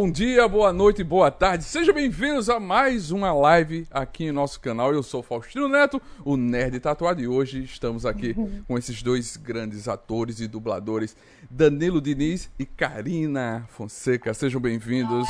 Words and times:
Bom 0.00 0.10
dia, 0.10 0.48
boa 0.48 0.72
noite, 0.72 1.04
boa 1.04 1.30
tarde. 1.30 1.62
Sejam 1.62 1.94
bem-vindos 1.94 2.48
a 2.48 2.58
mais 2.58 3.10
uma 3.10 3.34
live 3.34 3.86
aqui 3.90 4.24
em 4.24 4.32
nosso 4.32 4.58
canal. 4.58 4.94
Eu 4.94 5.02
sou 5.02 5.22
Faustino 5.22 5.68
Neto, 5.68 6.00
o 6.24 6.38
Nerd 6.38 6.80
Tatuado, 6.80 7.20
e 7.20 7.28
hoje 7.28 7.64
estamos 7.64 8.06
aqui 8.06 8.34
com 8.66 8.78
esses 8.78 9.02
dois 9.02 9.36
grandes 9.36 9.88
atores 9.88 10.40
e 10.40 10.48
dubladores, 10.48 11.14
Danilo 11.50 12.00
Diniz 12.00 12.50
e 12.58 12.64
Karina 12.64 13.66
Fonseca. 13.68 14.32
Sejam 14.32 14.58
bem-vindos. 14.58 15.28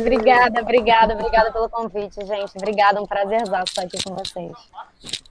Obrigada, 0.00 0.62
obrigada, 0.62 1.14
obrigada 1.14 1.52
pelo 1.52 1.68
convite, 1.68 2.24
gente. 2.24 2.52
Obrigada, 2.56 3.02
um 3.02 3.06
prazer 3.06 3.42
estar 3.42 3.82
aqui 3.82 3.98
com 4.04 4.14
vocês. 4.14 4.52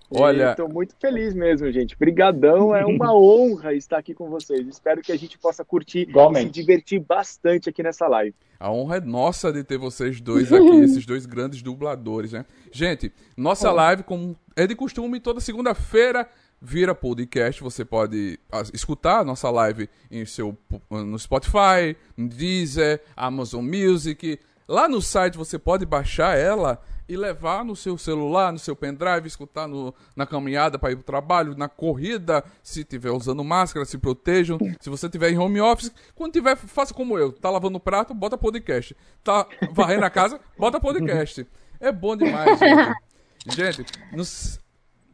Olha, 0.10 0.52
estou 0.52 0.70
muito 0.70 0.96
feliz 1.00 1.34
mesmo, 1.34 1.70
gente. 1.72 1.98
Brigadão, 1.98 2.76
é 2.76 2.86
uma 2.86 3.12
honra 3.16 3.74
estar 3.74 3.98
aqui 3.98 4.14
com 4.14 4.30
vocês. 4.30 4.68
Espero 4.68 5.02
que 5.02 5.12
a 5.12 5.18
gente 5.18 5.38
possa 5.38 5.66
curtir 5.66 6.02
Igualmente. 6.10 6.46
e 6.46 6.48
se 6.48 6.54
divertir 6.54 7.00
bastante 7.00 7.70
aqui 7.70 7.84
nessa 7.84 8.08
live. 8.08 8.34
A 8.60 8.72
honra 8.72 8.98
é 8.98 9.02
nossa 9.02 9.52
de 9.52 9.64
ter 9.64 9.78
vocês 9.78 10.20
dois 10.20 10.52
aqui, 10.52 10.76
esses 10.84 11.06
dois 11.06 11.26
grandes 11.26 11.62
dubladores, 11.62 12.32
né? 12.32 12.46
Gente, 12.72 13.14
nossa 13.36 13.72
live, 13.72 14.04
como 14.04 14.36
é 14.56 14.66
de 14.66 14.76
costume, 14.76 15.20
toda 15.20 15.40
segunda-feira 15.40 16.28
vira 16.62 16.94
podcast. 16.94 17.62
Você 17.62 17.86
pode 17.86 18.40
ah, 18.52 18.64
escutar 18.74 19.20
a 19.20 19.24
nossa 19.24 19.50
live 19.50 19.90
em 20.10 20.26
seu, 20.26 20.58
no 20.90 21.18
Spotify, 21.18 21.96
no 22.16 22.28
Deezer, 22.28 23.02
Amazon 23.16 23.64
Music. 23.66 24.40
Lá 24.68 24.88
no 24.88 25.02
site 25.02 25.38
você 25.38 25.58
pode 25.58 25.86
baixar 25.86 26.38
ela 26.38 26.82
e 27.08 27.16
levar 27.16 27.64
no 27.64 27.76
seu 27.76 27.98
celular, 27.98 28.52
no 28.52 28.60
seu 28.60 28.76
pendrive, 28.76 29.28
escutar 29.28 29.66
no, 29.68 29.96
na 30.16 30.26
caminhada 30.26 30.78
para 30.78 30.92
ir 30.92 30.96
para 30.96 31.02
o 31.02 31.06
trabalho, 31.06 31.56
na 31.56 31.70
corrida, 31.70 32.44
se 32.62 32.82
estiver 32.82 33.12
usando 33.12 33.44
máscara, 33.44 33.86
se 33.86 33.98
protejam. 33.98 34.58
Se 34.82 34.90
você 34.90 35.06
estiver 35.06 35.32
em 35.32 35.38
home 35.38 35.62
office, 35.62 35.92
quando 36.14 36.34
tiver, 36.34 36.58
faça 36.58 36.94
como 36.94 37.18
eu. 37.18 37.32
Tá 37.32 37.50
lavando 37.50 37.78
o 37.78 37.82
prato, 37.82 38.14
bota 38.14 38.38
podcast. 38.38 38.96
Tá 39.24 39.48
varrendo 39.72 40.04
a 40.04 40.10
casa, 40.10 40.40
bota 40.58 40.80
podcast. 40.82 41.48
É 41.80 41.92
bom 41.92 42.16
demais, 42.16 42.60
gente. 42.60 43.08
Gente, 43.50 43.86
nos, 44.12 44.60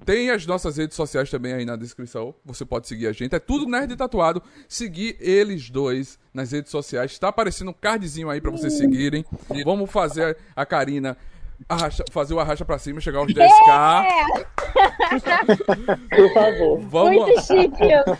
tem 0.05 0.29
as 0.29 0.45
nossas 0.45 0.77
redes 0.77 0.95
sociais 0.95 1.29
também 1.29 1.53
aí 1.53 1.65
na 1.65 1.75
descrição. 1.75 2.33
Você 2.45 2.65
pode 2.65 2.87
seguir 2.87 3.07
a 3.07 3.11
gente. 3.11 3.35
É 3.35 3.39
tudo 3.39 3.65
Nerd 3.69 3.95
Tatuado. 3.95 4.41
Seguir 4.67 5.17
eles 5.19 5.69
dois 5.69 6.19
nas 6.33 6.51
redes 6.51 6.71
sociais. 6.71 7.11
Está 7.11 7.29
aparecendo 7.29 7.69
um 7.71 7.73
cardzinho 7.73 8.29
aí 8.29 8.41
para 8.41 8.51
vocês 8.51 8.73
seguirem. 8.73 9.25
Vamos 9.63 9.89
fazer 9.91 10.37
a 10.55 10.65
Karina 10.65 11.17
arracha, 11.67 12.03
fazer 12.11 12.33
o 12.33 12.39
arracha 12.39 12.65
pra 12.65 12.77
cima, 12.77 12.99
chegar 12.99 13.19
aos 13.19 13.31
10k. 13.33 14.45
Por 16.09 16.33
favor. 16.33 16.79
Vamos, 16.81 17.15
Muito 17.15 17.41
chique 17.41 17.83
isso. 17.85 18.17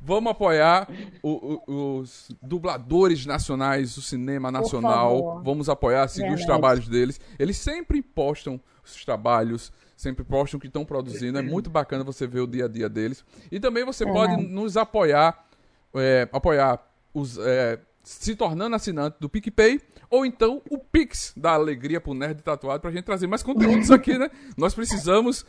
Vamos 0.00 0.30
apoiar 0.30 0.88
o, 1.22 1.60
o, 1.66 1.98
os 1.98 2.30
dubladores 2.42 3.26
nacionais, 3.26 3.96
o 3.96 4.02
cinema 4.02 4.50
nacional. 4.50 5.42
Vamos 5.44 5.68
apoiar, 5.68 6.08
seguir 6.08 6.22
Realmente. 6.22 6.40
os 6.40 6.46
trabalhos 6.46 6.88
deles. 6.88 7.20
Eles 7.38 7.58
sempre 7.58 8.00
postam 8.02 8.60
os 8.84 9.04
trabalhos, 9.04 9.70
sempre 9.98 10.24
postam 10.24 10.58
o 10.58 10.60
que 10.60 10.68
estão 10.68 10.84
produzindo. 10.84 11.38
É 11.38 11.42
muito 11.42 11.68
bacana 11.68 12.04
você 12.04 12.24
ver 12.24 12.40
o 12.40 12.46
dia 12.46 12.66
a 12.66 12.68
dia 12.68 12.88
deles. 12.88 13.24
E 13.50 13.58
também 13.58 13.84
você 13.84 14.08
é. 14.08 14.12
pode 14.12 14.36
nos 14.36 14.76
apoiar, 14.76 15.44
é, 15.92 16.28
apoiar 16.32 16.80
os, 17.12 17.36
é, 17.36 17.80
se 18.04 18.36
tornando 18.36 18.76
assinante 18.76 19.16
do 19.18 19.28
PicPay 19.28 19.80
ou 20.08 20.24
então 20.24 20.62
o 20.70 20.78
Pix 20.78 21.32
da 21.36 21.52
alegria 21.52 22.00
pro 22.00 22.14
Nerd 22.14 22.40
Tatuado 22.42 22.80
pra 22.80 22.92
gente 22.92 23.02
trazer 23.02 23.26
mais 23.26 23.42
conteúdos 23.42 23.90
aqui, 23.90 24.16
né? 24.16 24.30
Nós 24.56 24.72
precisamos 24.72 25.44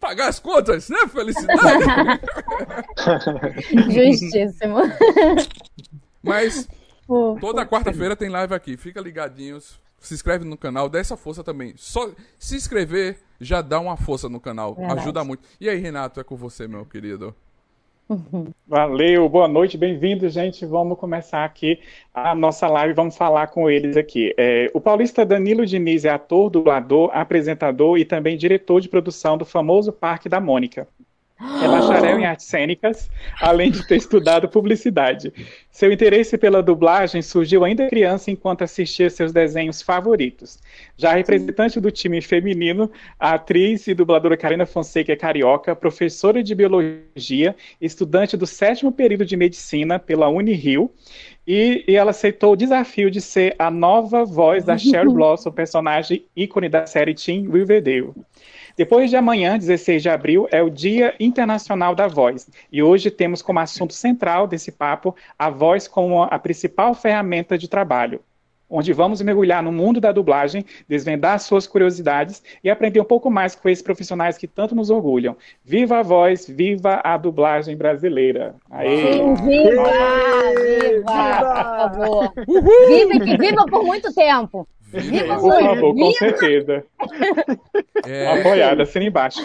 pagar 0.00 0.26
as 0.26 0.40
contas, 0.40 0.88
né? 0.88 0.98
Felicidade! 1.06 2.20
Justíssimo. 3.94 4.78
Mas 6.20 6.68
toda 7.40 7.64
quarta-feira 7.64 8.16
tem 8.16 8.28
live 8.28 8.54
aqui. 8.54 8.76
Fica 8.76 9.00
ligadinhos. 9.00 9.78
Se 10.04 10.12
inscreve 10.12 10.44
no 10.44 10.56
canal, 10.56 10.88
dá 10.88 10.98
essa 10.98 11.16
força 11.16 11.42
também. 11.42 11.72
Só 11.76 12.10
se 12.38 12.56
inscrever 12.56 13.18
já 13.40 13.62
dá 13.62 13.80
uma 13.80 13.96
força 13.96 14.28
no 14.28 14.38
canal. 14.38 14.74
Verdade. 14.74 15.00
Ajuda 15.00 15.24
muito. 15.24 15.42
E 15.58 15.68
aí, 15.68 15.78
Renato, 15.78 16.20
é 16.20 16.24
com 16.24 16.36
você, 16.36 16.68
meu 16.68 16.84
querido. 16.84 17.34
Valeu, 18.68 19.26
boa 19.30 19.48
noite, 19.48 19.78
bem-vindos, 19.78 20.34
gente. 20.34 20.66
Vamos 20.66 20.98
começar 20.98 21.42
aqui 21.42 21.80
a 22.12 22.34
nossa 22.34 22.68
live, 22.68 22.92
vamos 22.92 23.16
falar 23.16 23.46
com 23.46 23.70
eles 23.70 23.96
aqui. 23.96 24.34
É, 24.36 24.70
o 24.74 24.80
paulista 24.80 25.24
Danilo 25.24 25.64
Diniz 25.64 26.04
é 26.04 26.10
ator, 26.10 26.50
dublador, 26.50 27.10
apresentador 27.14 27.96
e 27.96 28.04
também 28.04 28.36
diretor 28.36 28.82
de 28.82 28.90
produção 28.90 29.38
do 29.38 29.46
famoso 29.46 29.90
Parque 29.90 30.28
da 30.28 30.38
Mônica. 30.38 30.86
É 31.40 31.66
bacharel 31.66 32.20
em 32.20 32.26
artes 32.26 32.46
cênicas, 32.46 33.10
além 33.40 33.68
de 33.68 33.84
ter 33.86 33.96
estudado 33.96 34.48
publicidade. 34.48 35.32
Seu 35.68 35.90
interesse 35.90 36.38
pela 36.38 36.62
dublagem 36.62 37.20
surgiu 37.22 37.64
ainda 37.64 37.88
criança 37.88 38.30
enquanto 38.30 38.62
assistia 38.62 39.10
seus 39.10 39.32
desenhos 39.32 39.82
favoritos. 39.82 40.60
Já 40.96 41.12
representante 41.12 41.80
do 41.80 41.90
time 41.90 42.22
feminino, 42.22 42.88
a 43.18 43.34
atriz 43.34 43.88
e 43.88 43.94
dubladora 43.94 44.36
Karina 44.36 44.64
Fonseca 44.64 45.12
é 45.12 45.16
carioca, 45.16 45.74
professora 45.74 46.40
de 46.40 46.54
biologia, 46.54 47.56
estudante 47.80 48.36
do 48.36 48.46
sétimo 48.46 48.92
período 48.92 49.26
de 49.26 49.36
medicina 49.36 49.98
pela 49.98 50.28
Unirio, 50.28 50.88
e, 51.46 51.84
e, 51.86 51.96
ela 51.96 52.10
aceitou 52.10 52.52
o 52.52 52.56
desafio 52.56 53.10
de 53.10 53.20
ser 53.20 53.54
a 53.58 53.70
nova 53.70 54.24
voz 54.24 54.64
da 54.64 54.78
Cheryl 54.78 55.12
Blossom, 55.14 55.50
personagem 55.50 56.24
ícone 56.34 56.68
da 56.68 56.86
série 56.86 57.14
Teen 57.14 57.50
Riverdale. 57.50 58.12
Depois 58.76 59.08
de 59.08 59.16
amanhã, 59.16 59.56
16 59.56 60.02
de 60.02 60.08
abril, 60.08 60.48
é 60.50 60.60
o 60.62 60.68
Dia 60.68 61.14
Internacional 61.20 61.94
da 61.94 62.08
Voz. 62.08 62.48
E 62.72 62.82
hoje 62.82 63.10
temos 63.10 63.40
como 63.40 63.60
assunto 63.60 63.94
central 63.94 64.48
desse 64.48 64.72
papo 64.72 65.14
a 65.38 65.48
voz 65.48 65.86
como 65.86 66.22
a 66.22 66.38
principal 66.38 66.92
ferramenta 66.94 67.56
de 67.56 67.68
trabalho 67.68 68.20
onde 68.74 68.92
vamos 68.92 69.22
mergulhar 69.22 69.62
no 69.62 69.70
mundo 69.70 70.00
da 70.00 70.10
dublagem, 70.10 70.64
desvendar 70.88 71.38
suas 71.38 71.64
curiosidades 71.64 72.42
e 72.62 72.68
aprender 72.68 73.00
um 73.00 73.04
pouco 73.04 73.30
mais 73.30 73.54
com 73.54 73.68
esses 73.68 73.82
profissionais 73.82 74.36
que 74.36 74.48
tanto 74.48 74.74
nos 74.74 74.90
orgulham. 74.90 75.36
Viva 75.64 76.00
a 76.00 76.02
voz, 76.02 76.48
viva 76.48 77.00
a 77.04 77.16
dublagem 77.16 77.76
brasileira. 77.76 78.56
Aê. 78.68 79.12
Sim, 79.12 79.34
viva! 79.34 79.82
Viva! 80.60 81.04
Por 81.04 82.02
favor. 82.02 82.32
Viva 82.88 83.14
e 83.14 83.20
que 83.20 83.36
viva 83.36 83.64
por 83.66 83.84
muito 83.84 84.12
tempo. 84.12 84.66
Viva 84.92 85.38
Por 85.38 85.60
favor, 85.60 85.94
com 85.94 86.12
certeza. 86.12 86.84
É... 88.06 88.26
Apoiada, 88.38 88.82
assina 88.82 89.06
embaixo. 89.06 89.40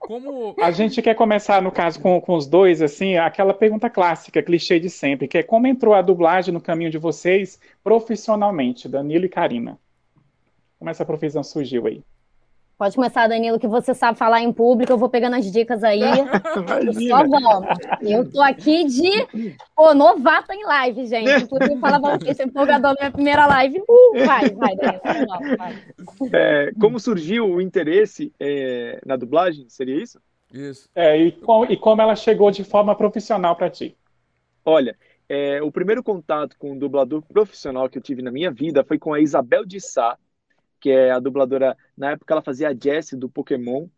Como... 0.00 0.56
A 0.60 0.72
gente 0.72 1.00
quer 1.00 1.14
começar, 1.14 1.62
no 1.62 1.70
caso, 1.70 2.00
com, 2.00 2.20
com 2.20 2.34
os 2.34 2.44
dois, 2.44 2.82
assim, 2.82 3.16
aquela 3.16 3.54
pergunta 3.54 3.88
clássica, 3.88 4.42
clichê 4.42 4.80
de 4.80 4.90
sempre, 4.90 5.28
que 5.28 5.38
é 5.38 5.44
como 5.44 5.68
entrou 5.68 5.94
a 5.94 6.02
dublagem 6.02 6.52
no 6.52 6.60
caminho 6.60 6.90
de 6.90 6.98
vocês 6.98 7.60
profissionalmente, 7.84 8.88
Danilo 8.88 9.26
e 9.26 9.28
Karina? 9.28 9.78
Como 10.76 10.90
essa 10.90 11.04
profissão 11.04 11.44
surgiu 11.44 11.86
aí? 11.86 12.02
Pode 12.78 12.94
começar, 12.94 13.26
Danilo, 13.26 13.58
que 13.58 13.66
você 13.66 13.92
sabe 13.92 14.16
falar 14.16 14.40
em 14.40 14.52
público, 14.52 14.92
eu 14.92 14.96
vou 14.96 15.08
pegando 15.08 15.34
as 15.34 15.50
dicas 15.50 15.82
aí. 15.82 16.00
Só 17.08 17.26
vamos. 17.26 17.66
Eu 18.00 18.30
tô 18.30 18.40
aqui 18.40 18.84
de 18.84 19.26
pô, 19.74 19.92
novata 19.94 20.54
em 20.54 20.64
live, 20.64 21.04
gente. 21.06 21.42
Inclusive, 21.42 21.80
falar 21.80 21.98
pra 21.98 22.16
vocês, 22.16 22.38
empolgador 22.38 22.90
na 22.90 23.00
minha 23.00 23.10
primeira 23.10 23.46
live. 23.48 23.80
Uh, 23.80 24.24
vai, 24.24 24.50
vai, 24.50 24.76
Danilo. 24.76 25.56
vai. 25.58 25.82
É, 26.32 26.72
como 26.80 27.00
surgiu 27.00 27.50
o 27.50 27.60
interesse 27.60 28.32
é, 28.38 29.00
na 29.04 29.16
dublagem? 29.16 29.68
Seria 29.68 30.00
isso? 30.00 30.20
Isso. 30.54 30.88
É, 30.94 31.16
e, 31.16 31.32
com, 31.32 31.64
e 31.64 31.76
como 31.76 32.00
ela 32.00 32.14
chegou 32.14 32.48
de 32.52 32.62
forma 32.62 32.94
profissional 32.94 33.56
para 33.56 33.68
ti? 33.68 33.96
Olha, 34.64 34.96
é, 35.28 35.60
o 35.60 35.72
primeiro 35.72 36.00
contato 36.00 36.56
com 36.56 36.70
um 36.70 36.78
dublador 36.78 37.22
profissional 37.22 37.88
que 37.88 37.98
eu 37.98 38.02
tive 38.02 38.22
na 38.22 38.30
minha 38.30 38.52
vida 38.52 38.84
foi 38.84 39.00
com 39.00 39.12
a 39.12 39.20
Isabel 39.20 39.64
de 39.64 39.80
Sá, 39.80 40.16
que 40.80 40.90
é 40.90 41.10
a 41.10 41.18
dubladora. 41.18 41.76
Na 41.96 42.12
época 42.12 42.34
ela 42.34 42.42
fazia 42.42 42.68
a 42.68 42.74
Jessie 42.74 43.18
do 43.18 43.28
Pokémon. 43.28 43.88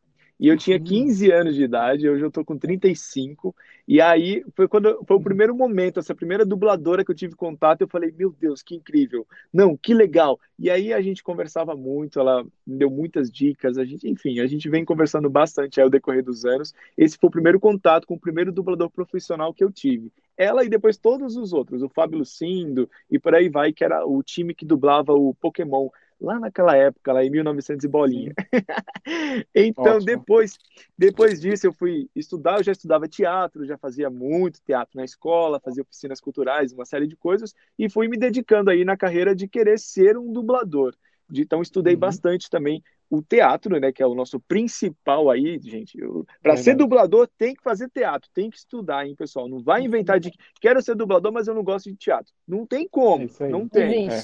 E 0.41 0.49
eu 0.49 0.57
tinha 0.57 0.81
15 0.81 1.29
uhum. 1.29 1.37
anos 1.37 1.55
de 1.55 1.63
idade, 1.65 2.09
hoje 2.09 2.25
eu 2.25 2.31
tô 2.31 2.43
com 2.43 2.57
35. 2.57 3.55
E 3.87 4.01
aí 4.01 4.43
foi 4.57 4.67
quando 4.67 5.05
foi 5.07 5.19
o 5.19 5.21
primeiro 5.21 5.55
momento, 5.55 6.01
essa 6.01 6.15
primeira 6.15 6.47
dubladora 6.47 7.05
que 7.05 7.11
eu 7.11 7.15
tive 7.15 7.35
contato, 7.35 7.83
eu 7.83 7.89
falei, 7.89 8.11
meu 8.17 8.31
Deus, 8.33 8.63
que 8.63 8.75
incrível. 8.75 9.27
Não, 9.53 9.77
que 9.77 9.93
legal. 9.93 10.41
E 10.59 10.71
aí 10.71 10.95
a 10.95 11.03
gente 11.03 11.23
conversava 11.23 11.77
muito, 11.77 12.19
ela 12.19 12.43
me 12.67 12.79
deu 12.79 12.89
muitas 12.89 13.31
dicas, 13.31 13.77
a 13.77 13.85
gente, 13.85 14.09
enfim, 14.09 14.41
a 14.41 14.47
gente 14.47 14.67
vem 14.71 14.83
conversando 14.83 15.29
bastante 15.29 15.79
ao 15.79 15.91
decorrer 15.91 16.25
dos 16.25 16.47
anos. 16.47 16.73
Esse 16.97 17.19
foi 17.19 17.29
o 17.29 17.33
primeiro 17.33 17.61
contato 17.61 18.07
com 18.07 18.15
o 18.15 18.21
primeiro 18.21 18.51
dublador 18.51 18.89
profissional 18.89 19.53
que 19.53 19.63
eu 19.63 19.71
tive. 19.71 20.11
Ela 20.39 20.65
e 20.65 20.71
depois 20.71 20.97
todos 20.97 21.37
os 21.37 21.53
outros, 21.53 21.83
o 21.83 21.89
Fábio 21.91 22.19
Lucindo 22.19 22.89
e 23.11 23.19
por 23.19 23.35
aí 23.35 23.51
vai, 23.51 23.75
que 23.75 23.85
era 23.85 24.07
o 24.07 24.23
time 24.23 24.55
que 24.55 24.65
dublava 24.65 25.13
o 25.13 25.35
Pokémon 25.35 25.91
lá 26.21 26.39
naquela 26.39 26.77
época, 26.77 27.13
lá 27.13 27.25
em 27.25 27.31
1900 27.31 27.85
e 27.85 27.89
bolinha. 27.89 28.35
então, 29.55 29.99
depois, 29.99 30.59
depois 30.97 31.41
disso, 31.41 31.67
eu 31.67 31.73
fui 31.73 32.09
estudar, 32.15 32.59
eu 32.59 32.65
já 32.65 32.73
estudava 32.73 33.09
teatro, 33.09 33.65
já 33.65 33.79
fazia 33.79 34.11
muito 34.11 34.61
teatro 34.63 34.97
na 34.97 35.05
escola, 35.05 35.61
fazia 35.61 35.83
oficinas 35.83 36.21
culturais, 36.21 36.73
uma 36.73 36.85
série 36.85 37.07
de 37.07 37.17
coisas, 37.17 37.55
e 37.79 37.89
fui 37.89 38.07
me 38.09 38.19
dedicando 38.19 38.71
aí 38.71 38.85
na 38.85 38.97
carreira 38.97 39.35
de 39.35 39.49
querer 39.49 39.79
ser 39.79 40.19
um 40.19 40.33
dublador. 40.33 40.95
Então, 41.33 41.63
estudei 41.63 41.95
uhum. 41.95 42.01
bastante 42.01 42.51
também 42.51 42.83
o 43.11 43.21
teatro, 43.21 43.79
né, 43.81 43.91
que 43.91 44.03
é 44.03 44.07
o 44.07 44.15
nosso 44.15 44.39
principal 44.39 45.29
aí, 45.29 45.59
gente. 45.61 45.99
Para 46.41 46.57
ser 46.57 46.77
dublador 46.77 47.29
tem 47.37 47.55
que 47.55 47.63
fazer 47.63 47.91
teatro, 47.91 48.31
tem 48.33 48.49
que 48.49 48.57
estudar, 48.57 49.05
hein, 49.05 49.17
pessoal. 49.17 49.49
Não 49.49 49.61
vai 49.61 49.83
inventar 49.83 50.21
de 50.21 50.33
quero 50.61 50.81
ser 50.81 50.95
dublador, 50.95 51.33
mas 51.33 51.49
eu 51.49 51.55
não 51.55 51.65
gosto 51.65 51.91
de 51.91 51.97
teatro. 51.97 52.33
Não 52.47 52.65
tem 52.65 52.89
como, 52.89 53.29
não 53.51 53.69
tem. 53.69 54.09
É. 54.09 54.21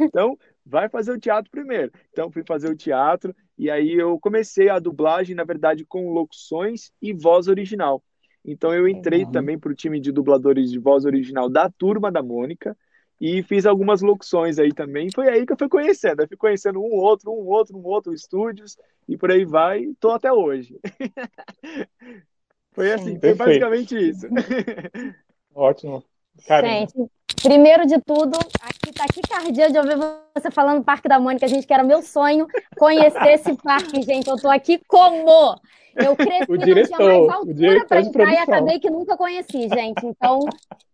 Então, 0.00 0.38
vai 0.68 0.88
fazer 0.88 1.12
o 1.12 1.18
teatro 1.18 1.50
primeiro. 1.50 1.90
Então, 2.12 2.30
fui 2.30 2.44
fazer 2.46 2.68
o 2.68 2.76
teatro 2.76 3.34
e 3.56 3.70
aí 3.70 3.94
eu 3.94 4.18
comecei 4.20 4.68
a 4.68 4.78
dublagem, 4.78 5.34
na 5.34 5.44
verdade, 5.44 5.84
com 5.84 6.12
locuções 6.12 6.92
e 7.00 7.12
voz 7.12 7.48
original. 7.48 8.02
Então, 8.44 8.72
eu 8.72 8.86
entrei 8.86 9.24
uhum. 9.24 9.32
também 9.32 9.58
para 9.58 9.72
o 9.72 9.74
time 9.74 9.98
de 9.98 10.12
dubladores 10.12 10.70
de 10.70 10.78
voz 10.78 11.04
original 11.04 11.48
da 11.48 11.68
Turma 11.70 12.12
da 12.12 12.22
Mônica 12.22 12.76
e 13.20 13.42
fiz 13.42 13.66
algumas 13.66 14.00
locuções 14.00 14.58
aí 14.58 14.72
também. 14.72 15.08
Foi 15.12 15.28
aí 15.28 15.44
que 15.44 15.52
eu 15.52 15.58
fui 15.58 15.68
conhecendo. 15.68 16.22
Eu 16.22 16.28
fui 16.28 16.36
conhecendo 16.36 16.80
um 16.80 16.94
outro, 16.94 17.32
um 17.32 17.46
outro, 17.46 17.76
um 17.76 17.84
outro, 17.84 18.14
estúdios, 18.14 18.76
e 19.08 19.16
por 19.16 19.30
aí 19.30 19.44
vai, 19.44 19.82
estou 19.84 20.12
até 20.12 20.32
hoje. 20.32 20.78
foi 22.72 22.92
assim, 22.92 23.18
foi 23.18 23.34
basicamente 23.34 23.96
isso. 23.96 24.26
Ótimo. 25.54 26.04
Gente, 26.38 27.10
primeiro 27.42 27.86
de 27.86 28.00
tudo, 28.00 28.36
aqui 28.36 28.92
tá 28.92 29.04
aqui 29.04 29.20
cardia 29.28 29.70
de 29.70 29.78
ouvir 29.78 29.96
você 30.36 30.50
falando 30.50 30.84
Parque 30.84 31.08
da 31.08 31.18
Mônica, 31.18 31.48
gente, 31.48 31.66
que 31.66 31.72
era 31.72 31.82
meu 31.82 32.02
sonho 32.02 32.46
conhecer 32.76 33.28
esse 33.28 33.54
parque, 33.56 34.02
gente. 34.02 34.28
Eu 34.28 34.36
tô 34.36 34.48
aqui 34.48 34.80
como? 34.86 35.58
Eu 35.96 36.14
cresci, 36.14 36.46
o 36.48 36.56
diretor, 36.56 36.98
não 36.98 37.08
tinha 37.08 37.18
mais 37.18 37.30
altura 37.30 37.86
para 37.86 38.00
entrar 38.00 38.32
e 38.32 38.36
acabei 38.36 38.78
que 38.78 38.88
nunca 38.88 39.16
conheci, 39.16 39.68
gente. 39.68 40.06
Então, 40.06 40.40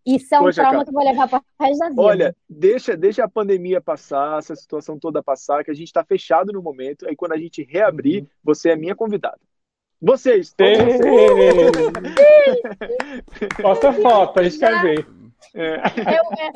isso 0.05 0.35
é 0.35 0.41
um 0.41 0.45
Poxa, 0.45 0.63
trauma 0.63 0.73
cara. 0.73 0.85
que 0.85 0.91
eu 0.91 0.95
vou 0.95 1.05
levar 1.05 1.29
para 1.29 1.39
o 1.41 1.43
resto 1.63 1.79
da 1.79 1.89
vida. 1.91 2.03
Olha, 2.03 2.37
deixa, 2.49 2.97
deixa 2.97 3.23
a 3.25 3.29
pandemia 3.29 3.83
passar, 3.83 4.39
essa 4.39 4.57
situação 4.57 4.99
toda 4.99 5.23
passar, 5.23 5.63
que 5.63 5.71
a 5.71 5.75
gente 5.75 5.89
está 5.89 6.03
fechado 6.03 6.53
no 6.53 6.63
momento. 6.63 7.07
Aí 7.07 7.15
quando 7.15 7.33
a 7.33 7.39
gente 7.39 7.63
reabrir, 7.63 8.23
uhum. 8.23 8.29
você 8.43 8.71
é 8.71 8.77
minha 8.77 8.95
convidada. 8.95 9.39
Vocês, 10.01 10.55
todos 10.55 10.79
vocês. 10.79 11.73
Posta 13.61 13.93
foto, 13.93 14.41
a 14.41 14.43
gente 14.43 14.59
quer 14.59 14.83
ver. 14.83 15.24
É. 15.55 15.77
Eu, 16.17 16.25
é, 16.39 16.51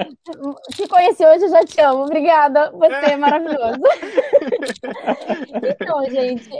te 0.75 0.89
conheci 0.89 1.25
hoje, 1.25 1.45
eu 1.45 1.51
já 1.51 1.65
te 1.65 1.81
amo. 1.81 2.05
Obrigada, 2.05 2.71
você 2.71 3.13
é 3.13 3.17
maravilhoso. 3.17 3.81
então, 5.81 6.05
gente, 6.11 6.51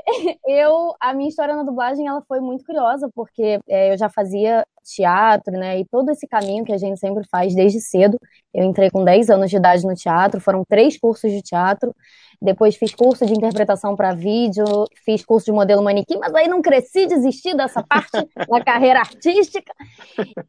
eu 0.47 0.95
a 1.01 1.15
minha 1.15 1.29
história 1.29 1.55
na 1.55 1.63
dublagem 1.63 2.07
ela 2.07 2.23
foi 2.23 2.41
muito 2.41 2.65
curiosa 2.65 3.11
porque 3.15 3.61
é, 3.69 3.93
eu 3.93 3.99
já 3.99 4.09
fazia 4.09 4.67
teatro, 4.95 5.53
né? 5.53 5.81
E 5.81 5.85
todo 5.85 6.11
esse 6.11 6.27
caminho 6.27 6.65
que 6.65 6.73
a 6.73 6.79
gente 6.79 6.99
sempre 6.99 7.25
faz 7.31 7.55
desde 7.55 7.81
cedo. 7.81 8.19
Eu 8.53 8.65
entrei 8.65 8.91
com 8.91 9.05
10 9.05 9.31
anos 9.31 9.51
de 9.51 9.57
idade 9.57 9.87
no 9.87 9.95
teatro, 9.95 10.41
foram 10.41 10.65
três 10.69 10.99
cursos 10.99 11.31
de 11.31 11.43
teatro. 11.43 11.95
Depois 12.41 12.77
fiz 12.77 12.95
curso 12.95 13.27
de 13.27 13.33
interpretação 13.33 13.97
para 13.97 14.15
vídeo, 14.15 14.65
fiz 15.05 15.25
curso 15.25 15.47
de 15.47 15.53
modelo 15.53 15.83
manequim, 15.83 16.19
mas 16.19 16.33
aí 16.35 16.47
não 16.47 16.63
cresci, 16.63 17.07
desisti 17.07 17.55
dessa 17.55 17.83
parte 17.83 18.13
da 18.49 18.65
carreira 18.65 19.01
artística. 19.01 19.73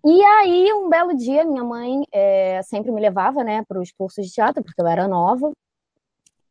E 0.06 0.22
aí, 0.22 0.72
um 0.74 0.88
belo 0.88 1.16
dia, 1.16 1.44
minha 1.44 1.64
mãe 1.64 2.04
é, 2.14 2.62
sempre 2.64 2.92
me 2.92 3.02
levava 3.02 3.44
né, 3.44 3.64
para 3.68 3.80
os 3.80 3.92
cursos 3.92 4.26
de 4.26 4.32
teatro, 4.32 4.64
porque 4.64 4.80
eu 4.80 4.88
era 4.88 5.08
nova. 5.08 5.52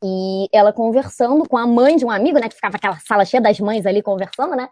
E 0.03 0.49
ela 0.53 0.73
conversando 0.73 1.49
com 1.49 1.57
a 1.57 1.67
mãe 1.67 1.97
de 1.97 2.05
um 2.05 2.11
amigo, 2.11 2.39
né? 2.39 2.49
Que 2.49 2.55
ficava 2.55 2.77
aquela 2.77 2.99
sala 3.01 3.25
cheia 3.25 3.41
das 3.41 3.59
mães 3.59 3.85
ali 3.85 4.01
conversando, 4.01 4.55
né? 4.55 4.69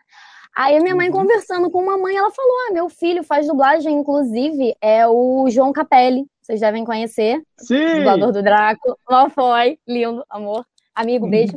Aí 0.56 0.80
minha 0.80 0.96
mãe 0.96 1.08
uhum. 1.10 1.18
conversando 1.18 1.70
com 1.70 1.82
uma 1.82 1.98
mãe, 1.98 2.16
ela 2.16 2.30
falou: 2.30 2.52
Ah, 2.66 2.72
meu 2.72 2.88
filho 2.88 3.22
faz 3.22 3.46
dublagem, 3.46 3.94
inclusive, 3.94 4.74
é 4.80 5.06
o 5.06 5.46
João 5.50 5.70
Capelli. 5.70 6.26
Vocês 6.40 6.60
devem 6.60 6.82
conhecer. 6.82 7.42
Sim! 7.58 7.96
Dublador 7.96 8.32
do 8.32 8.42
Draco. 8.42 8.98
Foi. 9.34 9.78
Lindo, 9.86 10.24
amor. 10.30 10.64
Amigo, 10.94 11.28
beijo. 11.28 11.52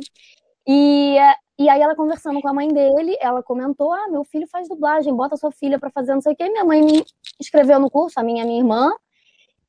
E, 0.68 1.16
e 1.58 1.68
aí 1.70 1.80
ela 1.80 1.96
conversando 1.96 2.42
com 2.42 2.48
a 2.48 2.52
mãe 2.52 2.68
dele, 2.68 3.16
ela 3.22 3.42
comentou: 3.42 3.90
Ah, 3.90 4.06
meu 4.10 4.22
filho 4.22 4.46
faz 4.46 4.68
dublagem, 4.68 5.16
bota 5.16 5.34
sua 5.34 5.50
filha 5.50 5.78
pra 5.78 5.88
fazer 5.90 6.12
não 6.12 6.20
sei 6.20 6.34
o 6.34 6.36
quê. 6.36 6.50
Minha 6.50 6.66
mãe 6.66 6.82
me 6.82 7.02
inscreveu 7.40 7.80
no 7.80 7.90
curso, 7.90 8.20
a 8.20 8.22
minha, 8.22 8.44
a 8.44 8.46
minha 8.46 8.60
irmã. 8.60 8.92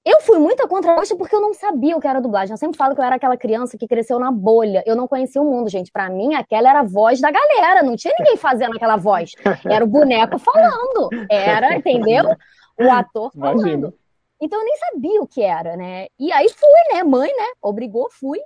Eu 0.03 0.21
fui 0.21 0.39
muito 0.39 0.61
a 0.63 0.67
contragosto 0.67 1.15
porque 1.15 1.35
eu 1.35 1.41
não 1.41 1.53
sabia 1.53 1.95
o 1.95 2.01
que 2.01 2.07
era 2.07 2.19
dublagem. 2.19 2.51
Eu 2.53 2.57
sempre 2.57 2.77
falo 2.77 2.95
que 2.95 3.01
eu 3.01 3.05
era 3.05 3.15
aquela 3.15 3.37
criança 3.37 3.77
que 3.77 3.87
cresceu 3.87 4.17
na 4.17 4.31
bolha. 4.31 4.83
Eu 4.85 4.95
não 4.95 5.07
conhecia 5.07 5.39
o 5.41 5.45
mundo, 5.45 5.69
gente. 5.69 5.91
Para 5.91 6.09
mim, 6.09 6.33
aquela 6.33 6.69
era 6.69 6.79
a 6.79 6.83
voz 6.83 7.21
da 7.21 7.29
galera. 7.29 7.83
Não 7.83 7.95
tinha 7.95 8.13
ninguém 8.17 8.35
fazendo 8.35 8.75
aquela 8.75 8.97
voz. 8.97 9.31
Era 9.63 9.85
o 9.85 9.87
boneco 9.87 10.39
falando. 10.39 11.09
Era, 11.29 11.75
entendeu? 11.75 12.35
O 12.79 12.89
ator 12.89 13.31
falando. 13.37 13.59
Imagina. 13.59 13.93
Então 14.41 14.59
eu 14.59 14.65
nem 14.65 14.75
sabia 14.77 15.21
o 15.21 15.27
que 15.27 15.43
era, 15.43 15.77
né? 15.77 16.07
E 16.19 16.31
aí 16.31 16.49
fui, 16.49 16.95
né? 16.95 17.03
Mãe, 17.03 17.29
né? 17.29 17.45
Obrigou, 17.61 18.07
fui. 18.09 18.39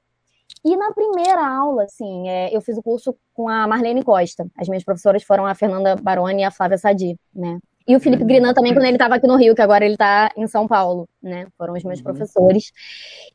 E 0.63 0.75
na 0.75 0.91
primeira 0.91 1.47
aula, 1.47 1.83
assim, 1.83 2.27
é, 2.27 2.53
eu 2.53 2.59
fiz 2.59 2.77
o 2.77 2.83
curso 2.83 3.15
com 3.33 3.47
a 3.47 3.65
Marlene 3.65 4.03
Costa. 4.03 4.45
As 4.57 4.67
minhas 4.67 4.83
professoras 4.83 5.23
foram 5.23 5.45
a 5.45 5.55
Fernanda 5.55 5.95
Baroni 5.95 6.41
e 6.41 6.43
a 6.43 6.51
Flávia 6.51 6.77
Sadi, 6.77 7.17
né? 7.33 7.59
E 7.87 7.95
o 7.95 7.99
Felipe 7.99 8.23
uhum. 8.23 8.27
Grinan 8.27 8.53
também, 8.53 8.73
quando 8.73 8.85
ele 8.85 8.95
estava 8.95 9.15
aqui 9.15 9.27
no 9.27 9.35
Rio, 9.35 9.53
que 9.53 9.61
agora 9.61 9.85
ele 9.85 9.93
está 9.93 10.31
em 10.35 10.47
São 10.47 10.67
Paulo, 10.67 11.07
né? 11.21 11.47
Foram 11.57 11.73
os 11.73 11.83
meus 11.83 11.99
uhum. 11.99 12.03
professores. 12.03 12.71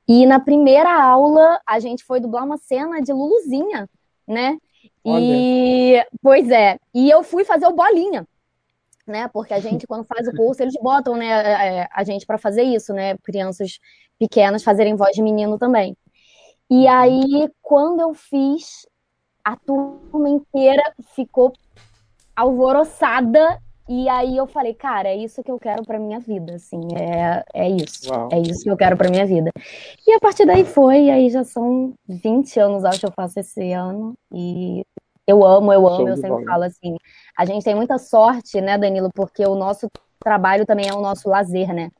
E 0.08 0.26
na 0.26 0.40
primeira 0.40 0.92
aula, 0.92 1.60
a 1.64 1.78
gente 1.78 2.02
foi 2.02 2.20
dublar 2.20 2.44
uma 2.44 2.56
cena 2.56 3.00
de 3.00 3.12
Luluzinha, 3.12 3.88
né? 4.26 4.58
E, 5.04 5.94
Olha. 5.94 6.06
pois 6.20 6.50
é, 6.50 6.78
e 6.92 7.08
eu 7.08 7.22
fui 7.22 7.44
fazer 7.44 7.66
o 7.66 7.72
Bolinha, 7.72 8.26
né? 9.06 9.28
Porque 9.28 9.54
a 9.54 9.60
gente, 9.60 9.86
quando 9.86 10.04
faz 10.04 10.26
o 10.26 10.32
curso, 10.32 10.62
eles 10.62 10.74
botam, 10.82 11.16
né, 11.16 11.86
a 11.92 12.02
gente 12.02 12.26
para 12.26 12.36
fazer 12.36 12.62
isso, 12.62 12.92
né? 12.92 13.16
Crianças 13.18 13.78
pequenas 14.18 14.64
fazerem 14.64 14.96
voz 14.96 15.14
de 15.14 15.22
menino 15.22 15.58
também. 15.58 15.96
E 16.68 16.86
uhum. 16.86 16.88
aí, 16.88 17.50
quando 17.62 18.00
eu 18.00 18.14
fiz, 18.14 18.86
a 19.44 19.56
turma 19.56 20.28
inteira 20.28 20.92
ficou 21.14 21.52
alvoroçada 22.34 23.60
e 23.92 24.08
aí 24.08 24.36
eu 24.36 24.46
falei, 24.46 24.72
cara, 24.72 25.08
é 25.08 25.16
isso 25.16 25.42
que 25.42 25.50
eu 25.50 25.58
quero 25.58 25.84
para 25.84 25.98
minha 25.98 26.20
vida, 26.20 26.54
assim, 26.54 26.80
é, 26.94 27.44
é 27.52 27.68
isso. 27.68 28.08
Uau. 28.08 28.28
É 28.30 28.38
isso 28.38 28.62
que 28.62 28.70
eu 28.70 28.76
quero 28.76 28.96
para 28.96 29.10
minha 29.10 29.26
vida. 29.26 29.50
E 30.06 30.12
a 30.12 30.20
partir 30.20 30.46
daí 30.46 30.64
foi, 30.64 31.06
e 31.06 31.10
aí 31.10 31.28
já 31.28 31.42
são 31.42 31.92
20 32.08 32.60
anos, 32.60 32.84
acho 32.84 33.00
que 33.00 33.06
eu 33.06 33.10
faço 33.10 33.40
esse 33.40 33.72
ano. 33.72 34.14
E 34.32 34.86
eu 35.26 35.44
amo, 35.44 35.72
eu 35.72 35.88
amo, 35.88 36.08
eu 36.08 36.16
sempre 36.16 36.44
bom. 36.44 36.44
falo 36.44 36.62
assim. 36.62 36.94
A 37.36 37.44
gente 37.44 37.64
tem 37.64 37.74
muita 37.74 37.98
sorte, 37.98 38.60
né, 38.60 38.78
Danilo, 38.78 39.10
porque 39.12 39.44
o 39.44 39.56
nosso 39.56 39.88
trabalho 40.20 40.64
também 40.64 40.88
é 40.88 40.94
o 40.94 41.00
nosso 41.00 41.28
lazer, 41.28 41.74
né? 41.74 41.90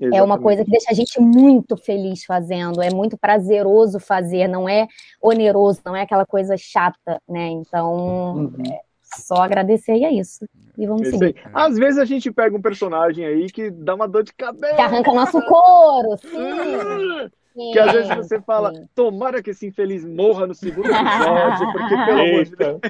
Exatamente. 0.00 0.16
É 0.16 0.22
uma 0.22 0.38
coisa 0.38 0.64
que 0.64 0.70
deixa 0.70 0.92
a 0.92 0.94
gente 0.94 1.20
muito 1.20 1.76
feliz 1.76 2.24
fazendo, 2.24 2.80
é 2.80 2.94
muito 2.94 3.18
prazeroso 3.18 3.98
fazer, 3.98 4.46
não 4.46 4.68
é 4.68 4.86
oneroso, 5.20 5.80
não 5.84 5.96
é 5.96 6.02
aquela 6.02 6.24
coisa 6.24 6.56
chata, 6.56 7.20
né? 7.28 7.48
Então, 7.48 7.94
uhum. 8.36 8.62
é, 8.64 8.80
só 9.02 9.42
agradecer 9.42 9.96
e 9.96 10.04
é 10.04 10.12
isso. 10.12 10.46
E 10.76 10.86
vamos 10.86 11.02
Esse 11.02 11.18
seguir. 11.18 11.36
Aí. 11.44 11.52
Às 11.52 11.76
vezes 11.76 11.98
a 11.98 12.04
gente 12.04 12.30
pega 12.30 12.56
um 12.56 12.62
personagem 12.62 13.24
aí 13.24 13.46
que 13.50 13.70
dá 13.70 13.94
uma 13.94 14.08
dor 14.08 14.22
de 14.22 14.32
cabeça. 14.32 14.74
Que 14.74 14.80
arranca 14.80 15.12
nosso 15.12 15.40
couro, 15.42 16.16
sim. 16.18 17.30
Sim, 17.54 17.70
que 17.72 17.78
às 17.78 17.92
vezes 17.92 18.16
você 18.16 18.40
fala, 18.40 18.74
sim. 18.74 18.88
tomara 18.94 19.42
que 19.42 19.50
esse 19.50 19.66
infeliz 19.66 20.06
morra 20.06 20.46
no 20.46 20.54
segundo 20.54 20.86
episódio, 20.86 21.72
porque 21.72 21.96
pelo 22.06 22.20
amor 22.20 22.44
de 22.44 22.56
Deus. 22.56 22.80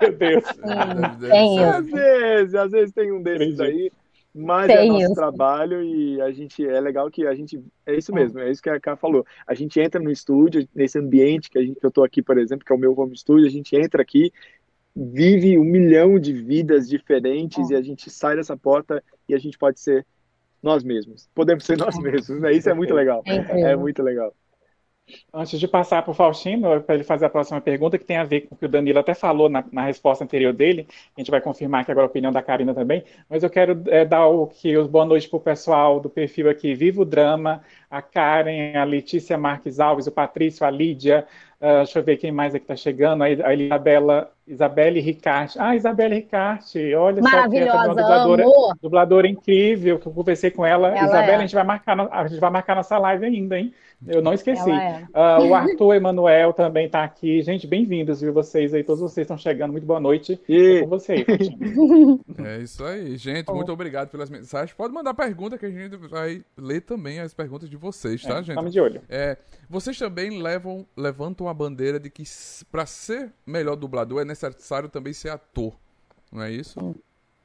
Meu 0.00 0.12
Deus. 0.12 0.44
Sim, 0.44 1.28
tem 1.28 1.64
às 1.64 1.86
isso. 1.86 1.96
vezes, 1.96 2.54
às 2.54 2.70
vezes 2.70 2.92
tem 2.92 3.10
um 3.10 3.20
desses 3.20 3.58
aí, 3.58 3.90
mas 4.32 4.68
tem 4.68 4.76
é 4.76 4.86
nosso 4.86 5.04
isso. 5.06 5.14
trabalho 5.14 5.82
e 5.82 6.20
a 6.20 6.30
gente 6.30 6.64
é 6.64 6.80
legal 6.80 7.10
que 7.10 7.26
a 7.26 7.34
gente 7.34 7.60
é 7.84 7.96
isso 7.96 8.12
mesmo, 8.14 8.38
é 8.38 8.48
isso 8.48 8.62
que 8.62 8.70
a 8.70 8.78
Ká 8.78 8.94
falou. 8.94 9.26
A 9.44 9.54
gente 9.54 9.80
entra 9.80 10.00
no 10.00 10.10
estúdio, 10.10 10.68
nesse 10.72 10.98
ambiente 10.98 11.50
que 11.50 11.58
a 11.58 11.62
gente 11.62 11.80
que 11.80 11.86
eu 11.86 11.90
tô 11.90 12.04
aqui, 12.04 12.22
por 12.22 12.38
exemplo, 12.38 12.64
que 12.64 12.72
é 12.72 12.76
o 12.76 12.78
meu 12.78 12.96
home 12.96 13.16
studio, 13.16 13.46
a 13.46 13.50
gente 13.50 13.74
entra 13.74 14.02
aqui 14.02 14.30
vive 14.96 15.58
um 15.58 15.64
milhão 15.64 16.18
de 16.18 16.32
vidas 16.32 16.88
diferentes 16.88 17.68
oh. 17.68 17.72
e 17.72 17.76
a 17.76 17.82
gente 17.82 18.08
sai 18.08 18.36
dessa 18.36 18.56
porta 18.56 19.04
e 19.28 19.34
a 19.34 19.38
gente 19.38 19.58
pode 19.58 19.78
ser 19.78 20.06
nós 20.62 20.82
mesmos. 20.82 21.28
Podemos 21.34 21.64
ser 21.64 21.76
nós 21.76 21.98
mesmos, 21.98 22.40
né? 22.40 22.52
Isso 22.52 22.70
é 22.70 22.74
muito 22.74 22.94
legal. 22.94 23.22
É, 23.26 23.72
é 23.72 23.76
muito 23.76 24.02
legal. 24.02 24.34
Antes 25.32 25.60
de 25.60 25.68
passar 25.68 26.02
para 26.02 26.10
o 26.10 26.14
Faustino, 26.14 26.80
para 26.80 26.96
ele 26.96 27.04
fazer 27.04 27.26
a 27.26 27.30
próxima 27.30 27.60
pergunta, 27.60 27.96
que 27.96 28.04
tem 28.04 28.16
a 28.16 28.24
ver 28.24 28.40
com 28.40 28.56
o 28.56 28.58
que 28.58 28.64
o 28.64 28.68
Danilo 28.68 28.98
até 28.98 29.14
falou 29.14 29.48
na, 29.48 29.64
na, 29.70 29.84
resposta 29.84 30.24
anterior 30.24 30.52
dele, 30.52 30.88
a 31.16 31.20
gente 31.20 31.30
vai 31.30 31.40
confirmar 31.40 31.82
aqui 31.82 31.92
agora 31.92 32.08
a 32.08 32.10
opinião 32.10 32.32
da 32.32 32.42
Karina 32.42 32.74
também, 32.74 33.04
mas 33.30 33.44
eu 33.44 33.50
quero 33.50 33.84
é, 33.86 34.04
dar 34.04 34.26
o 34.26 34.48
que 34.48 34.76
os 34.76 34.88
boa 34.88 35.04
noite 35.04 35.28
para 35.28 35.36
o 35.36 35.40
pessoal 35.40 36.00
do 36.00 36.10
perfil 36.10 36.50
aqui, 36.50 36.74
Vivo 36.74 37.04
Drama, 37.04 37.62
a 37.90 38.02
Karen, 38.02 38.76
a 38.76 38.84
Letícia 38.84 39.38
Marques 39.38 39.80
Alves, 39.80 40.06
o 40.06 40.12
Patrício, 40.12 40.66
a 40.66 40.70
Lídia, 40.70 41.26
uh, 41.60 41.78
deixa 41.78 41.98
eu 41.98 42.04
ver 42.04 42.16
quem 42.16 42.32
mais 42.32 42.54
aqui 42.54 42.64
está 42.64 42.76
chegando, 42.76 43.22
a 43.22 43.54
Isabela 43.54 44.32
Isabelle 44.46 45.00
Ricarte. 45.00 45.58
Ah, 45.58 45.74
Isabelle 45.74 46.14
Ricarte, 46.14 46.94
olha 46.94 47.20
só 47.20 47.48
que 47.48 47.58
é 47.58 47.72
uma 47.72 47.88
dubladora, 47.88 48.44
dubladora 48.80 49.28
incrível, 49.28 49.98
que 49.98 50.06
eu 50.06 50.12
conversei 50.12 50.52
com 50.52 50.64
ela. 50.64 50.88
ela 50.88 51.04
Isabelle, 51.04 51.32
é. 51.32 51.36
a, 51.36 51.40
gente 51.40 51.54
vai 51.54 51.64
marcar, 51.64 52.08
a 52.12 52.28
gente 52.28 52.40
vai 52.40 52.50
marcar 52.50 52.76
nossa 52.76 52.96
live 52.96 53.26
ainda, 53.26 53.58
hein? 53.58 53.74
Eu 54.06 54.22
não 54.22 54.32
esqueci. 54.34 54.70
É. 54.70 55.04
Uh, 55.12 55.48
o 55.48 55.54
Arthur 55.54 55.94
Emanuel 55.94 56.52
também 56.52 56.86
está 56.86 57.02
aqui. 57.02 57.42
Gente, 57.42 57.66
bem-vindos, 57.66 58.20
viu? 58.20 58.32
Vocês 58.32 58.72
aí, 58.74 58.84
todos 58.84 59.00
vocês 59.00 59.24
estão 59.24 59.38
chegando. 59.38 59.72
Muito 59.72 59.86
boa 59.86 59.98
noite. 59.98 60.38
E... 60.48 60.76
É 60.76 60.80
com 60.82 60.88
vocês. 60.88 61.24
é 62.44 62.58
isso 62.58 62.84
aí, 62.84 63.16
gente. 63.16 63.50
Muito 63.50 63.72
obrigado 63.72 64.10
pelas 64.10 64.28
mensagens. 64.30 64.74
Pode 64.74 64.92
mandar 64.92 65.14
pergunta 65.14 65.56
que 65.58 65.66
a 65.66 65.70
gente 65.70 65.96
vai 65.96 66.44
ler 66.56 66.82
também 66.82 67.20
as 67.20 67.32
perguntas 67.32 67.70
de 67.70 67.75
de 67.76 67.82
vocês, 67.82 68.22
tá, 68.22 68.34
é, 68.34 68.36
gente? 68.38 68.50
Estamos 68.50 68.72
de 68.72 68.80
olho. 68.80 69.02
É, 69.08 69.36
vocês 69.68 69.98
também 69.98 70.42
levam, 70.42 70.86
levantam 70.96 71.48
a 71.48 71.54
bandeira 71.54 72.00
de 72.00 72.10
que 72.10 72.24
para 72.70 72.86
ser 72.86 73.32
melhor 73.46 73.76
dublador 73.76 74.22
é 74.22 74.24
necessário 74.24 74.88
também 74.88 75.12
ser 75.12 75.30
ator, 75.30 75.74
não 76.32 76.42
é 76.42 76.50
isso? 76.50 76.78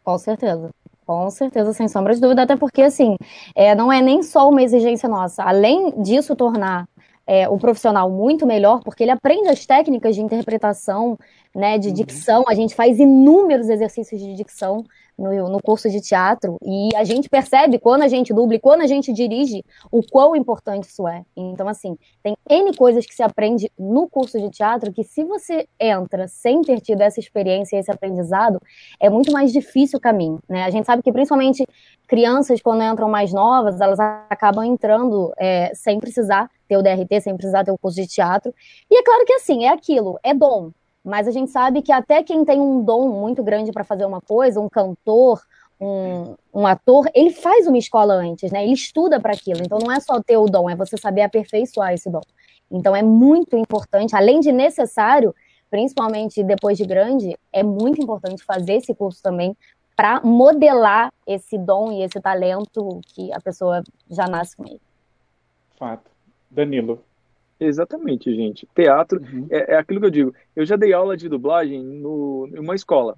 Com 0.04 0.18
certeza. 0.18 0.70
Com 1.06 1.30
certeza, 1.30 1.74
sem 1.74 1.88
sombra 1.88 2.14
de 2.14 2.22
dúvida, 2.22 2.44
até 2.44 2.56
porque, 2.56 2.82
assim, 2.82 3.18
é, 3.54 3.76
não 3.76 3.92
é 3.92 4.02
nem 4.02 4.24
só 4.24 4.50
uma 4.50 4.62
exigência 4.64 5.10
nossa. 5.10 5.44
Além 5.44 6.02
disso 6.02 6.36
tornar 6.36 6.88
é, 7.28 7.50
o 7.50 7.58
profissional 7.58 8.10
muito 8.10 8.46
melhor, 8.46 8.82
porque 8.84 9.04
ele 9.04 9.12
aprende 9.12 9.50
as 9.50 9.66
técnicas 9.66 10.16
de 10.16 10.22
interpretação, 10.22 11.18
né, 11.54 11.78
de 11.78 11.90
uhum. 11.90 11.94
dicção, 11.94 12.44
a 12.48 12.54
gente 12.54 12.74
faz 12.76 13.00
inúmeros 13.00 13.70
exercícios 13.70 14.22
de 14.22 14.34
dicção 14.36 14.86
no, 15.22 15.50
no 15.50 15.62
curso 15.62 15.90
de 15.90 16.02
teatro, 16.02 16.58
e 16.64 16.90
a 16.96 17.04
gente 17.04 17.30
percebe 17.30 17.78
quando 17.80 18.02
a 18.02 18.08
gente 18.08 18.34
dubla 18.34 18.56
e 18.56 18.60
quando 18.60 18.82
a 18.82 18.88
gente 18.88 19.14
dirige 19.14 19.64
o 19.92 20.02
quão 20.02 20.36
importante 20.36 20.90
isso 20.90 21.08
é. 21.08 21.24
Então, 21.36 21.68
assim, 21.68 21.98
tem 22.24 22.36
N 22.50 22.76
coisas 22.76 23.06
que 23.06 23.14
se 23.14 23.24
aprende 23.24 23.72
no 23.78 24.10
curso 24.10 24.40
de 24.40 24.50
teatro 24.50 24.92
que 24.92 25.04
se 25.04 25.24
você 25.24 25.68
entra 25.80 26.28
sem 26.28 26.62
ter 26.62 26.82
tido 26.82 27.02
essa 27.02 27.20
experiência 27.20 27.76
e 27.76 27.80
esse 27.80 27.92
aprendizado, 27.92 28.60
é 29.00 29.10
muito 29.10 29.32
mais 29.32 29.52
difícil 29.52 29.98
o 29.98 30.02
caminho, 30.02 30.40
né? 30.50 30.64
A 30.64 30.70
gente 30.70 30.86
sabe 30.86 31.04
que 31.04 31.12
principalmente 31.12 31.66
crianças, 32.08 32.62
quando 32.62 32.84
entram 32.84 33.10
mais 33.10 33.32
novas, 33.32 33.80
elas 33.80 34.00
acabam 34.30 34.66
entrando 34.66 35.32
é, 35.38 35.72
sem 35.74 36.00
precisar 36.00 36.50
ter 36.68 36.78
o 36.78 36.82
DRT, 36.82 37.22
sem 37.22 37.36
precisar 37.36 37.64
ter 37.64 37.72
o 37.72 37.78
curso 37.78 38.02
de 38.02 38.08
teatro. 38.08 38.54
E 38.90 38.98
é 38.98 39.04
claro 39.04 39.26
que 39.26 39.34
assim, 39.34 39.66
é 39.66 39.70
aquilo, 39.70 40.20
é 40.24 40.34
dom. 40.34 40.72
Mas 41.04 41.28
a 41.28 41.32
gente 41.32 41.52
sabe 41.52 41.82
que 41.82 41.92
até 41.92 42.22
quem 42.24 42.46
tem 42.46 42.60
um 42.60 42.84
dom 42.84 43.10
muito 43.10 43.44
grande 43.44 43.72
para 43.72 43.84
fazer 43.84 44.06
uma 44.06 44.22
coisa, 44.22 44.60
um 44.60 44.70
cantor, 44.70 45.42
um, 45.80 46.36
um, 46.54 46.68
ator, 46.68 47.10
ele 47.16 47.32
faz 47.32 47.66
uma 47.66 47.78
escola 47.78 48.14
antes, 48.14 48.52
né? 48.52 48.64
Ele 48.64 48.74
estuda 48.74 49.20
para 49.20 49.34
aquilo. 49.34 49.62
Então 49.64 49.80
não 49.80 49.92
é 49.92 50.00
só 50.00 50.22
ter 50.22 50.38
o 50.38 50.46
dom, 50.46 50.70
é 50.70 50.76
você 50.76 50.96
saber 50.96 51.24
aperfeiçoar 51.24 51.94
esse 51.94 52.10
dom. 52.10 52.22
Então 52.70 52.96
é 52.96 53.02
muito 53.02 53.58
importante, 53.58 54.16
além 54.16 54.40
de 54.40 54.52
necessário, 54.52 55.34
principalmente 55.72 56.44
depois 56.44 56.78
de 56.78 56.86
grande, 56.86 57.36
é 57.52 57.64
muito 57.64 58.02
importante 58.02 58.44
fazer 58.44 58.76
esse 58.76 58.94
curso 58.94 59.24
também 59.24 59.58
para 59.96 60.22
modelar 60.22 61.12
esse 61.26 61.58
dom 61.58 61.92
e 61.92 62.04
esse 62.04 62.20
talento 62.22 63.02
que 63.08 63.32
a 63.34 63.40
pessoa 63.40 63.84
já 64.10 64.28
nasce 64.28 64.56
com 64.56 64.66
ele. 64.66 64.82
Fato. 65.78 66.10
Danilo, 66.50 67.04
Exatamente, 67.62 68.34
gente. 68.34 68.68
Teatro 68.74 69.22
uhum. 69.22 69.46
é, 69.52 69.74
é, 69.74 69.78
aquilo 69.78 70.00
que 70.00 70.08
eu 70.08 70.12
digo. 70.12 70.36
Eu 70.56 70.66
já 70.66 70.76
dei 70.76 70.94
aula 70.94 71.16
de 71.16 71.30
dublagem 71.30 71.84
no, 71.84 72.50
em 72.52 72.58
uma 72.58 72.74
escola. 72.74 73.16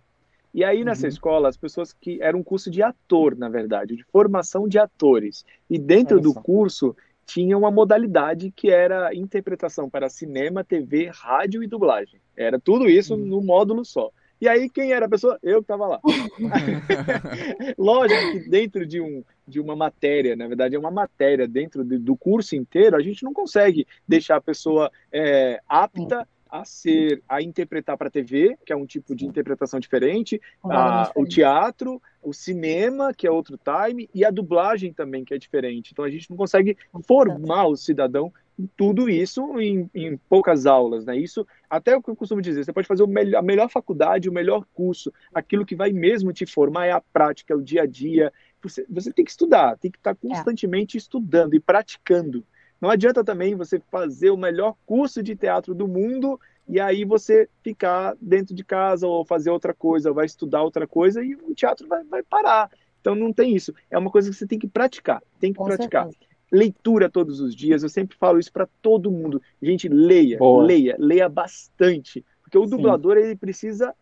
E 0.53 0.65
aí, 0.65 0.83
nessa 0.83 1.03
uhum. 1.03 1.09
escola, 1.09 1.47
as 1.47 1.55
pessoas 1.55 1.93
que. 1.93 2.21
Era 2.21 2.35
um 2.35 2.43
curso 2.43 2.69
de 2.69 2.83
ator, 2.83 3.38
na 3.38 3.47
verdade, 3.47 3.95
de 3.95 4.03
formação 4.03 4.67
de 4.67 4.77
atores. 4.77 5.45
E 5.69 5.79
dentro 5.79 6.19
do 6.19 6.33
curso 6.33 6.93
tinha 7.25 7.57
uma 7.57 7.71
modalidade 7.71 8.51
que 8.51 8.69
era 8.69 9.15
interpretação 9.15 9.89
para 9.89 10.09
cinema, 10.09 10.62
TV, 10.62 11.09
rádio 11.13 11.63
e 11.63 11.67
dublagem. 11.67 12.19
Era 12.35 12.59
tudo 12.59 12.89
isso 12.89 13.15
uhum. 13.15 13.25
no 13.25 13.41
módulo 13.41 13.85
só. 13.85 14.12
E 14.41 14.47
aí, 14.50 14.69
quem 14.69 14.91
era 14.91 15.05
a 15.05 15.09
pessoa? 15.09 15.39
Eu 15.41 15.59
que 15.59 15.71
estava 15.71 15.88
lá. 15.88 16.01
Lógico 17.77 18.31
que 18.33 18.50
dentro 18.50 18.85
de, 18.85 19.00
um, 19.00 19.23
de 19.47 19.59
uma 19.59 19.75
matéria, 19.75 20.35
na 20.35 20.47
verdade 20.47 20.75
é 20.75 20.79
uma 20.79 20.91
matéria 20.91 21.47
dentro 21.47 21.83
de, 21.83 21.97
do 21.97 22.15
curso 22.15 22.55
inteiro, 22.55 22.95
a 22.95 23.01
gente 23.01 23.23
não 23.23 23.33
consegue 23.33 23.85
deixar 24.07 24.38
a 24.38 24.41
pessoa 24.41 24.91
é, 25.12 25.59
apta 25.67 26.27
a 26.53 26.63
ser, 26.63 27.23
a 27.27 27.41
interpretar 27.41 27.97
para 27.97 28.09
a 28.09 28.12
TV, 28.12 28.55
que 28.63 28.71
é 28.71 28.75
um 28.75 28.85
tipo 28.85 29.15
de 29.15 29.25
interpretação 29.25 29.79
diferente, 29.79 30.39
a, 30.63 31.12
o 31.15 31.25
teatro, 31.25 32.00
o 32.21 32.31
cinema, 32.31 33.12
que 33.12 33.25
é 33.25 33.31
outro 33.31 33.57
time, 33.57 34.07
e 34.13 34.23
a 34.23 34.29
dublagem 34.29 34.93
também, 34.93 35.25
que 35.25 35.33
é 35.33 35.38
diferente. 35.39 35.89
Então 35.91 36.05
a 36.05 36.12
gente 36.12 36.29
não 36.29 36.38
consegue 36.38 36.77
formar 37.07 37.65
o 37.65 37.75
cidadão 37.75 38.31
tudo 38.77 39.09
isso 39.09 39.59
em, 39.59 39.89
em, 39.93 40.15
poucas 40.29 40.65
aulas, 40.65 41.05
né? 41.05 41.17
Isso 41.17 41.45
até 41.67 41.95
o 41.95 42.03
que 42.03 42.12
eu 42.12 42.15
costumo 42.15 42.41
dizer, 42.41 42.63
você 42.63 42.71
pode 42.71 42.88
fazer 42.88 43.05
melhor, 43.07 43.39
a 43.39 43.41
melhor 43.41 43.69
faculdade, 43.69 44.29
o 44.29 44.33
melhor 44.33 44.63
curso, 44.73 45.12
aquilo 45.33 45.65
que 45.65 45.75
vai 45.75 45.91
mesmo 45.91 46.31
te 46.31 46.45
formar 46.45 46.85
é 46.85 46.91
a 46.91 47.01
prática, 47.01 47.53
é 47.53 47.57
o 47.57 47.63
dia 47.63 47.81
a 47.81 47.85
dia. 47.88 48.31
Você, 48.63 48.86
você 48.89 49.12
tem 49.12 49.25
que 49.25 49.32
estudar, 49.32 49.77
tem 49.77 49.91
que 49.91 49.98
estar 49.98 50.15
constantemente 50.15 50.98
é. 50.98 51.00
estudando 51.00 51.53
e 51.53 51.60
praticando. 51.60 52.43
Não 52.79 52.89
adianta 52.89 53.24
também 53.24 53.55
você 53.55 53.79
fazer 53.91 54.29
o 54.29 54.38
melhor 54.38 54.75
curso 54.86 55.22
de 55.22 55.36
teatro 55.36 55.74
do 55.74 55.88
mundo 55.88 56.39
e 56.67 56.79
aí 56.79 57.05
você 57.05 57.48
ficar 57.62 58.15
dentro 58.20 58.53
de 58.53 58.63
casa 58.63 59.08
ou 59.08 59.25
fazer 59.25 59.50
outra 59.50 59.74
coisa, 59.74 60.10
ou 60.10 60.15
vai 60.15 60.25
estudar 60.25 60.63
outra 60.63 60.88
coisa 60.88 61.24
e 61.24 61.36
o 61.36 61.53
teatro 61.53 61.88
vai, 61.88 62.03
vai 62.03 62.24
parar. 62.24 62.70
Então 63.00 63.15
não 63.15 63.34
tem 63.34 63.55
isso. 63.55 63.74
É 63.91 63.98
uma 63.98 64.10
coisa 64.10 64.29
que 64.29 64.36
você 64.36 64.48
tem 64.48 64.60
que 64.60 64.67
praticar, 64.67 65.22
tem 65.39 65.51
que 65.51 65.60
Com 65.60 65.65
praticar. 65.65 66.05
Certeza 66.05 66.34
leitura 66.53 67.10
todos 67.10 67.39
os 67.41 67.55
dias. 67.55 67.82
Eu 67.82 67.89
sempre 67.89 68.15
falo 68.15 68.39
isso 68.39 68.53
para 68.53 68.67
todo 68.82 69.12
mundo. 69.12 69.41
Gente, 69.60 69.89
leia, 69.89 70.38
Boa. 70.38 70.63
leia, 70.63 70.96
leia 71.00 71.27
bastante, 71.27 72.24
porque 72.43 72.58
o 72.58 72.65
Sim. 72.65 72.70
dublador 72.70 73.17
ele 73.17 73.36
precisa 73.36 73.93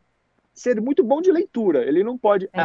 ser 0.53 0.81
muito 0.81 1.01
bom 1.01 1.21
de 1.21 1.31
leitura. 1.31 1.87
Ele 1.87 2.03
não 2.03 2.17
pode. 2.17 2.49
É. 2.51 2.63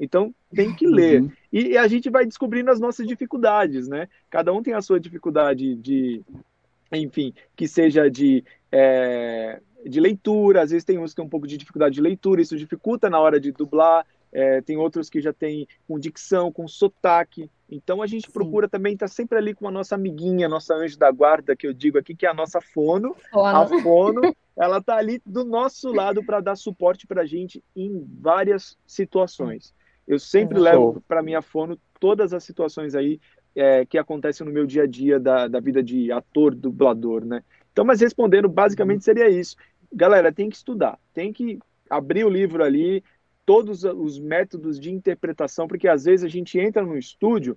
Então 0.00 0.34
tem 0.54 0.74
que 0.74 0.86
ler. 0.86 1.20
Uhum. 1.20 1.30
E, 1.52 1.76
a 1.76 1.86
gente 1.86 2.08
vai 2.08 2.24
descobrindo 2.24 2.70
as 2.70 2.80
nossas 2.80 3.06
dificuldades, 3.06 3.86
né? 3.86 4.08
Cada 4.30 4.50
um 4.50 4.62
tem 4.62 4.72
a 4.72 4.80
sua 4.80 4.98
dificuldade 4.98 5.74
de, 5.74 6.22
enfim, 6.90 7.34
que 7.54 7.68
seja 7.68 8.10
de 8.10 8.42
é, 8.72 9.60
de 9.84 10.00
leitura. 10.00 10.62
Às 10.62 10.70
vezes 10.70 10.84
tem 10.84 10.98
uns 10.98 11.10
que 11.10 11.16
têm 11.16 11.24
um 11.24 11.28
pouco 11.28 11.46
de 11.46 11.58
dificuldade 11.58 11.94
de 11.94 12.00
leitura. 12.00 12.40
Isso 12.40 12.56
dificulta 12.56 13.10
na 13.10 13.20
hora 13.20 13.38
de 13.38 13.52
dublar. 13.52 14.06
É, 14.32 14.62
tem 14.62 14.76
outros 14.76 15.10
que 15.10 15.20
já 15.20 15.32
têm 15.32 15.68
com 15.86 15.98
dicção, 15.98 16.50
com 16.50 16.66
sotaque. 16.66 17.50
Então 17.68 18.00
a 18.00 18.06
gente 18.06 18.26
Sim. 18.26 18.32
procura 18.32 18.68
também 18.68 18.94
estar 18.94 19.06
tá 19.06 19.12
sempre 19.12 19.36
ali 19.36 19.54
com 19.54 19.68
a 19.68 19.70
nossa 19.70 19.96
amiguinha, 19.96 20.48
nossa 20.48 20.74
anjo 20.74 20.98
da 20.98 21.10
guarda, 21.10 21.54
que 21.54 21.66
eu 21.66 21.74
digo 21.74 21.98
aqui, 21.98 22.14
que 22.14 22.24
é 22.24 22.30
a 22.30 22.34
nossa 22.34 22.60
fono. 22.60 23.14
fono. 23.30 23.46
A 23.46 23.66
fono, 23.82 24.36
ela 24.56 24.78
está 24.78 24.96
ali 24.96 25.20
do 25.26 25.44
nosso 25.44 25.92
lado 25.92 26.24
para 26.24 26.40
dar 26.40 26.56
suporte 26.56 27.06
para 27.06 27.22
a 27.22 27.26
gente 27.26 27.62
em 27.74 28.06
várias 28.20 28.78
situações. 28.86 29.74
Eu 30.10 30.18
sempre 30.18 30.58
é. 30.58 30.60
levo 30.60 31.00
para 31.06 31.22
minha 31.22 31.40
fono 31.40 31.78
todas 32.00 32.32
as 32.34 32.42
situações 32.42 32.96
aí 32.96 33.20
é, 33.54 33.86
que 33.86 33.96
acontecem 33.96 34.44
no 34.44 34.52
meu 34.52 34.66
dia 34.66 34.82
a 34.82 34.86
dia 34.86 35.20
da, 35.20 35.46
da 35.46 35.60
vida 35.60 35.80
de 35.80 36.10
ator, 36.10 36.52
dublador, 36.52 37.24
né? 37.24 37.44
Então, 37.72 37.84
mas 37.84 38.00
respondendo, 38.00 38.48
basicamente 38.48 38.96
uhum. 38.96 39.04
seria 39.04 39.28
isso. 39.28 39.54
Galera, 39.92 40.32
tem 40.32 40.50
que 40.50 40.56
estudar, 40.56 40.98
tem 41.14 41.32
que 41.32 41.60
abrir 41.88 42.24
o 42.24 42.28
livro 42.28 42.64
ali, 42.64 43.04
todos 43.46 43.84
os 43.84 44.18
métodos 44.18 44.80
de 44.80 44.90
interpretação, 44.90 45.68
porque 45.68 45.86
às 45.86 46.04
vezes 46.06 46.24
a 46.24 46.28
gente 46.28 46.58
entra 46.58 46.82
no 46.82 46.98
estúdio, 46.98 47.56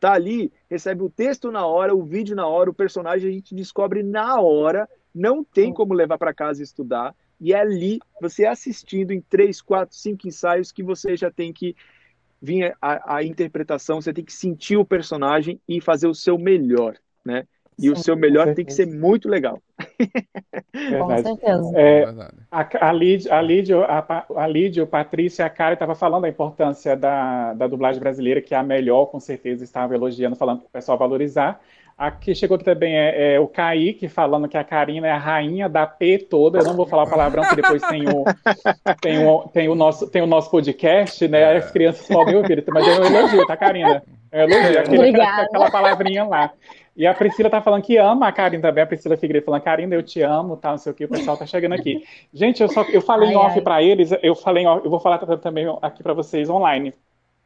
tá 0.00 0.14
ali, 0.14 0.50
recebe 0.70 1.02
o 1.02 1.10
texto 1.10 1.50
na 1.52 1.66
hora, 1.66 1.94
o 1.94 2.02
vídeo 2.02 2.34
na 2.34 2.46
hora, 2.46 2.70
o 2.70 2.74
personagem 2.74 3.28
a 3.28 3.32
gente 3.34 3.54
descobre 3.54 4.02
na 4.02 4.40
hora, 4.40 4.88
não 5.14 5.44
tem 5.44 5.74
como 5.74 5.92
levar 5.92 6.16
para 6.16 6.32
casa 6.32 6.62
e 6.62 6.64
estudar, 6.64 7.14
e 7.42 7.52
é 7.52 7.58
ali, 7.58 7.98
você 8.20 8.46
assistindo 8.46 9.10
em 9.10 9.20
três, 9.20 9.60
quatro, 9.60 9.96
cinco 9.96 10.28
ensaios, 10.28 10.70
que 10.70 10.80
você 10.80 11.16
já 11.16 11.28
tem 11.28 11.52
que 11.52 11.74
vir 12.40 12.72
a, 12.80 13.16
a 13.16 13.24
interpretação, 13.24 14.00
você 14.00 14.12
tem 14.12 14.24
que 14.24 14.32
sentir 14.32 14.76
o 14.76 14.84
personagem 14.84 15.60
e 15.68 15.80
fazer 15.80 16.06
o 16.06 16.14
seu 16.14 16.38
melhor, 16.38 16.94
né? 17.24 17.44
E 17.76 17.82
Sim, 17.82 17.90
o 17.90 17.96
seu 17.96 18.16
melhor 18.16 18.54
tem 18.54 18.64
que 18.64 18.72
ser 18.72 18.86
muito 18.86 19.28
legal. 19.28 19.60
Verdade. 20.72 21.22
Com 21.24 21.36
certeza. 21.36 21.72
É, 21.74 22.04
a, 22.48 22.88
a, 22.88 22.92
Lídio, 22.92 23.32
a, 23.32 23.42
Lídio, 23.42 23.82
a, 23.82 24.26
a 24.36 24.46
Lídio, 24.46 24.86
Patrícia 24.86 25.42
e 25.42 25.46
a 25.46 25.50
Karen 25.50 25.72
estavam 25.72 25.96
falando 25.96 26.22
da 26.22 26.28
importância 26.28 26.96
da, 26.96 27.54
da 27.54 27.66
dublagem 27.66 27.98
brasileira, 27.98 28.40
que 28.40 28.54
é 28.54 28.58
a 28.58 28.62
melhor, 28.62 29.06
com 29.06 29.18
certeza, 29.18 29.64
estavam 29.64 29.96
elogiando, 29.96 30.36
falando 30.36 30.60
para 30.60 30.68
o 30.68 30.70
pessoal 30.70 30.96
valorizar. 30.96 31.60
Aqui 31.96 32.34
chegou 32.34 32.58
também 32.58 32.94
é, 32.96 33.34
é, 33.34 33.40
o 33.40 33.46
Kaique 33.46 34.08
falando 34.08 34.48
que 34.48 34.56
a 34.56 34.64
Karina 34.64 35.06
é 35.06 35.10
a 35.10 35.18
rainha 35.18 35.68
da 35.68 35.86
P 35.86 36.18
toda. 36.18 36.58
Eu 36.58 36.64
não 36.64 36.74
vou 36.74 36.86
falar 36.86 37.06
palavrão, 37.06 37.44
porque 37.44 37.62
depois 37.62 37.82
tem 37.82 38.08
o, 38.08 38.24
tem 39.00 39.26
o, 39.26 39.48
tem 39.48 39.68
o, 39.68 39.74
nosso, 39.74 40.10
tem 40.10 40.22
o 40.22 40.26
nosso 40.26 40.50
podcast, 40.50 41.26
né? 41.28 41.56
As 41.56 41.70
crianças 41.70 42.06
podem 42.06 42.36
ouvir, 42.36 42.64
mas 42.68 42.88
é 42.88 43.00
um 43.00 43.04
elogio, 43.04 43.46
tá, 43.46 43.56
Karina? 43.56 44.02
É 44.30 44.44
um 44.44 44.48
elogio, 44.48 44.80
aquele, 44.80 45.20
aquela 45.20 45.70
palavrinha 45.70 46.24
lá. 46.24 46.52
E 46.96 47.06
a 47.06 47.14
Priscila 47.14 47.48
tá 47.48 47.62
falando 47.62 47.82
que 47.82 47.96
ama 47.96 48.28
a 48.28 48.32
Karina 48.32 48.62
também, 48.62 48.84
a 48.84 48.86
Priscila 48.86 49.16
Figueiredo 49.16 49.46
falando, 49.46 49.62
Karina, 49.62 49.94
eu 49.94 50.02
te 50.02 50.20
amo, 50.20 50.56
tá, 50.56 50.72
não 50.72 50.78
sei 50.78 50.92
o 50.92 50.94
que, 50.94 51.04
o 51.04 51.08
pessoal 51.08 51.36
tá 51.36 51.46
chegando 51.46 51.72
aqui. 51.72 52.02
Gente, 52.34 52.62
eu 52.62 52.68
só 52.68 52.82
eu 52.82 53.00
falei 53.00 53.28
ai, 53.28 53.34
em 53.34 53.36
off 53.36 53.60
para 53.62 53.82
eles, 53.82 54.10
eu 54.22 54.34
falei 54.34 54.66
eu 54.66 54.90
vou 54.90 55.00
falar 55.00 55.18
também 55.18 55.66
aqui 55.80 56.02
para 56.02 56.12
vocês 56.12 56.50
online. 56.50 56.92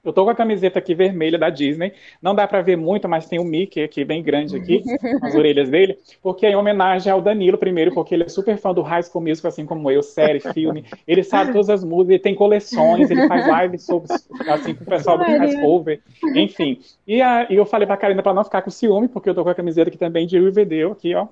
Eu 0.07 0.13
tô 0.13 0.23
com 0.23 0.31
a 0.31 0.35
camiseta 0.37 0.79
aqui 0.79 0.95
vermelha 0.95 1.37
da 1.37 1.51
Disney. 1.51 1.93
Não 2.23 2.33
dá 2.33 2.47
para 2.47 2.63
ver 2.63 2.77
muito, 2.77 3.09
mas 3.09 3.27
tem 3.27 3.41
o 3.41 3.45
Mickey 3.45 3.83
aqui 3.83 4.05
bem 4.05 4.23
grande 4.23 4.57
aqui, 4.57 4.85
as 5.21 5.35
orelhas 5.35 5.69
dele, 5.69 5.99
porque 6.23 6.47
é 6.47 6.53
em 6.53 6.55
homenagem 6.55 7.11
ao 7.13 7.21
Danilo 7.21 7.59
primeiro, 7.59 7.93
porque 7.93 8.15
ele 8.15 8.23
é 8.23 8.29
super 8.29 8.57
fã 8.57 8.73
do 8.73 8.83
High 8.83 9.03
School 9.03 9.25
Musical, 9.25 9.49
assim 9.49 9.67
como 9.67 9.91
eu, 9.91 10.05
série, 10.05 10.39
filme. 10.39 10.85
Ele 11.09 11.25
sabe 11.25 11.53
todas 11.53 11.69
as 11.69 11.83
músicas, 11.83 12.11
ele 12.11 12.19
tem 12.21 12.35
coleções, 12.37 13.11
ele 13.11 13.27
faz 13.27 13.63
lives 13.63 13.83
sobre 13.83 14.15
assim 14.49 14.75
com 14.75 14.85
o 14.85 14.87
pessoal 14.87 15.19
do 15.19 15.25
High 15.25 15.61
Cover, 15.61 16.01
enfim. 16.37 16.81
E, 17.05 17.21
a, 17.21 17.49
e 17.51 17.57
eu 17.57 17.67
falei 17.67 17.87
pra 17.87 17.97
Karina 17.97 18.23
para 18.23 18.33
não 18.33 18.45
ficar 18.45 18.63
com 18.63 18.71
ciúme, 18.71 19.09
porque 19.09 19.29
eu 19.29 19.35
tô 19.35 19.43
com 19.43 19.51
a 19.51 19.55
camiseta 19.55 19.89
aqui 19.89 19.99
também 19.99 20.25
de 20.25 20.39
Riverdale 20.39 20.93
aqui, 20.93 21.15
ó, 21.17 21.27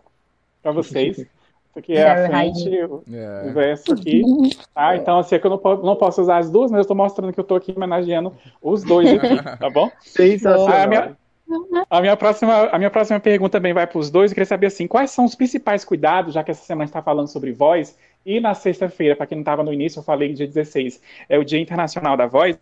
para 0.61 0.73
vocês. 0.73 1.25
Isso 1.75 1.79
aqui 1.81 1.93
é 1.95 2.09
a 2.09 2.29
frente, 2.29 2.69
o 2.85 3.03
yeah. 3.09 3.53
verso 3.53 3.95
aqui. 3.95 4.23
Tá? 4.73 4.97
Então, 4.97 5.19
assim, 5.19 5.35
é 5.35 5.39
que 5.41 5.47
eu 5.47 5.51
não, 5.51 5.77
não 5.83 5.97
posso 5.97 6.23
usar 6.23 6.39
as 6.39 6.49
duas, 6.49 6.71
mas 6.71 6.79
eu 6.79 6.83
estou 6.83 6.97
mostrando 6.97 7.33
que 7.33 7.41
eu 7.41 7.43
estou 7.43 7.57
aqui 7.57 7.75
homenageando 7.77 8.33
os 8.63 8.85
dois 8.85 9.13
aqui, 9.13 9.43
tá 9.59 9.69
bom? 9.69 9.91
Sensacional. 10.01 10.69
A 10.69 10.87
minha, 10.87 11.17
A 11.91 12.01
minha, 12.01 12.17
próxima, 12.17 12.69
a 12.69 12.79
minha 12.79 12.91
próxima 12.91 13.19
pergunta 13.19 13.59
também 13.59 13.73
vai 13.73 13.89
para 13.89 13.99
os 13.99 14.09
dois. 14.09 14.31
Eu 14.31 14.37
queria 14.37 14.47
saber 14.47 14.69
assim, 14.69 14.87
quais 14.87 15.11
são 15.11 15.25
os 15.25 15.35
principais 15.35 15.85
cuidados, 15.85 16.35
já 16.35 16.45
que 16.45 16.53
essa 16.53 16.65
semana 16.65 16.85
está 16.85 17.03
falando 17.03 17.27
sobre 17.27 17.51
voz, 17.51 17.99
e 18.25 18.39
na 18.39 18.55
sexta-feira, 18.55 19.17
para 19.17 19.27
quem 19.27 19.37
não 19.37 19.43
estava 19.43 19.65
no 19.65 19.73
início, 19.73 19.99
eu 19.99 20.05
falei 20.05 20.33
dia 20.33 20.47
16, 20.47 21.01
é 21.29 21.39
o 21.39 21.45
Dia 21.45 21.59
Internacional 21.59 22.17
da 22.17 22.27
Voz. 22.27 22.57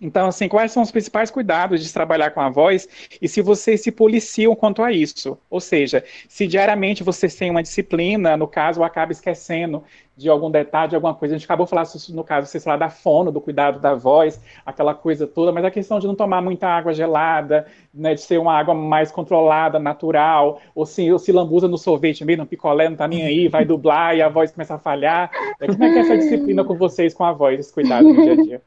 Então, 0.00 0.28
assim, 0.28 0.48
quais 0.48 0.70
são 0.70 0.82
os 0.82 0.90
principais 0.90 1.30
cuidados 1.30 1.82
de 1.82 1.92
trabalhar 1.92 2.30
com 2.30 2.40
a 2.40 2.48
voz 2.48 2.88
e 3.20 3.28
se 3.28 3.42
vocês 3.42 3.80
se 3.82 3.90
policiam 3.90 4.54
quanto 4.54 4.82
a 4.82 4.92
isso? 4.92 5.36
Ou 5.50 5.60
seja, 5.60 6.04
se 6.28 6.46
diariamente 6.46 7.02
vocês 7.02 7.34
têm 7.34 7.50
uma 7.50 7.62
disciplina, 7.62 8.36
no 8.36 8.46
caso, 8.46 8.82
acaba 8.84 9.10
esquecendo 9.10 9.82
de 10.16 10.28
algum 10.28 10.50
detalhe, 10.50 10.90
de 10.90 10.94
alguma 10.94 11.14
coisa. 11.14 11.34
A 11.34 11.38
gente 11.38 11.46
acabou 11.46 11.66
falando, 11.66 11.88
no 12.10 12.24
caso, 12.24 12.46
vocês 12.46 12.62
falaram 12.62 12.80
da 12.80 12.90
fono, 12.90 13.32
do 13.32 13.40
cuidado 13.40 13.80
da 13.80 13.94
voz, 13.94 14.40
aquela 14.66 14.94
coisa 14.94 15.26
toda, 15.26 15.52
mas 15.52 15.64
a 15.64 15.70
questão 15.70 15.98
de 15.98 16.06
não 16.06 16.14
tomar 16.14 16.42
muita 16.42 16.68
água 16.68 16.92
gelada, 16.92 17.66
né, 17.92 18.14
de 18.14 18.20
ser 18.20 18.38
uma 18.38 18.52
água 18.56 18.74
mais 18.74 19.10
controlada, 19.10 19.78
natural, 19.78 20.60
ou 20.74 20.86
se, 20.86 21.10
ou 21.10 21.18
se 21.18 21.32
lambuza 21.32 21.68
no 21.68 21.78
sorvete 21.78 22.24
mesmo, 22.24 22.42
no 22.42 22.48
picolé, 22.48 22.88
não 22.88 22.96
tá 22.96 23.06
nem 23.08 23.24
aí, 23.24 23.48
vai 23.48 23.64
dublar 23.64 24.16
e 24.16 24.22
a 24.22 24.28
voz 24.28 24.50
começa 24.52 24.74
a 24.74 24.78
falhar. 24.78 25.30
Como 25.58 25.84
é 25.84 25.92
que 25.92 25.98
é 25.98 26.00
essa 26.00 26.18
disciplina 26.18 26.64
com 26.64 26.76
vocês, 26.76 27.14
com 27.14 27.24
a 27.24 27.32
voz, 27.32 27.58
esse 27.58 27.72
cuidado 27.72 28.08
no 28.08 28.22
dia 28.22 28.32
a 28.32 28.36
dia? 28.36 28.62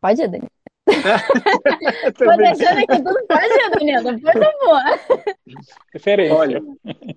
Pode 0.00 0.22
ir, 0.22 0.28
Dani. 0.28 0.48
Tô 2.18 2.36
deixando 2.36 2.78
aqui 2.78 3.02
tudo 3.02 3.26
pode 3.28 3.46
ir, 3.46 3.70
Danilo, 3.70 4.20
por 4.20 4.32
favor. 4.32 5.34
Referência. 5.92 6.34
Olha, 6.34 6.62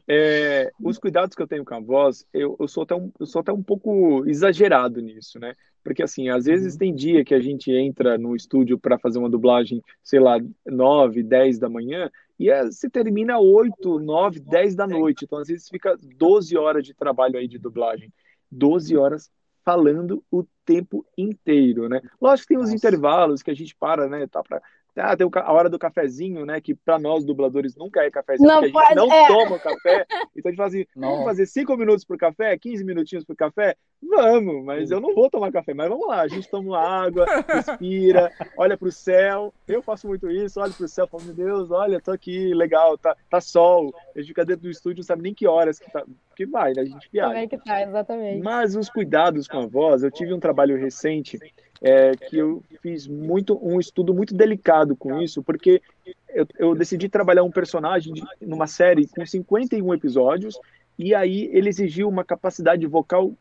é, 0.07 0.71
os 0.81 0.97
cuidados 0.97 1.35
que 1.35 1.41
eu 1.41 1.47
tenho 1.47 1.65
com 1.65 1.75
a 1.75 1.79
voz, 1.79 2.25
eu, 2.33 2.55
eu, 2.59 2.67
sou 2.67 2.83
até 2.83 2.95
um, 2.95 3.11
eu 3.19 3.25
sou 3.25 3.41
até 3.41 3.51
um 3.51 3.63
pouco 3.63 4.25
exagerado 4.27 5.01
nisso, 5.01 5.39
né? 5.39 5.55
Porque, 5.83 6.03
assim, 6.03 6.29
às 6.29 6.45
vezes 6.45 6.73
uhum. 6.73 6.79
tem 6.79 6.95
dia 6.95 7.25
que 7.25 7.33
a 7.33 7.39
gente 7.39 7.71
entra 7.71 8.17
no 8.17 8.35
estúdio 8.35 8.77
para 8.79 8.97
fazer 8.97 9.19
uma 9.19 9.29
dublagem, 9.29 9.81
sei 10.01 10.19
lá, 10.19 10.37
9, 10.65 11.23
10 11.23 11.59
da 11.59 11.69
manhã, 11.69 12.09
e 12.39 12.49
é, 12.49 12.71
se 12.71 12.89
termina 12.89 13.39
8, 13.39 13.99
9, 13.99 14.39
10 14.39 14.75
da 14.75 14.87
noite. 14.87 15.25
Então, 15.25 15.39
às 15.39 15.47
vezes, 15.47 15.67
fica 15.67 15.97
12 16.17 16.57
horas 16.57 16.85
de 16.85 16.93
trabalho 16.93 17.37
aí 17.37 17.47
de 17.47 17.57
dublagem. 17.57 18.11
12 18.51 18.95
horas 18.95 19.29
falando 19.63 20.23
o 20.31 20.43
tempo 20.65 21.05
inteiro, 21.17 21.89
né? 21.89 22.01
Lógico 22.21 22.47
que 22.47 22.53
tem 22.53 22.63
os 22.63 22.71
intervalos 22.71 23.41
que 23.41 23.51
a 23.51 23.53
gente 23.53 23.75
para, 23.75 24.07
né? 24.07 24.27
Tá 24.27 24.43
pra, 24.43 24.61
ah, 24.95 25.17
tem 25.17 25.27
a 25.33 25.51
hora 25.51 25.69
do 25.69 25.79
cafezinho, 25.79 26.45
né? 26.45 26.61
Que 26.61 26.75
para 26.75 26.99
nós 26.99 27.25
dubladores 27.25 27.75
nunca 27.75 28.01
é 28.03 28.11
cafezinho, 28.11 28.47
não 28.47 28.61
porque 28.61 28.77
a 28.77 28.85
gente 28.85 28.95
não 28.95 29.11
é. 29.11 29.27
toma 29.27 29.59
café. 29.59 30.05
Então 30.35 30.49
a 30.49 30.51
gente 30.51 30.57
fala 30.57 30.69
assim, 30.69 30.85
vamos 30.95 31.23
fazer 31.23 31.45
cinco 31.45 31.75
minutos 31.75 32.05
por 32.05 32.17
café, 32.17 32.57
15 32.57 32.83
minutinhos 32.83 33.25
por 33.25 33.35
café? 33.35 33.75
Vamos, 34.09 34.63
mas 34.63 34.91
eu 34.91 34.99
não 34.99 35.13
vou 35.13 35.29
tomar 35.29 35.51
café, 35.51 35.73
mas 35.73 35.89
vamos 35.89 36.07
lá, 36.07 36.21
a 36.21 36.27
gente 36.27 36.49
toma 36.49 36.77
água, 36.77 37.25
respira, 37.47 38.31
olha 38.57 38.77
para 38.77 38.87
o 38.87 38.91
céu. 38.91 39.53
Eu 39.67 39.81
faço 39.81 40.07
muito 40.07 40.29
isso, 40.29 40.59
olho 40.59 40.73
para 40.73 40.85
o 40.85 40.89
céu, 40.89 41.07
falo, 41.07 41.23
meu 41.23 41.33
Deus, 41.33 41.71
olha, 41.71 42.01
tô 42.01 42.11
aqui, 42.11 42.53
legal, 42.53 42.97
tá, 42.97 43.15
tá 43.29 43.39
sol. 43.41 43.93
A 44.15 44.19
gente 44.19 44.27
fica 44.29 44.45
dentro 44.45 44.63
do 44.63 44.69
estúdio, 44.69 44.97
não 44.97 45.05
sabe 45.05 45.23
nem 45.23 45.33
que 45.33 45.47
horas 45.47 45.79
que, 45.79 45.91
tá, 45.91 46.03
que 46.35 46.45
vai, 46.45 46.73
né? 46.73 46.81
A 46.81 46.85
gente 46.85 47.09
viaja. 47.11 47.29
Como 47.29 47.43
é 47.43 47.47
que 47.47 47.57
tá, 47.57 47.81
exatamente. 47.81 48.43
Mas 48.43 48.75
os 48.75 48.89
cuidados 48.89 49.47
com 49.47 49.59
a 49.59 49.65
voz, 49.65 50.03
eu 50.03 50.11
tive 50.11 50.33
um 50.33 50.39
trabalho 50.39 50.77
recente 50.77 51.39
é, 51.81 52.11
que 52.15 52.37
eu 52.37 52.63
fiz 52.81 53.07
muito 53.07 53.59
um 53.61 53.79
estudo 53.79 54.13
muito 54.13 54.33
delicado 54.33 54.95
com 54.95 55.21
isso, 55.21 55.43
porque 55.43 55.81
eu, 56.29 56.47
eu 56.57 56.75
decidi 56.75 57.09
trabalhar 57.09 57.43
um 57.43 57.51
personagem 57.51 58.13
de, 58.13 58.23
numa 58.41 58.67
série 58.67 59.05
com 59.07 59.25
51 59.25 59.93
episódios, 59.93 60.57
e 60.97 61.13
aí 61.13 61.49
ele 61.51 61.69
exigiu 61.69 62.07
uma 62.07 62.23
capacidade 62.23 62.85
vocal 62.87 63.33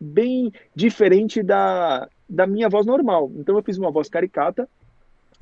bem 0.00 0.52
diferente 0.74 1.42
da, 1.42 2.08
da 2.28 2.46
minha 2.46 2.68
voz 2.68 2.86
normal. 2.86 3.30
Então 3.36 3.56
eu 3.56 3.62
fiz 3.62 3.78
uma 3.78 3.90
voz 3.90 4.08
caricata, 4.08 4.68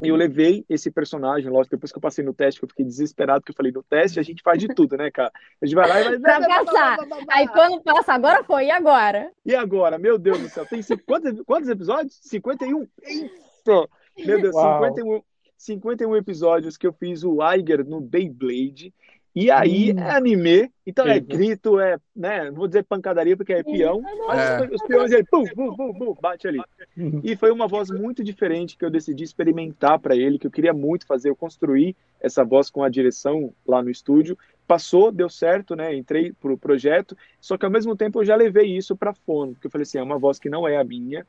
eu 0.00 0.16
levei 0.16 0.64
esse 0.68 0.90
personagem, 0.90 1.48
lógico, 1.48 1.77
depois 1.77 1.92
que 1.92 1.98
eu 1.98 2.03
passei 2.03 2.24
no 2.24 2.35
teste, 2.35 2.59
que 2.59 2.64
eu 2.64 2.68
fiquei 2.68 2.85
desesperado, 2.85 3.40
porque 3.40 3.53
eu 3.53 3.57
falei, 3.57 3.70
no 3.70 3.83
teste 3.83 4.18
a 4.18 4.22
gente 4.22 4.42
faz 4.42 4.59
de 4.59 4.68
tudo, 4.68 4.96
né, 4.96 5.11
cara? 5.11 5.31
A 5.61 5.66
gente 5.66 5.74
vai 5.74 5.88
lá 5.88 6.00
e 6.00 6.18
vai... 6.18 6.44
pra 6.44 6.64
passar. 6.64 6.98
Aí 7.29 7.48
quando 7.48 7.81
passa, 7.83 8.12
agora 8.12 8.42
foi, 8.42 8.66
e 8.66 8.70
agora? 8.70 9.31
E 9.44 9.55
agora? 9.55 9.98
Meu 9.98 10.18
Deus 10.18 10.40
do 10.40 10.48
céu, 10.48 10.66
tem 10.66 10.81
quantos, 11.07 11.40
quantos 11.42 11.68
episódios? 11.68 12.18
51? 12.22 12.87
Eita! 13.03 13.88
Meu 14.18 14.40
Deus, 14.40 14.55
51, 14.55 15.22
51 15.57 16.16
episódios 16.16 16.77
que 16.77 16.87
eu 16.87 16.92
fiz 16.92 17.22
o 17.22 17.38
Iger 17.55 17.87
no 17.87 18.00
Beyblade, 18.00 18.92
e 19.35 19.51
aí 19.51 19.92
hum. 19.92 19.99
é 19.99 20.11
anime, 20.11 20.71
então 20.87 21.07
é 21.07 21.18
grito, 21.18 21.81
é, 21.81 21.99
né, 22.14 22.51
não 22.51 22.55
vou 22.55 22.66
dizer 22.66 22.85
pancadaria 22.85 23.35
porque 23.35 23.55
é 23.55 23.62
peão, 23.62 24.03
mas 24.27 24.38
é. 24.38 24.75
os 24.75 24.83
peões 24.83 25.11
ele 25.11 25.25
pum, 25.25 25.45
pum, 25.45 25.75
pum, 25.75 25.95
pum, 25.95 26.14
bate 26.21 26.47
ali. 26.47 26.61
Uhum. 26.95 27.23
E 27.25 27.35
foi 27.35 27.51
uma 27.51 27.66
voz 27.66 27.90
muito 27.90 28.23
diferente 28.23 28.77
que 28.77 28.85
eu 28.85 28.90
decidi 28.90 29.25
experimentar 29.25 29.99
para 29.99 30.14
ele, 30.14 30.38
que 30.38 30.47
eu 30.47 30.51
queria 30.51 30.75
muito 30.75 31.07
fazer, 31.07 31.31
eu 31.31 31.37
construí 31.37 31.97
essa 32.21 32.45
voz 32.45 32.68
com 32.68 32.85
a 32.85 32.90
direção 32.90 33.55
lá 33.66 33.83
no 33.83 33.90
estúdio. 33.90 34.37
Passou, 34.68 35.11
deu 35.11 35.31
certo, 35.31 35.75
né? 35.75 35.95
Entrei 35.95 36.33
pro 36.35 36.59
projeto, 36.59 37.16
só 37.40 37.57
que 37.57 37.64
ao 37.64 37.71
mesmo 37.71 37.97
tempo 37.97 38.21
eu 38.21 38.25
já 38.25 38.37
levei 38.37 38.77
isso 38.77 38.95
para 38.95 39.14
fono, 39.14 39.53
porque 39.53 39.66
eu 39.66 39.71
falei 39.71 39.85
assim, 39.85 39.99
é 39.99 40.03
uma 40.03 40.18
voz 40.18 40.38
que 40.38 40.51
não 40.51 40.68
é 40.68 40.77
a 40.77 40.85
minha 40.85 41.27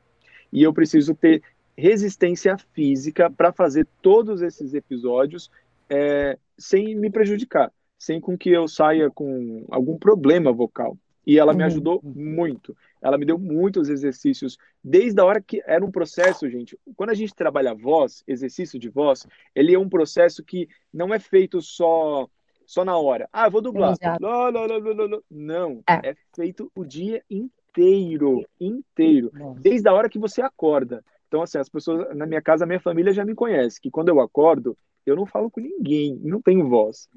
e 0.52 0.62
eu 0.62 0.74
preciso 0.74 1.14
ter 1.14 1.42
resistência 1.76 2.56
física 2.74 3.30
para 3.30 3.50
fazer 3.50 3.86
todos 4.02 4.42
esses 4.42 4.74
episódios 4.74 5.50
é, 5.88 6.38
sem 6.58 6.94
me 6.94 7.10
prejudicar 7.10 7.72
sem 8.04 8.20
com 8.20 8.36
que 8.36 8.50
eu 8.50 8.68
saia 8.68 9.10
com 9.10 9.64
algum 9.70 9.98
problema 9.98 10.52
vocal. 10.52 10.96
E 11.26 11.38
ela 11.38 11.54
me 11.54 11.62
uhum. 11.62 11.66
ajudou 11.66 12.00
muito. 12.04 12.76
Ela 13.00 13.16
me 13.16 13.24
deu 13.24 13.38
muitos 13.38 13.88
exercícios, 13.88 14.58
desde 14.82 15.18
a 15.20 15.24
hora 15.24 15.40
que 15.40 15.62
era 15.66 15.82
um 15.82 15.90
processo, 15.90 16.48
gente. 16.50 16.78
Quando 16.96 17.10
a 17.10 17.14
gente 17.14 17.34
trabalha 17.34 17.74
voz, 17.74 18.22
exercício 18.26 18.78
de 18.78 18.90
voz, 18.90 19.26
ele 19.54 19.72
é 19.72 19.78
um 19.78 19.88
processo 19.88 20.44
que 20.44 20.68
não 20.92 21.14
é 21.14 21.18
feito 21.18 21.62
só 21.62 22.28
só 22.66 22.84
na 22.84 22.96
hora. 22.96 23.28
Ah, 23.30 23.48
vou 23.48 23.60
dublar. 23.60 23.94
Lá, 24.02 24.48
lá, 24.48 24.66
lá, 24.66 25.20
não, 25.30 25.82
é. 25.88 26.10
é. 26.10 26.16
feito 26.34 26.70
o 26.74 26.82
dia 26.82 27.22
inteiro, 27.30 28.42
inteiro, 28.58 29.30
desde 29.60 29.86
a 29.86 29.92
hora 29.92 30.08
que 30.08 30.18
você 30.18 30.40
acorda. 30.40 31.04
Então, 31.28 31.42
assim, 31.42 31.58
as 31.58 31.68
pessoas 31.68 32.16
na 32.16 32.26
minha 32.26 32.40
casa, 32.40 32.64
a 32.64 32.66
minha 32.66 32.80
família 32.80 33.12
já 33.12 33.24
me 33.24 33.34
conhece, 33.34 33.78
que 33.78 33.90
quando 33.90 34.08
eu 34.08 34.18
acordo, 34.18 34.76
eu 35.04 35.14
não 35.14 35.26
falo 35.26 35.50
com 35.50 35.60
ninguém, 35.60 36.18
não 36.22 36.40
tenho 36.40 36.68
voz 36.68 37.08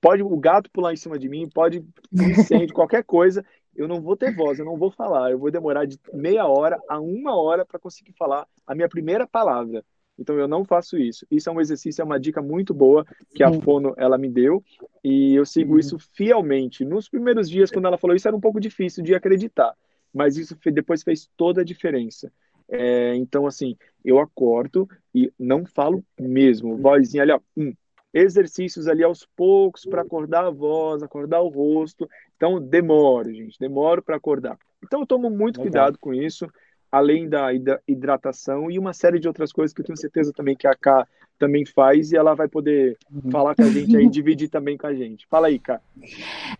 pode 0.00 0.22
o 0.22 0.36
gato 0.36 0.70
pular 0.70 0.92
em 0.92 0.96
cima 0.96 1.18
de 1.18 1.28
mim, 1.28 1.48
pode 1.48 1.84
incêndio, 2.12 2.72
qualquer 2.74 3.04
coisa, 3.04 3.44
eu 3.74 3.86
não 3.86 4.00
vou 4.00 4.16
ter 4.16 4.34
voz, 4.34 4.58
eu 4.58 4.64
não 4.64 4.76
vou 4.76 4.90
falar. 4.90 5.30
Eu 5.30 5.38
vou 5.38 5.50
demorar 5.50 5.86
de 5.86 5.98
meia 6.12 6.46
hora 6.46 6.78
a 6.88 7.00
uma 7.00 7.36
hora 7.36 7.64
para 7.64 7.78
conseguir 7.78 8.12
falar 8.12 8.46
a 8.66 8.74
minha 8.74 8.88
primeira 8.88 9.26
palavra. 9.26 9.84
Então 10.18 10.38
eu 10.38 10.46
não 10.46 10.64
faço 10.64 10.98
isso. 10.98 11.26
Isso 11.30 11.48
é 11.48 11.52
um 11.52 11.60
exercício, 11.60 12.02
é 12.02 12.04
uma 12.04 12.20
dica 12.20 12.42
muito 12.42 12.74
boa 12.74 13.06
que 13.34 13.42
a 13.42 13.50
Fono 13.50 13.94
ela 13.96 14.18
me 14.18 14.28
deu 14.28 14.62
e 15.02 15.34
eu 15.34 15.46
sigo 15.46 15.78
isso 15.78 15.98
fielmente. 16.14 16.84
Nos 16.84 17.08
primeiros 17.08 17.48
dias 17.48 17.70
quando 17.70 17.86
ela 17.86 17.96
falou 17.96 18.14
isso 18.14 18.28
era 18.28 18.36
um 18.36 18.40
pouco 18.40 18.60
difícil 18.60 19.02
de 19.02 19.14
acreditar, 19.14 19.74
mas 20.12 20.36
isso 20.36 20.54
depois 20.66 21.02
fez 21.02 21.30
toda 21.36 21.62
a 21.62 21.64
diferença. 21.64 22.30
É, 22.68 23.16
então 23.16 23.46
assim, 23.46 23.76
eu 24.04 24.20
acordo 24.20 24.86
e 25.14 25.32
não 25.38 25.64
falo 25.64 26.04
mesmo, 26.18 26.76
vozinha 26.76 27.22
ali, 27.22 27.32
ó, 27.32 27.40
hum, 27.56 27.72
exercícios 28.12 28.88
ali 28.88 29.02
aos 29.02 29.26
poucos 29.36 29.84
para 29.84 30.02
acordar 30.02 30.44
a 30.44 30.50
voz, 30.50 31.02
acordar 31.02 31.40
o 31.40 31.48
rosto. 31.48 32.08
Então, 32.36 32.60
demoro, 32.60 33.32
gente, 33.32 33.58
demoro 33.58 34.02
para 34.02 34.16
acordar. 34.16 34.58
Então, 34.82 35.00
eu 35.00 35.06
tomo 35.06 35.30
muito 35.30 35.60
cuidado 35.60 35.98
com 35.98 36.12
isso, 36.12 36.50
além 36.90 37.28
da 37.28 37.50
hidratação 37.86 38.70
e 38.70 38.78
uma 38.78 38.92
série 38.92 39.20
de 39.20 39.28
outras 39.28 39.52
coisas 39.52 39.72
que 39.72 39.80
eu 39.80 39.86
tenho 39.86 39.96
certeza 39.96 40.32
também 40.32 40.56
que 40.56 40.66
a 40.66 40.74
K 40.74 41.06
também 41.40 41.64
faz 41.64 42.12
e 42.12 42.16
ela 42.16 42.34
vai 42.34 42.46
poder 42.46 42.98
uhum. 43.10 43.30
falar 43.30 43.54
com 43.54 43.62
a 43.62 43.68
gente 43.68 43.96
aí, 43.96 44.06
dividir 44.06 44.50
também 44.50 44.76
com 44.76 44.86
a 44.86 44.94
gente. 44.94 45.26
Fala 45.26 45.46
aí, 45.46 45.58
cara. 45.58 45.80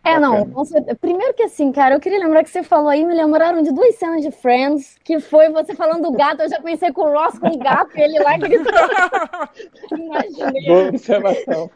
É, 0.03 0.19
não, 0.19 0.47
você... 0.47 0.81
primeiro 0.95 1.35
que 1.35 1.43
assim, 1.43 1.71
cara, 1.71 1.95
eu 1.95 2.01
queria 2.01 2.19
lembrar 2.19 2.43
que 2.43 2.51
você 2.51 2.63
falou 2.63 2.89
aí, 2.89 3.05
me 3.05 3.15
lembraram 3.15 3.63
de 3.63 3.73
duas 3.73 3.95
cenas 3.97 4.23
de 4.23 4.31
Friends, 4.31 4.97
que 5.05 5.21
foi 5.21 5.51
você 5.51 5.75
falando 5.75 6.03
do 6.03 6.13
gato, 6.13 6.41
eu 6.41 6.49
já 6.49 6.61
pensei 6.61 6.91
com 6.93 7.03
o 7.03 7.13
Ross 7.13 7.39
com 7.39 7.49
o 7.49 7.59
gato, 7.59 7.91
ele 7.95 8.19
lá 8.19 8.39
gritando. 8.39 8.71
Imaginei. 9.93 10.67
Boa 10.67 10.89
observação. 10.89 11.71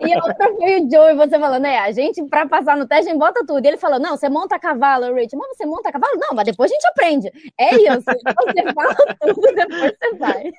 E 0.00 0.12
a 0.12 0.16
outra 0.22 0.54
foi 0.54 0.80
o 0.80 0.90
Joe 0.90 1.12
e 1.12 1.14
você 1.14 1.38
falando, 1.38 1.64
é, 1.64 1.78
a 1.78 1.90
gente, 1.90 2.22
pra 2.24 2.46
passar 2.46 2.76
no 2.76 2.86
teste, 2.86 3.08
a 3.08 3.12
gente 3.12 3.18
bota 3.18 3.44
tudo. 3.46 3.64
E 3.64 3.68
ele 3.68 3.78
falou, 3.78 3.98
não, 3.98 4.16
você 4.16 4.28
monta 4.28 4.56
a 4.56 4.58
cavalo, 4.58 5.14
Rich. 5.14 5.34
Mas 5.34 5.56
você 5.56 5.64
monta 5.64 5.88
a 5.88 5.92
cavalo? 5.92 6.18
Não, 6.18 6.34
mas 6.34 6.44
depois 6.44 6.70
a 6.70 6.74
gente 6.74 6.86
aprende. 6.86 7.32
É 7.58 7.74
isso, 7.76 8.02
você 8.02 8.72
fala 8.74 8.94
tudo, 9.20 9.54
depois 9.54 9.92
você 9.98 10.14
vai. 10.18 10.52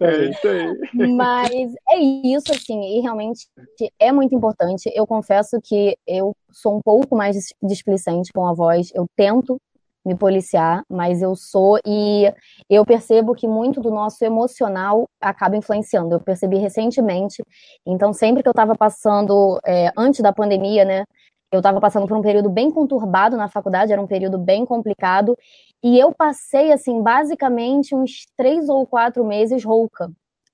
É 0.00 0.24
isso 0.30 0.48
aí. 0.48 1.10
Mas 1.16 1.39
mas 1.42 1.74
é 1.90 1.98
isso, 1.98 2.52
assim, 2.52 2.98
e 2.98 3.00
realmente 3.00 3.46
é 3.98 4.12
muito 4.12 4.34
importante. 4.34 4.90
Eu 4.94 5.06
confesso 5.06 5.58
que 5.62 5.96
eu 6.06 6.34
sou 6.50 6.76
um 6.76 6.80
pouco 6.82 7.16
mais 7.16 7.36
displicente 7.62 8.30
com 8.32 8.46
a 8.46 8.52
voz, 8.52 8.90
eu 8.94 9.06
tento 9.16 9.56
me 10.04 10.14
policiar, 10.16 10.82
mas 10.88 11.22
eu 11.22 11.34
sou 11.36 11.78
e 11.86 12.32
eu 12.68 12.84
percebo 12.84 13.34
que 13.34 13.46
muito 13.46 13.80
do 13.80 13.90
nosso 13.90 14.24
emocional 14.24 15.06
acaba 15.20 15.56
influenciando. 15.56 16.14
Eu 16.14 16.20
percebi 16.20 16.56
recentemente, 16.58 17.42
então 17.86 18.12
sempre 18.12 18.42
que 18.42 18.48
eu 18.48 18.52
estava 18.52 18.74
passando, 18.74 19.58
é, 19.66 19.90
antes 19.96 20.20
da 20.20 20.32
pandemia, 20.32 20.84
né, 20.84 21.04
eu 21.52 21.58
estava 21.58 21.80
passando 21.80 22.06
por 22.06 22.16
um 22.16 22.22
período 22.22 22.48
bem 22.48 22.70
conturbado 22.70 23.36
na 23.36 23.48
faculdade, 23.48 23.92
era 23.92 24.00
um 24.00 24.06
período 24.06 24.38
bem 24.38 24.64
complicado, 24.64 25.36
e 25.82 25.98
eu 25.98 26.14
passei, 26.14 26.72
assim, 26.72 27.02
basicamente 27.02 27.94
uns 27.94 28.26
três 28.36 28.68
ou 28.68 28.86
quatro 28.86 29.24
meses 29.24 29.64
rouca 29.64 30.10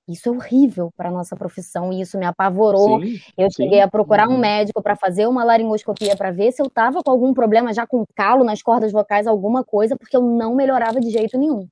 isso 0.07 0.29
é 0.29 0.31
horrível 0.31 0.91
para 0.95 1.11
nossa 1.11 1.35
profissão 1.35 1.91
e 1.91 2.01
isso 2.01 2.17
me 2.17 2.25
apavorou. 2.25 3.01
Sim, 3.01 3.19
eu 3.37 3.51
sim. 3.51 3.63
cheguei 3.63 3.81
a 3.81 3.87
procurar 3.87 4.29
um 4.29 4.33
uhum. 4.33 4.39
médico 4.39 4.81
para 4.81 4.95
fazer 4.95 5.27
uma 5.27 5.43
laringoscopia 5.43 6.15
para 6.15 6.31
ver 6.31 6.51
se 6.51 6.61
eu 6.61 6.67
estava 6.67 7.03
com 7.03 7.11
algum 7.11 7.33
problema 7.33 7.73
já 7.73 7.85
com 7.85 8.05
calo 8.15 8.43
nas 8.43 8.61
cordas 8.61 8.91
vocais, 8.91 9.27
alguma 9.27 9.63
coisa, 9.63 9.97
porque 9.97 10.15
eu 10.15 10.21
não 10.21 10.55
melhorava 10.55 10.99
de 10.99 11.09
jeito 11.09 11.37
nenhum. 11.37 11.67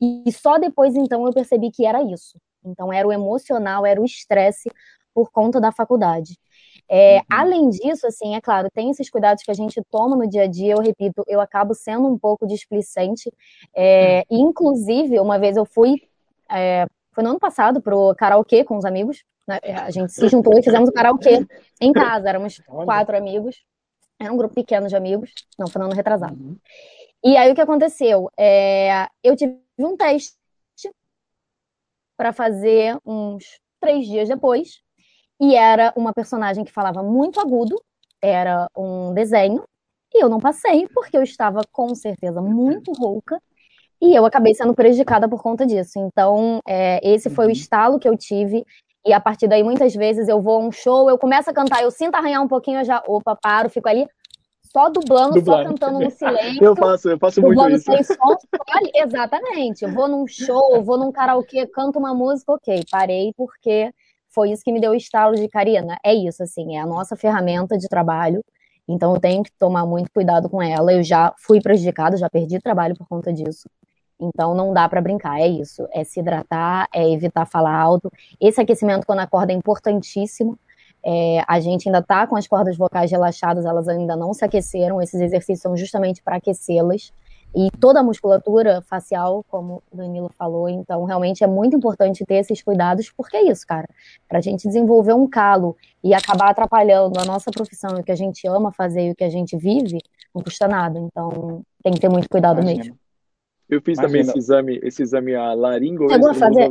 E 0.00 0.30
só 0.32 0.58
depois 0.58 0.94
então 0.94 1.26
eu 1.26 1.32
percebi 1.32 1.70
que 1.70 1.84
era 1.84 2.02
isso. 2.02 2.38
Então 2.64 2.92
era 2.92 3.06
o 3.06 3.12
emocional, 3.12 3.84
era 3.84 4.00
o 4.00 4.04
estresse 4.04 4.70
por 5.12 5.30
conta 5.30 5.60
da 5.60 5.72
faculdade. 5.72 6.38
É, 6.88 7.16
uhum. 7.16 7.22
Além 7.30 7.68
disso, 7.70 8.06
assim, 8.06 8.34
é 8.34 8.40
claro, 8.40 8.68
tem 8.72 8.90
esses 8.90 9.10
cuidados 9.10 9.42
que 9.42 9.50
a 9.50 9.54
gente 9.54 9.80
toma 9.90 10.16
no 10.16 10.28
dia 10.28 10.42
a 10.42 10.46
dia. 10.46 10.74
Eu 10.74 10.80
repito, 10.80 11.22
eu 11.26 11.40
acabo 11.40 11.74
sendo 11.74 12.06
um 12.06 12.18
pouco 12.18 12.46
displicente. 12.46 13.32
É, 13.74 14.24
uhum. 14.30 14.50
Inclusive, 14.50 15.18
uma 15.18 15.38
vez 15.38 15.56
eu 15.56 15.64
fui 15.64 16.02
é, 16.50 16.86
foi 17.12 17.22
no 17.22 17.30
ano 17.30 17.38
passado 17.38 17.80
pro 17.80 18.14
karaokê 18.16 18.64
com 18.64 18.76
os 18.76 18.84
amigos. 18.84 19.24
Né? 19.46 19.58
A 19.82 19.90
gente 19.90 20.12
se 20.12 20.28
juntou 20.28 20.58
e 20.58 20.62
fizemos 20.62 20.88
o 20.88 20.92
karaokê 20.92 21.46
em 21.80 21.92
casa. 21.92 22.28
Éramos 22.28 22.60
quatro 22.66 23.16
amigos. 23.16 23.62
Era 24.20 24.32
um 24.32 24.36
grupo 24.36 24.54
pequeno 24.54 24.88
de 24.88 24.96
amigos. 24.96 25.32
Não, 25.58 25.66
foi 25.66 25.80
no 25.80 25.86
ano 25.86 25.94
retrasado. 25.94 26.34
Uhum. 26.34 26.56
E 27.24 27.36
aí 27.36 27.50
o 27.52 27.54
que 27.54 27.60
aconteceu? 27.60 28.30
É, 28.36 29.08
eu 29.22 29.36
tive 29.36 29.58
um 29.78 29.96
teste 29.96 30.36
para 32.16 32.32
fazer 32.32 32.96
uns 33.04 33.60
três 33.80 34.06
dias 34.06 34.28
depois. 34.28 34.80
E 35.40 35.54
era 35.54 35.92
uma 35.96 36.12
personagem 36.12 36.64
que 36.64 36.72
falava 36.72 37.02
muito 37.02 37.40
agudo. 37.40 37.80
Era 38.20 38.68
um 38.76 39.12
desenho. 39.12 39.64
E 40.14 40.22
eu 40.22 40.28
não 40.28 40.38
passei, 40.38 40.86
porque 40.88 41.16
eu 41.16 41.22
estava 41.22 41.62
com 41.72 41.94
certeza 41.94 42.40
muito 42.40 42.92
rouca 42.92 43.40
e 44.02 44.16
eu 44.16 44.26
acabei 44.26 44.52
sendo 44.52 44.74
prejudicada 44.74 45.28
por 45.28 45.40
conta 45.40 45.64
disso. 45.64 45.92
Então, 45.96 46.58
é, 46.66 47.00
esse 47.08 47.30
foi 47.30 47.44
o 47.44 47.48
uhum. 47.48 47.52
estalo 47.52 48.00
que 48.00 48.08
eu 48.08 48.16
tive. 48.16 48.66
E 49.06 49.12
a 49.12 49.20
partir 49.20 49.46
daí, 49.46 49.62
muitas 49.62 49.94
vezes 49.94 50.26
eu 50.26 50.42
vou 50.42 50.56
a 50.56 50.58
um 50.58 50.72
show, 50.72 51.08
eu 51.08 51.16
começo 51.16 51.48
a 51.48 51.52
cantar, 51.52 51.84
eu 51.84 51.90
sinto 51.90 52.16
arranhar 52.16 52.42
um 52.42 52.48
pouquinho, 52.48 52.80
eu 52.80 52.84
já, 52.84 53.00
opa, 53.06 53.36
paro, 53.36 53.70
fico 53.70 53.88
ali 53.88 54.08
só 54.72 54.88
dublando, 54.88 55.34
dublando. 55.34 55.44
só 55.44 55.68
cantando 55.68 56.00
no 56.00 56.10
silêncio. 56.12 56.64
Eu 56.64 56.74
faço, 56.74 57.10
eu 57.10 57.18
faço 57.18 57.40
muito 57.40 57.68
isso. 57.68 57.84
Sem 57.84 58.02
som, 58.02 58.36
exatamente. 58.92 59.84
Eu 59.84 59.92
vou 59.92 60.08
num 60.08 60.26
show, 60.26 60.74
eu 60.74 60.82
vou 60.82 60.98
num 60.98 61.12
karaokê, 61.12 61.66
canto 61.68 61.98
uma 61.98 62.12
música, 62.12 62.52
ok, 62.54 62.82
parei 62.90 63.32
porque 63.36 63.92
foi 64.34 64.50
isso 64.50 64.64
que 64.64 64.72
me 64.72 64.80
deu 64.80 64.90
o 64.90 64.96
estalo 64.96 65.36
de 65.36 65.46
Karina. 65.46 65.96
É 66.04 66.12
isso, 66.12 66.42
assim, 66.42 66.76
é 66.76 66.80
a 66.80 66.86
nossa 66.86 67.14
ferramenta 67.14 67.78
de 67.78 67.88
trabalho. 67.88 68.42
Então 68.88 69.14
eu 69.14 69.20
tenho 69.20 69.44
que 69.44 69.52
tomar 69.58 69.86
muito 69.86 70.10
cuidado 70.12 70.48
com 70.48 70.60
ela. 70.60 70.92
Eu 70.92 71.04
já 71.04 71.32
fui 71.38 71.60
prejudicada, 71.60 72.16
já 72.16 72.28
perdi 72.28 72.58
trabalho 72.58 72.96
por 72.96 73.06
conta 73.06 73.32
disso. 73.32 73.68
Então 74.22 74.54
não 74.54 74.72
dá 74.72 74.88
para 74.88 75.00
brincar, 75.00 75.40
é 75.40 75.48
isso. 75.48 75.86
É 75.92 76.04
se 76.04 76.20
hidratar, 76.20 76.88
é 76.94 77.10
evitar 77.10 77.44
falar 77.44 77.74
alto. 77.74 78.10
Esse 78.40 78.60
aquecimento 78.60 79.04
quando 79.04 79.18
acorda 79.18 79.52
é 79.52 79.56
importantíssimo. 79.56 80.56
É, 81.04 81.42
a 81.48 81.58
gente 81.58 81.88
ainda 81.88 81.98
está 81.98 82.24
com 82.28 82.36
as 82.36 82.46
cordas 82.46 82.76
vocais 82.76 83.10
relaxadas, 83.10 83.64
elas 83.64 83.88
ainda 83.88 84.14
não 84.14 84.32
se 84.32 84.44
aqueceram. 84.44 85.02
Esses 85.02 85.20
exercícios 85.20 85.60
são 85.60 85.76
justamente 85.76 86.22
para 86.22 86.36
aquecê-las. 86.36 87.12
E 87.54 87.70
toda 87.78 88.00
a 88.00 88.02
musculatura 88.02 88.80
facial, 88.82 89.44
como 89.50 89.82
o 89.92 89.96
Danilo 89.96 90.30
falou, 90.38 90.70
então 90.70 91.04
realmente 91.04 91.44
é 91.44 91.46
muito 91.46 91.76
importante 91.76 92.24
ter 92.24 92.36
esses 92.36 92.62
cuidados, 92.62 93.10
porque 93.10 93.36
é 93.36 93.42
isso, 93.42 93.66
cara. 93.66 93.86
Para 94.26 94.38
a 94.38 94.40
gente 94.40 94.66
desenvolver 94.66 95.12
um 95.12 95.28
calo 95.28 95.76
e 96.02 96.14
acabar 96.14 96.50
atrapalhando 96.50 97.20
a 97.20 97.26
nossa 97.26 97.50
profissão, 97.50 97.90
o 97.98 98.02
que 98.02 98.12
a 98.12 98.16
gente 98.16 98.46
ama 98.46 98.72
fazer 98.72 99.08
e 99.08 99.10
o 99.10 99.14
que 99.14 99.24
a 99.24 99.28
gente 99.28 99.54
vive, 99.58 99.98
não 100.34 100.42
custa 100.42 100.66
nada. 100.66 100.98
Então 100.98 101.62
tem 101.82 101.92
que 101.92 102.00
ter 102.00 102.08
muito 102.08 102.28
cuidado 102.28 102.62
mesmo. 102.64 102.96
Eu 103.68 103.80
fiz 103.80 103.98
Imagina. 103.98 104.06
também 104.06 104.20
esse 104.20 104.38
exame, 104.38 104.80
esse 104.82 105.02
exame 105.02 105.34
a 105.34 105.54
laringo, 105.54 106.08
Chegou 106.10 106.30
fazer? 106.34 106.70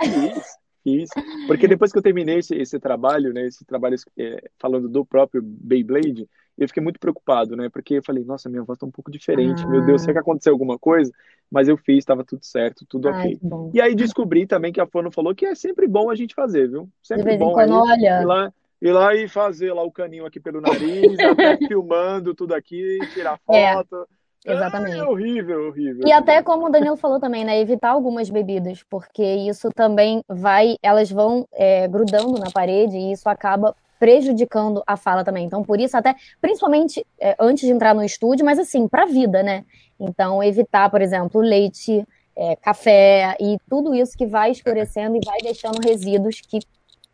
Fiz, 0.00 0.58
fiz. 0.82 1.08
Porque 1.46 1.66
depois 1.66 1.92
que 1.92 1.98
eu 1.98 2.02
terminei 2.02 2.38
esse, 2.38 2.54
esse 2.54 2.78
trabalho, 2.78 3.32
né, 3.32 3.46
esse 3.46 3.64
trabalho 3.64 3.96
é, 4.18 4.50
falando 4.58 4.88
do 4.88 5.04
próprio 5.04 5.40
Beyblade, 5.42 6.28
eu 6.58 6.66
fiquei 6.68 6.82
muito 6.82 6.98
preocupado, 6.98 7.54
né? 7.54 7.68
Porque 7.68 7.94
eu 7.94 8.02
falei, 8.02 8.24
nossa, 8.24 8.48
minha 8.48 8.62
voz 8.62 8.78
tá 8.78 8.86
um 8.86 8.90
pouco 8.90 9.10
diferente. 9.10 9.62
Ah. 9.62 9.68
Meu 9.68 9.84
Deus, 9.84 10.00
será 10.00 10.14
que 10.14 10.18
aconteceu 10.20 10.52
alguma 10.52 10.78
coisa? 10.78 11.12
Mas 11.50 11.68
eu 11.68 11.76
fiz, 11.76 11.98
estava 11.98 12.24
tudo 12.24 12.44
certo, 12.44 12.84
tudo 12.88 13.08
Ai, 13.08 13.38
ok. 13.42 13.70
E 13.74 13.80
aí 13.80 13.94
descobri 13.94 14.46
também 14.46 14.72
que 14.72 14.80
a 14.80 14.86
Fono 14.86 15.10
falou 15.10 15.34
que 15.34 15.44
é 15.44 15.54
sempre 15.54 15.86
bom 15.86 16.10
a 16.10 16.14
gente 16.14 16.34
fazer, 16.34 16.68
viu? 16.68 16.88
Sempre 17.02 17.36
bom 17.36 17.52
quando, 17.52 17.74
aí, 17.74 17.90
olha... 17.92 18.22
ir 18.22 18.24
lá, 18.24 18.52
ir 18.80 18.92
lá 18.92 19.14
e 19.14 19.28
fazer 19.28 19.72
lá 19.72 19.82
o 19.82 19.92
caninho 19.92 20.24
aqui 20.24 20.40
pelo 20.40 20.60
nariz, 20.60 21.16
até 21.20 21.58
filmando 21.58 22.34
tudo 22.34 22.54
aqui, 22.54 22.98
tirar 23.12 23.38
é. 23.50 23.74
foto. 23.74 23.96
É. 24.10 24.15
Exatamente. 24.52 24.98
É 24.98 25.04
horrível, 25.04 25.68
horrível. 25.68 26.06
E 26.06 26.12
até 26.12 26.42
como 26.42 26.66
o 26.66 26.70
Danilo 26.70 26.96
falou 26.96 27.18
também, 27.18 27.44
né? 27.44 27.60
Evitar 27.60 27.90
algumas 27.90 28.30
bebidas, 28.30 28.82
porque 28.88 29.24
isso 29.24 29.70
também 29.74 30.22
vai, 30.28 30.76
elas 30.82 31.10
vão 31.10 31.46
é, 31.52 31.88
grudando 31.88 32.38
na 32.38 32.50
parede 32.50 32.96
e 32.96 33.12
isso 33.12 33.28
acaba 33.28 33.74
prejudicando 33.98 34.82
a 34.86 34.96
fala 34.96 35.24
também. 35.24 35.46
Então, 35.46 35.62
por 35.62 35.80
isso, 35.80 35.96
até, 35.96 36.14
principalmente 36.40 37.04
é, 37.20 37.34
antes 37.40 37.66
de 37.66 37.72
entrar 37.72 37.94
no 37.94 38.04
estúdio, 38.04 38.44
mas 38.44 38.58
assim, 38.58 38.86
para 38.86 39.04
a 39.04 39.06
vida, 39.06 39.42
né? 39.42 39.64
Então, 39.98 40.42
evitar, 40.42 40.90
por 40.90 41.00
exemplo, 41.00 41.40
leite, 41.40 42.06
é, 42.36 42.54
café 42.56 43.36
e 43.40 43.56
tudo 43.68 43.94
isso 43.94 44.16
que 44.16 44.26
vai 44.26 44.50
escurecendo 44.50 45.16
e 45.16 45.20
vai 45.24 45.38
deixando 45.38 45.80
resíduos 45.82 46.40
que 46.40 46.58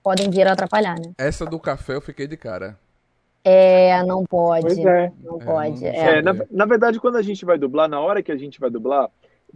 podem 0.02 0.28
vir 0.28 0.46
a 0.48 0.52
atrapalhar, 0.52 0.96
né? 0.96 1.12
Essa 1.16 1.46
do 1.46 1.60
café 1.60 1.94
eu 1.94 2.00
fiquei 2.00 2.26
de 2.26 2.36
cara. 2.36 2.76
É, 3.44 4.02
não 4.04 4.24
pode. 4.24 4.80
É. 4.86 5.12
Não 5.22 5.40
é, 5.40 5.44
pode. 5.44 5.84
É, 5.84 6.18
é. 6.18 6.22
Na, 6.22 6.34
na, 6.50 6.64
verdade, 6.64 7.00
quando 7.00 7.16
a 7.16 7.22
gente 7.22 7.44
vai 7.44 7.58
dublar, 7.58 7.88
na 7.88 8.00
hora 8.00 8.22
que 8.22 8.30
a 8.30 8.36
gente 8.36 8.60
vai 8.60 8.70
dublar, 8.70 9.10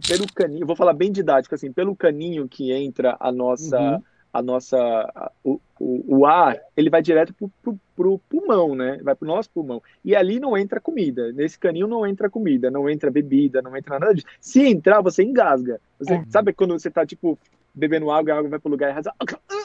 pelo 0.07 0.31
caninho, 0.33 0.65
vou 0.65 0.75
falar 0.75 0.93
bem 0.93 1.11
didático, 1.11 1.55
assim, 1.55 1.71
pelo 1.71 1.95
caninho 1.95 2.47
que 2.47 2.71
entra 2.71 3.15
a 3.19 3.31
nossa. 3.31 3.79
Uhum. 3.79 4.01
A 4.33 4.41
nossa, 4.41 5.31
o, 5.43 5.59
o, 5.79 6.17
o, 6.17 6.25
ar, 6.25 6.59
ele 6.75 6.91
vai 6.91 7.01
direto 7.01 7.33
pro, 7.33 7.49
pro, 7.63 7.79
pro 7.95 8.19
pulmão, 8.29 8.75
né? 8.75 8.99
Vai 9.01 9.15
pro 9.15 9.27
nosso 9.27 9.49
pulmão. 9.49 9.81
E 10.05 10.15
ali 10.15 10.39
não 10.39 10.55
entra 10.55 10.81
comida. 10.81 11.31
Nesse 11.31 11.57
caninho 11.57 11.87
não 11.87 12.05
entra 12.05 12.29
comida, 12.29 12.69
não 12.69 12.87
entra 12.87 13.09
bebida, 13.09 13.63
não 13.63 13.75
entra 13.75 13.97
nada 13.97 14.13
disso. 14.13 14.27
Se 14.39 14.61
entrar, 14.67 15.01
você 15.01 15.23
engasga. 15.23 15.81
Você, 15.97 16.15
é. 16.15 16.23
Sabe 16.29 16.53
quando 16.53 16.77
você 16.77 16.91
tá, 16.91 17.03
tipo, 17.03 17.39
bebendo 17.77 18.09
água 18.09 18.29
e 18.29 18.33
a 18.33 18.37
água 18.37 18.49
vai 18.49 18.59
pro 18.59 18.71
lugar 18.71 18.89
errado. 18.89 19.11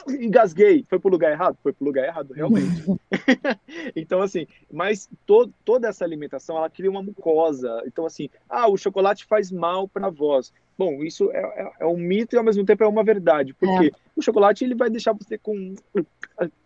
Engasguei. 0.07 0.85
Foi 0.87 0.99
pro 0.99 1.09
lugar 1.09 1.31
errado? 1.31 1.57
Foi 1.63 1.73
pro 1.73 1.85
lugar 1.85 2.05
errado, 2.05 2.31
realmente. 2.33 2.85
então, 3.95 4.21
assim, 4.21 4.45
mas 4.71 5.09
to, 5.25 5.51
toda 5.65 5.87
essa 5.87 6.05
alimentação, 6.05 6.55
ela 6.55 6.69
cria 6.69 6.91
uma 6.91 7.01
mucosa. 7.01 7.81
Então, 7.87 8.05
assim, 8.05 8.29
ah, 8.47 8.69
o 8.69 8.77
chocolate 8.77 9.25
faz 9.25 9.51
mal 9.51 9.87
pra 9.87 10.09
voz. 10.09 10.53
Bom, 10.77 11.03
isso 11.03 11.31
é, 11.31 11.39
é, 11.39 11.71
é 11.81 11.85
um 11.85 11.97
mito 11.97 12.35
e 12.35 12.37
ao 12.37 12.43
mesmo 12.43 12.63
tempo 12.63 12.83
é 12.83 12.87
uma 12.87 13.03
verdade. 13.03 13.53
Porque 13.53 13.87
é. 13.87 13.91
o 14.15 14.21
chocolate, 14.21 14.63
ele 14.63 14.75
vai 14.75 14.89
deixar 14.89 15.13
você 15.13 15.37
com... 15.37 15.73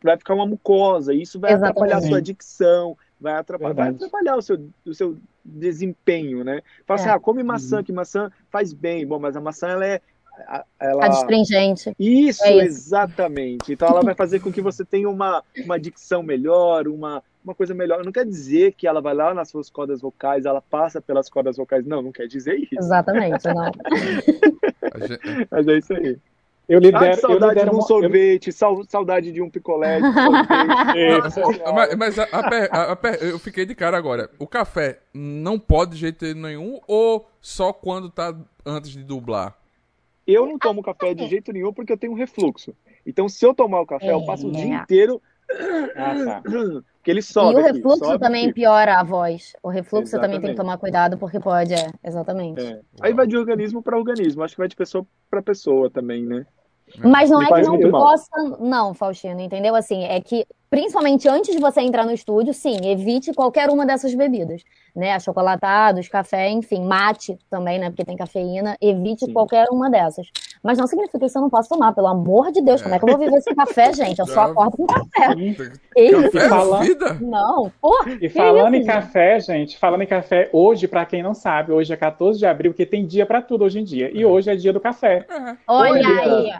Vai 0.03 0.17
ficar 0.17 0.33
uma 0.33 0.45
mucosa. 0.45 1.13
E 1.13 1.21
isso 1.21 1.39
vai 1.39 1.51
Exatamente. 1.51 1.77
atrapalhar 1.77 1.97
a 1.97 2.09
sua 2.09 2.21
dicção. 2.21 2.97
Vai 3.19 3.33
atrapalhar, 3.33 3.73
vai 3.73 3.89
atrapalhar 3.89 4.35
o 4.35 4.41
seu, 4.41 4.69
o 4.85 4.93
seu 4.93 5.17
desempenho, 5.43 6.43
né? 6.43 6.61
Fala 6.85 6.99
assim, 6.99 7.09
é. 7.09 7.13
ah, 7.13 7.19
come 7.19 7.41
maçã, 7.41 7.77
uhum. 7.77 7.83
que 7.83 7.91
maçã 7.91 8.31
faz 8.49 8.73
bem. 8.73 9.07
Bom, 9.07 9.17
mas 9.17 9.35
a 9.35 9.41
maçã, 9.41 9.69
ela 9.69 9.85
é 9.85 10.01
ela... 10.79 11.05
Adstringente. 11.05 11.93
Isso, 11.99 12.43
é 12.43 12.57
isso, 12.57 12.65
exatamente. 12.65 13.73
Então 13.73 13.87
ela 13.87 14.01
vai 14.01 14.15
fazer 14.15 14.39
com 14.39 14.51
que 14.51 14.61
você 14.61 14.85
tenha 14.85 15.09
uma, 15.09 15.43
uma 15.63 15.79
dicção 15.79 16.21
melhor, 16.21 16.87
uma, 16.87 17.23
uma 17.43 17.55
coisa 17.55 17.73
melhor. 17.73 18.03
Não 18.03 18.11
quer 18.11 18.25
dizer 18.25 18.73
que 18.73 18.87
ela 18.87 19.01
vai 19.01 19.13
lá 19.13 19.33
nas 19.33 19.49
suas 19.49 19.69
cordas 19.69 20.01
vocais, 20.01 20.45
ela 20.45 20.61
passa 20.61 21.01
pelas 21.01 21.29
cordas 21.29 21.57
vocais. 21.57 21.85
Não, 21.85 22.01
não 22.01 22.11
quer 22.11 22.27
dizer 22.27 22.57
isso. 22.57 22.77
Exatamente, 22.77 23.45
não. 23.47 23.71
Mas 25.49 25.67
é 25.67 25.77
isso 25.77 25.93
aí. 25.93 26.17
Eu 26.67 26.79
lidero, 26.79 27.05
Ai, 27.05 27.13
saudade 27.13 27.59
eu 27.61 27.69
de 27.69 27.75
um 27.75 27.81
sorvete, 27.81 28.47
eu... 28.47 28.83
saudade 28.89 29.31
de 29.31 29.41
um 29.41 29.49
picolé. 29.49 30.01
De 30.01 30.03
mas, 31.73 31.95
mas 31.95 32.19
a, 32.19 32.23
a, 32.23 32.91
a, 32.91 32.97
eu 33.21 33.39
fiquei 33.39 33.65
de 33.65 33.73
cara 33.73 33.97
agora. 33.97 34.29
O 34.37 34.45
café 34.45 34.99
não 35.13 35.57
pode 35.57 35.91
de 35.91 35.97
jeito 35.97 36.25
nenhum 36.35 36.81
ou 36.85 37.25
só 37.39 37.71
quando 37.71 38.09
tá 38.09 38.35
antes 38.65 38.91
de 38.91 39.01
dublar? 39.01 39.55
Eu 40.27 40.45
não 40.45 40.59
tomo 40.59 40.83
café 40.83 41.13
de 41.13 41.25
jeito 41.27 41.53
nenhum 41.53 41.71
porque 41.71 41.93
eu 41.93 41.97
tenho 41.97 42.13
refluxo. 42.13 42.75
Então, 43.05 43.29
se 43.29 43.45
eu 43.45 43.53
tomar 43.53 43.79
o 43.79 43.85
café, 43.85 44.11
eu 44.11 44.25
passo 44.25 44.47
o 44.47 44.51
dia 44.51 44.75
é. 44.75 44.81
inteiro. 44.81 45.21
Ah, 45.95 46.41
tá. 46.41 46.43
Que 47.07 47.11
ele 47.11 47.21
sobe. 47.21 47.57
E 47.57 47.61
o 47.61 47.63
refluxo 47.63 48.03
aqui, 48.03 48.19
também 48.19 48.43
aqui. 48.47 48.53
piora 48.55 48.99
a 48.99 49.03
voz. 49.03 49.53
O 49.63 49.69
refluxo 49.69 50.09
exatamente. 50.09 50.27
também 50.27 50.41
tem 50.41 50.49
que 50.49 50.61
tomar 50.61 50.77
cuidado 50.77 51.17
porque 51.17 51.39
pode, 51.39 51.73
é, 51.73 51.89
exatamente. 52.03 52.59
É. 52.59 52.81
Aí 52.99 53.13
vai 53.13 53.25
de 53.25 53.37
organismo 53.37 53.81
para 53.81 53.97
organismo. 53.97 54.43
Acho 54.43 54.55
que 54.55 54.59
vai 54.59 54.67
de 54.67 54.75
pessoa 54.75 55.07
para 55.29 55.41
pessoa 55.41 55.89
também, 55.89 56.25
né? 56.25 56.45
Mas 56.97 57.29
não 57.29 57.39
Me 57.39 57.45
é 57.45 57.61
que 57.61 57.61
não 57.61 57.91
possa, 57.91 58.57
não, 58.59 58.93
Faustino, 58.93 59.39
entendeu? 59.39 59.73
Assim, 59.73 60.03
é 60.03 60.19
que 60.19 60.45
principalmente 60.69 61.27
antes 61.27 61.55
de 61.55 61.61
você 61.61 61.81
entrar 61.81 62.05
no 62.05 62.11
estúdio, 62.11 62.53
sim, 62.53 62.77
evite 62.83 63.33
qualquer 63.33 63.69
uma 63.69 63.85
dessas 63.85 64.13
bebidas, 64.13 64.63
né? 64.95 65.13
Achocolatados, 65.13 66.07
café, 66.07 66.49
enfim, 66.49 66.83
mate 66.83 67.37
também, 67.49 67.79
né? 67.79 67.89
Porque 67.89 68.03
tem 68.03 68.17
cafeína, 68.17 68.77
evite 68.81 69.25
sim. 69.25 69.33
qualquer 69.33 69.67
uma 69.71 69.89
dessas. 69.89 70.27
Mas 70.61 70.77
não 70.77 70.87
significa 70.87 71.19
que 71.19 71.29
você 71.29 71.39
não 71.39 71.49
possa 71.49 71.69
tomar, 71.69 71.93
pelo 71.93 72.07
amor 72.07 72.51
de 72.51 72.61
Deus, 72.61 72.81
como 72.81 72.93
é 72.93 72.99
que 72.99 73.05
eu 73.05 73.09
vou 73.09 73.17
viver 73.17 73.41
sem 73.41 73.55
café, 73.55 73.93
gente? 73.93 74.19
Eu 74.19 74.27
só 74.27 74.41
acordo 74.41 74.77
com 74.77 74.87
café. 74.87 75.27
Café 75.27 76.37
é 76.37 76.49
fala... 76.49 76.79
vida? 76.81 77.13
Não, 77.21 77.71
porra. 77.81 78.17
E 78.21 78.29
falando 78.29 78.75
isso, 78.75 78.83
em 78.83 78.85
café, 78.85 79.39
gente, 79.39 79.77
falando 79.77 80.01
em 80.01 80.07
café, 80.07 80.49
hoje, 80.51 80.87
para 80.87 81.05
quem 81.05 81.23
não 81.23 81.33
sabe, 81.33 81.71
hoje 81.71 81.93
é 81.93 81.97
14 81.97 82.37
de 82.37 82.45
abril, 82.45 82.71
porque 82.71 82.85
tem 82.85 83.05
dia 83.05 83.25
para 83.25 83.41
tudo 83.41 83.63
hoje 83.63 83.79
em 83.79 83.83
dia. 83.83 84.11
E 84.13 84.23
é. 84.23 84.27
hoje 84.27 84.49
é 84.49 84.55
dia 84.55 84.73
do 84.73 84.79
café. 84.79 85.25
Olha 85.67 86.07
aí. 86.07 86.51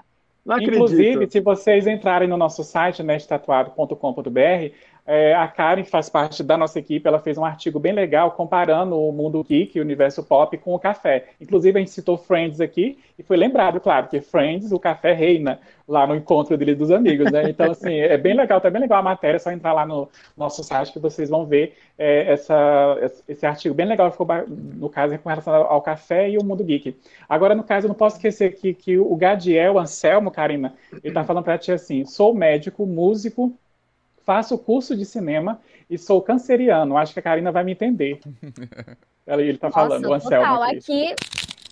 Não 0.48 0.58
Inclusive, 0.60 1.30
se 1.30 1.42
vocês 1.42 1.86
entrarem 1.86 2.26
no 2.26 2.38
nosso 2.38 2.64
site, 2.64 3.04
nestatuado.com.br, 3.04 4.72
é, 5.08 5.34
a 5.34 5.48
Karen, 5.48 5.84
que 5.84 5.90
faz 5.90 6.10
parte 6.10 6.44
da 6.44 6.58
nossa 6.58 6.78
equipe, 6.78 7.08
ela 7.08 7.18
fez 7.18 7.38
um 7.38 7.46
artigo 7.46 7.80
bem 7.80 7.94
legal 7.94 8.32
comparando 8.32 9.00
o 9.00 9.10
mundo 9.14 9.42
geek, 9.42 9.80
o 9.80 9.82
universo 9.82 10.22
pop, 10.22 10.58
com 10.58 10.76
o 10.76 10.80
café. 10.80 11.30
Inclusive, 11.40 11.78
a 11.78 11.80
gente 11.80 11.92
citou 11.92 12.18
Friends 12.18 12.60
aqui, 12.60 13.00
e 13.18 13.24
foi 13.24 13.38
lembrado, 13.38 13.80
claro, 13.80 14.08
que 14.10 14.20
Friends, 14.20 14.74
o 14.74 14.80
café 14.80 15.14
reina 15.14 15.62
lá 15.88 16.06
no 16.06 16.14
encontro 16.14 16.58
dele 16.58 16.76
dos 16.76 16.92
amigos, 16.92 17.32
né? 17.32 17.50
Então, 17.50 17.72
assim, 17.72 17.94
é 17.94 18.18
bem 18.18 18.36
legal, 18.36 18.60
tá 18.60 18.70
bem 18.70 18.82
legal 18.82 19.00
a 19.00 19.02
matéria, 19.02 19.38
é 19.38 19.40
só 19.40 19.50
entrar 19.50 19.72
lá 19.72 19.86
no 19.86 20.10
nosso 20.36 20.62
site 20.62 20.92
que 20.92 21.00
vocês 21.00 21.30
vão 21.30 21.46
ver 21.46 21.78
é, 21.98 22.34
essa, 22.34 22.98
esse 23.30 23.46
artigo 23.46 23.74
bem 23.74 23.86
legal, 23.86 24.12
ficou, 24.12 24.28
no 24.46 24.90
caso, 24.90 25.18
com 25.20 25.30
relação 25.30 25.54
ao 25.54 25.82
café 25.82 26.30
e 26.30 26.38
o 26.38 26.44
mundo 26.44 26.66
geek. 26.66 26.98
Agora, 27.30 27.56
no 27.56 27.64
caso, 27.64 27.86
eu 27.86 27.90
não 27.90 27.96
posso 27.96 28.18
esquecer 28.18 28.50
aqui 28.50 28.74
que 28.74 28.98
o 28.98 29.16
Gadiel 29.16 29.80
Anselmo, 29.80 30.30
Karina, 30.30 30.74
ele 31.02 31.14
tá 31.14 31.24
falando 31.24 31.46
pra 31.46 31.58
ti 31.58 31.72
assim, 31.72 32.04
sou 32.04 32.34
médico, 32.34 32.86
músico, 32.86 33.58
faço 34.28 34.58
curso 34.58 34.94
de 34.94 35.06
cinema 35.06 35.62
e 35.90 35.98
sou 35.98 36.22
canceriano. 36.22 36.98
Acho 36.98 37.14
que 37.14 37.20
a 37.20 37.24
Karina 37.24 37.50
vai 37.50 37.64
me 37.64 37.72
entender. 37.72 38.20
Ele 39.26 39.52
está 39.52 39.72
falando, 39.72 40.06
o 40.06 40.14
Anselmo. 40.14 40.46
Total, 40.46 40.64
aqui. 40.64 41.14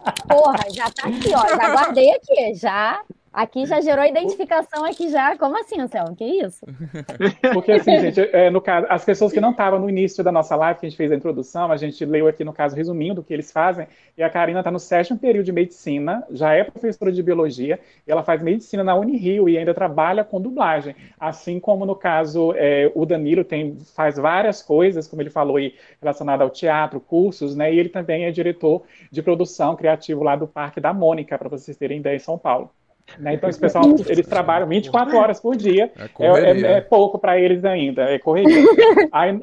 aqui. 0.05 0.27
Porra, 0.27 0.63
já 0.71 0.89
tá 0.89 1.07
aqui, 1.09 1.33
ó. 1.35 1.47
Já 1.49 1.69
guardei 1.73 2.11
aqui, 2.11 2.55
já 2.55 3.01
Aqui 3.35 3.65
já 3.65 3.81
gerou 3.81 4.05
identificação 4.05 4.85
aqui 4.85 5.09
já. 5.09 5.37
Como 5.37 5.59
assim, 5.59 5.77
Anselmo? 5.77 6.15
Que 6.15 6.23
isso? 6.23 6.65
Porque 7.53 7.73
assim, 7.73 7.99
gente, 7.99 8.21
é, 8.31 8.49
no 8.49 8.61
caso, 8.61 8.87
as 8.89 9.03
pessoas 9.03 9.33
que 9.33 9.41
não 9.41 9.51
estavam 9.51 9.77
no 9.77 9.89
início 9.89 10.23
da 10.23 10.31
nossa 10.31 10.55
live, 10.55 10.79
que 10.79 10.85
a 10.85 10.89
gente 10.89 10.97
fez 10.97 11.11
a 11.11 11.15
introdução, 11.15 11.69
a 11.69 11.75
gente 11.75 12.05
leu 12.05 12.29
aqui, 12.29 12.45
no 12.45 12.53
caso, 12.53 12.77
resuminho 12.77 13.13
do 13.13 13.21
que 13.21 13.33
eles 13.33 13.51
fazem, 13.51 13.87
e 14.17 14.23
a 14.23 14.29
Karina 14.29 14.59
está 14.59 14.71
no 14.71 14.79
sétimo 14.79 15.19
período 15.19 15.45
de 15.47 15.51
medicina, 15.51 16.23
já 16.31 16.53
é 16.53 16.63
professora 16.63 17.11
de 17.11 17.21
biologia, 17.21 17.77
e 18.07 18.11
ela 18.11 18.23
faz 18.23 18.41
medicina 18.41 18.85
na 18.85 18.95
Unirio 18.95 19.49
e 19.49 19.57
ainda 19.57 19.73
trabalha 19.73 20.23
com 20.23 20.39
dublagem. 20.39 20.95
Assim 21.19 21.59
como, 21.59 21.85
no 21.85 21.95
caso, 21.95 22.53
é, 22.55 22.89
o 22.95 23.05
Danilo 23.05 23.43
tem, 23.43 23.77
faz 23.93 24.15
várias 24.15 24.61
coisas, 24.61 25.09
como 25.09 25.21
ele 25.21 25.29
falou 25.29 25.57
aí, 25.57 25.75
relacionado 26.01 26.41
ao 26.41 26.49
teatro, 26.49 27.01
cursos, 27.01 27.53
né? 27.53 27.73
E 27.73 27.77
ele 27.77 27.89
também 27.89 28.23
é 28.23 28.31
diretor 28.31 28.83
de 29.11 29.21
produção 29.21 29.75
criativo 29.75 30.23
lá 30.23 30.37
do 30.37 30.47
Parque 30.47 30.79
da 30.79 30.93
Mônica, 30.93 31.37
para 31.37 31.49
vocês 31.49 31.75
terem 31.75 31.99
ideia, 31.99 32.15
em 32.15 32.19
São 32.19 32.37
Paulo. 32.37 32.71
Né? 33.19 33.35
Então, 33.35 33.49
esse 33.49 33.59
pessoal, 33.59 33.85
eles 34.07 34.27
trabalham 34.27 34.67
24 34.67 35.17
horas 35.17 35.39
por 35.39 35.55
dia. 35.55 35.91
É, 36.19 36.25
é, 36.25 36.51
é, 36.51 36.71
é 36.77 36.81
pouco 36.81 37.19
para 37.19 37.39
eles 37.39 37.63
ainda, 37.63 38.03
é 38.03 38.19
correria. 38.19 38.63
Aí, 39.11 39.39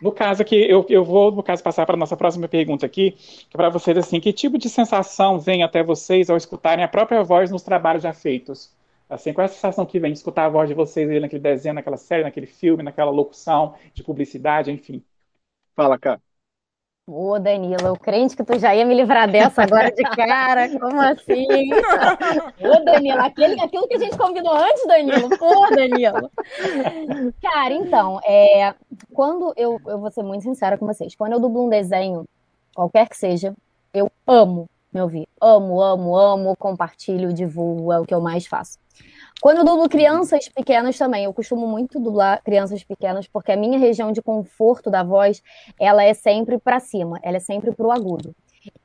no 0.00 0.12
caso 0.12 0.42
aqui, 0.42 0.56
eu, 0.56 0.84
eu 0.88 1.04
vou, 1.04 1.32
no 1.32 1.42
caso, 1.42 1.62
passar 1.62 1.86
para 1.86 1.94
a 1.94 1.98
nossa 1.98 2.16
próxima 2.16 2.46
pergunta 2.48 2.84
aqui, 2.86 3.12
que 3.12 3.48
é 3.54 3.56
para 3.56 3.68
vocês, 3.68 3.96
assim, 3.96 4.20
que 4.20 4.32
tipo 4.32 4.58
de 4.58 4.68
sensação 4.68 5.38
vem 5.38 5.62
até 5.62 5.82
vocês 5.82 6.30
ao 6.30 6.36
escutarem 6.36 6.84
a 6.84 6.88
própria 6.88 7.22
voz 7.22 7.50
nos 7.50 7.62
trabalhos 7.62 8.02
já 8.02 8.12
feitos? 8.12 8.72
Assim, 9.08 9.32
qual 9.32 9.42
é 9.42 9.46
a 9.46 9.52
sensação 9.52 9.84
que 9.84 10.00
vem 10.00 10.12
de 10.12 10.18
escutar 10.18 10.46
a 10.46 10.48
voz 10.48 10.68
de 10.68 10.74
vocês 10.74 11.08
aí 11.10 11.20
naquele 11.20 11.42
desenho, 11.42 11.74
naquela 11.74 11.96
série, 11.96 12.22
naquele 12.22 12.46
filme, 12.46 12.82
naquela 12.82 13.10
locução 13.10 13.74
de 13.92 14.02
publicidade, 14.02 14.70
enfim? 14.70 15.02
Fala, 15.74 15.98
cara. 15.98 16.20
Ô, 17.06 17.38
Danilo, 17.38 17.92
o 17.92 17.98
crente 17.98 18.34
que 18.34 18.42
tu 18.42 18.58
já 18.58 18.74
ia 18.74 18.84
me 18.86 18.94
livrar 18.94 19.30
dessa 19.30 19.62
agora 19.62 19.92
de 19.92 20.02
cara, 20.02 20.70
como 20.78 20.98
assim? 21.02 21.46
Ô, 22.64 22.82
Danilo, 22.82 23.20
aquele, 23.20 23.60
aquilo 23.60 23.86
que 23.86 23.96
a 23.96 23.98
gente 23.98 24.16
combinou 24.16 24.54
antes, 24.56 24.86
Danilo, 24.86 25.28
pô, 25.38 25.66
Danilo. 25.68 26.30
Cara, 27.42 27.74
então, 27.74 28.18
é, 28.24 28.74
quando 29.12 29.52
eu, 29.54 29.78
eu 29.86 29.98
vou 29.98 30.10
ser 30.10 30.22
muito 30.22 30.44
sincera 30.44 30.78
com 30.78 30.86
vocês, 30.86 31.14
quando 31.14 31.34
eu 31.34 31.40
dublo 31.40 31.66
um 31.66 31.68
desenho, 31.68 32.24
qualquer 32.74 33.06
que 33.06 33.18
seja, 33.18 33.54
eu 33.92 34.10
amo 34.26 34.66
me 34.90 35.02
ouvir. 35.02 35.28
Amo, 35.38 35.82
amo, 35.82 36.16
amo, 36.16 36.56
compartilho, 36.56 37.34
divulgo, 37.34 37.92
é 37.92 38.00
o 38.00 38.06
que 38.06 38.14
eu 38.14 38.20
mais 38.22 38.46
faço. 38.46 38.78
Quando 39.44 39.58
eu 39.58 39.64
dublo 39.66 39.86
crianças 39.90 40.48
pequenas 40.48 40.96
também, 40.96 41.24
eu 41.24 41.32
costumo 41.34 41.66
muito 41.66 42.00
dublar 42.00 42.42
crianças 42.42 42.82
pequenas, 42.82 43.28
porque 43.28 43.52
a 43.52 43.56
minha 43.58 43.78
região 43.78 44.10
de 44.10 44.22
conforto 44.22 44.90
da 44.90 45.02
voz, 45.02 45.42
ela 45.78 46.02
é 46.02 46.14
sempre 46.14 46.56
para 46.56 46.80
cima, 46.80 47.20
ela 47.22 47.36
é 47.36 47.40
sempre 47.40 47.70
pro 47.70 47.90
agudo. 47.90 48.34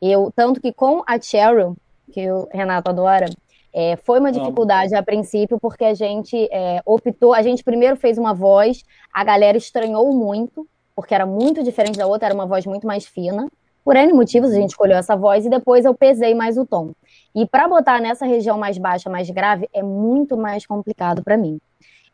Eu, 0.01 0.29
tanto 0.35 0.59
que 0.59 0.73
com 0.73 1.01
a 1.07 1.17
Cheryl, 1.17 1.77
que 2.11 2.29
o 2.29 2.45
Renato 2.51 2.89
adora, 2.89 3.27
é, 3.71 3.95
foi 4.03 4.19
uma 4.19 4.33
dificuldade 4.33 4.93
a 4.93 5.01
princípio, 5.01 5.57
porque 5.61 5.85
a 5.85 5.93
gente 5.93 6.35
é, 6.51 6.81
optou, 6.85 7.33
a 7.33 7.41
gente 7.41 7.63
primeiro 7.63 7.95
fez 7.95 8.17
uma 8.17 8.33
voz, 8.33 8.83
a 9.13 9.23
galera 9.23 9.57
estranhou 9.57 10.13
muito, 10.13 10.67
porque 10.93 11.15
era 11.15 11.25
muito 11.25 11.63
diferente 11.63 11.97
da 11.97 12.05
outra, 12.05 12.27
era 12.27 12.35
uma 12.35 12.45
voz 12.45 12.65
muito 12.65 12.85
mais 12.85 13.05
fina. 13.05 13.47
Por 13.81 13.95
N 13.95 14.11
motivos, 14.11 14.51
a 14.51 14.55
gente 14.55 14.71
escolheu 14.71 14.97
essa 14.97 15.15
voz 15.15 15.45
e 15.45 15.49
depois 15.49 15.85
eu 15.85 15.95
pesei 15.95 16.35
mais 16.35 16.57
o 16.57 16.65
tom. 16.65 16.91
E 17.35 17.45
para 17.45 17.67
botar 17.67 17.99
nessa 18.01 18.25
região 18.25 18.57
mais 18.57 18.77
baixa, 18.77 19.09
mais 19.09 19.29
grave, 19.29 19.69
é 19.73 19.83
muito 19.83 20.35
mais 20.35 20.65
complicado 20.65 21.23
para 21.23 21.37
mim. 21.37 21.59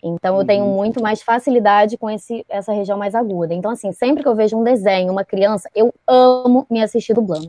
Então, 0.04 0.36
eu 0.36 0.42
uhum. 0.42 0.46
tenho 0.46 0.66
muito 0.68 1.02
mais 1.02 1.24
facilidade 1.24 1.98
com 1.98 2.10
esse, 2.10 2.46
essa 2.48 2.72
região 2.72 2.98
mais 2.98 3.16
aguda. 3.16 3.54
Então, 3.54 3.72
assim, 3.72 3.92
sempre 3.92 4.22
que 4.22 4.30
eu 4.30 4.36
vejo 4.36 4.56
um 4.56 4.64
desenho, 4.64 5.12
uma 5.12 5.26
criança, 5.26 5.68
eu 5.74 5.92
amo 6.06 6.68
me 6.70 6.84
assistir 6.84 7.14
dublando. 7.14 7.48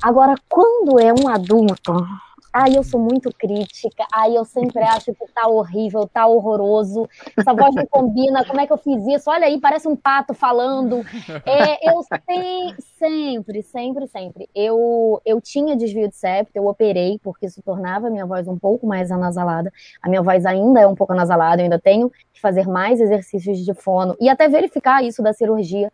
Agora, 0.00 0.34
quando 0.48 1.00
é 1.00 1.12
um 1.12 1.26
adulto, 1.26 1.92
Ai, 2.58 2.74
eu 2.74 2.82
sou 2.82 2.98
muito 2.98 3.30
crítica. 3.36 4.06
Ai, 4.10 4.34
eu 4.34 4.42
sempre 4.42 4.82
acho 4.82 5.12
que 5.12 5.26
tá 5.34 5.46
horrível, 5.46 6.08
tá 6.08 6.26
horroroso. 6.26 7.06
Essa 7.36 7.52
voz 7.52 7.74
não 7.74 7.84
combina. 7.84 8.46
Como 8.46 8.58
é 8.58 8.66
que 8.66 8.72
eu 8.72 8.78
fiz 8.78 9.06
isso? 9.06 9.28
Olha 9.28 9.44
aí, 9.44 9.60
parece 9.60 9.86
um 9.86 9.94
pato 9.94 10.32
falando. 10.32 11.04
É, 11.44 11.90
eu 11.90 12.02
sempre, 12.98 13.62
sempre, 13.62 14.06
sempre. 14.06 14.48
Eu, 14.54 15.20
eu 15.24 15.38
tinha 15.38 15.76
desvio 15.76 16.08
de 16.08 16.16
septo, 16.16 16.52
eu 16.54 16.66
operei, 16.66 17.20
porque 17.22 17.44
isso 17.44 17.60
tornava 17.62 18.06
a 18.06 18.10
minha 18.10 18.24
voz 18.24 18.48
um 18.48 18.58
pouco 18.58 18.86
mais 18.86 19.10
anasalada. 19.10 19.70
A 20.00 20.08
minha 20.08 20.22
voz 20.22 20.46
ainda 20.46 20.80
é 20.80 20.86
um 20.86 20.94
pouco 20.94 21.12
anasalada, 21.12 21.60
eu 21.60 21.64
ainda 21.64 21.78
tenho 21.78 22.10
que 22.32 22.40
fazer 22.40 22.66
mais 22.66 23.02
exercícios 23.02 23.58
de 23.58 23.74
fono 23.74 24.16
e 24.18 24.30
até 24.30 24.48
verificar 24.48 25.04
isso 25.04 25.22
da 25.22 25.34
cirurgia 25.34 25.92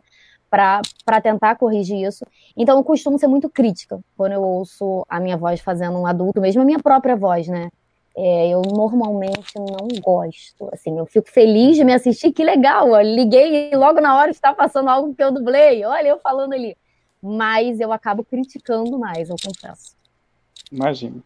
para 0.53 1.21
tentar 1.23 1.57
corrigir 1.57 2.07
isso. 2.07 2.27
Então, 2.55 2.77
eu 2.77 2.85
costumo 2.85 3.19
ser 3.19 3.27
muito 3.27 3.49
crítica 3.49 3.99
quando 4.15 4.33
eu 4.33 4.43
ouço 4.43 5.07
a 5.09 5.19
minha 5.19 5.35
voz 5.35 5.62
fazendo 5.62 5.99
um 5.99 6.07
adulto, 6.07 6.43
mesmo 6.43 6.61
a 6.61 6.65
minha 6.65 6.79
própria 6.79 7.17
voz, 7.17 7.49
né? 7.49 7.71
É, 8.15 8.51
eu 8.51 8.61
normalmente 8.61 9.55
não 9.57 9.88
gosto. 10.03 10.69
Assim, 10.71 10.99
eu 10.99 11.07
fico 11.07 11.31
feliz 11.31 11.77
de 11.77 11.85
me 11.85 11.95
assistir, 11.95 12.33
que 12.33 12.45
legal. 12.45 12.95
Eu 12.95 13.01
liguei 13.01 13.71
e 13.73 13.77
logo 13.77 13.99
na 13.99 14.15
hora 14.15 14.31
está 14.31 14.53
passando 14.53 14.91
algo 14.91 15.15
que 15.15 15.25
eu 15.25 15.33
dublei. 15.33 15.83
Olha, 15.87 16.09
eu 16.09 16.19
falando 16.19 16.53
ali. 16.53 16.77
Mas 17.23 17.81
eu 17.81 17.91
acabo 17.91 18.23
criticando 18.23 18.99
mais, 18.99 19.31
eu 19.31 19.37
confesso. 19.43 19.97
Imagino. 20.71 21.23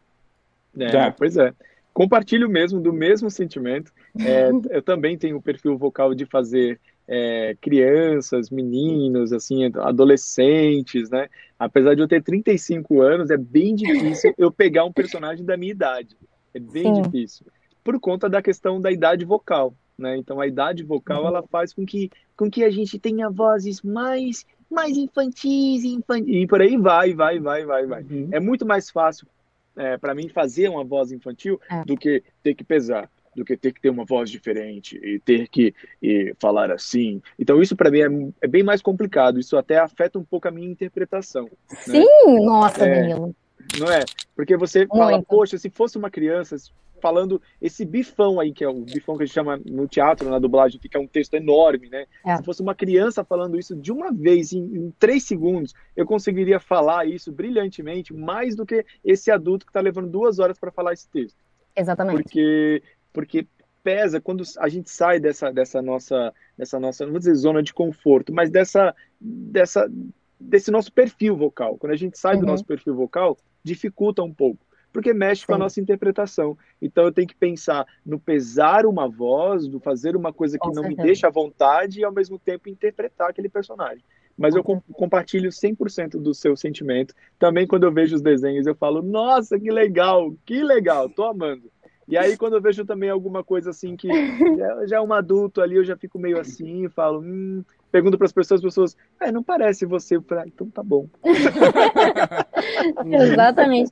É, 0.78 1.10
pois 1.10 1.36
é. 1.36 1.52
Compartilho 1.92 2.48
mesmo 2.48 2.78
do 2.78 2.92
mesmo 2.92 3.28
sentimento. 3.28 3.90
É, 4.20 4.50
eu 4.70 4.82
também 4.82 5.18
tenho 5.18 5.38
o 5.38 5.42
perfil 5.42 5.76
vocal 5.76 6.14
de 6.14 6.24
fazer 6.24 6.78
é, 7.08 7.56
crianças, 7.60 8.50
meninos, 8.50 9.32
assim, 9.32 9.64
adolescentes, 9.76 11.08
né? 11.10 11.28
Apesar 11.58 11.94
de 11.94 12.02
eu 12.02 12.08
ter 12.08 12.22
35 12.22 13.00
anos, 13.00 13.30
é 13.30 13.36
bem 13.36 13.74
difícil 13.74 14.34
eu 14.36 14.50
pegar 14.50 14.84
um 14.84 14.92
personagem 14.92 15.44
da 15.44 15.56
minha 15.56 15.72
idade. 15.72 16.16
É 16.52 16.58
bem 16.58 16.94
Sim. 16.94 17.02
difícil. 17.02 17.46
Por 17.84 18.00
conta 18.00 18.28
da 18.28 18.42
questão 18.42 18.80
da 18.80 18.90
idade 18.90 19.24
vocal, 19.24 19.74
né? 19.96 20.16
Então 20.16 20.40
a 20.40 20.46
idade 20.46 20.82
vocal 20.82 21.22
uhum. 21.22 21.28
ela 21.28 21.42
faz 21.44 21.72
com 21.72 21.86
que, 21.86 22.10
com 22.36 22.50
que 22.50 22.64
a 22.64 22.70
gente 22.70 22.98
tenha 22.98 23.30
vozes 23.30 23.82
mais 23.82 24.44
mais 24.68 24.96
infantis 24.96 25.84
e, 25.84 25.94
infantis, 25.94 26.26
e 26.28 26.44
por 26.44 26.60
aí 26.60 26.76
vai, 26.76 27.14
vai, 27.14 27.38
vai, 27.38 27.64
vai, 27.64 27.86
vai. 27.86 28.02
Uhum. 28.02 28.28
É 28.32 28.40
muito 28.40 28.66
mais 28.66 28.90
fácil 28.90 29.28
é, 29.76 29.96
para 29.96 30.12
mim 30.12 30.28
fazer 30.28 30.68
uma 30.68 30.82
voz 30.82 31.12
infantil 31.12 31.60
é. 31.70 31.84
do 31.84 31.96
que 31.96 32.20
ter 32.42 32.52
que 32.52 32.64
pesar 32.64 33.08
do 33.36 33.44
que 33.44 33.56
ter 33.56 33.72
que 33.72 33.80
ter 33.80 33.90
uma 33.90 34.04
voz 34.04 34.30
diferente 34.30 34.98
e 35.02 35.20
ter 35.20 35.46
que 35.48 35.74
e 36.02 36.34
falar 36.38 36.72
assim. 36.72 37.20
Então 37.38 37.60
isso 37.60 37.76
para 37.76 37.90
mim 37.90 38.00
é, 38.00 38.46
é, 38.46 38.48
bem 38.48 38.62
mais 38.62 38.80
complicado. 38.80 39.38
Isso 39.38 39.56
até 39.56 39.78
afeta 39.78 40.18
um 40.18 40.24
pouco 40.24 40.48
a 40.48 40.50
minha 40.50 40.68
interpretação. 40.68 41.44
Né? 41.44 41.78
Sim, 41.80 42.00
né? 42.00 42.46
nossa, 42.46 42.84
é, 42.84 43.00
Danilo. 43.02 43.36
Não 43.78 43.92
é? 43.92 44.04
Porque 44.34 44.56
você 44.56 44.80
Muito. 44.80 44.96
fala, 44.96 45.22
poxa, 45.22 45.58
se 45.58 45.68
fosse 45.68 45.98
uma 45.98 46.10
criança 46.10 46.56
falando 47.00 47.40
esse 47.60 47.84
bifão 47.84 48.40
aí, 48.40 48.52
que 48.52 48.64
é 48.64 48.68
o 48.68 48.80
bifão 48.80 49.16
que 49.16 49.24
a 49.24 49.26
gente 49.26 49.34
chama 49.34 49.60
no 49.66 49.86
teatro, 49.86 50.30
na 50.30 50.38
dublagem, 50.38 50.80
que 50.80 50.96
é 50.96 51.00
um 51.00 51.06
texto 51.06 51.34
enorme, 51.34 51.90
né? 51.90 52.06
É. 52.24 52.36
Se 52.36 52.42
fosse 52.42 52.62
uma 52.62 52.74
criança 52.74 53.22
falando 53.22 53.58
isso 53.58 53.76
de 53.76 53.92
uma 53.92 54.10
vez, 54.12 54.52
em, 54.52 54.62
em, 54.62 54.94
três 54.98 55.24
segundos, 55.24 55.74
eu 55.94 56.06
conseguiria 56.06 56.58
falar 56.58 57.06
isso 57.06 57.30
brilhantemente, 57.30 58.14
mais 58.14 58.56
do 58.56 58.64
que 58.64 58.84
esse 59.04 59.30
adulto 59.30 59.66
que 59.66 59.70
está 59.70 59.80
levando 59.80 60.08
duas 60.08 60.38
horas 60.38 60.58
para 60.58 60.72
falar 60.72 60.94
esse 60.94 61.08
texto. 61.08 61.36
Exatamente. 61.76 62.22
Porque 62.22 62.82
porque 63.16 63.46
pesa 63.82 64.20
quando 64.20 64.44
a 64.58 64.68
gente 64.68 64.90
sai 64.90 65.18
dessa, 65.18 65.50
dessa 65.50 65.80
nossa, 65.80 66.34
dessa 66.58 66.78
nossa, 66.78 67.04
não 67.06 67.12
vou 67.12 67.18
dizer 67.18 67.34
zona 67.34 67.62
de 67.62 67.72
conforto, 67.72 68.30
mas 68.30 68.50
dessa, 68.50 68.94
dessa, 69.18 69.90
desse 70.38 70.70
nosso 70.70 70.92
perfil 70.92 71.34
vocal. 71.34 71.78
Quando 71.78 71.92
a 71.92 71.96
gente 71.96 72.18
sai 72.18 72.34
uhum. 72.34 72.42
do 72.42 72.46
nosso 72.46 72.66
perfil 72.66 72.94
vocal, 72.94 73.38
dificulta 73.64 74.22
um 74.22 74.34
pouco, 74.34 74.66
porque 74.92 75.14
mexe 75.14 75.40
Sim. 75.40 75.46
com 75.46 75.54
a 75.54 75.58
nossa 75.58 75.80
interpretação. 75.80 76.58
Então 76.82 77.04
eu 77.04 77.12
tenho 77.12 77.26
que 77.26 77.34
pensar 77.34 77.86
no 78.04 78.20
pesar 78.20 78.84
uma 78.84 79.08
voz, 79.08 79.66
no 79.66 79.80
fazer 79.80 80.14
uma 80.14 80.30
coisa 80.30 80.58
que 80.58 80.68
com 80.68 80.74
não 80.74 80.82
certeza. 80.82 81.00
me 81.00 81.06
deixa 81.06 81.26
à 81.28 81.30
vontade 81.30 82.00
e 82.00 82.04
ao 82.04 82.12
mesmo 82.12 82.38
tempo 82.38 82.68
interpretar 82.68 83.30
aquele 83.30 83.48
personagem. 83.48 84.04
Mas 84.36 84.54
eu 84.54 84.62
com, 84.62 84.78
compartilho 84.92 85.48
100% 85.48 86.20
do 86.20 86.34
seu 86.34 86.54
sentimento. 86.54 87.14
Também 87.38 87.66
quando 87.66 87.84
eu 87.84 87.92
vejo 87.92 88.14
os 88.14 88.20
desenhos, 88.20 88.66
eu 88.66 88.74
falo: 88.74 89.00
"Nossa, 89.00 89.58
que 89.58 89.70
legal, 89.70 90.34
que 90.44 90.62
legal, 90.62 91.08
tô 91.08 91.24
amando". 91.24 91.70
E 92.08 92.16
aí, 92.16 92.36
quando 92.36 92.54
eu 92.54 92.62
vejo 92.62 92.84
também 92.84 93.10
alguma 93.10 93.42
coisa 93.42 93.70
assim 93.70 93.96
que 93.96 94.08
já, 94.56 94.86
já 94.86 94.96
é 94.98 95.00
um 95.00 95.12
adulto 95.12 95.60
ali, 95.60 95.74
eu 95.76 95.84
já 95.84 95.96
fico 95.96 96.18
meio 96.18 96.38
assim, 96.38 96.88
falo, 96.88 97.20
hum, 97.20 97.64
pergunto 97.90 98.16
para 98.16 98.26
as 98.26 98.32
pessoas, 98.32 98.60
as 98.60 98.64
pessoas, 98.64 98.96
é, 99.20 99.32
não 99.32 99.42
parece 99.42 99.84
você. 99.84 100.16
Eu 100.16 100.22
falo, 100.22 100.42
ah, 100.42 100.46
então 100.46 100.70
tá 100.70 100.82
bom. 100.82 101.08
Exatamente. 103.10 103.90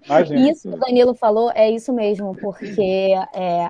Isso 0.48 0.68
que 0.68 0.74
o 0.76 0.78
Danilo 0.78 1.14
falou 1.14 1.50
é 1.54 1.70
isso 1.70 1.92
mesmo, 1.92 2.36
porque 2.36 3.14
é, 3.34 3.68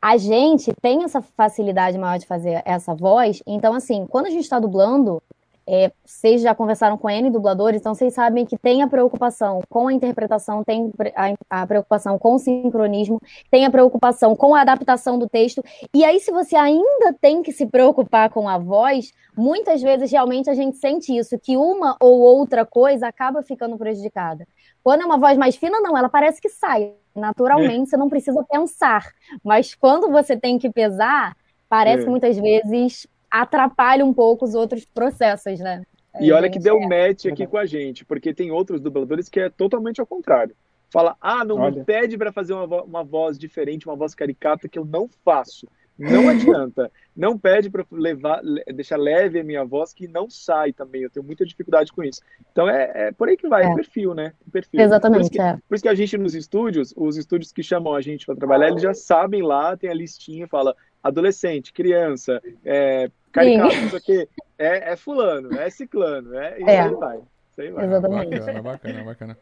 a 0.00 0.16
gente 0.16 0.72
tem 0.80 1.04
essa 1.04 1.20
facilidade 1.20 1.98
maior 1.98 2.18
de 2.18 2.26
fazer 2.26 2.62
essa 2.64 2.94
voz. 2.94 3.42
Então, 3.46 3.74
assim, 3.74 4.06
quando 4.06 4.26
a 4.26 4.30
gente 4.30 4.44
está 4.44 4.58
dublando, 4.58 5.22
é, 5.68 5.90
vocês 6.04 6.42
já 6.42 6.54
conversaram 6.54 6.96
com 6.96 7.10
N 7.10 7.28
dubladores, 7.28 7.80
então 7.80 7.94
vocês 7.94 8.14
sabem 8.14 8.46
que 8.46 8.56
tem 8.56 8.82
a 8.82 8.88
preocupação 8.88 9.60
com 9.68 9.88
a 9.88 9.92
interpretação, 9.92 10.62
tem 10.62 10.92
a, 11.16 11.62
a, 11.62 11.66
preocupação 11.66 12.18
com 12.18 12.36
o 12.36 12.38
sincronismo, 12.38 13.20
tem 13.50 13.66
a 13.66 13.70
preocupação 13.70 14.36
com 14.36 14.54
a 14.54 14.60
adaptação 14.60 15.18
do 15.18 15.28
texto. 15.28 15.62
E 15.92 16.04
aí, 16.04 16.20
se 16.20 16.30
você 16.30 16.54
ainda 16.54 17.12
tem 17.20 17.42
que 17.42 17.50
se 17.50 17.66
preocupar 17.66 18.30
com 18.30 18.48
a 18.48 18.58
voz, 18.58 19.12
muitas 19.36 19.82
vezes 19.82 20.10
realmente 20.12 20.48
a 20.48 20.54
gente 20.54 20.76
sente 20.76 21.16
isso, 21.16 21.36
que 21.38 21.56
uma 21.56 21.96
ou 22.00 22.20
outra 22.20 22.64
coisa 22.64 23.08
acaba 23.08 23.42
ficando 23.42 23.76
prejudicada. 23.76 24.46
Quando 24.84 25.02
é 25.02 25.04
uma 25.04 25.18
voz 25.18 25.36
mais 25.36 25.56
fina, 25.56 25.80
não, 25.80 25.98
ela 25.98 26.08
parece 26.08 26.40
que 26.40 26.48
sai. 26.48 26.92
Naturalmente, 27.12 27.82
é. 27.82 27.86
você 27.86 27.96
não 27.96 28.08
precisa 28.08 28.44
pensar. 28.44 29.04
Mas 29.42 29.74
quando 29.74 30.12
você 30.12 30.36
tem 30.36 30.58
que 30.58 30.70
pesar, 30.70 31.34
parece 31.68 32.04
é. 32.04 32.08
muitas 32.08 32.36
vezes 32.38 33.06
atrapalha 33.40 34.04
um 34.04 34.12
pouco 34.12 34.44
os 34.44 34.54
outros 34.54 34.84
processos, 34.84 35.60
né? 35.60 35.82
E 36.20 36.32
olha 36.32 36.50
que 36.50 36.58
deu 36.58 36.78
é. 36.80 36.86
match 36.86 37.26
aqui 37.26 37.46
com 37.46 37.58
a 37.58 37.66
gente, 37.66 38.04
porque 38.04 38.32
tem 38.32 38.50
outros 38.50 38.80
dubladores 38.80 39.28
que 39.28 39.40
é 39.40 39.50
totalmente 39.50 40.00
ao 40.00 40.06
contrário. 40.06 40.54
Fala, 40.90 41.16
ah, 41.20 41.44
não 41.44 41.58
olha. 41.58 41.78
me 41.78 41.84
pede 41.84 42.16
para 42.16 42.32
fazer 42.32 42.54
uma, 42.54 42.82
uma 42.82 43.04
voz 43.04 43.38
diferente, 43.38 43.86
uma 43.86 43.96
voz 43.96 44.14
caricata 44.14 44.68
que 44.68 44.78
eu 44.78 44.84
não 44.84 45.08
faço. 45.24 45.66
Não 45.98 46.28
adianta. 46.28 46.90
Não 47.14 47.38
pede 47.38 47.70
para 47.70 47.84
levar, 47.90 48.40
deixar 48.74 48.98
leve 48.98 49.40
a 49.40 49.44
minha 49.44 49.64
voz 49.64 49.92
que 49.92 50.06
não 50.06 50.28
sai 50.30 50.72
também. 50.72 51.02
Eu 51.02 51.10
tenho 51.10 51.24
muita 51.24 51.44
dificuldade 51.44 51.92
com 51.92 52.02
isso. 52.02 52.20
Então 52.52 52.68
é, 52.68 53.08
é 53.08 53.12
por 53.12 53.28
aí 53.28 53.36
que 53.36 53.48
vai, 53.48 53.64
é. 53.64 53.74
perfil, 53.74 54.14
né? 54.14 54.32
Perfil. 54.52 54.80
Exatamente. 54.80 55.18
Por 55.18 55.22
isso, 55.22 55.30
que, 55.32 55.40
é. 55.40 55.58
por 55.68 55.74
isso 55.74 55.82
que 55.82 55.88
a 55.88 55.94
gente 55.94 56.18
nos 56.18 56.34
estúdios, 56.34 56.94
os 56.96 57.16
estúdios 57.16 57.52
que 57.52 57.62
chamam 57.62 57.94
a 57.94 58.00
gente 58.00 58.26
para 58.26 58.36
trabalhar, 58.36 58.68
eles 58.68 58.82
já 58.82 58.94
sabem 58.94 59.42
lá, 59.42 59.76
tem 59.76 59.90
a 59.90 59.94
listinha, 59.94 60.46
fala 60.46 60.74
adolescente, 61.02 61.72
criança, 61.72 62.42
é, 62.64 63.10
caricato, 63.36 63.74
isso 63.86 63.96
aqui, 63.96 64.28
é, 64.58 64.92
é 64.92 64.96
fulano, 64.96 65.58
é 65.58 65.70
ciclano, 65.70 66.36
é, 66.36 66.58
isso 66.58 66.70
é. 66.70 66.80
aí 66.80 66.94
vai. 66.94 67.16
Isso 67.16 67.60
aí 67.60 67.70
vai. 67.70 67.84
Exatamente. 67.86 68.38
Bacana, 68.38 68.62
bacana, 68.62 69.04
bacana. 69.04 69.38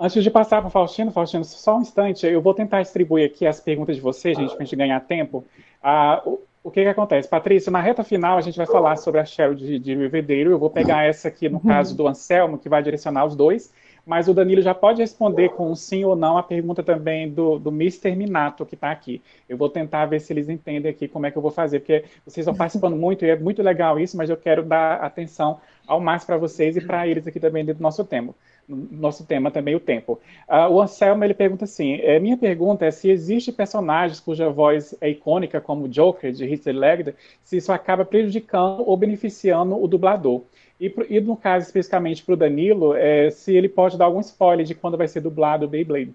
Antes 0.00 0.22
de 0.22 0.30
passar 0.30 0.60
para 0.60 0.68
o 0.68 0.70
Faustino, 0.70 1.10
Faustino, 1.10 1.44
só 1.44 1.76
um 1.76 1.80
instante, 1.80 2.24
eu 2.24 2.40
vou 2.40 2.54
tentar 2.54 2.82
distribuir 2.82 3.26
aqui 3.26 3.46
as 3.46 3.60
perguntas 3.60 3.96
de 3.96 4.02
vocês, 4.02 4.36
gente, 4.38 4.50
para 4.50 4.62
a 4.62 4.64
gente 4.64 4.76
ganhar 4.76 5.00
tempo. 5.00 5.44
Ah, 5.82 6.22
o, 6.24 6.40
o 6.62 6.70
que, 6.70 6.82
que 6.82 6.88
acontece? 6.88 7.28
Patrícia, 7.28 7.72
na 7.72 7.80
reta 7.80 8.04
final 8.04 8.38
a 8.38 8.40
gente 8.40 8.56
vai 8.56 8.66
falar 8.66 8.96
sobre 8.96 9.20
a 9.20 9.24
Cheryl 9.24 9.54
de, 9.54 9.78
de 9.78 9.94
Rivedeiro. 9.96 10.50
Eu 10.50 10.58
vou 10.58 10.70
pegar 10.70 11.04
essa 11.04 11.28
aqui 11.28 11.48
no 11.48 11.58
caso 11.58 11.96
do 11.96 12.06
Anselmo, 12.06 12.58
que 12.58 12.68
vai 12.68 12.82
direcionar 12.82 13.24
os 13.24 13.34
dois 13.34 13.72
mas 14.08 14.26
o 14.26 14.32
Danilo 14.32 14.62
já 14.62 14.74
pode 14.74 15.02
responder 15.02 15.50
com 15.50 15.70
um 15.70 15.74
sim 15.74 16.02
ou 16.02 16.16
não 16.16 16.38
a 16.38 16.42
pergunta 16.42 16.82
também 16.82 17.30
do, 17.30 17.58
do 17.58 17.68
Mr. 17.68 18.16
Minato, 18.16 18.64
que 18.64 18.74
está 18.74 18.90
aqui. 18.90 19.20
Eu 19.46 19.58
vou 19.58 19.68
tentar 19.68 20.06
ver 20.06 20.18
se 20.18 20.32
eles 20.32 20.48
entendem 20.48 20.90
aqui 20.90 21.06
como 21.06 21.26
é 21.26 21.30
que 21.30 21.36
eu 21.36 21.42
vou 21.42 21.50
fazer, 21.50 21.80
porque 21.80 22.06
vocês 22.24 22.38
estão 22.38 22.54
participando 22.54 22.96
muito 22.96 23.26
e 23.26 23.28
é 23.28 23.38
muito 23.38 23.62
legal 23.62 24.00
isso, 24.00 24.16
mas 24.16 24.30
eu 24.30 24.36
quero 24.38 24.62
dar 24.62 24.94
atenção 25.02 25.60
ao 25.86 26.00
mais 26.00 26.24
para 26.24 26.38
vocês 26.38 26.74
e 26.74 26.80
para 26.80 27.06
eles 27.06 27.26
aqui 27.26 27.38
também 27.38 27.62
dentro 27.62 27.80
do 27.80 27.82
nosso 27.82 28.02
tema. 28.02 28.34
Nosso 28.68 29.24
tema 29.24 29.50
também, 29.50 29.74
o 29.74 29.80
tempo. 29.80 30.20
Uh, 30.46 30.70
o 30.70 30.82
Anselmo, 30.82 31.24
ele 31.24 31.32
pergunta 31.32 31.64
assim, 31.64 31.94
é, 32.02 32.20
minha 32.20 32.36
pergunta 32.36 32.84
é 32.84 32.90
se 32.90 33.08
existe 33.08 33.50
personagens 33.50 34.20
cuja 34.20 34.50
voz 34.50 34.94
é 35.00 35.08
icônica, 35.08 35.60
como 35.60 35.86
o 35.86 35.88
Joker, 35.88 36.30
de 36.32 36.44
Heath 36.44 36.66
Ledger, 36.66 37.14
se 37.42 37.56
isso 37.56 37.72
acaba 37.72 38.04
prejudicando 38.04 38.82
ou 38.86 38.96
beneficiando 38.96 39.82
o 39.82 39.88
dublador. 39.88 40.42
E, 40.78 40.94
e 41.08 41.20
no 41.20 41.36
caso, 41.36 41.66
especificamente 41.66 42.22
para 42.22 42.34
o 42.34 42.36
Danilo, 42.36 42.94
é, 42.94 43.30
se 43.30 43.56
ele 43.56 43.68
pode 43.68 43.96
dar 43.96 44.04
algum 44.04 44.20
spoiler 44.20 44.66
de 44.66 44.74
quando 44.74 44.98
vai 44.98 45.08
ser 45.08 45.20
dublado 45.20 45.64
o 45.64 45.68
Beyblade. 45.68 46.14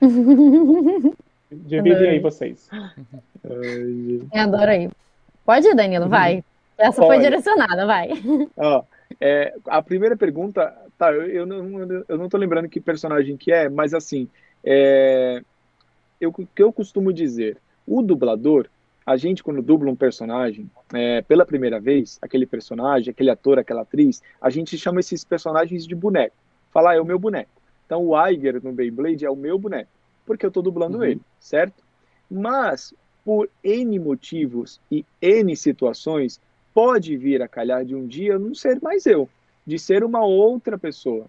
Dividem 1.50 2.10
aí 2.10 2.18
vocês. 2.18 2.68
Eu 3.44 4.42
adoro 4.42 4.70
aí. 4.70 4.90
Pode 5.44 5.66
ir, 5.66 5.74
Danilo, 5.74 6.08
vai. 6.08 6.44
Essa 6.76 7.00
pode. 7.00 7.14
foi 7.14 7.18
direcionada, 7.24 7.86
vai. 7.86 8.10
Ó, 8.56 8.82
é, 9.20 9.54
a 9.66 9.80
primeira 9.80 10.16
pergunta, 10.16 10.76
tá, 10.98 11.12
eu, 11.12 11.22
eu, 11.22 11.46
não, 11.46 12.04
eu 12.08 12.18
não 12.18 12.28
tô 12.28 12.36
lembrando 12.36 12.68
que 12.68 12.80
personagem 12.80 13.36
que 13.36 13.52
é, 13.52 13.68
mas 13.68 13.94
assim, 13.94 14.28
é, 14.64 15.40
eu, 16.20 16.30
o 16.30 16.46
que 16.46 16.62
eu 16.62 16.72
costumo 16.72 17.12
dizer, 17.12 17.56
o 17.86 18.02
dublador, 18.02 18.68
a 19.06 19.16
gente, 19.16 19.42
quando 19.42 19.62
dubla 19.62 19.90
um 19.90 19.96
personagem 19.96 20.70
é, 20.92 21.22
pela 21.22 21.46
primeira 21.46 21.80
vez, 21.80 22.18
aquele 22.20 22.44
personagem, 22.44 23.10
aquele 23.10 23.30
ator, 23.30 23.58
aquela 23.58 23.80
atriz, 23.80 24.22
a 24.38 24.50
gente 24.50 24.76
chama 24.76 25.00
esses 25.00 25.24
personagens 25.24 25.86
de 25.86 25.94
boneco. 25.94 26.36
Fala, 26.70 26.90
ah, 26.90 26.96
é 26.96 27.00
o 27.00 27.06
meu 27.06 27.18
boneco. 27.18 27.50
Então 27.86 28.04
o 28.06 28.28
Iger 28.28 28.62
no 28.62 28.72
Beyblade 28.72 29.24
é 29.24 29.30
o 29.30 29.36
meu 29.36 29.58
boneco, 29.58 29.88
porque 30.26 30.44
eu 30.44 30.48
estou 30.48 30.62
dublando 30.62 30.98
uhum. 30.98 31.04
ele, 31.04 31.20
certo? 31.40 31.82
Mas, 32.30 32.92
por 33.24 33.48
N 33.64 33.98
motivos 33.98 34.78
e 34.92 35.06
N 35.22 35.56
situações, 35.56 36.38
pode 36.74 37.16
vir 37.16 37.40
a 37.40 37.48
calhar 37.48 37.86
de 37.86 37.94
um 37.94 38.06
dia 38.06 38.38
não 38.38 38.54
ser 38.54 38.78
mais 38.82 39.06
eu, 39.06 39.26
de 39.68 39.78
ser 39.78 40.02
uma 40.02 40.24
outra 40.24 40.78
pessoa. 40.78 41.26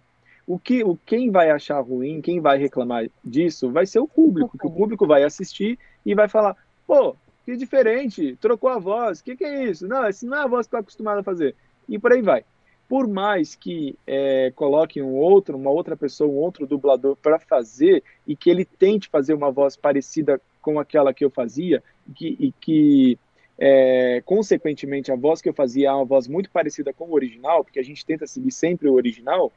O 0.48 0.58
que, 0.58 0.82
o, 0.82 0.98
quem 1.06 1.30
vai 1.30 1.52
achar 1.52 1.82
ruim, 1.82 2.22
quem 2.22 2.40
vai 2.40 2.58
reclamar 2.58 3.10
disso, 3.22 3.70
vai 3.70 3.86
ser 3.86 4.00
o 4.00 4.08
público, 4.08 4.58
que 4.58 4.66
o 4.66 4.72
público 4.72 5.06
vai 5.06 5.24
assistir 5.24 5.78
e 6.06 6.16
vai 6.16 6.30
falar, 6.30 6.56
pô, 6.88 7.18
que 7.46 7.58
diferente, 7.58 8.38
trocou 8.40 8.70
a 8.70 8.80
voz, 8.80 9.20
o 9.20 9.26
que, 9.26 9.36
que, 9.36 9.44
é 9.44 9.66
isso? 9.66 9.86
Não, 9.86 10.06
essa 10.06 10.26
não 10.26 10.38
é 10.38 10.44
a 10.44 10.48
voz 10.48 10.66
que 10.66 10.70
está 10.70 10.80
acostumado 10.80 11.20
a 11.20 11.24
fazer. 11.24 11.54
E 11.88 12.00
por 12.00 12.14
aí 12.14 12.22
vai. 12.22 12.46
Por 12.88 13.10
mais 13.10 13.56
que 13.56 13.98
é, 14.08 14.54
coloque 14.56 15.02
um 15.02 15.16
outro, 15.16 15.58
uma 15.58 15.70
outra 15.70 15.98
pessoa, 15.98 16.32
um 16.32 16.38
outro 16.38 16.66
dublador 16.66 17.18
para 17.18 17.38
fazer 17.40 18.02
e 18.26 18.38
que 18.38 18.50
ele 18.50 18.64
tente 18.64 19.10
fazer 19.10 19.34
uma 19.34 19.52
voz 19.52 19.76
parecida 19.76 20.42
com 20.62 20.80
aquela 20.80 21.14
que 21.14 21.26
eu 21.26 21.30
fazia 21.30 21.84
que, 22.16 22.38
e 22.40 22.54
que, 22.54 23.20
é, 23.60 24.22
consequentemente, 24.26 25.12
a 25.12 25.16
voz 25.18 25.42
que 25.42 25.50
eu 25.50 25.54
fazia 25.54 25.90
é 25.90 25.92
uma 25.92 26.06
voz 26.06 26.30
muito 26.30 26.50
parecida 26.50 26.94
com 26.94 27.06
o 27.06 27.14
original, 27.14 27.64
porque 27.64 27.80
a 27.80 27.84
gente 27.84 28.06
tenta 28.06 28.26
seguir 28.26 28.52
sempre 28.52 28.88
o 28.88 28.94
original, 28.94 29.52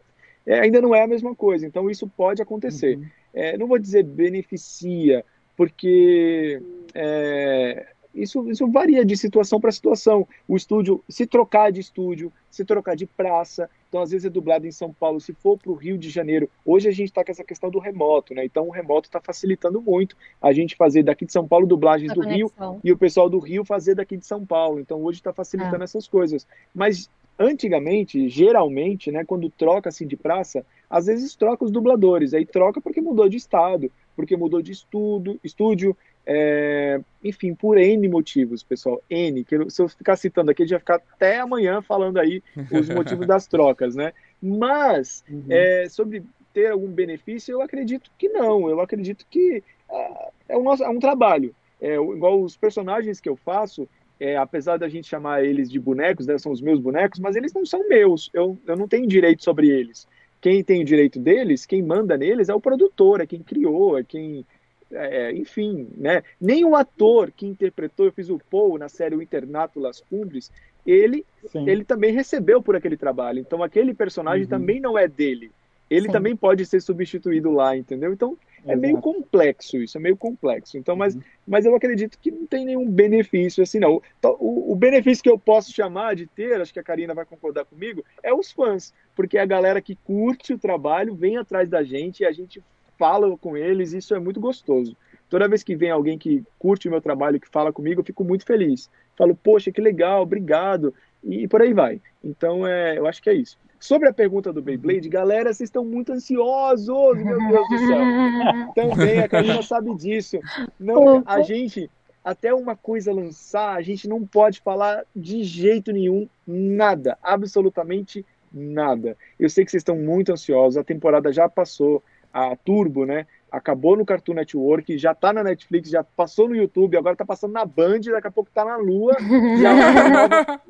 é, 0.45 0.59
ainda 0.59 0.81
não 0.81 0.93
é 0.93 1.03
a 1.03 1.07
mesma 1.07 1.37
coisa. 1.37 1.65
Então 1.65 1.89
isso 1.89 2.09
pode 2.09 2.43
acontecer. 2.43 2.97
Uhum. 2.97 3.07
É, 3.33 3.57
não 3.57 3.69
vou 3.69 3.79
dizer 3.79 4.03
beneficia, 4.03 5.25
porque 5.57 6.61
é, 6.93 7.87
isso, 8.13 8.51
isso 8.51 8.67
varia 8.67 9.05
de 9.05 9.17
situação 9.17 9.61
para 9.61 9.71
situação. 9.71 10.27
O 10.49 10.57
estúdio, 10.57 11.03
se 11.09 11.25
trocar 11.25 11.71
de 11.71 11.81
estúdio, 11.81 12.33
se 12.51 12.65
trocar 12.65 12.97
de 12.97 13.07
praça, 13.07 13.71
então 13.93 14.01
às 14.01 14.11
vezes 14.11 14.25
é 14.25 14.31
dublado 14.31 14.67
em 14.67 14.73
São 14.73 14.91
Paulo, 14.91 15.21
se 15.21 15.35
for 15.35 15.59
para 15.59 15.71
o 15.71 15.75
Rio 15.75 15.99
de 15.99 16.09
Janeiro. 16.09 16.49
Hoje 16.65 16.89
a 16.89 16.91
gente 16.91 17.09
está 17.09 17.23
com 17.23 17.31
essa 17.31 17.45
questão 17.45 17.71
do 17.71 17.79
remoto, 17.79 18.33
né? 18.33 18.43
Então 18.43 18.67
o 18.67 18.71
remoto 18.71 19.07
está 19.07 19.21
facilitando 19.21 19.83
muito 19.83 20.17
a 20.41 20.51
gente 20.51 20.75
fazer 20.77 21.03
daqui 21.03 21.27
de 21.27 21.33
São 21.33 21.47
Paulo 21.47 21.67
dublagens 21.67 22.11
a 22.11 22.15
do 22.15 22.23
conexão. 22.23 22.73
Rio 22.73 22.81
e 22.83 22.91
o 22.91 22.97
pessoal 22.97 23.29
do 23.29 23.39
Rio 23.39 23.67
fazer 23.67 23.95
daqui 23.95 24.17
de 24.17 24.25
São 24.25 24.47
Paulo. 24.47 24.81
Então 24.81 25.03
hoje 25.03 25.19
está 25.19 25.31
facilitando 25.31 25.83
é. 25.83 25.85
essas 25.85 26.09
coisas. 26.09 26.47
Mas 26.75 27.11
antigamente, 27.39 28.31
geralmente, 28.31 29.13
né, 29.13 29.27
quando 29.27 29.51
troca 29.51 29.91
assim 29.91 30.07
de 30.07 30.17
praça, 30.17 30.65
às 30.89 31.05
vezes 31.05 31.35
troca 31.35 31.63
os 31.63 31.71
dubladores. 31.71 32.33
Aí 32.33 32.47
troca 32.47 32.81
porque 32.81 33.03
mudou 33.03 33.29
de 33.29 33.37
estado, 33.37 33.93
porque 34.15 34.37
mudou 34.37 34.63
de 34.63 34.73
estudo, 34.73 35.39
estúdio, 35.43 35.97
é, 36.27 37.01
enfim, 37.23 37.55
por 37.55 37.79
N 37.79 38.09
motivos, 38.09 38.63
pessoal. 38.63 39.03
N, 39.11 39.45
que 39.45 39.71
se 39.71 39.83
eu 39.83 39.89
ficar 39.89 40.17
citando 40.17 40.51
aqui, 40.51 40.63
a 40.63 40.67
gente 40.67 40.73
vai 40.73 40.81
ficar 40.81 41.01
até 41.15 41.41
amanhã 41.41 41.83
falando 41.83 42.19
aí 42.19 42.43
os 42.71 42.89
motivos 42.91 43.27
das 43.27 43.47
trocas, 43.47 43.95
né? 43.95 44.13
Mas, 44.41 45.25
uhum. 45.29 45.45
é, 45.49 45.89
sobre 45.89 46.23
ter 46.53 46.71
algum 46.71 46.89
benefício, 46.89 47.53
eu 47.53 47.63
acredito 47.63 48.11
que 48.19 48.29
não. 48.29 48.69
Eu 48.69 48.81
acredito 48.81 49.27
que 49.29 49.63
uh, 49.89 50.33
é, 50.49 50.57
um, 50.57 50.73
é 50.73 50.89
um 50.89 50.99
trabalho. 50.99 51.55
É, 51.81 51.95
igual 51.95 52.41
os 52.41 52.57
personagens 52.57 53.21
que 53.21 53.29
eu 53.29 53.37
faço, 53.37 53.89
é, 54.21 54.37
apesar 54.37 54.77
da 54.77 54.89
gente 54.89 55.09
chamar 55.09 55.45
eles 55.45 55.71
de 55.71 55.81
bonecos, 55.81 56.27
né, 56.27 56.39
são 56.39 56.53
os 56.53 56.61
meus 56.61 56.79
bonecos, 56.79 57.19
mas 57.19 57.35
eles 57.35 57.53
não 57.53 57.67
são 57.67 57.89
meus. 57.89 58.31
Eu, 58.33 58.57
eu 58.67 58.77
não 58.77 58.87
tenho 58.87 59.07
direito 59.07 59.43
sobre 59.43 59.69
eles. 59.69 60.07
Quem 60.43 60.63
tem 60.63 60.83
o 60.83 60.85
direito 60.85 61.19
deles, 61.19 61.65
quem 61.65 61.81
manda 61.81 62.19
neles 62.19 62.51
é 62.51 62.55
o 62.55 62.61
produtor, 62.61 63.21
é 63.21 63.27
quem 63.27 63.43
criou, 63.43 63.97
é 63.97 64.03
quem 64.03 64.45
é, 64.91 65.33
enfim, 65.33 65.89
né? 65.97 66.23
Nem 66.41 66.65
o 66.65 66.77
ator 66.77 67.31
que 67.31 67.47
interpretou, 67.47 68.07
eu 68.07 68.13
fiz 68.13 68.29
o 68.29 68.41
Paul 68.51 68.77
na 68.77 68.89
série 68.89 69.17
O 69.17 69.23
Internato 69.23 69.81
Las 69.81 70.01
Cumbres, 70.01 70.51
ele, 70.87 71.25
ele 71.55 71.85
também 71.85 72.13
recebeu 72.13 72.61
por 72.61 72.77
aquele 72.77 72.97
trabalho. 72.97 73.39
Então 73.39 73.63
aquele 73.63 73.95
personagem 73.95 74.43
uhum. 74.43 74.51
também 74.51 74.81
não 74.81 74.99
é 74.99 75.09
dele. 75.09 75.51
Ele 75.89 76.07
Sim. 76.07 76.13
também 76.13 76.37
pode 76.37 76.67
ser 76.67 76.81
substituído 76.81 77.53
lá, 77.53 77.77
entendeu? 77.77 78.13
Então 78.13 78.37
é 78.67 78.77
meio 78.77 79.01
complexo 79.01 79.77
isso, 79.79 79.97
é 79.99 80.01
meio 80.01 80.17
complexo. 80.17 80.79
Então, 80.79 80.95
mas, 80.95 81.15
uhum. 81.15 81.23
mas 81.47 81.65
eu 81.65 81.75
acredito 81.75 82.19
que 82.19 82.31
não 82.31 82.47
tem 82.47 82.65
nenhum 82.65 82.89
benefício 82.89 83.63
assim, 83.63 83.79
não. 83.79 84.01
Então, 84.19 84.37
o, 84.39 84.73
o, 84.73 84.77
benefício 84.77 85.23
que 85.23 85.31
eu 85.31 85.39
posso 85.39 85.73
chamar 85.73 86.15
de 86.15 86.27
ter, 86.27 86.61
acho 86.61 86.73
que 86.73 86.81
a 86.81 86.85
Karina 86.85 87.15
vai 87.15 87.25
concordar 87.25 87.65
comigo, 87.65 88.05
é 88.23 88.33
os 88.33 88.53
fãs, 88.53 88.93
porque 89.15 89.39
é 89.39 89.41
a 89.41 89.47
galera 89.47 89.81
que 89.81 89.97
curte 89.97 90.55
o 90.55 90.59
trabalho 90.59 91.15
vem 91.15 91.37
atrás 91.37 91.69
da 91.69 91.83
gente 91.83 92.21
e 92.21 92.27
a 92.27 92.33
gente 92.33 92.63
fala 92.99 93.37
com 93.37 93.57
eles, 93.57 93.93
isso 93.93 94.15
é 94.15 94.21
muito 94.21 94.41
gostoso. 94.41 94.97
Toda 95.29 95.49
vez 95.49 95.63
que 95.63 95.75
vem 95.75 95.91
alguém 95.91 96.19
que 96.19 96.45
curte 96.59 96.89
o 96.89 96.91
meu 96.91 97.01
trabalho, 97.01 97.41
que 97.41 97.49
fala 97.49 97.73
comigo, 97.73 98.01
eu 98.01 98.05
fico 98.05 98.23
muito 98.23 98.45
feliz. 98.45 98.91
Falo, 99.17 99.35
poxa, 99.35 99.73
que 99.73 99.81
legal, 99.81 100.23
obrigado. 100.23 100.95
E, 101.25 101.49
por 101.49 101.63
aí 101.63 101.73
vai. 101.73 102.01
Então, 102.23 102.67
é, 102.67 102.99
eu 102.99 103.07
acho 103.07 103.23
que 103.23 103.31
é 103.31 103.35
isso. 103.35 103.59
Sobre 103.83 104.09
a 104.09 104.13
pergunta 104.13 104.53
do 104.53 104.63
Beyblade, 104.63 105.09
galera, 105.09 105.53
vocês 105.53 105.67
estão 105.67 105.85
muito 105.85 106.13
ansiosos, 106.13 107.17
meu 107.17 107.37
Deus 107.37 107.69
do 107.69 107.79
céu. 107.79 107.99
Também, 108.77 109.19
a 109.19 109.29
Karina 109.29 109.61
sabe 109.61 109.93
disso. 109.97 110.39
Não, 110.79 111.21
a 111.27 111.43
gente, 111.43 111.91
até 112.23 112.55
uma 112.55 112.77
coisa 112.77 113.13
lançar, 113.13 113.75
a 113.75 113.83
gente 113.83 114.09
não 114.09 114.25
pode 114.25 114.61
falar 114.61 115.03
de 115.17 115.43
jeito 115.43 115.91
nenhum 115.91 116.29
nada, 116.47 117.19
absolutamente 117.21 118.25
nada. 118.53 119.17
Eu 119.37 119.51
sei 119.51 119.65
que 119.65 119.73
vocês 119.73 119.81
estão 119.81 119.97
muito 119.97 120.31
ansiosos, 120.31 120.77
a 120.77 120.85
temporada 120.85 121.33
já 121.33 121.49
passou, 121.49 122.01
a 122.33 122.55
Turbo, 122.55 123.05
né? 123.05 123.27
Acabou 123.53 123.97
no 123.97 124.05
Cartoon 124.07 124.33
Network, 124.33 124.97
já 124.97 125.15
tá 125.15 125.31
na 125.31 125.45
Netflix, 125.45 125.91
já 125.91 126.03
passou 126.03 126.49
no 126.49 126.57
YouTube, 126.57 126.97
agora 126.97 127.15
tá 127.15 127.25
passando 127.25 127.53
na 127.53 127.67
Band, 127.67 128.01
daqui 128.01 128.27
a 128.27 128.31
pouco 128.31 128.51
tá 128.53 128.65
na 128.65 128.79
Lua. 128.79 129.15
e, 129.61 129.67
a 129.67 129.75
nova, 129.75 130.61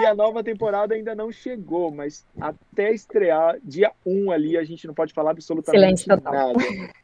e 0.00 0.06
a 0.06 0.14
nova 0.14 0.42
temporada 0.42 0.94
ainda 0.94 1.14
não 1.14 1.30
chegou, 1.30 1.90
mas 1.90 2.24
até 2.40 2.90
estrear 2.90 3.58
dia 3.62 3.92
1 4.06 4.30
ali, 4.30 4.56
a 4.56 4.64
gente 4.64 4.86
não 4.86 4.94
pode 4.94 5.12
falar 5.12 5.32
absolutamente 5.32 6.04
Silêncio 6.04 6.22
nada. 6.24 6.52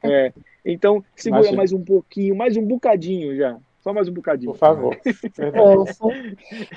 É, 0.02 0.32
então, 0.64 1.04
segura 1.14 1.42
Imagina. 1.42 1.56
mais 1.58 1.72
um 1.72 1.84
pouquinho, 1.84 2.34
mais 2.34 2.56
um 2.56 2.64
bocadinho 2.64 3.36
já. 3.36 3.58
Só 3.80 3.92
mais 3.92 4.08
um 4.08 4.12
bocadinho. 4.12 4.52
Por 4.52 4.58
favor. 4.58 4.96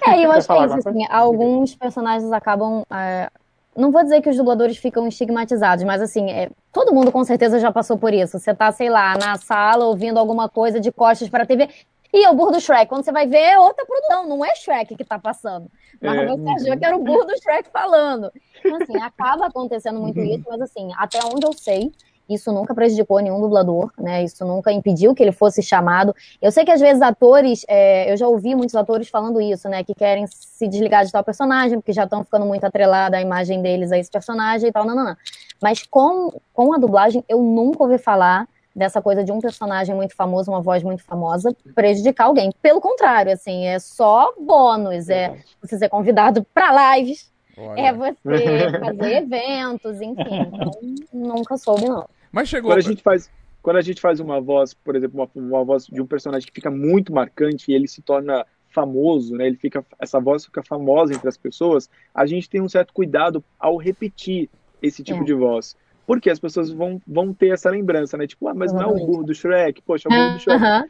é, 0.06 0.26
eu 0.26 0.32
acho 0.32 0.48
que 0.48 0.54
é 0.54 0.66
isso, 0.66 0.90
assim, 0.90 1.06
alguns 1.10 1.76
personagens 1.76 2.32
acabam 2.32 2.84
é, 2.92 3.30
não 3.76 3.92
vou 3.92 4.04
dizer 4.04 4.22
que 4.22 4.30
os 4.30 4.38
dubladores 4.38 4.78
ficam 4.78 5.08
estigmatizados, 5.08 5.84
mas 5.84 6.02
assim, 6.02 6.30
é, 6.30 6.50
todo 6.72 6.94
mundo 6.94 7.12
com 7.12 7.24
certeza 7.24 7.60
já 7.60 7.72
passou 7.72 7.98
por 7.98 8.14
isso. 8.14 8.38
Você 8.38 8.54
tá, 8.54 8.72
sei 8.72 8.90
lá, 8.90 9.18
na 9.18 9.38
sala 9.38 9.86
ouvindo 9.86 10.18
alguma 10.18 10.50
coisa 10.50 10.80
de 10.80 10.92
costas 10.92 11.30
para 11.30 11.44
a 11.44 11.46
TV. 11.46 11.70
E 12.14 12.26
é 12.26 12.30
o 12.30 12.36
burro 12.36 12.52
do 12.52 12.60
Shrek. 12.60 12.88
Quando 12.88 13.06
você 13.06 13.12
vai 13.12 13.26
ver, 13.26 13.38
é 13.38 13.60
outra 13.60 13.86
produção, 13.86 14.28
não 14.28 14.44
é 14.44 14.54
Shrek 14.54 14.96
que 14.96 15.06
tá 15.06 15.18
passando. 15.18 15.72
Mas 16.02 16.20
é. 16.20 16.26
você 16.26 16.50
achou 16.50 16.78
que 16.78 16.86
era 16.86 16.98
o 16.98 17.04
burro 17.04 17.24
do 17.24 17.42
Shrek 17.42 17.70
falando. 17.72 18.32
Então, 18.60 18.78
assim, 18.82 18.98
acaba 18.98 19.48
acontecendo 19.48 20.00
muito 20.02 20.20
isso, 20.20 20.44
mas 20.50 20.62
assim, 20.62 20.90
até 20.98 21.20
onde 21.24 21.46
eu 21.46 21.54
sei, 21.54 21.92
isso 22.30 22.52
nunca 22.52 22.74
prejudicou 22.74 23.20
nenhum 23.20 23.40
dublador, 23.40 23.92
né? 23.98 24.24
Isso 24.24 24.46
nunca 24.46 24.72
impediu 24.72 25.14
que 25.14 25.22
ele 25.22 25.32
fosse 25.32 25.62
chamado. 25.62 26.16
Eu 26.42 26.52
sei 26.52 26.64
que 26.64 26.72
às 26.72 26.80
vezes 26.80 27.02
atores, 27.02 27.66
é, 27.68 28.12
eu 28.12 28.18
já 28.18 28.28
ouvi 28.28 28.56
muitos 28.56 28.76
atores 28.76 29.10
falando 29.10 29.42
isso, 29.42 29.68
né? 29.68 29.84
Que 29.84 29.94
querem 29.94 30.26
se 30.28 30.68
desligar 30.68 31.06
de 31.06 31.12
tal 31.12 31.24
personagem, 31.24 31.80
porque 31.80 31.94
já 31.94 32.04
estão 32.04 32.24
ficando 32.24 32.46
muito 32.46 32.64
atrelada 32.64 33.18
a 33.18 33.22
imagem 33.22 33.62
deles 33.62 33.92
a 33.92 33.98
esse 33.98 34.10
personagem 34.10 34.70
e 34.70 34.72
tal, 34.72 34.86
não, 34.86 34.96
não, 34.96 35.04
não. 35.04 35.18
Mas 35.62 35.84
com, 35.84 36.32
com 36.54 36.74
a 36.74 36.78
dublagem, 36.78 37.24
eu 37.28 37.42
nunca 37.42 37.84
ouvi 37.84 37.98
falar 37.98 38.48
dessa 38.76 39.02
coisa 39.02 39.24
de 39.24 39.32
um 39.32 39.40
personagem 39.40 39.94
muito 39.94 40.16
famoso, 40.16 40.52
uma 40.52 40.62
voz 40.62 40.82
muito 40.82 41.04
famosa, 41.04 41.56
prejudicar 41.76 42.26
alguém. 42.26 42.52
Pelo 42.62 42.80
contrário, 42.80 43.32
assim, 43.32 43.66
é 43.66 43.80
só 43.80 44.34
bônus, 44.40 45.10
é 45.10 45.36
você 45.62 45.78
ser 45.78 45.90
convidado 45.90 46.46
para 46.54 46.96
lives, 46.96 47.30
Olha. 47.62 47.80
é 47.80 47.94
você 47.94 48.80
fazer 48.80 49.18
eventos, 49.18 50.02
enfim. 50.02 50.42
Então, 50.54 50.72
nunca 51.14 51.58
soube, 51.58 51.88
não. 51.88 52.08
Mas 52.32 52.50
chegou. 52.50 52.72
Quando 52.72 52.80
a 52.80 52.82
gente 52.82 53.04
faz, 53.04 53.30
quando 53.62 53.78
a 53.78 53.82
gente 53.82 54.02
faz 54.02 54.20
uma 54.20 54.42
voz, 54.42 54.74
por 54.74 54.96
exemplo, 54.96 55.30
uma, 55.36 55.48
uma 55.48 55.64
voz 55.64 55.86
de 55.86 56.02
um 56.02 56.06
personagem 56.06 56.48
que 56.48 56.54
fica 56.54 56.72
muito 56.72 57.14
marcante 57.14 57.72
e 57.72 57.76
ele 57.76 57.88
se 57.88 58.02
torna 58.02 58.46
famoso, 58.70 59.36
né? 59.36 59.48
Ele 59.48 59.58
fica, 59.58 59.86
essa 60.00 60.20
voz 60.20 60.46
fica 60.46 60.64
famosa 60.64 61.14
entre 61.14 61.28
as 61.28 61.38
pessoas. 61.38 61.90
A 62.14 62.26
gente 62.26 62.50
tem 62.50 62.62
um 62.62 62.70
certo 62.70 62.94
cuidado 62.94 63.44
ao 63.60 63.78
repetir 63.78 64.50
esse 64.82 65.04
tipo 65.04 65.22
é. 65.22 65.26
de 65.26 65.34
voz. 65.34 65.76
Porque 66.08 66.30
as 66.30 66.40
pessoas 66.40 66.72
vão, 66.72 67.02
vão 67.08 67.34
ter 67.34 67.54
essa 67.54 67.70
lembrança, 67.70 68.18
né? 68.18 68.26
Tipo, 68.26 68.48
ah, 68.48 68.54
mas 68.54 68.74
não 68.74 68.82
é 68.82 68.88
o 68.88 69.06
burro 69.06 69.24
do 69.24 69.34
Shrek, 69.34 69.82
poxa, 69.84 70.10
é 70.10 70.12
o 70.12 70.16
burro 70.16 70.34
do 70.34 70.40
Shrek. 70.40 70.62
Uh 70.62 70.66
-huh. 70.66 70.90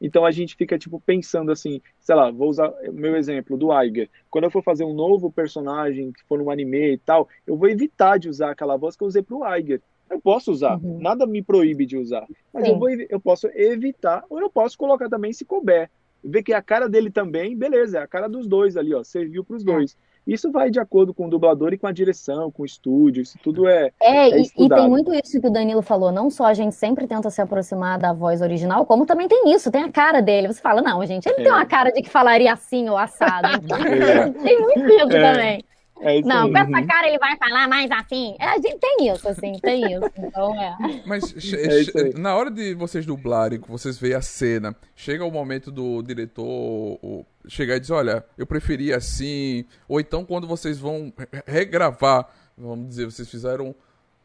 Então 0.00 0.24
a 0.24 0.30
gente 0.30 0.56
fica, 0.56 0.78
tipo, 0.78 1.00
pensando 1.00 1.52
assim, 1.52 1.80
sei 2.00 2.14
lá, 2.14 2.30
vou 2.30 2.48
usar 2.48 2.68
o 2.88 2.92
meu 2.92 3.16
exemplo 3.16 3.56
do 3.56 3.70
Aiger. 3.70 4.10
Quando 4.28 4.44
eu 4.44 4.50
for 4.50 4.62
fazer 4.62 4.84
um 4.84 4.94
novo 4.94 5.30
personagem, 5.30 6.10
que 6.10 6.24
for 6.24 6.38
no 6.38 6.50
anime 6.50 6.94
e 6.94 6.98
tal, 6.98 7.28
eu 7.46 7.56
vou 7.56 7.68
evitar 7.68 8.18
de 8.18 8.28
usar 8.28 8.50
aquela 8.50 8.76
voz 8.76 8.96
que 8.96 9.04
eu 9.04 9.08
usei 9.08 9.22
pro 9.22 9.44
Aiger. 9.44 9.80
Eu 10.10 10.20
posso 10.20 10.50
usar, 10.52 10.78
uhum. 10.78 10.98
nada 11.00 11.26
me 11.26 11.42
proíbe 11.42 11.86
de 11.86 11.96
usar. 11.96 12.26
Mas 12.52 12.68
eu, 12.68 12.78
vou, 12.78 12.90
eu 12.90 13.20
posso 13.20 13.46
evitar, 13.54 14.24
ou 14.28 14.40
eu 14.40 14.50
posso 14.50 14.76
colocar 14.76 15.08
também 15.08 15.32
se 15.32 15.44
couber. 15.44 15.88
Ver 16.22 16.42
que 16.42 16.52
é 16.52 16.56
a 16.56 16.62
cara 16.62 16.88
dele 16.88 17.10
também, 17.10 17.56
beleza, 17.56 17.98
é 17.98 18.02
a 18.02 18.06
cara 18.06 18.28
dos 18.28 18.46
dois 18.46 18.76
ali, 18.76 18.94
ó, 18.94 19.02
serviu 19.02 19.42
para 19.42 19.56
os 19.56 19.62
é. 19.62 19.96
Isso 20.26 20.52
vai 20.52 20.70
de 20.70 20.78
acordo 20.78 21.12
com 21.12 21.26
o 21.26 21.30
dublador 21.30 21.72
e 21.72 21.78
com 21.78 21.86
a 21.86 21.92
direção, 21.92 22.50
com 22.50 22.62
o 22.62 22.66
estúdio, 22.66 23.22
isso 23.22 23.38
tudo 23.42 23.66
é. 23.66 23.90
É, 24.00 24.30
é 24.30 24.40
e, 24.40 24.50
e, 24.56 24.68
tem 24.68 24.88
muito 24.88 25.12
isso 25.12 25.40
que 25.40 25.46
o 25.46 25.50
Danilo 25.50 25.82
falou. 25.82 26.12
Não 26.12 26.30
só 26.30 26.44
a 26.44 26.54
gente 26.54 26.74
sempre 26.74 27.06
tenta 27.06 27.28
se 27.28 27.40
aproximar 27.40 27.98
da 27.98 28.12
voz 28.12 28.40
original, 28.40 28.86
como 28.86 29.04
também 29.04 29.26
tem 29.26 29.52
isso, 29.52 29.70
tem 29.70 29.82
a 29.82 29.90
cara 29.90 30.20
dele. 30.20 30.48
Você 30.48 30.60
fala, 30.60 30.80
não, 30.80 31.04
gente, 31.04 31.26
ele 31.26 31.40
é. 31.40 31.42
tem 31.44 31.52
uma 31.52 31.66
cara 31.66 31.90
de 31.90 32.00
que 32.02 32.08
falaria 32.08 32.52
assim 32.52 32.88
ou 32.88 32.96
assado. 32.96 33.48
Então, 33.62 33.78
tem 34.42 34.60
muito 34.60 34.80
isso 34.80 35.16
é. 35.16 35.32
também. 35.32 35.64
É 36.02 36.20
não, 36.22 36.50
com 36.50 36.58
essa 36.58 36.80
uhum. 36.80 36.86
cara 36.86 37.08
ele 37.08 37.18
vai 37.18 37.36
falar 37.36 37.68
mais 37.68 37.88
assim. 37.90 38.34
É, 38.40 38.46
a 38.46 38.54
gente 38.56 38.78
tem 38.78 39.08
isso, 39.08 39.28
assim, 39.28 39.52
tem 39.60 39.94
isso. 39.94 40.10
Então 40.18 40.60
é. 40.60 40.76
Mas 41.06 41.32
é 41.54 42.18
na 42.18 42.34
hora 42.34 42.50
de 42.50 42.74
vocês 42.74 43.06
dublarem, 43.06 43.60
que 43.60 43.70
vocês 43.70 43.98
veem 43.98 44.14
a 44.14 44.20
cena, 44.20 44.74
chega 44.96 45.24
o 45.24 45.30
momento 45.30 45.70
do 45.70 46.02
diretor 46.02 46.98
chegar 47.46 47.76
e 47.76 47.80
dizer, 47.80 47.92
olha, 47.92 48.24
eu 48.36 48.46
preferia 48.46 48.96
assim. 48.96 49.64
Ou 49.88 50.00
então 50.00 50.24
quando 50.24 50.46
vocês 50.46 50.78
vão 50.78 51.12
regravar, 51.46 52.28
vamos 52.58 52.88
dizer, 52.88 53.04
vocês 53.04 53.30
fizeram 53.30 53.72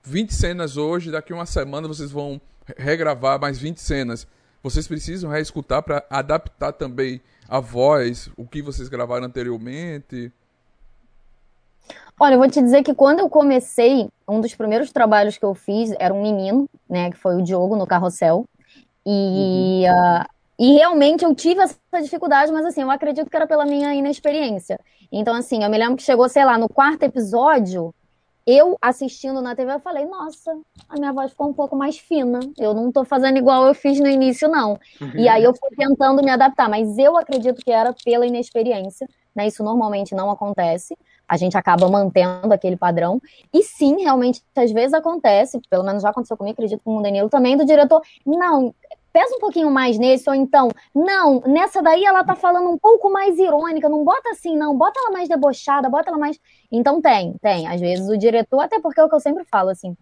20 0.04 0.34
cenas 0.34 0.78
hoje, 0.78 1.12
daqui 1.12 1.32
uma 1.32 1.46
semana 1.46 1.88
vocês 1.88 2.10
vão 2.10 2.42
regravar 2.76 3.40
mais 3.40 3.60
20 3.60 3.78
cenas. 3.78 4.28
Vocês 4.64 4.88
precisam 4.88 5.30
reescutar 5.30 5.84
para 5.84 6.04
adaptar 6.10 6.72
também 6.72 7.22
a 7.48 7.60
voz, 7.60 8.30
o 8.36 8.48
que 8.48 8.62
vocês 8.62 8.90
gravaram 8.90 9.26
anteriormente. 9.26 10.32
Olha, 12.20 12.34
eu 12.34 12.40
vou 12.40 12.50
te 12.50 12.62
dizer 12.62 12.84
que 12.84 12.96
quando 12.96 13.20
eu 13.20 13.30
comecei, 13.30 14.10
um 14.28 14.42
dos 14.42 14.56
primeiros 14.56 14.92
trabalhos 14.92 15.38
que 15.38 15.46
eu 15.46 15.54
fiz 15.54 15.94
era 16.00 16.14
um 16.14 16.22
menino, 16.22 16.68
né, 16.90 17.12
que 17.12 17.18
foi 17.18 17.36
o 17.36 17.44
Diogo 17.44 17.76
no 17.76 17.86
carrossel. 17.86 18.46
E, 19.06 19.86
uhum. 19.88 20.22
uh, 20.22 20.26
e 20.60 20.74
realmente 20.74 21.24
eu 21.24 21.36
tive 21.36 21.62
essa 21.62 21.78
dificuldade, 22.02 22.52
mas 22.52 22.66
assim, 22.66 22.82
eu 22.82 22.90
acredito 22.90 23.30
que 23.30 23.36
era 23.36 23.46
pela 23.46 23.66
minha 23.66 23.94
inexperiência. 23.94 24.80
Então, 25.12 25.36
assim, 25.36 25.64
eu 25.64 25.70
me 25.70 25.78
lembro 25.78 25.96
que 25.96 26.04
chegou, 26.04 26.28
sei 26.28 26.44
lá, 26.44 26.58
no 26.58 26.68
quarto 26.68 27.04
episódio, 27.04 27.94
eu 28.48 28.78
assistindo 28.82 29.42
na 29.42 29.56
TV, 29.56 29.74
eu 29.74 29.80
falei, 29.80 30.06
nossa, 30.06 30.58
a 30.90 30.96
minha 30.96 31.14
voz 31.14 31.32
ficou 31.32 31.50
um 31.50 31.54
pouco 31.54 31.76
mais 31.76 32.00
fina. 32.00 32.40
Eu 32.58 32.74
não 32.74 32.92
tô 32.92 33.06
fazendo 33.06 33.38
igual 33.38 33.68
eu 33.68 33.76
fiz 33.76 34.00
no 34.00 34.08
início, 34.08 34.50
não. 34.50 34.80
E 35.16 35.28
aí 35.28 35.44
eu 35.44 35.54
fui 35.54 35.70
tentando 35.78 36.24
me 36.24 36.32
adaptar, 36.32 36.68
mas 36.68 36.98
eu 36.98 37.16
acredito 37.18 37.64
que 37.64 37.72
era 37.72 37.94
pela 38.04 38.26
inexperiência, 38.26 39.08
né? 39.36 39.48
Isso 39.48 39.64
normalmente 39.64 40.16
não 40.16 40.32
acontece 40.32 40.98
a 41.28 41.38
gente 41.38 41.58
acaba 41.58 41.90
mantendo 41.90 42.54
aquele 42.54 42.78
padrão. 42.78 43.22
E 43.54 43.64
sim, 43.64 44.02
realmente, 44.02 44.42
às 44.56 44.72
vezes 44.72 44.94
acontece, 44.94 45.60
pelo 45.70 45.84
menos 45.84 46.04
já 46.04 46.10
aconteceu 46.10 46.38
comigo, 46.38 46.54
acredito 46.54 46.82
com 46.84 46.98
o 46.98 47.02
Danilo 47.02 47.30
também, 47.30 47.58
do 47.58 47.66
diretor, 47.66 48.02
não, 48.26 48.74
pesa 49.12 49.36
um 49.36 49.40
pouquinho 49.40 49.72
mais 49.72 49.98
nesse, 49.98 50.30
ou 50.30 50.36
então, 50.36 50.70
não, 50.94 51.42
nessa 51.42 51.82
daí 51.82 52.06
ela 52.06 52.24
tá 52.24 52.36
falando 52.36 52.70
um 52.70 52.78
pouco 52.78 53.12
mais 53.12 53.38
irônica, 53.38 53.90
não 53.90 54.04
bota 54.04 54.30
assim, 54.30 54.56
não, 54.56 54.78
bota 54.78 55.00
ela 55.00 55.12
mais 55.12 55.28
debochada, 55.28 55.90
bota 55.90 56.10
ela 56.10 56.20
mais. 56.20 56.40
Então 56.72 57.02
tem, 57.02 57.34
tem. 57.42 57.68
Às 57.68 57.82
vezes 57.82 58.08
o 58.08 58.18
diretor, 58.18 58.60
até 58.62 58.80
porque 58.80 59.00
é 59.00 59.04
o 59.04 59.10
que 59.10 59.16
eu 59.16 59.20
sempre 59.20 59.44
falo, 59.46 59.70
assim, 59.70 59.98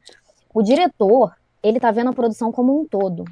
o 0.54 0.62
diretor, 0.62 1.34
ele 1.64 1.80
tá 1.80 1.92
vendo 1.92 2.10
a 2.10 2.14
produção 2.14 2.52
como 2.52 2.78
um 2.80 2.86
todo. 2.86 3.24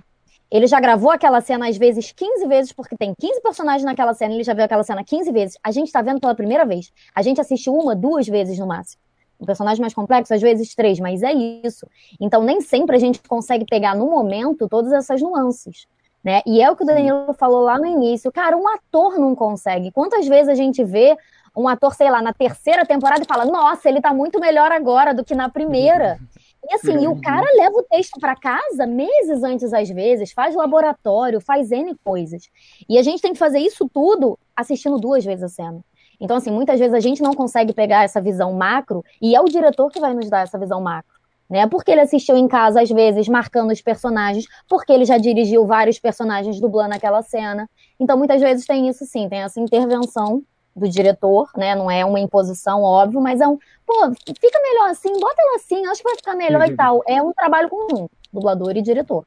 Ele 0.54 0.68
já 0.68 0.80
gravou 0.80 1.10
aquela 1.10 1.42
cena 1.42 1.68
às 1.68 1.78
vezes 1.78 2.12
15 2.12 2.46
vezes, 2.46 2.72
porque 2.72 2.96
tem 2.96 3.16
15 3.20 3.42
personagens 3.42 3.84
naquela 3.84 4.14
cena, 4.14 4.36
ele 4.36 4.44
já 4.44 4.54
viu 4.54 4.64
aquela 4.64 4.84
cena 4.84 5.04
15 5.04 5.32
vezes. 5.32 5.58
A 5.64 5.72
gente 5.72 5.92
tá 5.92 6.00
vendo 6.00 6.22
pela 6.22 6.36
primeira 6.36 6.64
vez. 6.64 6.94
A 7.16 7.24
gente 7.24 7.42
assistiu 7.42 7.74
uma, 7.74 7.96
duas 7.96 8.28
vezes 8.28 8.60
no 8.60 8.68
máximo. 8.68 9.02
Um 9.40 9.48
personagem 9.48 9.82
mais 9.82 9.96
complexo, 9.96 10.32
às 10.32 10.42
vezes 10.44 10.76
três, 10.76 11.00
mas 11.00 11.24
é 11.24 11.34
isso. 11.34 11.88
Então, 12.22 12.44
nem 12.44 12.62
sempre 12.62 12.96
a 12.96 13.00
gente 13.00 13.20
consegue 13.28 13.66
pegar 13.66 13.96
no 13.96 14.06
momento 14.06 14.70
todas 14.70 14.94
essas 14.94 15.20
nuances. 15.24 15.88
Né? 16.24 16.44
E 16.46 16.62
é 16.62 16.70
o 16.70 16.76
que 16.76 16.84
o 16.84 16.86
Danilo 16.86 17.34
falou 17.34 17.62
lá 17.62 17.80
no 17.80 17.88
início. 17.88 18.32
Cara, 18.32 18.56
um 18.56 18.68
ator 18.68 19.18
não 19.18 19.34
consegue. 19.34 19.92
Quantas 19.92 20.28
vezes 20.28 20.50
a 20.50 20.56
gente 20.56 20.84
vê 20.84 21.18
um 21.58 21.68
ator, 21.68 21.96
sei 21.96 22.12
lá, 22.12 22.22
na 22.22 22.32
terceira 22.32 22.86
temporada 22.86 23.24
e 23.24 23.28
fala: 23.28 23.44
Nossa, 23.44 23.90
ele 23.90 24.00
tá 24.00 24.14
muito 24.14 24.40
melhor 24.40 24.72
agora 24.72 25.16
do 25.16 25.26
que 25.26 25.34
na 25.34 25.50
primeira. 25.50 26.20
E 26.70 26.76
assim, 26.76 27.04
e 27.04 27.08
o 27.08 27.20
cara 27.22 27.46
leva 27.56 27.78
o 27.78 27.84
texto 27.84 28.20
para 28.20 28.36
casa 28.36 28.86
meses 28.88 29.44
antes, 29.44 29.74
às 29.74 29.90
vezes, 29.90 30.32
faz 30.32 30.56
laboratório, 30.56 31.42
faz 31.42 31.72
N 31.72 31.96
coisas. 32.04 32.50
E 32.88 32.98
a 32.98 33.04
gente 33.04 33.22
tem 33.22 33.34
que 33.34 33.40
fazer 33.40 33.60
isso 33.60 33.90
tudo 33.94 34.40
assistindo 34.56 34.98
duas 34.98 35.26
vezes 35.26 35.44
a 35.44 35.50
cena. 35.50 35.84
Então, 36.20 36.38
assim, 36.38 36.52
muitas 36.52 36.80
vezes 36.80 36.94
a 36.94 37.00
gente 37.00 37.22
não 37.22 37.34
consegue 37.34 37.74
pegar 37.74 38.04
essa 38.04 38.22
visão 38.22 38.54
macro 38.54 39.04
e 39.22 39.36
é 39.36 39.42
o 39.42 39.46
diretor 39.46 39.90
que 39.90 40.00
vai 40.00 40.14
nos 40.14 40.30
dar 40.30 40.44
essa 40.44 40.58
visão 40.58 40.80
macro. 40.80 41.12
Né? 41.50 41.68
Porque 41.68 41.92
ele 41.92 42.00
assistiu 42.00 42.38
em 42.38 42.48
casa, 42.48 42.82
às 42.82 42.90
vezes, 42.90 43.28
marcando 43.28 43.72
os 43.72 43.82
personagens, 43.82 44.46
porque 44.70 44.94
ele 44.94 45.04
já 45.04 45.18
dirigiu 45.18 45.66
vários 45.66 46.00
personagens 46.00 46.60
dublando 46.62 46.96
aquela 46.96 47.22
cena. 47.22 47.70
Então, 48.00 48.18
muitas 48.18 48.42
vezes 48.42 48.66
tem 48.66 48.88
isso 48.88 49.06
sim, 49.06 49.28
tem 49.28 49.42
essa 49.42 49.60
intervenção 49.60 50.42
do 50.76 50.90
diretor, 50.90 51.50
né? 51.56 51.76
Não 51.76 51.90
é 51.90 52.04
uma 52.04 52.20
imposição, 52.20 52.82
óbvio, 52.82 53.22
mas 53.22 53.42
é 53.42 53.48
um, 53.48 53.58
pô, 53.86 54.12
fica 54.16 54.60
melhor 54.62 54.90
assim, 54.90 55.12
bota 55.20 55.36
ela 55.40 55.56
assim, 55.56 55.86
acho 55.86 56.02
que 56.02 56.10
vai 56.10 56.16
ficar 56.16 56.36
melhor 56.36 56.68
e 56.68 56.76
tal. 56.76 57.04
É 57.08 57.22
um 57.22 57.32
trabalho 57.34 57.70
comum, 57.70 58.08
dublador 58.32 58.76
e 58.76 58.82
diretor. 58.82 59.26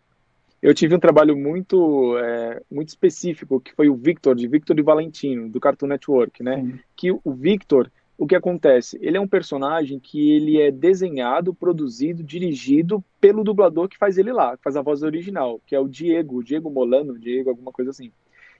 eu 0.60 0.74
tive 0.74 0.94
um 0.94 1.00
trabalho 1.00 1.36
muito, 1.36 2.18
é, 2.18 2.62
muito 2.70 2.88
específico, 2.88 3.60
que 3.60 3.74
foi 3.74 3.88
o 3.88 3.94
Victor, 3.94 4.34
de 4.34 4.48
Victor 4.48 4.78
e 4.78 4.82
Valentino, 4.82 5.48
do 5.48 5.60
Cartoon 5.60 5.86
Network, 5.86 6.42
né? 6.42 6.60
Sim. 6.60 6.78
Que 6.96 7.12
o 7.12 7.32
Victor, 7.32 7.90
o 8.18 8.26
que 8.26 8.34
acontece? 8.34 8.98
Ele 9.00 9.16
é 9.16 9.20
um 9.20 9.28
personagem 9.28 10.00
que 10.00 10.32
ele 10.32 10.60
é 10.60 10.70
desenhado, 10.70 11.54
produzido, 11.54 12.24
dirigido 12.24 13.04
pelo 13.20 13.44
dublador 13.44 13.88
que 13.88 13.98
faz 13.98 14.18
ele 14.18 14.32
lá, 14.32 14.56
que 14.56 14.62
faz 14.62 14.76
a 14.76 14.82
voz 14.82 15.02
original, 15.02 15.60
que 15.66 15.76
é 15.76 15.80
o 15.80 15.86
Diego, 15.86 16.42
Diego 16.42 16.70
Molano, 16.70 17.18
Diego, 17.18 17.50
alguma 17.50 17.70
coisa 17.70 17.90
assim. 17.90 18.10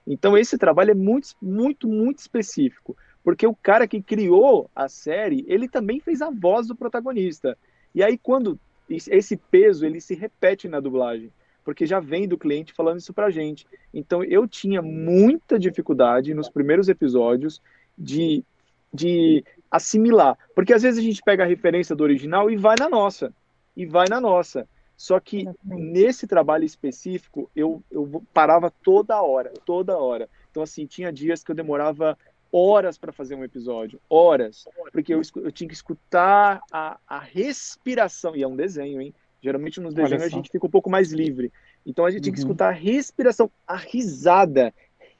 Então 0.07 0.37
esse 0.37 0.57
trabalho 0.57 0.91
é 0.91 0.95
muito, 0.95 1.29
muito, 1.41 1.87
muito 1.87 2.19
específico, 2.19 2.95
porque 3.23 3.45
o 3.45 3.53
cara 3.53 3.87
que 3.87 4.01
criou 4.01 4.71
a 4.73 4.87
série, 4.87 5.43
ele 5.47 5.67
também 5.67 5.99
fez 5.99 6.21
a 6.21 6.29
voz 6.29 6.67
do 6.67 6.75
protagonista. 6.75 7.57
E 7.93 8.01
aí 8.01 8.17
quando 8.17 8.57
esse 8.89 9.35
peso 9.35 9.85
ele 9.85 9.99
se 9.99 10.15
repete 10.15 10.69
na 10.69 10.79
dublagem, 10.79 11.29
porque 11.65 11.85
já 11.85 11.99
vem 11.99 12.25
do 12.25 12.37
cliente 12.37 12.71
falando 12.71 12.99
isso 12.99 13.13
pra 13.13 13.29
gente. 13.29 13.67
Então 13.93 14.23
eu 14.23 14.47
tinha 14.47 14.81
muita 14.81 15.59
dificuldade 15.59 16.33
nos 16.33 16.49
primeiros 16.49 16.87
episódios 16.87 17.61
de 17.97 18.45
de 18.93 19.43
assimilar. 19.69 20.37
Porque 20.55 20.73
às 20.73 20.81
vezes 20.81 20.99
a 20.99 21.03
gente 21.03 21.21
pega 21.21 21.43
a 21.43 21.47
referência 21.47 21.95
do 21.95 22.03
original 22.03 22.49
e 22.49 22.55
vai 22.55 22.75
na 22.79 22.89
nossa. 22.89 23.33
E 23.75 23.85
vai 23.85 24.07
na 24.09 24.19
nossa. 24.19 24.67
Só 24.97 25.19
que 25.19 25.47
nesse 25.63 26.25
trabalho 26.25 26.65
específico, 26.65 27.49
eu, 27.55 27.83
eu 27.91 28.23
parava 28.33 28.73
toda 28.83 29.21
hora, 29.21 29.53
toda 29.63 29.95
hora. 29.95 30.27
Então, 30.49 30.63
assim, 30.63 30.87
tinha 30.87 31.13
dias 31.13 31.43
que 31.43 31.51
eu 31.51 31.55
demorava 31.55 32.17
horas 32.51 32.97
para 32.97 33.11
fazer 33.11 33.35
um 33.35 33.43
episódio, 33.43 34.01
horas, 34.09 34.67
porque 34.91 35.13
eu, 35.13 35.21
eu 35.35 35.51
tinha 35.51 35.67
que 35.67 35.75
escutar 35.75 36.61
a, 36.71 36.97
a 37.07 37.19
respiração, 37.19 38.35
e 38.35 38.41
é 38.41 38.47
um 38.47 38.55
desenho, 38.55 38.99
hein? 38.99 39.13
Geralmente 39.39 39.79
nos 39.79 39.93
desenhos 39.93 40.23
a 40.23 40.29
gente 40.29 40.49
fica 40.49 40.65
um 40.65 40.69
pouco 40.69 40.89
mais 40.89 41.11
livre. 41.11 41.53
Então 41.85 42.03
a 42.03 42.09
gente 42.09 42.17
uhum. 42.19 42.23
tinha 42.23 42.33
que 42.33 42.39
uhum. 42.39 42.47
escutar 42.47 42.69
a 42.69 42.71
respiração, 42.71 43.51
a 43.67 43.75
risada. 43.75 44.73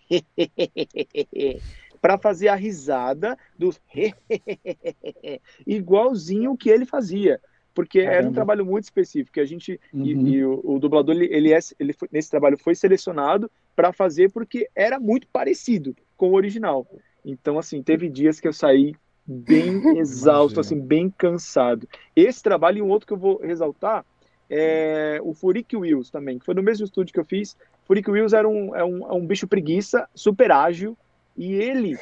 para 2.02 2.18
fazer 2.18 2.48
a 2.48 2.56
risada 2.56 3.38
dos 3.58 3.80
igualzinho 5.68 6.54
o 6.54 6.58
que 6.58 6.70
ele 6.70 6.86
fazia. 6.86 7.40
Porque 7.78 8.02
Caramba. 8.02 8.18
era 8.18 8.28
um 8.28 8.34
trabalho 8.34 8.66
muito 8.66 8.86
específico. 8.86 9.40
A 9.40 9.46
gente 9.46 9.80
uhum. 9.94 10.04
e, 10.04 10.12
e 10.32 10.44
o, 10.44 10.60
o, 10.64 10.80
dublador 10.80 11.14
ele, 11.14 11.28
ele, 11.32 11.54
é, 11.54 11.60
ele 11.80 11.94
foi, 11.94 12.10
nesse 12.12 12.28
trabalho 12.28 12.58
foi 12.58 12.74
selecionado 12.74 13.52
para 13.76 13.94
fazer 13.94 14.32
porque 14.32 14.68
era 14.76 15.00
muito 15.00 15.28
parecido 15.28 15.96
com 16.16 16.32
o 16.32 16.34
original. 16.34 16.88
Então 17.24 17.60
assim 17.60 17.84
teve 17.84 18.10
dias 18.10 18.40
que 18.40 18.48
eu 18.48 18.54
saí 18.54 18.96
bem 19.24 19.80
exausto, 20.00 20.60
assim 20.60 20.80
bem 20.80 21.08
cansado. 21.16 21.88
Esse 22.16 22.42
trabalho 22.42 22.80
e 22.80 22.82
um 22.82 22.90
outro 22.90 23.06
que 23.06 23.14
eu 23.14 23.18
vou 23.18 23.38
ressaltar 23.38 24.04
é 24.50 25.20
o 25.22 25.36
Furik 25.36 25.78
Wills 25.78 26.12
também, 26.12 26.40
que 26.40 26.46
foi 26.46 26.56
no 26.56 26.64
mesmo 26.64 26.84
estúdio 26.84 27.14
que 27.14 27.20
eu 27.20 27.26
fiz. 27.26 27.56
Furik 27.86 28.10
Wills 28.10 28.36
era 28.36 28.50
um, 28.50 28.76
é 28.76 28.84
um, 28.84 29.08
é 29.08 29.14
um 29.14 29.24
bicho 29.24 29.48
preguiça, 29.48 30.10
super 30.16 30.52
ágil, 30.52 30.98
e 31.38 31.54
ele, 31.54 31.96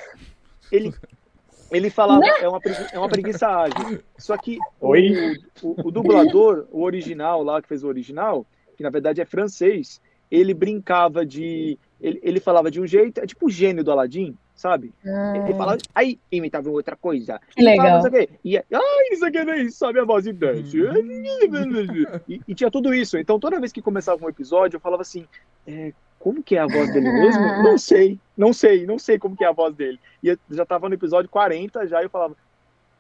ele, 0.71 0.93
ele 1.71 1.89
falava, 1.89 2.19
né? 2.19 2.31
é 2.41 2.47
uma, 2.47 2.59
é 2.93 2.99
uma 2.99 3.09
preguiça 3.09 3.47
ágil. 3.47 3.99
Só 4.17 4.37
que 4.37 4.57
o, 4.79 4.93
o, 4.93 5.87
o, 5.87 5.91
dublador, 5.91 6.67
o 6.71 6.83
original 6.83 7.43
lá, 7.43 7.61
que 7.61 7.67
fez 7.67 7.83
o 7.83 7.87
original, 7.87 8.45
que 8.75 8.83
na 8.83 8.89
verdade 8.89 9.21
é 9.21 9.25
francês, 9.25 10.01
ele 10.29 10.53
brincava 10.53 11.25
de. 11.25 11.77
Ele, 11.99 12.19
ele 12.21 12.39
falava 12.39 12.69
de 12.69 12.79
um 12.79 12.85
jeito, 12.85 13.19
é 13.19 13.25
tipo 13.25 13.47
o 13.47 13.49
gênio 13.49 13.83
do 13.83 13.91
Aladim, 13.91 14.37
sabe? 14.53 14.93
Ele 15.03 15.53
ah. 15.53 15.57
falava, 15.57 15.77
aí 15.93 16.19
imitava 16.31 16.69
outra 16.69 16.95
coisa. 16.95 17.39
Que 17.49 17.63
legal. 17.63 18.01
Falava, 18.01 18.27
e, 18.43 18.57
ai, 18.57 19.07
isso 19.11 19.25
aqui 19.25 19.43
nem 19.43 19.69
sabe 19.69 19.99
a 19.99 20.03
voz 20.03 20.27
idante. 20.27 20.77
e, 22.27 22.41
e 22.47 22.55
tinha 22.55 22.69
tudo 22.69 22.93
isso. 22.93 23.17
Então 23.17 23.39
toda 23.39 23.59
vez 23.59 23.71
que 23.71 23.81
começava 23.81 24.23
um 24.23 24.29
episódio, 24.29 24.77
eu 24.77 24.81
falava 24.81 25.01
assim: 25.01 25.25
é, 25.65 25.93
como 26.25 26.41
que 26.41 26.55
é 26.55 26.59
a 26.59 26.65
voz 26.65 26.91
dele 26.91 27.11
mesmo? 27.11 27.43
Não 27.61 27.77
sei, 27.77 28.19
não 28.35 28.51
sei, 28.51 28.83
não 28.83 28.97
sei 28.97 29.19
como 29.19 29.37
que 29.37 29.43
é 29.43 29.47
a 29.47 29.51
voz 29.51 29.75
dele. 29.75 29.99
E 30.23 30.29
eu 30.29 30.37
já 30.49 30.65
tava 30.65 30.89
no 30.89 30.95
episódio 30.95 31.29
40, 31.29 31.85
já 31.85 32.01
eu 32.01 32.09
falava, 32.09 32.35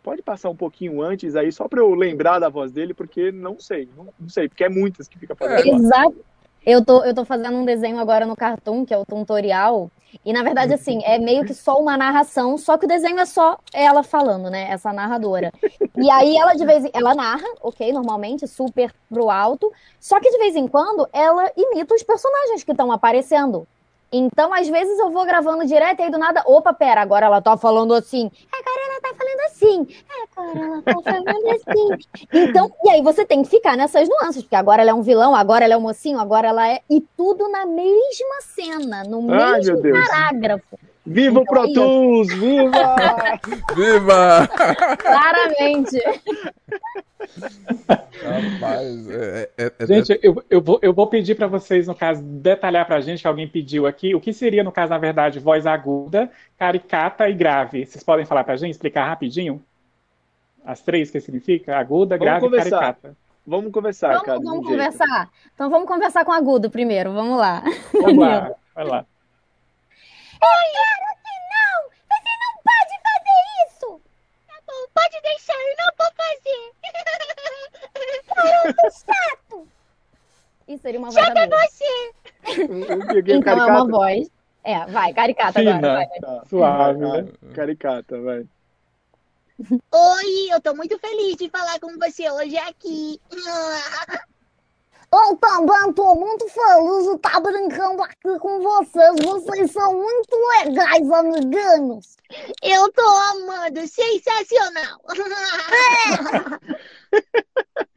pode 0.03 0.21
passar 0.21 0.51
um 0.51 0.55
pouquinho 0.55 1.01
antes 1.01 1.35
aí, 1.35 1.51
só 1.51 1.67
para 1.67 1.79
eu 1.79 1.95
lembrar 1.95 2.37
da 2.37 2.49
voz 2.49 2.71
dele, 2.71 2.93
porque 2.93 3.31
não 3.31 3.59
sei, 3.59 3.89
não, 3.97 4.13
não 4.19 4.29
sei, 4.29 4.47
porque 4.47 4.63
é 4.63 4.69
muitas 4.69 5.07
que 5.07 5.17
fica 5.17 5.35
fazendo. 5.35 5.75
Exato. 5.75 6.15
Eu 6.63 6.85
tô, 6.85 7.03
eu 7.03 7.15
tô 7.15 7.25
fazendo 7.25 7.57
um 7.57 7.65
desenho 7.65 7.97
agora 7.97 8.27
no 8.27 8.35
Cartoon, 8.35 8.85
que 8.85 8.93
é 8.93 8.97
o 8.97 9.05
tutorial. 9.05 9.89
E 10.23 10.31
na 10.31 10.43
verdade, 10.43 10.73
assim, 10.73 11.01
é 11.03 11.17
meio 11.17 11.45
que 11.45 11.53
só 11.53 11.77
uma 11.77 11.97
narração, 11.97 12.57
só 12.57 12.77
que 12.77 12.85
o 12.85 12.87
desenho 12.87 13.19
é 13.19 13.25
só 13.25 13.57
ela 13.73 14.03
falando, 14.03 14.49
né? 14.49 14.67
Essa 14.69 14.93
narradora. 14.93 15.51
E 15.97 16.09
aí 16.09 16.37
ela 16.37 16.53
de 16.53 16.65
vez 16.65 16.85
em 16.85 16.91
ela 16.93 17.15
narra, 17.15 17.47
ok, 17.61 17.91
normalmente, 17.91 18.47
super 18.47 18.93
pro 19.09 19.29
alto. 19.29 19.71
Só 19.99 20.19
que 20.19 20.29
de 20.29 20.37
vez 20.37 20.55
em 20.55 20.67
quando 20.67 21.07
ela 21.11 21.51
imita 21.55 21.95
os 21.95 22.03
personagens 22.03 22.63
que 22.63 22.71
estão 22.71 22.91
aparecendo. 22.91 23.67
Então, 24.17 24.53
às 24.53 24.69
vezes, 24.69 24.97
eu 24.97 25.11
vou 25.11 25.25
gravando 25.25 25.65
direto 25.65 25.99
e 25.99 26.03
aí 26.03 26.09
do 26.09 26.17
nada, 26.17 26.41
opa, 26.45 26.73
pera, 26.73 27.01
agora 27.01 27.25
ela 27.25 27.41
tá 27.41 27.57
falando 27.57 27.93
assim. 27.93 28.31
Agora 28.49 28.81
ela 28.87 29.01
tá 29.01 29.13
falando 29.13 29.39
assim. 29.47 29.87
Agora 30.21 30.59
ela 30.59 30.81
tá 30.81 31.01
falando 31.03 31.47
assim. 31.49 32.07
Então, 32.31 32.71
e 32.85 32.89
aí 32.91 33.01
você 33.01 33.25
tem 33.25 33.43
que 33.43 33.49
ficar 33.49 33.75
nessas 33.75 34.07
nuances, 34.07 34.41
porque 34.41 34.55
agora 34.55 34.81
ela 34.81 34.91
é 34.91 34.93
um 34.93 35.01
vilão, 35.01 35.35
agora 35.35 35.65
ela 35.65 35.73
é 35.73 35.77
um 35.77 35.81
mocinho, 35.81 36.17
agora 36.17 36.47
ela 36.47 36.65
é. 36.65 36.79
E 36.89 37.01
tudo 37.17 37.49
na 37.49 37.65
mesma 37.65 38.41
cena, 38.41 39.03
no 39.03 39.29
Ai, 39.33 39.57
mesmo 39.57 39.81
parágrafo. 39.81 40.79
Viva 41.05 41.39
o 41.39 41.43
então, 41.43 41.45
Pro 41.45 41.73
Tools! 41.73 42.27
Viva! 42.29 42.95
Viva! 43.75 44.47
Claramente. 44.97 46.01
Rapaz, 48.23 49.09
é, 49.09 49.49
é, 49.57 49.71
é, 49.77 49.85
gente, 49.85 50.19
eu, 50.23 50.43
eu, 50.49 50.61
vou, 50.61 50.79
eu 50.81 50.93
vou 50.93 51.07
pedir 51.07 51.35
para 51.35 51.47
vocês, 51.47 51.87
no 51.87 51.93
caso, 51.93 52.23
detalhar 52.23 52.85
para 52.85 52.95
a 52.95 53.01
gente, 53.01 53.21
que 53.21 53.27
alguém 53.27 53.47
pediu 53.47 53.85
aqui, 53.85 54.15
o 54.15 54.21
que 54.21 54.33
seria, 54.33 54.63
no 54.63 54.71
caso, 54.71 54.89
na 54.89 54.97
verdade, 54.97 55.39
voz 55.39 55.67
aguda, 55.67 56.31
caricata 56.57 57.29
e 57.29 57.33
grave. 57.33 57.85
Vocês 57.85 58.03
podem 58.03 58.25
falar 58.25 58.43
para 58.43 58.53
a 58.53 58.57
gente, 58.57 58.71
explicar 58.71 59.05
rapidinho? 59.05 59.63
As 60.65 60.81
três, 60.81 61.09
o 61.09 61.11
que 61.11 61.21
significa? 61.21 61.77
Aguda, 61.77 62.17
vamos 62.17 62.25
grave 62.25 62.45
conversar. 62.45 62.67
e 62.67 62.71
caricata. 62.71 63.17
Vamos 63.45 63.71
conversar, 63.71 64.07
vamos, 64.09 64.23
cara. 64.23 64.39
Vamos 64.39 64.67
conversar? 64.67 65.29
Então 65.53 65.69
vamos 65.69 65.87
conversar 65.87 66.25
com 66.25 66.31
agudo 66.31 66.71
primeiro, 66.71 67.13
vamos 67.13 67.37
lá. 67.37 67.63
Vamos 67.93 68.17
lá, 68.17 68.51
vai 68.73 68.85
lá. 68.85 69.05
Eu 70.45 70.71
quero 70.71 71.09
que 71.23 71.35
não! 71.53 71.77
Você 72.09 72.31
não 72.41 72.53
pode 72.63 72.93
fazer 73.05 73.39
isso! 73.67 73.89
Tá 74.47 74.57
bom, 74.67 74.81
pode 74.93 75.17
deixar, 75.21 75.53
eu 75.53 75.75
não 75.79 75.89
vou 75.97 76.11
fazer! 76.15 76.63
Garoto 78.35 78.87
chato! 78.91 79.67
Isso 80.67 80.81
seria 80.81 80.99
uma 80.99 81.11
voz 81.11 81.25
Chato 81.25 81.37
é 81.37 81.47
você! 81.47 82.13
então 83.33 83.53
é 83.53 83.65
uma 83.65 83.87
voz. 83.87 84.27
É, 84.63 84.85
vai, 84.87 85.13
caricata 85.13 85.59
Fina, 85.59 85.77
agora. 85.77 85.93
Vai, 85.93 86.07
vai. 86.07 86.19
Tá. 86.19 86.45
Suave, 86.47 86.99
né? 86.99 87.27
Caricata, 87.53 88.19
vai. 88.19 88.45
Oi, 89.91 90.51
eu 90.51 90.59
tô 90.59 90.73
muito 90.73 90.97
feliz 90.99 91.37
de 91.37 91.49
falar 91.49 91.79
com 91.79 91.97
você 91.97 92.29
hoje 92.29 92.57
aqui. 92.57 93.21
Eu 95.15 95.37
também 95.37 95.93
tô 95.93 96.13
muito 96.15 96.45
feliz 96.49 97.05
de 97.05 97.15
estar 97.15 97.31
tá 97.31 97.39
brincando 97.39 98.03
aqui 98.03 98.39
com 98.39 98.61
vocês. 98.61 99.15
Vocês 99.23 99.71
são 99.71 99.93
muito 99.93 100.35
legais, 100.65 101.09
amiguinhos. 101.09 102.17
Eu 102.61 102.91
tô 102.91 103.01
amando, 103.01 103.79
sensacional. 103.87 104.99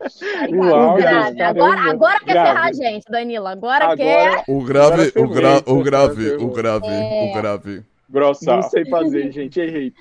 É. 0.00 0.54
Uau, 0.54 0.94
grave. 0.94 1.42
Agora, 1.42 1.90
agora 1.90 2.20
quer 2.20 2.32
ferrar 2.32 2.66
a 2.66 2.72
gente, 2.72 3.04
Danila. 3.10 3.50
Agora, 3.50 3.84
agora 3.86 3.96
quer. 3.96 4.44
O 4.46 4.62
grave, 4.62 5.12
o, 5.16 5.28
gra 5.28 5.62
o 5.66 5.82
grave, 5.82 6.36
o 6.36 6.48
grave, 6.50 6.86
é... 6.86 7.24
o 7.24 7.34
grave. 7.34 7.84
Grossa. 8.08 8.56
Não 8.56 8.62
sei 8.62 8.88
fazer, 8.88 9.32
gente. 9.32 9.60
Errei. 9.60 9.92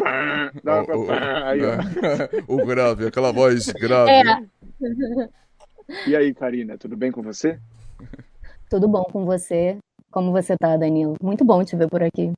Dá 0.63 0.83
o, 0.83 1.05
o, 1.05 1.07
Aí, 1.11 1.61
o 2.47 2.65
grave, 2.65 3.07
aquela 3.07 3.33
voz 3.33 3.67
grave. 3.71 4.11
É. 4.11 4.23
E 6.05 6.15
aí, 6.15 6.33
Karina, 6.33 6.77
tudo 6.77 6.97
bem 6.97 7.11
com 7.11 7.21
você? 7.21 7.59
Tudo 8.69 8.87
bom 8.87 9.03
com 9.05 9.25
você? 9.25 9.77
Como 10.11 10.31
você 10.31 10.55
tá, 10.57 10.75
Danilo? 10.75 11.15
Muito 11.21 11.45
bom 11.45 11.63
te 11.63 11.75
ver 11.75 11.89
por 11.89 12.03
aqui. 12.03 12.33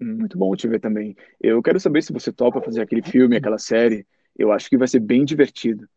Hum, 0.00 0.16
muito 0.18 0.36
bom 0.36 0.54
te 0.54 0.68
ver 0.68 0.80
também. 0.80 1.16
Eu 1.40 1.62
quero 1.62 1.80
saber 1.80 2.02
se 2.02 2.12
você 2.12 2.32
topa 2.32 2.60
fazer 2.60 2.82
aquele 2.82 3.02
filme, 3.02 3.36
aquela 3.36 3.58
série. 3.58 4.06
Eu 4.36 4.52
acho 4.52 4.68
que 4.68 4.76
vai 4.76 4.88
ser 4.88 5.00
bem 5.00 5.24
divertido. 5.24 5.88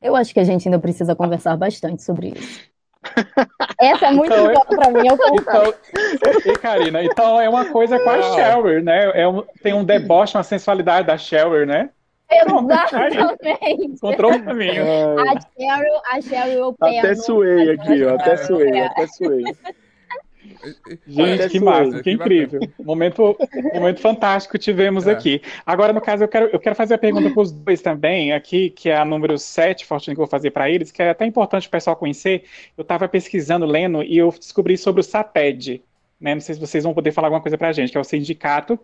Eu 0.00 0.16
acho 0.16 0.32
que 0.32 0.40
a 0.40 0.44
gente 0.44 0.66
ainda 0.68 0.78
precisa 0.78 1.14
conversar 1.14 1.56
bastante 1.56 2.02
sobre 2.02 2.28
isso. 2.28 2.70
Essa 3.80 4.06
é 4.06 4.12
muito 4.12 4.32
então, 4.32 4.52
boa 4.52 4.64
pra 4.64 4.90
mim, 4.90 5.08
eu 5.08 5.18
então, 5.34 5.74
E 6.46 6.58
Karina, 6.58 7.02
então 7.02 7.40
é 7.40 7.48
uma 7.48 7.70
coisa 7.70 7.98
com 7.98 8.10
a 8.10 8.22
Shelwer, 8.22 8.82
né? 8.82 9.10
É 9.20 9.26
um, 9.26 9.42
tem 9.62 9.74
um 9.74 9.84
deboche, 9.84 10.36
uma 10.36 10.44
sensualidade 10.44 11.06
da 11.06 11.18
Shelwer, 11.18 11.66
né? 11.66 11.90
Exatamente. 12.32 13.84
Encontrou 13.84 14.32
o 14.32 14.42
caminho. 14.42 14.82
A 15.18 15.40
Cheryl, 15.40 16.00
a 16.10 16.20
Cheryl 16.20 16.58
eu 16.58 16.72
pego. 16.72 16.98
Até 16.98 17.14
suei 17.14 17.70
aqui, 17.70 18.04
ó. 18.04 18.14
Até 18.14 18.36
suei, 18.36 18.70
é. 18.70 18.86
até 18.86 19.06
suei. 19.06 19.44
Gente, 21.06 21.48
que 21.48 21.60
massa, 21.60 22.02
que 22.02 22.10
incrível. 22.10 22.60
Momento, 22.78 23.36
momento 23.74 24.00
fantástico 24.00 24.58
tivemos 24.58 25.06
é. 25.06 25.12
aqui. 25.12 25.42
Agora, 25.66 25.92
no 25.92 26.00
caso, 26.00 26.24
eu 26.24 26.28
quero, 26.28 26.46
eu 26.52 26.60
quero 26.60 26.76
fazer 26.76 26.94
a 26.94 26.98
pergunta 26.98 27.30
para 27.30 27.42
os 27.42 27.50
dois 27.50 27.80
também, 27.80 28.32
aqui, 28.32 28.70
que 28.70 28.88
é 28.88 28.96
a 28.96 29.04
número 29.04 29.38
7, 29.38 29.84
Fortuna, 29.84 30.14
que 30.14 30.20
eu 30.20 30.24
vou 30.24 30.30
fazer 30.30 30.50
para 30.50 30.70
eles, 30.70 30.92
que 30.92 31.02
é 31.02 31.10
até 31.10 31.26
importante 31.26 31.66
o 31.66 31.70
pessoal 31.70 31.96
conhecer. 31.96 32.44
Eu 32.76 32.82
estava 32.82 33.08
pesquisando, 33.08 33.66
lendo, 33.66 34.02
e 34.02 34.16
eu 34.16 34.30
descobri 34.30 34.76
sobre 34.76 35.00
o 35.00 35.04
SATED. 35.04 35.82
Né? 36.20 36.34
Não 36.34 36.40
sei 36.40 36.54
se 36.54 36.60
vocês 36.60 36.84
vão 36.84 36.94
poder 36.94 37.12
falar 37.12 37.28
alguma 37.28 37.42
coisa 37.42 37.58
para 37.58 37.68
a 37.68 37.72
gente, 37.72 37.90
que 37.90 37.98
é 37.98 38.00
o 38.00 38.04
Sindicato 38.04 38.78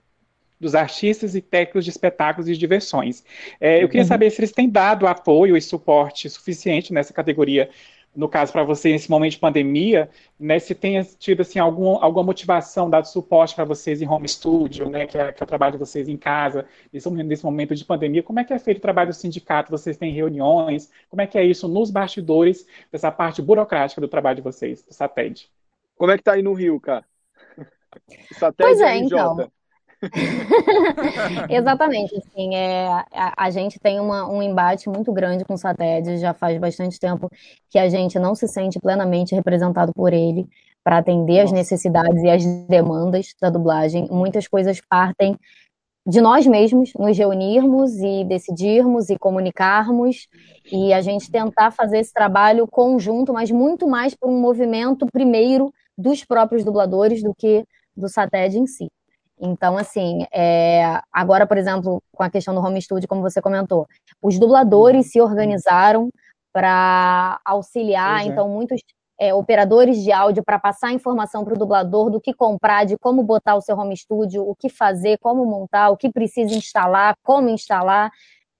dos 0.60 0.74
artistas 0.74 1.34
e 1.34 1.40
técnicos 1.40 1.84
de 1.84 1.90
espetáculos 1.90 2.48
e 2.48 2.56
diversões. 2.56 3.24
É, 3.60 3.82
eu 3.82 3.88
queria 3.88 4.02
uhum. 4.02 4.08
saber 4.08 4.30
se 4.30 4.40
eles 4.40 4.52
têm 4.52 4.68
dado 4.68 5.06
apoio 5.06 5.56
e 5.56 5.62
suporte 5.62 6.28
suficiente 6.28 6.92
nessa 6.92 7.12
categoria, 7.12 7.70
no 8.16 8.28
caso 8.28 8.52
para 8.52 8.64
você 8.64 8.90
nesse 8.90 9.08
momento 9.10 9.32
de 9.32 9.38
pandemia, 9.38 10.10
né, 10.40 10.58
se 10.58 10.74
tenha 10.74 11.04
tido 11.04 11.42
assim 11.42 11.58
algum, 11.58 12.02
alguma 12.02 12.24
motivação, 12.24 12.90
dado 12.90 13.06
suporte 13.06 13.54
para 13.54 13.64
vocês 13.64 14.02
em 14.02 14.08
home 14.08 14.28
studio, 14.28 14.88
né, 14.88 15.06
que 15.06 15.16
é, 15.16 15.30
que 15.30 15.40
é, 15.40 15.44
o 15.44 15.46
trabalho 15.46 15.72
de 15.72 15.78
vocês 15.78 16.08
em 16.08 16.16
casa, 16.16 16.66
nesse, 16.92 17.08
nesse 17.10 17.44
momento 17.44 17.74
de 17.76 17.84
pandemia. 17.84 18.22
Como 18.22 18.40
é 18.40 18.44
que 18.44 18.52
é 18.52 18.58
feito 18.58 18.78
o 18.78 18.82
trabalho 18.82 19.10
do 19.10 19.14
sindicato? 19.14 19.70
Vocês 19.70 19.96
têm 19.96 20.12
reuniões? 20.12 20.90
Como 21.08 21.22
é 21.22 21.26
que 21.26 21.38
é 21.38 21.44
isso 21.44 21.68
nos 21.68 21.90
bastidores 21.90 22.66
dessa 22.90 23.12
parte 23.12 23.40
burocrática 23.40 24.00
do 24.00 24.08
trabalho 24.08 24.36
de 24.36 24.42
vocês, 24.42 24.82
do 24.82 24.92
SATED? 24.92 25.48
Como 25.96 26.10
é 26.10 26.16
que 26.16 26.24
tá 26.24 26.32
aí 26.32 26.42
no 26.42 26.54
Rio, 26.54 26.80
cara? 26.80 27.04
pois 28.56 28.80
é, 28.80 28.96
então. 28.96 29.48
Exatamente, 31.50 32.16
assim, 32.16 32.54
é, 32.54 32.86
a, 33.12 33.34
a, 33.36 33.50
gente 33.50 33.78
tem 33.80 33.98
uma, 33.98 34.28
um 34.30 34.42
embate 34.42 34.88
muito 34.88 35.12
grande 35.12 35.44
com 35.44 35.54
o 35.54 35.58
SATED, 35.58 36.18
já 36.18 36.32
faz 36.32 36.58
bastante 36.58 37.00
tempo 37.00 37.28
que 37.68 37.78
a 37.78 37.88
gente 37.88 38.18
não 38.18 38.34
se 38.34 38.46
sente 38.46 38.78
plenamente 38.78 39.34
representado 39.34 39.92
por 39.92 40.12
ele 40.12 40.48
para 40.84 40.98
atender 40.98 41.40
as 41.40 41.52
necessidades 41.52 42.22
e 42.22 42.30
as 42.30 42.44
demandas 42.66 43.34
da 43.40 43.50
dublagem. 43.50 44.08
Muitas 44.10 44.46
coisas 44.46 44.80
partem 44.88 45.36
de 46.06 46.20
nós 46.22 46.46
mesmos, 46.46 46.92
nos 46.98 47.18
reunirmos 47.18 47.92
e 47.98 48.24
decidirmos 48.24 49.10
e 49.10 49.18
comunicarmos 49.18 50.26
e 50.72 50.92
a 50.92 51.02
gente 51.02 51.30
tentar 51.30 51.70
fazer 51.70 51.98
esse 51.98 52.12
trabalho 52.12 52.66
conjunto, 52.66 53.32
mas 53.32 53.50
muito 53.50 53.86
mais 53.86 54.14
por 54.14 54.30
um 54.30 54.40
movimento 54.40 55.06
primeiro 55.12 55.70
dos 55.98 56.24
próprios 56.24 56.64
dubladores 56.64 57.22
do 57.22 57.34
que 57.34 57.64
do 57.94 58.08
SATED 58.08 58.58
em 58.58 58.66
si. 58.66 58.88
Então, 59.40 59.76
assim, 59.76 60.26
é, 60.32 61.00
agora, 61.12 61.46
por 61.46 61.56
exemplo, 61.56 62.02
com 62.12 62.22
a 62.22 62.30
questão 62.30 62.54
do 62.54 62.60
home 62.60 62.80
studio, 62.82 63.08
como 63.08 63.22
você 63.22 63.40
comentou, 63.40 63.86
os 64.20 64.38
dubladores 64.38 65.06
uhum. 65.06 65.12
se 65.12 65.20
organizaram 65.20 66.10
para 66.52 67.40
auxiliar, 67.44 68.22
é. 68.22 68.24
então, 68.24 68.48
muitos 68.48 68.80
é, 69.20 69.34
operadores 69.34 70.02
de 70.02 70.12
áudio 70.12 70.44
para 70.44 70.58
passar 70.58 70.92
informação 70.92 71.44
para 71.44 71.54
o 71.54 71.58
dublador 71.58 72.10
do 72.10 72.20
que 72.20 72.32
comprar, 72.32 72.84
de 72.84 72.96
como 72.96 73.22
botar 73.22 73.56
o 73.56 73.60
seu 73.60 73.76
home 73.76 73.96
studio, 73.96 74.48
o 74.48 74.54
que 74.54 74.68
fazer, 74.68 75.18
como 75.18 75.44
montar, 75.44 75.90
o 75.90 75.96
que 75.96 76.10
precisa 76.10 76.54
instalar, 76.54 77.16
como 77.22 77.48
instalar, 77.48 78.10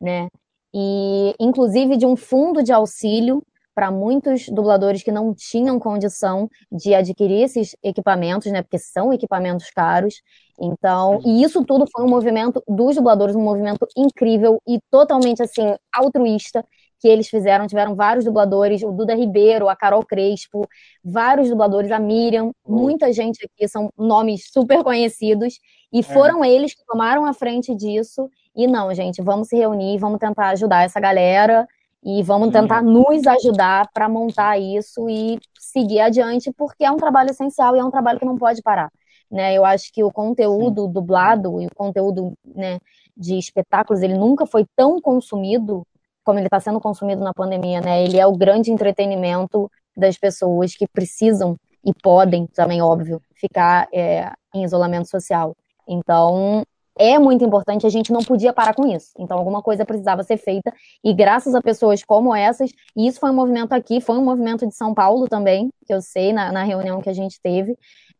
né? 0.01 0.29
E, 0.75 1.35
inclusive, 1.41 1.97
de 1.97 2.07
um 2.07 2.17
fundo 2.17 2.63
de 2.63 2.73
auxílio 2.73 3.43
para 3.79 3.93
muitos 3.93 4.49
dubladores 4.49 5.05
que 5.05 5.13
não 5.13 5.33
tinham 5.33 5.79
condição 5.79 6.51
de 6.69 6.97
adquirir 6.97 7.45
esses 7.45 7.77
equipamentos, 7.81 8.51
né? 8.51 8.61
Porque 8.61 8.77
são 8.77 9.13
equipamentos 9.13 9.71
caros. 9.71 10.21
Então, 10.61 11.21
e 11.25 11.45
isso 11.45 11.65
tudo 11.65 11.87
foi 11.89 12.05
um 12.05 12.09
movimento 12.09 12.61
dos 12.67 12.97
dubladores, 12.97 13.37
um 13.37 13.41
movimento 13.41 13.87
incrível 13.97 14.61
e 14.67 14.81
totalmente 14.91 15.45
assim 15.45 15.77
altruísta 15.95 16.65
que 16.99 17.07
eles 17.07 17.29
fizeram. 17.29 17.69
Tiveram 17.69 17.95
vários 17.95 18.25
dubladores, 18.25 18.83
o 18.83 18.91
Duda 18.91 19.15
Ribeiro, 19.15 19.69
a 19.69 19.77
Carol 19.77 20.05
Crespo, 20.05 20.67
vários 21.05 21.49
dubladores, 21.49 21.93
a 21.93 22.01
Miriam, 22.01 22.51
muita 22.67 23.13
gente 23.13 23.47
aqui, 23.47 23.69
são 23.69 23.93
nomes 23.97 24.51
super 24.53 24.83
conhecidos, 24.83 25.55
e 25.93 26.01
é. 26.01 26.03
foram 26.03 26.45
é. 26.45 26.51
eles 26.51 26.75
que 26.75 26.85
tomaram 26.85 27.25
a 27.25 27.33
frente 27.33 27.73
disso. 27.77 28.29
E 28.57 28.67
não, 28.67 28.93
gente, 28.93 29.23
vamos 29.23 29.47
se 29.47 29.57
reunir, 29.57 29.99
vamos 29.99 30.19
tentar 30.19 30.49
ajudar 30.49 30.83
essa 30.83 30.99
galera 30.99 31.65
e 32.03 32.23
vamos 32.23 32.53
tentar 32.53 32.83
nos 32.83 33.27
ajudar 33.27 33.89
para 33.93 34.09
montar 34.09 34.59
isso 34.59 35.09
e 35.09 35.39
seguir 35.59 36.01
adiante, 36.01 36.53
porque 36.57 36.85
é 36.85 36.91
um 36.91 36.97
trabalho 36.97 37.31
essencial 37.31 37.77
e 37.77 37.81
é 37.81 37.85
um 37.85 37.91
trabalho 37.91 38.19
que 38.19 38.25
não 38.25 38.37
pode 38.37 38.63
parar. 38.63 38.91
Né? 39.31 39.55
Eu 39.55 39.65
acho 39.65 39.93
que 39.93 40.03
o 40.03 40.11
conteúdo 40.11 40.87
Sim. 40.87 40.93
dublado 40.93 41.61
e 41.61 41.67
o 41.67 41.75
conteúdo 41.75 42.33
né, 42.45 42.79
de 43.17 43.37
espetáculos, 43.37 44.03
ele 44.03 44.15
nunca 44.15 44.47
foi 44.47 44.65
tão 44.77 45.01
consumido 45.01 45.87
como 46.25 46.39
ele 46.39 46.47
está 46.47 46.61
sendo 46.61 46.81
consumido 46.81 47.23
na 47.23 47.35
pandemia. 47.35 47.81
Né? 47.81 48.05
Ele 48.05 48.19
é 48.19 48.27
o 48.27 48.37
grande 48.37 48.71
entretenimento 48.71 49.71
das 49.97 50.17
pessoas 50.17 50.75
que 50.75 50.87
precisam 50.87 51.57
e 51.85 51.93
podem, 51.93 52.47
também 52.47 52.81
óbvio, 52.81 53.21
ficar 53.35 53.89
é, 53.93 54.31
em 54.55 54.65
isolamento 54.65 55.09
social. 55.09 55.57
Então, 55.87 56.65
é 56.99 57.19
muito 57.19 57.45
importante, 57.45 57.87
a 57.87 57.91
gente 57.91 58.13
não 58.13 58.21
podia 58.21 58.53
parar 58.53 58.75
com 58.75 58.87
isso. 58.87 59.13
Então, 59.19 59.39
alguma 59.39 59.63
coisa 59.63 59.85
precisava 59.85 60.23
ser 60.23 60.37
feita, 60.37 60.73
e 61.05 61.15
graças 61.15 61.55
a 61.55 61.63
pessoas 61.63 62.05
como 62.05 62.35
essas, 62.35 62.71
e 62.97 63.07
isso 63.07 63.21
foi 63.21 63.31
um 63.31 63.35
movimento 63.35 63.73
aqui, 63.73 64.01
foi 64.01 64.19
um 64.19 64.25
movimento 64.25 64.67
de 64.67 64.75
São 64.75 64.93
Paulo 64.93 65.29
também, 65.29 65.71
que 65.87 65.95
eu 65.95 66.03
sei 66.03 66.33
na, 66.33 66.53
na 66.53 66.65
reunião 66.65 67.01
que 67.01 67.09
a 67.09 67.15
gente 67.15 67.41
teve, 67.41 67.77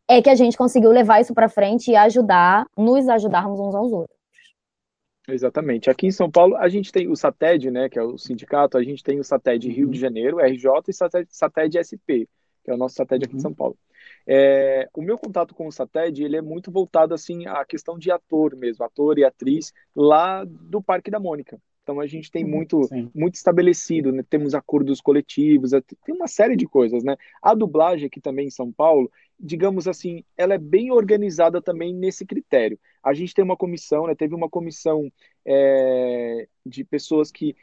é 0.07 0.21
que 0.21 0.29
a 0.29 0.35
gente 0.35 0.57
conseguiu 0.57 0.89
levar 0.91 1.21
isso 1.21 1.33
para 1.33 1.47
frente 1.47 1.91
e 1.91 1.95
ajudar, 1.95 2.65
nos 2.75 3.07
ajudarmos 3.07 3.59
uns 3.59 3.75
aos 3.75 3.91
outros. 3.91 4.19
Exatamente. 5.27 5.89
Aqui 5.89 6.07
em 6.07 6.11
São 6.11 6.29
Paulo, 6.29 6.55
a 6.55 6.67
gente 6.67 6.91
tem 6.91 7.07
o 7.07 7.15
SATED, 7.15 7.69
né, 7.69 7.87
que 7.89 7.99
é 7.99 8.03
o 8.03 8.17
sindicato, 8.17 8.77
a 8.77 8.83
gente 8.83 9.03
tem 9.03 9.19
o 9.19 9.23
SATED 9.23 9.69
Rio 9.69 9.89
de. 9.89 9.99
Janeiro, 9.99 10.39
RJ, 10.39 10.71
e 10.87 10.93
SATED, 10.93 11.27
SATED 11.29 11.77
SP, 11.85 12.25
que 12.63 12.71
é 12.71 12.73
o 12.73 12.77
nosso 12.77 12.95
SATED 12.95 13.25
aqui 13.25 13.33
em 13.33 13.35
uhum. 13.35 13.41
São 13.41 13.53
Paulo. 13.53 13.77
É, 14.31 14.87
o 14.95 15.01
meu 15.01 15.17
contato 15.17 15.55
com 15.55 15.65
o 15.65 15.71
Sated, 15.71 16.23
ele 16.23 16.37
é 16.37 16.41
muito 16.41 16.71
voltado 16.71 17.15
assim 17.15 17.47
à 17.47 17.65
questão 17.65 17.97
de 17.97 18.11
ator 18.11 18.55
mesmo, 18.55 18.85
ator 18.85 19.17
e 19.17 19.23
atriz 19.23 19.73
lá 19.95 20.45
do 20.45 20.83
Parque 20.83 21.09
da 21.09 21.19
Mônica. 21.19 21.59
Então 21.81 21.99
a 21.99 22.05
gente 22.05 22.29
tem 22.29 22.43
uhum, 22.43 22.51
muito, 22.51 22.79
muito 23.15 23.33
estabelecido, 23.33 24.11
né? 24.11 24.23
temos 24.29 24.53
acordos 24.53 25.01
coletivos, 25.01 25.73
é, 25.73 25.81
tem 25.81 26.13
uma 26.13 26.27
série 26.27 26.55
de 26.55 26.67
coisas, 26.67 27.03
né? 27.03 27.17
A 27.41 27.55
dublagem 27.55 28.05
aqui 28.05 28.21
também 28.21 28.45
em 28.45 28.51
São 28.51 28.71
Paulo, 28.71 29.11
digamos 29.39 29.87
assim, 29.87 30.23
ela 30.37 30.53
é 30.53 30.59
bem 30.59 30.91
organizada 30.91 31.59
também 31.59 31.91
nesse 31.91 32.23
critério. 32.23 32.79
A 33.01 33.15
gente 33.15 33.33
tem 33.33 33.43
uma 33.43 33.57
comissão, 33.57 34.05
né? 34.05 34.13
Teve 34.13 34.35
uma 34.35 34.47
comissão 34.47 35.11
é, 35.43 36.47
de 36.63 36.83
pessoas 36.83 37.31
que 37.31 37.55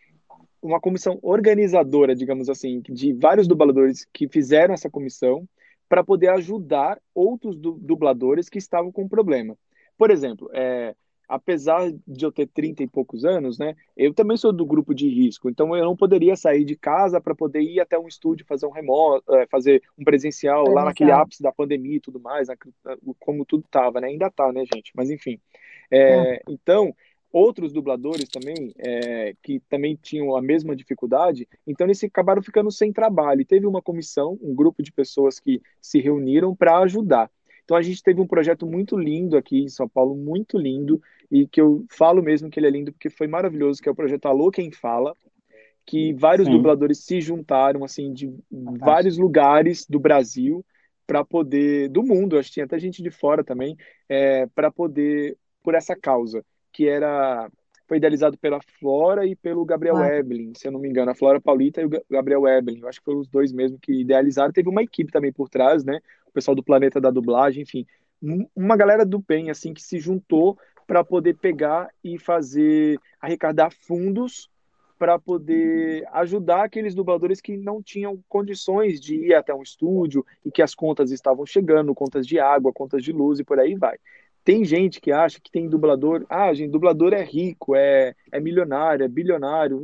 uma 0.60 0.80
comissão 0.80 1.20
organizadora, 1.22 2.12
digamos 2.12 2.48
assim, 2.48 2.80
de 2.80 3.12
vários 3.12 3.46
dubladores 3.46 4.04
que 4.12 4.26
fizeram 4.26 4.74
essa 4.74 4.90
comissão 4.90 5.48
para 5.88 6.02
poder 6.02 6.28
ajudar 6.30 7.00
outros 7.14 7.56
dubladores 7.56 8.48
que 8.48 8.58
estavam 8.58 8.90
com 8.90 9.08
problema. 9.08 9.56
Por 9.96 10.10
exemplo, 10.10 10.50
é, 10.52 10.94
apesar 11.28 11.90
de 12.06 12.24
eu 12.24 12.30
ter 12.30 12.46
30 12.46 12.82
e 12.82 12.86
poucos 12.86 13.24
anos, 13.24 13.58
né, 13.58 13.74
eu 13.96 14.12
também 14.14 14.36
sou 14.36 14.52
do 14.52 14.66
grupo 14.66 14.94
de 14.94 15.08
risco, 15.08 15.48
então 15.48 15.76
eu 15.76 15.84
não 15.84 15.96
poderia 15.96 16.36
sair 16.36 16.64
de 16.64 16.76
casa 16.76 17.20
para 17.20 17.34
poder 17.34 17.60
ir 17.60 17.80
até 17.80 17.98
um 17.98 18.08
estúdio 18.08 18.46
fazer 18.46 18.66
um 18.66 18.70
remoto, 18.70 19.34
é, 19.34 19.46
fazer 19.46 19.82
um 19.98 20.04
presencial, 20.04 20.64
presencial, 20.64 20.74
lá 20.74 20.84
naquele 20.84 21.12
ápice 21.12 21.42
da 21.42 21.52
pandemia 21.52 21.96
e 21.96 22.00
tudo 22.00 22.20
mais, 22.20 22.48
como 23.18 23.44
tudo 23.44 23.64
estava, 23.64 24.00
né? 24.00 24.08
Ainda 24.08 24.30
tá, 24.30 24.52
né, 24.52 24.64
gente? 24.72 24.92
Mas 24.94 25.10
enfim. 25.10 25.40
É, 25.90 26.34
é. 26.34 26.42
Então, 26.48 26.94
outros 27.32 27.72
dubladores 27.72 28.28
também, 28.28 28.72
é, 28.78 29.34
que 29.42 29.60
também 29.68 29.98
tinham 30.00 30.36
a 30.36 30.42
mesma 30.42 30.74
dificuldade, 30.74 31.48
então 31.66 31.86
eles 31.86 32.02
acabaram 32.02 32.42
ficando 32.42 32.70
sem 32.70 32.92
trabalho. 32.92 33.40
E 33.40 33.44
teve 33.44 33.66
uma 33.66 33.82
comissão, 33.82 34.38
um 34.42 34.54
grupo 34.54 34.82
de 34.82 34.92
pessoas 34.92 35.38
que 35.38 35.60
se 35.80 36.00
reuniram 36.00 36.54
para 36.54 36.78
ajudar. 36.78 37.30
Então 37.64 37.76
a 37.76 37.82
gente 37.82 38.02
teve 38.02 38.20
um 38.20 38.26
projeto 38.26 38.66
muito 38.66 38.96
lindo 38.96 39.36
aqui 39.36 39.60
em 39.60 39.68
São 39.68 39.88
Paulo, 39.88 40.14
muito 40.16 40.56
lindo, 40.56 41.00
e 41.30 41.46
que 41.46 41.60
eu 41.60 41.84
falo 41.90 42.22
mesmo 42.22 42.48
que 42.48 42.60
ele 42.60 42.68
é 42.68 42.70
lindo 42.70 42.92
porque 42.92 43.10
foi 43.10 43.26
maravilhoso, 43.26 43.82
que 43.82 43.88
é 43.88 43.92
o 43.92 43.96
projeto 43.96 44.26
Alô 44.26 44.50
Quem 44.50 44.70
Fala, 44.70 45.12
que 45.84 46.12
vários 46.14 46.46
Sim. 46.46 46.54
dubladores 46.54 47.04
se 47.04 47.20
juntaram, 47.20 47.84
assim, 47.84 48.12
de 48.12 48.28
Fantástico. 48.28 48.84
vários 48.84 49.18
lugares 49.18 49.86
do 49.86 49.98
Brasil, 49.98 50.64
para 51.06 51.24
poder, 51.24 51.88
do 51.88 52.02
mundo, 52.02 52.36
acho 52.36 52.48
que 52.48 52.54
tinha 52.54 52.66
até 52.66 52.78
gente 52.78 53.02
de 53.02 53.10
fora 53.10 53.44
também, 53.44 53.76
é, 54.08 54.46
para 54.46 54.70
poder, 54.70 55.36
por 55.62 55.74
essa 55.74 55.94
causa 55.94 56.44
que 56.76 56.86
era 56.86 57.50
foi 57.88 57.96
idealizado 57.96 58.36
pela 58.36 58.60
Flora 58.60 59.24
e 59.24 59.34
pelo 59.34 59.64
Gabriel 59.64 59.96
ah. 59.96 60.14
Evelyn, 60.14 60.52
se 60.54 60.68
eu 60.68 60.72
não 60.72 60.80
me 60.80 60.88
engano, 60.88 61.10
a 61.10 61.14
Flora 61.14 61.40
Paulita 61.40 61.80
e 61.80 61.86
o 61.86 61.90
Gabriel 62.10 62.46
Evelyn. 62.46 62.80
Eu 62.80 62.88
acho 62.88 62.98
que 62.98 63.04
foram 63.04 63.20
os 63.20 63.28
dois 63.28 63.52
mesmo 63.52 63.78
que 63.78 64.00
idealizaram. 64.00 64.52
Teve 64.52 64.68
uma 64.68 64.82
equipe 64.82 65.10
também 65.10 65.32
por 65.32 65.48
trás, 65.48 65.84
né? 65.84 66.00
O 66.26 66.32
pessoal 66.32 66.54
do 66.54 66.64
Planeta 66.64 67.00
da 67.00 67.10
Dublagem, 67.10 67.62
enfim, 67.62 67.86
uma 68.54 68.76
galera 68.76 69.06
do 69.06 69.20
bem 69.20 69.50
assim 69.50 69.72
que 69.72 69.82
se 69.82 69.98
juntou 69.98 70.58
para 70.86 71.02
poder 71.02 71.34
pegar 71.34 71.88
e 72.04 72.18
fazer 72.18 72.98
arrecadar 73.20 73.70
fundos 73.70 74.50
para 74.98 75.18
poder 75.18 76.06
ajudar 76.12 76.64
aqueles 76.64 76.94
dubladores 76.94 77.40
que 77.40 77.56
não 77.56 77.82
tinham 77.82 78.18
condições 78.28 79.00
de 79.00 79.14
ir 79.14 79.34
até 79.34 79.54
um 79.54 79.62
estúdio 79.62 80.24
e 80.44 80.50
que 80.50 80.62
as 80.62 80.74
contas 80.74 81.10
estavam 81.10 81.44
chegando, 81.44 81.94
contas 81.94 82.26
de 82.26 82.38
água, 82.38 82.72
contas 82.72 83.02
de 83.02 83.12
luz 83.12 83.38
e 83.38 83.44
por 83.44 83.60
aí 83.60 83.74
vai. 83.74 83.98
Tem 84.46 84.64
gente 84.64 85.00
que 85.00 85.10
acha 85.10 85.40
que 85.40 85.50
tem 85.50 85.68
dublador. 85.68 86.24
Ah, 86.28 86.54
gente, 86.54 86.70
dublador 86.70 87.12
é 87.12 87.20
rico, 87.20 87.74
é, 87.74 88.14
é 88.30 88.38
milionário, 88.38 89.04
é 89.04 89.08
bilionário. 89.08 89.82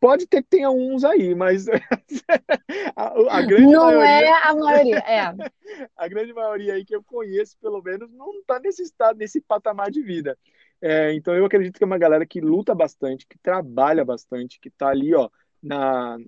Pode 0.00 0.26
ter 0.26 0.42
que 0.42 0.48
tenha 0.48 0.68
uns 0.68 1.04
aí, 1.04 1.32
mas 1.32 1.66
a, 2.96 3.36
a 3.38 3.42
grande 3.42 3.72
não 3.72 3.84
maioria... 3.84 4.10
é 4.10 4.32
a 4.32 4.54
maioria, 4.56 4.98
é. 4.98 5.20
a 5.96 6.08
grande 6.08 6.32
maioria 6.32 6.74
aí 6.74 6.84
que 6.84 6.96
eu 6.96 7.04
conheço, 7.04 7.56
pelo 7.62 7.80
menos, 7.80 8.10
não 8.10 8.32
está 8.40 8.58
nesse 8.58 8.82
estado, 8.82 9.16
nesse 9.16 9.40
patamar 9.40 9.92
de 9.92 10.02
vida. 10.02 10.36
É, 10.80 11.14
então 11.14 11.32
eu 11.32 11.44
acredito 11.44 11.78
que 11.78 11.84
é 11.84 11.86
uma 11.86 11.98
galera 11.98 12.26
que 12.26 12.40
luta 12.40 12.74
bastante, 12.74 13.24
que 13.28 13.38
trabalha 13.38 14.04
bastante, 14.04 14.58
que 14.58 14.70
está 14.70 14.88
ali, 14.88 15.14
ó, 15.14 15.30
na, 15.62 16.18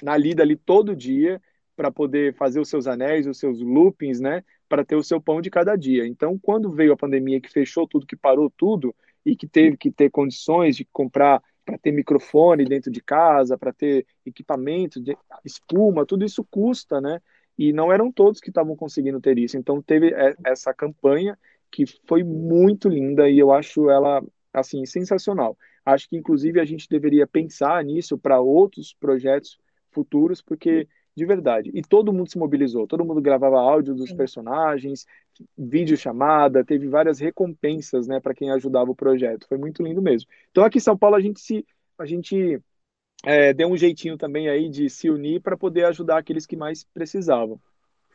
na 0.00 0.16
lida 0.16 0.44
ali 0.44 0.54
todo 0.54 0.94
dia 0.94 1.42
para 1.74 1.90
poder 1.90 2.36
fazer 2.36 2.60
os 2.60 2.68
seus 2.68 2.86
anéis, 2.86 3.26
os 3.26 3.40
seus 3.40 3.60
loopings, 3.60 4.20
né, 4.20 4.44
para 4.68 4.84
ter 4.84 4.96
o 4.96 5.02
seu 5.02 5.20
pão 5.20 5.40
de 5.40 5.50
cada 5.50 5.76
dia. 5.76 6.06
Então, 6.06 6.38
quando 6.38 6.72
veio 6.72 6.92
a 6.92 6.96
pandemia 6.96 7.40
que 7.40 7.50
fechou 7.50 7.86
tudo, 7.86 8.06
que 8.06 8.16
parou 8.16 8.50
tudo 8.56 8.94
e 9.24 9.36
que 9.36 9.46
teve 9.46 9.76
que 9.76 9.90
ter 9.90 10.10
condições 10.10 10.76
de 10.76 10.84
comprar 10.86 11.42
para 11.64 11.78
ter 11.78 11.92
microfone 11.92 12.64
dentro 12.64 12.90
de 12.90 13.02
casa, 13.02 13.56
para 13.56 13.72
ter 13.72 14.06
equipamento, 14.24 15.02
espuma, 15.44 16.04
tudo 16.04 16.24
isso 16.24 16.44
custa, 16.50 17.00
né? 17.00 17.20
E 17.56 17.72
não 17.72 17.92
eram 17.92 18.12
todos 18.12 18.40
que 18.40 18.50
estavam 18.50 18.76
conseguindo 18.76 19.20
ter 19.20 19.38
isso. 19.38 19.56
Então 19.56 19.80
teve 19.80 20.12
essa 20.44 20.74
campanha 20.74 21.38
que 21.70 21.84
foi 22.06 22.22
muito 22.22 22.88
linda 22.88 23.28
e 23.28 23.38
eu 23.38 23.52
acho 23.52 23.88
ela 23.88 24.22
assim 24.52 24.84
sensacional. 24.84 25.56
Acho 25.84 26.08
que 26.08 26.16
inclusive 26.16 26.60
a 26.60 26.64
gente 26.64 26.88
deveria 26.88 27.26
pensar 27.26 27.82
nisso 27.84 28.18
para 28.18 28.40
outros 28.40 28.94
projetos 28.94 29.58
futuros, 29.90 30.42
porque 30.42 30.88
de 31.16 31.24
verdade. 31.24 31.70
E 31.74 31.82
todo 31.82 32.12
mundo 32.12 32.30
se 32.30 32.38
mobilizou, 32.38 32.86
todo 32.86 33.04
mundo 33.04 33.20
gravava 33.20 33.58
áudio 33.58 33.94
dos 33.94 34.10
Sim. 34.10 34.16
personagens, 34.16 35.06
vídeo 35.56 35.96
chamada, 35.96 36.64
teve 36.64 36.88
várias 36.88 37.18
recompensas, 37.18 38.06
né, 38.06 38.20
para 38.20 38.34
quem 38.34 38.50
ajudava 38.50 38.90
o 38.90 38.96
projeto. 38.96 39.46
Foi 39.48 39.58
muito 39.58 39.82
lindo 39.82 40.02
mesmo. 40.02 40.28
Então 40.50 40.64
aqui 40.64 40.78
em 40.78 40.80
São 40.80 40.96
Paulo 40.96 41.16
a 41.16 41.20
gente 41.20 41.40
se 41.40 41.64
a 41.98 42.04
gente 42.04 42.60
é, 43.24 43.52
deu 43.52 43.68
um 43.68 43.76
jeitinho 43.76 44.18
também 44.18 44.48
aí 44.48 44.68
de 44.68 44.90
se 44.90 45.08
unir 45.08 45.40
para 45.40 45.56
poder 45.56 45.84
ajudar 45.86 46.18
aqueles 46.18 46.46
que 46.46 46.56
mais 46.56 46.84
precisavam. 46.84 47.60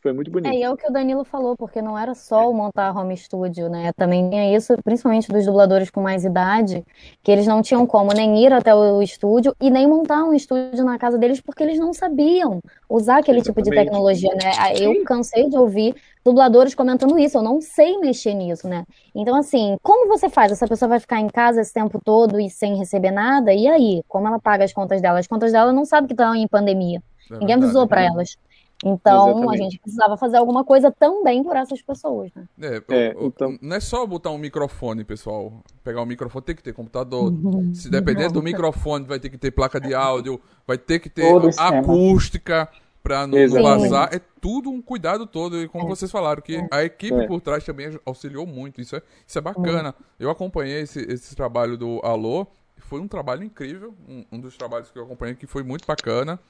Foi 0.02 0.14
muito 0.14 0.30
bonito. 0.30 0.50
É, 0.50 0.56
e 0.56 0.62
é 0.62 0.70
o 0.70 0.76
que 0.76 0.88
o 0.88 0.92
Danilo 0.92 1.24
falou, 1.24 1.54
porque 1.54 1.82
não 1.82 1.98
era 1.98 2.14
só 2.14 2.50
o 2.50 2.54
montar 2.54 2.96
home 2.96 3.14
studio, 3.16 3.68
né? 3.68 3.92
Também 3.92 4.30
tinha 4.30 4.56
isso, 4.56 4.74
principalmente 4.82 5.30
dos 5.30 5.44
dubladores 5.44 5.90
com 5.90 6.00
mais 6.00 6.24
idade, 6.24 6.82
que 7.22 7.30
eles 7.30 7.46
não 7.46 7.60
tinham 7.60 7.86
como 7.86 8.12
nem 8.14 8.42
ir 8.42 8.52
até 8.52 8.74
o 8.74 9.02
estúdio 9.02 9.54
e 9.60 9.68
nem 9.68 9.86
montar 9.86 10.24
um 10.24 10.32
estúdio 10.32 10.84
na 10.84 10.98
casa 10.98 11.18
deles, 11.18 11.40
porque 11.40 11.62
eles 11.62 11.78
não 11.78 11.92
sabiam 11.92 12.60
usar 12.88 13.18
aquele 13.18 13.40
Exatamente. 13.40 13.64
tipo 13.64 13.76
de 13.76 13.84
tecnologia, 13.84 14.30
né? 14.34 14.52
Eu 14.80 15.04
cansei 15.04 15.50
de 15.50 15.56
ouvir 15.56 15.94
dubladores 16.24 16.74
comentando 16.74 17.18
isso, 17.18 17.36
eu 17.36 17.42
não 17.42 17.60
sei 17.60 17.98
mexer 17.98 18.32
nisso, 18.32 18.66
né? 18.66 18.84
Então, 19.14 19.36
assim, 19.36 19.76
como 19.82 20.08
você 20.08 20.30
faz? 20.30 20.50
Essa 20.50 20.66
pessoa 20.66 20.88
vai 20.88 21.00
ficar 21.00 21.20
em 21.20 21.28
casa 21.28 21.60
esse 21.60 21.74
tempo 21.74 22.00
todo 22.02 22.40
e 22.40 22.48
sem 22.48 22.76
receber 22.76 23.10
nada? 23.10 23.52
E 23.52 23.68
aí? 23.68 24.02
Como 24.08 24.26
ela 24.26 24.38
paga 24.38 24.64
as 24.64 24.72
contas 24.72 25.02
dela? 25.02 25.18
As 25.18 25.26
contas 25.26 25.52
dela 25.52 25.72
não 25.72 25.84
sabe 25.84 26.06
que 26.06 26.14
estão 26.14 26.34
em 26.34 26.48
pandemia. 26.48 27.02
É 27.30 27.38
Ninguém 27.38 27.56
avisou 27.56 27.86
para 27.86 28.02
elas. 28.02 28.36
Então, 28.84 29.28
Exatamente. 29.28 29.60
a 29.60 29.62
gente 29.62 29.78
precisava 29.78 30.16
fazer 30.16 30.38
alguma 30.38 30.64
coisa 30.64 30.90
também 30.90 31.42
por 31.44 31.54
essas 31.54 31.82
pessoas, 31.82 32.30
né? 32.34 32.46
É, 32.60 32.82
é 32.88 33.14
o, 33.14 33.26
então... 33.26 33.58
Não 33.60 33.76
é 33.76 33.80
só 33.80 34.06
botar 34.06 34.30
um 34.30 34.38
microfone, 34.38 35.04
pessoal. 35.04 35.52
Pegar 35.84 36.00
um 36.02 36.06
microfone, 36.06 36.44
tem 36.44 36.56
que 36.56 36.62
ter 36.62 36.72
computador. 36.72 37.32
Se 37.74 37.90
depender 37.90 38.30
do 38.30 38.42
microfone, 38.42 39.04
vai 39.04 39.20
ter 39.20 39.28
que 39.28 39.36
ter 39.36 39.50
placa 39.50 39.78
de 39.78 39.94
áudio, 39.94 40.40
vai 40.66 40.78
ter 40.78 40.98
que 40.98 41.10
ter 41.10 41.28
Todo 41.30 41.50
acústica 41.58 42.68
para 43.02 43.26
não, 43.26 43.38
não 43.46 43.62
vazar. 43.62 44.14
É 44.14 44.20
tudo 44.40 44.70
um 44.70 44.80
cuidado 44.80 45.26
todo. 45.26 45.60
E 45.60 45.68
como 45.68 45.84
é. 45.84 45.88
vocês 45.88 46.10
falaram, 46.10 46.40
que 46.40 46.66
a 46.70 46.82
equipe 46.82 47.14
é. 47.14 47.26
por 47.26 47.40
trás 47.40 47.64
também 47.64 47.98
auxiliou 48.06 48.46
muito. 48.46 48.80
Isso 48.80 48.96
é, 48.96 49.02
isso 49.26 49.38
é 49.38 49.42
bacana. 49.42 49.94
Eu 50.18 50.30
acompanhei 50.30 50.80
esse, 50.80 51.00
esse 51.00 51.36
trabalho 51.36 51.76
do 51.76 52.00
Alô. 52.02 52.46
Foi 52.78 52.98
um 52.98 53.06
trabalho 53.06 53.44
incrível. 53.44 53.94
Um, 54.08 54.24
um 54.32 54.40
dos 54.40 54.56
trabalhos 54.56 54.90
que 54.90 54.98
eu 54.98 55.04
acompanhei 55.04 55.34
que 55.34 55.46
foi 55.46 55.62
muito 55.62 55.86
bacana. 55.86 56.40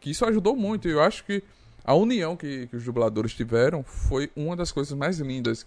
Que 0.00 0.10
isso 0.10 0.24
ajudou 0.26 0.54
muito. 0.54 0.86
E 0.86 0.90
eu 0.90 1.00
acho 1.00 1.24
que 1.24 1.42
a 1.84 1.94
união 1.94 2.36
que, 2.36 2.66
que 2.66 2.76
os 2.76 2.84
dubladores 2.84 3.34
tiveram 3.34 3.82
foi 3.82 4.30
uma 4.36 4.54
das 4.54 4.70
coisas 4.70 4.96
mais 4.96 5.18
lindas 5.18 5.66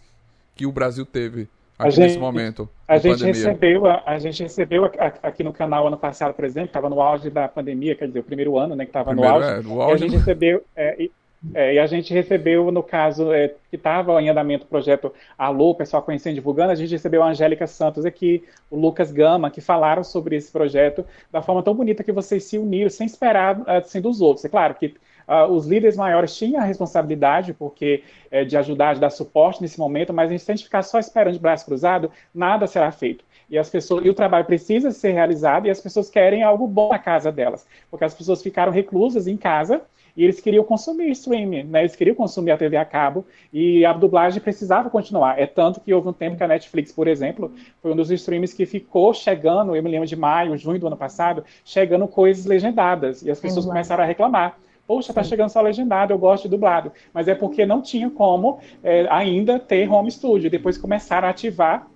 que 0.55 0.66
o 0.66 0.72
Brasil 0.72 1.05
teve 1.05 1.47
aqui 1.78 1.91
gente, 1.91 2.07
nesse 2.07 2.20
momento. 2.20 2.70
A 2.88 2.97
gente, 2.97 3.24
recebeu, 3.24 3.86
a, 3.86 4.03
a, 4.05 4.20
gente 4.20 4.43
recebeu 4.43 4.86
aqui 5.24 5.43
no 5.43 5.51
canal 5.51 5.88
ano 5.88 5.97
passado, 5.97 6.34
por 6.34 6.45
exemplo, 6.45 6.68
estava 6.68 6.89
no 6.89 7.01
auge 7.01 7.30
da 7.30 7.47
pandemia, 7.47 7.95
quer 7.95 8.07
dizer, 8.07 8.20
o 8.20 8.24
primeiro 8.24 8.57
ano, 8.57 8.76
né, 8.76 8.86
que 8.86 8.89
estava 8.89 9.14
no 9.14 9.24
auge. 9.24 9.49
É, 9.49 9.62
no 9.62 9.82
auge. 9.82 9.91
E 9.91 9.95
a 9.95 9.97
gente 9.97 10.18
recebeu, 10.18 10.64
é, 10.76 11.03
e, 11.03 11.12
é, 11.55 11.74
e 11.76 11.80
a 11.80 11.88
gente 11.88 12.14
recebeu, 12.14 12.72
no 12.72 12.84
caso, 12.84 13.32
é, 13.32 13.53
que 13.70 13.76
estava 13.76 14.22
em 14.22 14.30
andamento 14.30 14.66
o 14.66 14.68
projeto 14.68 15.12
Alô, 15.38 15.72
o 15.72 15.76
pessoal 15.76 16.03
conhecendo, 16.03 16.36
divulgando, 16.36 16.72
a 16.72 16.76
gente 16.76 16.91
recebeu 16.91 17.24
a 17.24 17.30
Angélica 17.30 17.66
Santos 17.66 18.05
aqui, 18.05 18.43
o 18.70 18.78
Lucas 18.78 19.12
Gama, 19.12 19.49
que 19.49 19.62
falaram 19.62 20.03
sobre 20.03 20.36
esse 20.36 20.51
projeto 20.51 21.03
da 21.32 21.41
forma 21.41 21.64
tão 21.64 21.74
bonita 21.74 22.03
que 22.03 22.12
vocês 22.12 22.43
se 22.43 22.57
uniram, 22.57 22.89
sem 22.89 23.07
esperar 23.07 23.62
assim, 23.68 23.99
dos 23.99 24.22
outros. 24.22 24.45
É 24.45 24.49
claro 24.49 24.76
que 24.76 24.93
Uh, 25.28 25.51
os 25.51 25.65
líderes 25.65 25.95
maiores 25.95 26.36
tinham 26.36 26.61
a 26.61 26.65
responsabilidade 26.65 27.53
porque 27.53 28.03
é, 28.30 28.43
de 28.43 28.57
ajudar, 28.57 28.95
de 28.95 28.99
dar 28.99 29.09
suporte 29.09 29.61
nesse 29.61 29.80
momento, 29.80 30.13
mas 30.13 30.30
se 30.41 30.51
a 30.51 30.55
gente 30.55 30.65
ficar 30.65 30.82
só 30.84 30.99
esperando 30.99 31.34
de 31.34 31.39
braço 31.39 31.65
cruzado, 31.65 32.11
nada 32.34 32.67
será 32.67 32.91
feito. 32.91 33.24
E 33.49 33.57
as 33.57 33.69
pessoas, 33.69 34.05
e 34.05 34.09
o 34.09 34.13
trabalho 34.13 34.45
precisa 34.45 34.91
ser 34.91 35.11
realizado 35.11 35.67
e 35.67 35.69
as 35.69 35.82
pessoas 35.82 36.09
querem 36.09 36.41
algo 36.41 36.65
bom 36.67 36.89
na 36.89 36.99
casa 36.99 37.32
delas, 37.32 37.67
porque 37.89 38.05
as 38.05 38.13
pessoas 38.13 38.41
ficaram 38.41 38.72
reclusas 38.72 39.28
em 39.28 39.36
casa 39.36 39.82
e 40.15 40.24
eles 40.24 40.39
queriam 40.39 40.63
consumir 40.63 41.09
streaming, 41.11 41.63
né? 41.63 41.82
Eles 41.82 41.95
queriam 41.95 42.15
consumir 42.15 42.51
a 42.51 42.57
TV 42.57 42.78
a 42.78 42.86
cabo 42.86 43.26
e 43.51 43.86
a 43.86 43.93
dublagem 43.93 44.41
precisava 44.41 44.89
continuar. 44.89 45.39
É 45.39 45.45
tanto 45.45 45.80
que 45.80 45.93
houve 45.93 46.07
um 46.07 46.13
tempo 46.13 46.38
que 46.38 46.43
a 46.43 46.47
Netflix, 46.47 46.91
por 46.91 47.07
exemplo, 47.07 47.51
foi 47.82 47.91
um 47.91 47.95
dos 47.95 48.11
streams 48.11 48.53
que 48.53 48.65
ficou 48.65 49.13
chegando, 49.13 49.76
eu 49.76 49.84
me 49.84 49.89
lembro 49.89 50.07
de 50.07 50.15
maio, 50.15 50.57
junho 50.57 50.80
do 50.80 50.88
ano 50.88 50.97
passado, 50.97 51.43
chegando 51.63 52.07
coisas 52.07 52.45
legendadas 52.45 53.22
e 53.22 53.32
as 53.32 53.39
pessoas 53.39 53.65
uhum. 53.65 53.72
começaram 53.72 54.03
a 54.03 54.07
reclamar 54.07 54.57
Poxa, 54.91 55.13
tá 55.13 55.23
chegando 55.23 55.47
só 55.47 55.61
legendado, 55.61 56.11
eu 56.11 56.17
gosto 56.17 56.43
de 56.43 56.49
dublado. 56.49 56.91
Mas 57.13 57.25
é 57.29 57.33
porque 57.33 57.65
não 57.65 57.81
tinha 57.81 58.09
como 58.09 58.59
é, 58.83 59.07
ainda 59.09 59.57
ter 59.57 59.89
home 59.89 60.11
studio. 60.11 60.49
Depois 60.49 60.77
começaram 60.77 61.29
a 61.29 61.31
ativar 61.31 61.87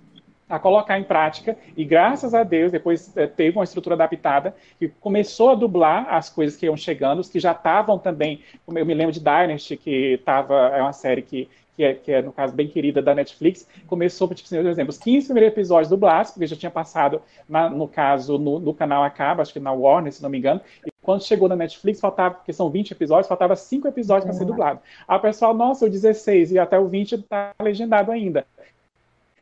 a 0.48 0.58
colocar 0.58 0.98
em 0.98 1.02
prática 1.02 1.58
e 1.76 1.84
graças 1.84 2.32
a 2.32 2.42
Deus 2.42 2.72
depois 2.72 3.14
é, 3.14 3.26
teve 3.26 3.58
uma 3.58 3.64
estrutura 3.64 3.96
adaptada 3.96 4.54
que 4.78 4.88
começou 4.88 5.50
a 5.50 5.54
dublar 5.54 6.06
as 6.08 6.30
coisas 6.30 6.56
que 6.56 6.64
iam 6.64 6.76
chegando, 6.76 7.18
os 7.18 7.28
que 7.28 7.38
já 7.38 7.52
estavam 7.52 7.98
também, 7.98 8.40
eu 8.66 8.86
me 8.86 8.94
lembro 8.94 9.12
de 9.12 9.20
Dynasty 9.20 9.76
que 9.76 10.14
estava 10.14 10.54
é 10.68 10.80
uma 10.80 10.92
série 10.92 11.20
que 11.20 11.50
que 11.76 11.84
é, 11.84 11.94
que 11.94 12.10
é, 12.10 12.22
no 12.22 12.32
caso, 12.32 12.54
bem 12.54 12.66
querida 12.66 13.02
da 13.02 13.14
Netflix, 13.14 13.68
começou, 13.86 14.26
tipo, 14.28 14.46
assim, 14.46 14.56
por 14.56 14.70
exemplo, 14.70 14.90
os 14.90 14.98
15 14.98 15.26
primeiros 15.26 15.52
episódios 15.52 15.90
dublados, 15.90 16.30
porque 16.30 16.46
já 16.46 16.56
tinha 16.56 16.70
passado, 16.70 17.20
na, 17.48 17.68
no 17.68 17.86
caso, 17.86 18.38
no, 18.38 18.58
no, 18.58 18.72
canal 18.72 19.04
Acaba, 19.04 19.42
acho 19.42 19.52
que 19.52 19.60
na 19.60 19.72
Warner, 19.72 20.12
se 20.12 20.22
não 20.22 20.30
me 20.30 20.38
engano, 20.38 20.60
e 20.86 20.90
quando 21.02 21.22
chegou 21.22 21.48
na 21.48 21.54
Netflix, 21.54 22.00
faltava, 22.00 22.36
porque 22.36 22.52
são 22.52 22.70
20 22.70 22.92
episódios, 22.92 23.28
faltava 23.28 23.54
5 23.54 23.86
episódios 23.86 24.24
para 24.24 24.32
ser 24.32 24.44
dublado. 24.44 24.80
O 25.08 25.18
pessoal, 25.20 25.54
nossa, 25.54 25.86
o 25.86 25.90
16 25.90 26.52
e 26.52 26.58
até 26.58 26.78
o 26.78 26.88
20 26.88 27.16
está 27.16 27.54
legendado 27.60 28.10
ainda 28.10 28.46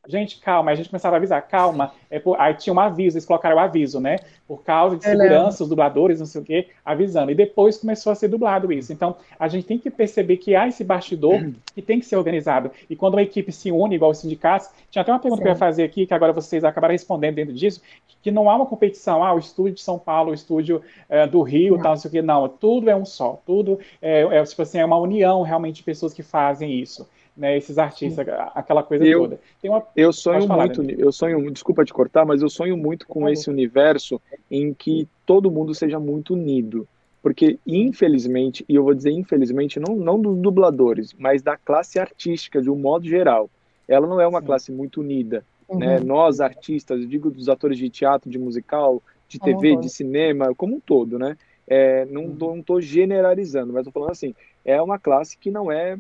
gente, 0.06 0.38
calma. 0.38 0.70
Aí 0.70 0.74
a 0.74 0.76
gente 0.76 0.90
começava 0.90 1.16
a 1.16 1.18
avisar, 1.18 1.42
calma. 1.42 1.92
É 2.10 2.18
por... 2.18 2.40
Aí 2.40 2.54
tinha 2.54 2.72
um 2.72 2.80
aviso, 2.80 3.16
eles 3.16 3.26
colocaram 3.26 3.56
o 3.56 3.58
aviso, 3.58 4.00
né? 4.00 4.16
Por 4.46 4.62
causa 4.62 4.96
de 4.96 5.04
segurança, 5.04 5.62
os 5.62 5.68
dubladores, 5.68 6.20
não 6.20 6.26
sei 6.26 6.40
o 6.40 6.44
quê, 6.44 6.68
avisando. 6.84 7.30
E 7.30 7.34
depois 7.34 7.78
começou 7.78 8.12
a 8.12 8.14
ser 8.14 8.28
dublado 8.28 8.72
isso. 8.72 8.92
Então, 8.92 9.16
a 9.38 9.48
gente 9.48 9.66
tem 9.66 9.78
que 9.78 9.90
perceber 9.90 10.36
que 10.36 10.54
há 10.54 10.68
esse 10.68 10.84
bastidor 10.84 11.50
que 11.74 11.80
tem 11.80 11.98
que 11.98 12.06
ser 12.06 12.16
organizado. 12.16 12.70
E 12.88 12.94
quando 12.94 13.14
uma 13.14 13.22
equipe 13.22 13.50
se 13.50 13.72
une, 13.72 13.94
igual 13.94 14.10
os 14.10 14.18
sindicatos, 14.18 14.68
tinha 14.90 15.02
até 15.02 15.10
uma 15.10 15.18
pergunta 15.18 15.40
Sim. 15.40 15.42
que 15.42 15.48
eu 15.48 15.52
ia 15.52 15.58
fazer 15.58 15.82
aqui, 15.82 16.06
que 16.06 16.14
agora 16.14 16.32
vocês 16.32 16.62
acabaram 16.62 16.92
respondendo 16.92 17.36
dentro 17.36 17.54
disso, 17.54 17.80
que 18.22 18.30
não 18.30 18.48
há 18.48 18.56
uma 18.56 18.66
competição, 18.66 19.22
ah, 19.22 19.34
o 19.34 19.38
estúdio 19.38 19.74
de 19.74 19.80
São 19.82 19.98
Paulo, 19.98 20.30
o 20.30 20.34
estúdio 20.34 20.82
é, 21.08 21.26
do 21.26 21.42
Rio, 21.42 21.76
não. 21.76 21.82
tal, 21.82 21.92
não 21.92 21.96
sei 21.96 22.08
o 22.08 22.12
quê. 22.12 22.22
Não, 22.22 22.48
tudo 22.48 22.90
é 22.90 22.96
um 22.96 23.04
só. 23.04 23.40
Tudo 23.46 23.78
é, 24.00 24.22
é, 24.22 24.44
tipo 24.44 24.62
assim, 24.62 24.78
é 24.78 24.84
uma 24.84 24.98
união 24.98 25.42
realmente 25.42 25.76
de 25.76 25.82
pessoas 25.82 26.12
que 26.12 26.22
fazem 26.22 26.72
isso 26.72 27.06
né, 27.36 27.56
esses 27.56 27.78
artistas, 27.78 28.26
aquela 28.54 28.82
coisa 28.82 29.04
eu, 29.04 29.20
toda. 29.20 29.40
Uma... 29.64 29.82
Eu 29.96 30.12
sonho 30.12 30.46
falar, 30.46 30.66
muito, 30.66 30.82
né? 30.82 30.94
eu 30.96 31.10
sonho, 31.10 31.50
desculpa 31.50 31.84
te 31.84 31.92
cortar, 31.92 32.24
mas 32.24 32.42
eu 32.42 32.48
sonho 32.48 32.76
muito 32.76 33.06
com 33.06 33.28
esse 33.28 33.50
universo 33.50 34.20
em 34.50 34.72
que 34.72 35.08
todo 35.26 35.50
mundo 35.50 35.74
seja 35.74 35.98
muito 35.98 36.34
unido. 36.34 36.86
Porque, 37.20 37.58
infelizmente, 37.66 38.64
e 38.68 38.74
eu 38.74 38.84
vou 38.84 38.94
dizer 38.94 39.10
infelizmente, 39.10 39.80
não, 39.80 39.96
não 39.96 40.20
dos 40.20 40.36
dubladores, 40.36 41.14
mas 41.18 41.42
da 41.42 41.56
classe 41.56 41.98
artística, 41.98 42.60
de 42.60 42.70
um 42.70 42.76
modo 42.76 43.06
geral, 43.08 43.48
ela 43.88 44.06
não 44.06 44.20
é 44.20 44.26
uma 44.26 44.40
Sim. 44.40 44.46
classe 44.46 44.70
muito 44.72 45.00
unida. 45.00 45.44
Uhum. 45.68 45.78
Né? 45.78 46.00
Nós, 46.00 46.40
artistas, 46.40 47.08
digo 47.08 47.30
dos 47.30 47.48
atores 47.48 47.78
de 47.78 47.88
teatro, 47.88 48.30
de 48.30 48.38
musical, 48.38 49.02
de 49.26 49.38
TV, 49.38 49.76
de 49.76 49.88
cinema, 49.88 50.54
como 50.54 50.76
um 50.76 50.80
todo, 50.80 51.18
né? 51.18 51.36
É, 51.66 52.04
não 52.04 52.26
estou 52.58 52.76
uhum. 52.76 52.80
generalizando, 52.80 53.72
mas 53.72 53.86
estou 53.86 53.92
falando 53.92 54.12
assim, 54.12 54.34
é 54.64 54.80
uma 54.82 54.98
classe 54.98 55.38
que 55.38 55.50
não 55.50 55.72
é 55.72 55.96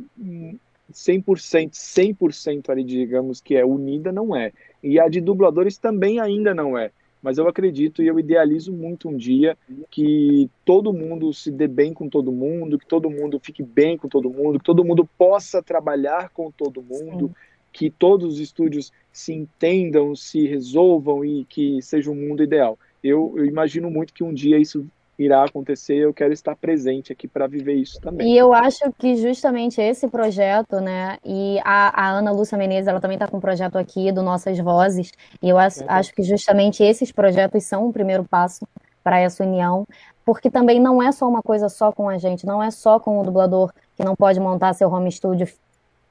100%, 0.92 1.70
100% 1.72 2.70
ali, 2.70 2.84
digamos, 2.84 3.40
que 3.40 3.56
é 3.56 3.64
unida, 3.64 4.12
não 4.12 4.34
é. 4.34 4.52
E 4.82 5.00
a 5.00 5.08
de 5.08 5.20
dubladores 5.20 5.78
também 5.78 6.20
ainda 6.20 6.54
não 6.54 6.76
é. 6.76 6.90
Mas 7.22 7.38
eu 7.38 7.48
acredito 7.48 8.02
e 8.02 8.06
eu 8.06 8.18
idealizo 8.20 8.70
muito 8.70 9.08
um 9.08 9.16
dia 9.16 9.56
que 9.90 10.50
todo 10.62 10.92
mundo 10.92 11.32
se 11.32 11.50
dê 11.50 11.66
bem 11.66 11.94
com 11.94 12.06
todo 12.06 12.30
mundo, 12.30 12.78
que 12.78 12.86
todo 12.86 13.08
mundo 13.08 13.40
fique 13.42 13.62
bem 13.62 13.96
com 13.96 14.08
todo 14.08 14.28
mundo, 14.28 14.58
que 14.58 14.64
todo 14.64 14.84
mundo 14.84 15.08
possa 15.16 15.62
trabalhar 15.62 16.28
com 16.28 16.50
todo 16.50 16.82
mundo, 16.82 17.28
Sim. 17.28 17.34
que 17.72 17.90
todos 17.90 18.34
os 18.34 18.40
estúdios 18.40 18.92
se 19.10 19.32
entendam, 19.32 20.14
se 20.14 20.46
resolvam 20.46 21.24
e 21.24 21.46
que 21.46 21.80
seja 21.80 22.10
um 22.10 22.14
mundo 22.14 22.42
ideal. 22.42 22.78
Eu, 23.02 23.32
eu 23.38 23.46
imagino 23.46 23.90
muito 23.90 24.12
que 24.12 24.22
um 24.22 24.34
dia 24.34 24.58
isso 24.58 24.86
irá 25.18 25.44
acontecer, 25.44 25.96
eu 25.96 26.12
quero 26.12 26.32
estar 26.32 26.56
presente 26.56 27.12
aqui 27.12 27.28
para 27.28 27.46
viver 27.46 27.74
isso 27.74 28.00
também. 28.00 28.32
E 28.32 28.36
eu 28.36 28.52
acho 28.52 28.92
que 28.98 29.16
justamente 29.16 29.80
esse 29.80 30.08
projeto, 30.08 30.80
né, 30.80 31.18
e 31.24 31.58
a, 31.64 32.06
a 32.06 32.10
Ana 32.10 32.32
Lúcia 32.32 32.58
Menezes, 32.58 32.88
ela 32.88 33.00
também 33.00 33.16
está 33.16 33.28
com 33.28 33.36
um 33.36 33.40
projeto 33.40 33.76
aqui 33.76 34.10
do 34.10 34.22
Nossas 34.22 34.58
Vozes, 34.58 35.12
e 35.42 35.48
eu 35.48 35.58
acho, 35.58 35.84
acho 35.86 36.14
que 36.14 36.22
justamente 36.22 36.82
esses 36.82 37.12
projetos 37.12 37.64
são 37.64 37.88
o 37.88 37.92
primeiro 37.92 38.24
passo 38.24 38.66
para 39.02 39.20
essa 39.20 39.44
união, 39.44 39.86
porque 40.24 40.50
também 40.50 40.80
não 40.80 41.02
é 41.02 41.12
só 41.12 41.28
uma 41.28 41.42
coisa 41.42 41.68
só 41.68 41.92
com 41.92 42.08
a 42.08 42.18
gente, 42.18 42.46
não 42.46 42.62
é 42.62 42.70
só 42.70 42.98
com 42.98 43.20
o 43.20 43.24
dublador 43.24 43.72
que 43.96 44.04
não 44.04 44.16
pode 44.16 44.40
montar 44.40 44.72
seu 44.72 44.90
home 44.90 45.12
studio 45.12 45.46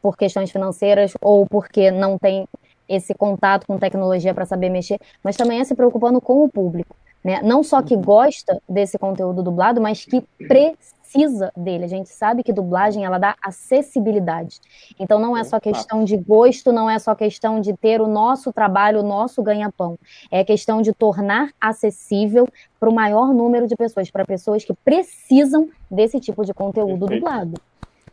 por 0.01 0.16
questões 0.16 0.51
financeiras 0.51 1.14
ou 1.22 1.45
porque 1.47 1.89
não 1.89 2.18
tem 2.18 2.47
esse 2.88 3.14
contato 3.14 3.66
com 3.66 3.78
tecnologia 3.78 4.34
para 4.34 4.45
saber 4.45 4.70
mexer, 4.70 4.99
mas 5.24 5.36
também 5.36 5.60
é 5.60 5.64
se 5.64 5.74
preocupando 5.74 6.22
com 6.22 6.43
o 6.43 6.49
público. 6.49 6.95
Né? 7.24 7.41
Não 7.41 7.63
só 7.63 7.82
que 7.82 7.95
gosta 7.95 8.61
desse 8.67 8.97
conteúdo 8.97 9.41
dublado, 9.41 9.80
mas 9.80 10.03
que 10.03 10.21
precisa 10.47 11.51
dele. 11.55 11.86
A 11.86 11.88
gente 11.88 12.09
sabe 12.09 12.43
que 12.43 12.51
dublagem 12.51 13.05
ela 13.05 13.17
dá 13.17 13.36
acessibilidade. 13.41 14.59
Então 14.99 15.19
não 15.19 15.38
é 15.38 15.43
só 15.43 15.59
questão 15.59 16.03
de 16.03 16.17
gosto, 16.17 16.74
não 16.74 16.89
é 16.89 16.99
só 16.99 17.15
questão 17.15 17.61
de 17.61 17.74
ter 17.78 18.01
o 18.01 18.07
nosso 18.07 18.51
trabalho, 18.51 18.99
o 18.99 19.03
nosso 19.03 19.41
ganha-pão. 19.41 19.97
É 20.30 20.43
questão 20.43 20.82
de 20.82 20.91
tornar 20.91 21.51
acessível 21.61 22.47
para 22.80 22.89
o 22.89 22.93
maior 22.93 23.34
número 23.34 23.67
de 23.67 23.76
pessoas, 23.76 24.11
para 24.11 24.26
pessoas 24.26 24.65
que 24.65 24.74
precisam 24.74 25.69
desse 25.89 26.19
tipo 26.19 26.43
de 26.43 26.53
conteúdo 26.53 27.05
Perfeito. 27.05 27.24
dublado. 27.24 27.61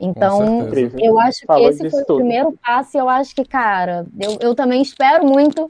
Então, 0.02 0.70
eu 0.98 1.20
acho 1.20 1.46
que 1.46 1.52
esse 1.64 1.90
foi 1.90 2.04
tudo. 2.04 2.14
o 2.14 2.18
primeiro 2.20 2.58
passo 2.64 2.96
e 2.96 2.98
eu 2.98 3.06
acho 3.06 3.34
que, 3.34 3.44
cara, 3.44 4.06
eu, 4.18 4.38
eu 4.40 4.54
também 4.54 4.80
espero 4.80 5.26
muito 5.26 5.68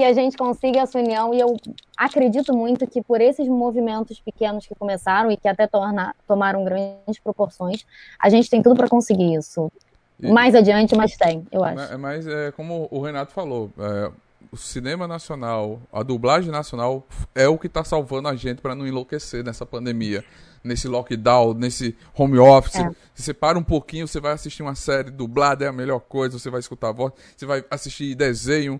que 0.00 0.04
a 0.04 0.14
gente 0.14 0.34
consiga 0.34 0.80
essa 0.80 0.98
união 0.98 1.34
e 1.34 1.40
eu 1.40 1.54
acredito 1.94 2.54
muito 2.56 2.86
que 2.86 3.02
por 3.02 3.20
esses 3.20 3.46
movimentos 3.46 4.18
pequenos 4.18 4.66
que 4.66 4.74
começaram 4.74 5.30
e 5.30 5.36
que 5.36 5.46
até 5.46 5.66
torna, 5.66 6.14
tomaram 6.26 6.64
grandes 6.64 7.18
proporções, 7.22 7.84
a 8.18 8.30
gente 8.30 8.48
tem 8.48 8.62
tudo 8.62 8.76
para 8.76 8.88
conseguir 8.88 9.34
isso. 9.34 9.70
E, 10.18 10.32
Mais 10.32 10.54
adiante, 10.54 10.96
mas 10.96 11.14
tem, 11.16 11.46
eu 11.52 11.62
acho. 11.62 11.98
Mas, 11.98 12.26
é 12.26 12.50
como 12.52 12.88
o 12.90 13.02
Renato 13.02 13.32
falou, 13.32 13.70
é, 13.78 14.10
o 14.50 14.56
cinema 14.56 15.06
nacional, 15.06 15.78
a 15.92 16.02
dublagem 16.02 16.50
nacional 16.50 17.06
é 17.34 17.46
o 17.46 17.58
que 17.58 17.66
está 17.66 17.84
salvando 17.84 18.28
a 18.28 18.34
gente 18.34 18.62
para 18.62 18.74
não 18.74 18.86
enlouquecer 18.86 19.44
nessa 19.44 19.66
pandemia 19.66 20.24
nesse 20.62 20.86
lockdown, 20.86 21.54
nesse 21.54 21.96
home 22.14 22.38
office. 22.38 22.76
É. 22.76 22.90
Você 23.14 23.32
para 23.32 23.58
um 23.58 23.62
pouquinho, 23.62 24.06
você 24.06 24.20
vai 24.20 24.32
assistir 24.32 24.62
uma 24.62 24.74
série 24.74 25.10
dublada, 25.10 25.64
é 25.64 25.68
a 25.68 25.72
melhor 25.72 26.00
coisa, 26.00 26.38
você 26.38 26.50
vai 26.50 26.60
escutar 26.60 26.90
a 26.90 26.92
voz, 26.92 27.14
você 27.34 27.46
vai 27.46 27.64
assistir 27.70 28.14
desenho. 28.14 28.78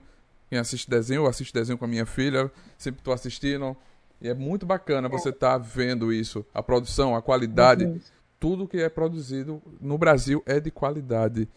Quem 0.50 0.58
assiste 0.58 0.90
desenho, 0.90 1.22
eu 1.22 1.26
assisto 1.28 1.54
desenho 1.54 1.78
com 1.78 1.84
a 1.84 1.88
minha 1.88 2.04
filha, 2.04 2.50
sempre 2.76 3.00
estou 3.00 3.14
assistindo. 3.14 3.76
E 4.20 4.28
é 4.28 4.34
muito 4.34 4.66
bacana 4.66 5.06
é. 5.06 5.10
você 5.10 5.28
estar 5.28 5.52
tá 5.52 5.58
vendo 5.58 6.12
isso, 6.12 6.44
a 6.52 6.60
produção, 6.60 7.14
a 7.14 7.22
qualidade. 7.22 7.84
Uhum. 7.84 8.00
Tudo 8.40 8.66
que 8.66 8.78
é 8.78 8.88
produzido 8.88 9.62
no 9.80 9.96
Brasil 9.96 10.42
é 10.44 10.58
de 10.58 10.72
qualidade. 10.72 11.48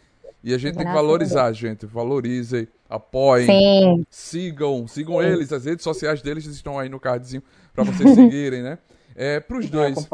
E 0.43 0.53
a 0.53 0.57
gente 0.59 0.77
tem 0.77 0.85
que 0.85 0.93
valorizar, 0.93 1.51
gente. 1.53 1.87
Valorizem, 1.87 2.67
apoiem, 2.87 3.47
Sim. 3.47 4.05
sigam, 4.09 4.87
sigam 4.87 5.19
Sim. 5.19 5.25
eles. 5.25 5.51
As 5.51 5.65
redes 5.65 5.83
sociais 5.83 6.21
deles 6.21 6.45
estão 6.45 6.77
aí 6.77 6.87
no 6.87 6.99
cardzinho 6.99 7.41
para 7.73 7.83
vocês 7.83 8.11
seguirem, 8.13 8.61
né? 8.61 8.77
É, 9.15 9.39
para 9.39 9.57
os 9.57 9.69
dois, 9.69 10.07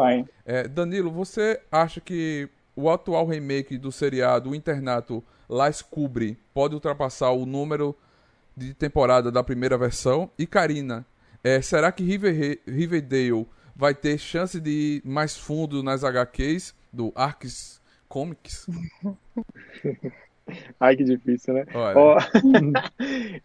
é, 0.46 0.68
Danilo, 0.68 1.12
você 1.12 1.60
acha 1.72 2.00
que 2.00 2.48
o 2.76 2.90
atual 2.90 3.26
remake 3.26 3.78
do 3.78 3.92
seriado 3.92 4.50
O 4.50 4.56
Internato 4.56 5.24
Las 5.48 5.82
Cubre 5.82 6.38
pode 6.54 6.76
ultrapassar 6.76 7.32
o 7.32 7.46
número 7.46 7.96
de 8.60 8.74
temporada 8.74 9.32
da 9.32 9.41
primeira 9.41 9.78
versão? 9.78 10.30
E 10.38 10.45
Karina, 10.45 11.05
é, 11.43 11.62
será 11.62 11.91
que 11.91 12.03
River, 12.03 12.60
Riverdale 12.68 13.47
vai 13.76 13.95
ter 13.95 14.18
chance 14.18 14.60
de 14.60 14.70
ir 14.70 15.01
mais 15.05 15.38
fundo 15.38 15.82
nas 15.82 16.03
HQs 16.03 16.76
do 16.91 17.14
Arcs 17.16 17.82
Comics? 18.10 18.68
Ai, 20.80 20.95
que 20.95 21.03
difícil, 21.03 21.53
né? 21.53 21.66
Oh. 21.95 22.18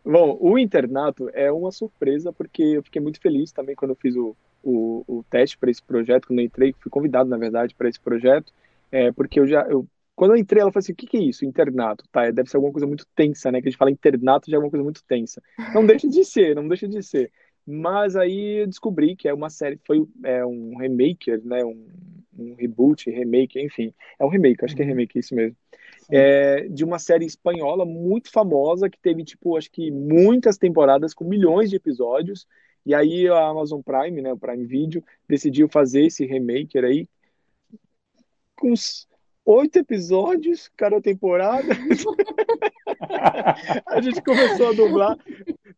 Bom, 0.11 0.39
o 0.41 0.59
internato 0.59 1.31
é 1.35 1.53
uma 1.53 1.71
surpresa, 1.71 2.33
porque 2.33 2.63
eu 2.63 2.83
fiquei 2.83 3.01
muito 3.01 3.21
feliz 3.21 3.53
também 3.53 3.77
quando 3.77 3.91
eu 3.91 3.97
fiz 3.97 4.17
o, 4.17 4.35
o, 4.63 5.05
o 5.07 5.25
teste 5.31 5.57
para 5.59 5.71
esse 5.71 5.83
projeto, 5.83 6.27
quando 6.27 6.39
eu 6.41 6.47
entrei, 6.47 6.75
fui 6.81 6.91
convidado, 6.91 7.29
na 7.29 7.37
verdade, 7.37 7.75
para 7.75 7.89
esse 7.89 8.01
projeto, 8.01 8.53
é, 8.91 9.13
porque 9.13 9.39
eu 9.39 9.47
já, 9.47 9.63
eu, 9.69 9.87
quando 10.15 10.33
eu 10.33 10.37
entrei, 10.37 10.63
ela 10.63 10.71
falou 10.71 10.83
assim, 10.83 10.93
o 10.93 10.97
que, 10.97 11.07
que 11.07 11.17
é 11.17 11.23
isso, 11.23 11.45
internato? 11.45 12.05
Tá, 12.11 12.31
deve 12.31 12.49
ser 12.49 12.57
alguma 12.57 12.73
coisa 12.73 12.87
muito 12.87 13.07
tensa, 13.15 13.51
né, 13.51 13.61
que 13.61 13.69
a 13.69 13.71
gente 13.71 13.79
fala 13.79 13.91
internato 13.91 14.51
já 14.51 14.55
é 14.55 14.57
alguma 14.57 14.71
coisa 14.71 14.85
muito 14.85 15.03
tensa. 15.05 15.43
Não 15.75 15.85
deixa 15.85 16.09
de 16.09 16.25
ser, 16.25 16.55
não 16.55 16.69
deixa 16.69 16.87
de 16.87 17.03
ser. 17.03 17.33
Mas 17.67 18.15
aí 18.15 18.63
eu 18.63 18.67
descobri 18.67 19.17
que 19.17 19.27
é 19.27 19.35
uma 19.35 19.51
série, 19.51 19.81
foi 19.85 20.07
é, 20.23 20.45
um 20.45 20.77
remaker, 20.77 21.41
né, 21.45 21.65
um, 21.65 21.87
um 22.39 22.55
reboot, 22.55 23.11
remake, 23.11 23.61
enfim, 23.61 23.93
é 24.19 24.25
um 24.25 24.29
remake, 24.29 24.65
acho 24.65 24.77
que 24.77 24.83
é 24.83 24.85
uhum. 24.85 24.91
remake, 24.91 25.19
é 25.19 25.21
isso 25.21 25.35
mesmo. 25.35 25.57
É, 26.11 26.69
de 26.69 26.85
uma 26.85 26.99
série 26.99 27.25
espanhola 27.25 27.85
muito 27.87 28.31
famosa 28.31 28.91
que 28.91 28.99
teve, 28.99 29.25
tipo, 29.25 29.57
acho 29.57 29.71
que 29.71 29.91
muitas 29.91 30.59
temporadas 30.59 31.15
com 31.15 31.25
milhões 31.25 31.71
de 31.71 31.77
episódios 31.77 32.47
e 32.85 32.95
aí 32.95 33.27
a 33.29 33.47
Amazon 33.47 33.81
Prime, 33.81 34.21
né, 34.21 34.33
o 34.33 34.39
Prime 34.39 34.67
Video, 34.67 35.03
decidiu 35.27 35.69
fazer 35.69 36.05
esse 36.05 36.27
remake 36.27 36.79
aí 36.79 37.09
com 38.55 38.73
uns 38.73 39.09
oito 39.45 39.79
episódios 39.79 40.71
cada 40.77 41.01
temporada. 41.01 41.69
a 43.87 44.01
gente 44.01 44.23
começou 44.23 44.69
a 44.69 44.73
dublar, 44.73 45.19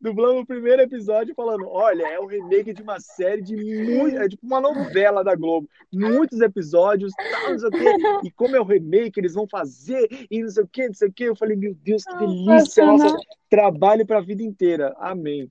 dublando 0.01 0.41
o 0.41 0.47
primeiro 0.47 0.83
episódio 0.83 1.35
falando, 1.35 1.69
olha, 1.69 2.07
é 2.07 2.21
o 2.21 2.27
remake 2.27 2.73
de 2.73 2.83
uma 2.83 3.01
série 3.01 3.43
de 3.43 3.57
muito, 3.57 4.19
é 4.19 4.29
tipo 4.29 4.47
uma 4.47 4.61
novela 4.61 5.25
da 5.25 5.35
Globo, 5.35 5.69
muitos 5.93 6.41
episódios, 6.41 7.13
tal, 7.15 7.53
não 7.53 7.59
sei 7.59 7.69
o 7.69 7.73
quê, 7.73 7.97
e 8.25 8.31
como 8.31 8.57
é 8.57 8.61
o 8.61 8.65
remake, 8.65 9.19
eles 9.19 9.35
vão 9.35 9.49
fazer, 9.49 10.09
e 10.31 10.43
não 10.43 10.49
sei 10.49 10.63
o 10.63 10.69
quê, 10.69 10.87
não 10.87 10.95
sei 10.95 11.09
o 11.09 11.13
quê, 11.13 11.25
eu 11.25 11.37
falei, 11.37 11.57
meu 11.57 11.75
Deus, 11.75 12.05
que 12.05 12.17
delícia, 12.17 12.87
nossa, 12.87 13.17
trabalho 13.51 14.07
para 14.07 14.19
a 14.19 14.23
vida 14.23 14.43
inteira, 14.43 14.95
amém. 14.99 15.51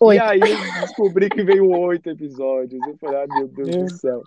Oito. 0.00 0.18
E 0.18 0.20
aí 0.20 0.40
descobri 0.80 1.30
que 1.30 1.44
veio 1.44 1.70
oito 1.70 2.10
episódios. 2.10 2.84
Eu 2.86 2.96
falei, 2.98 3.22
ah, 3.22 3.26
meu 3.28 3.48
Deus 3.48 3.76
do 3.76 3.90
céu. 3.90 4.22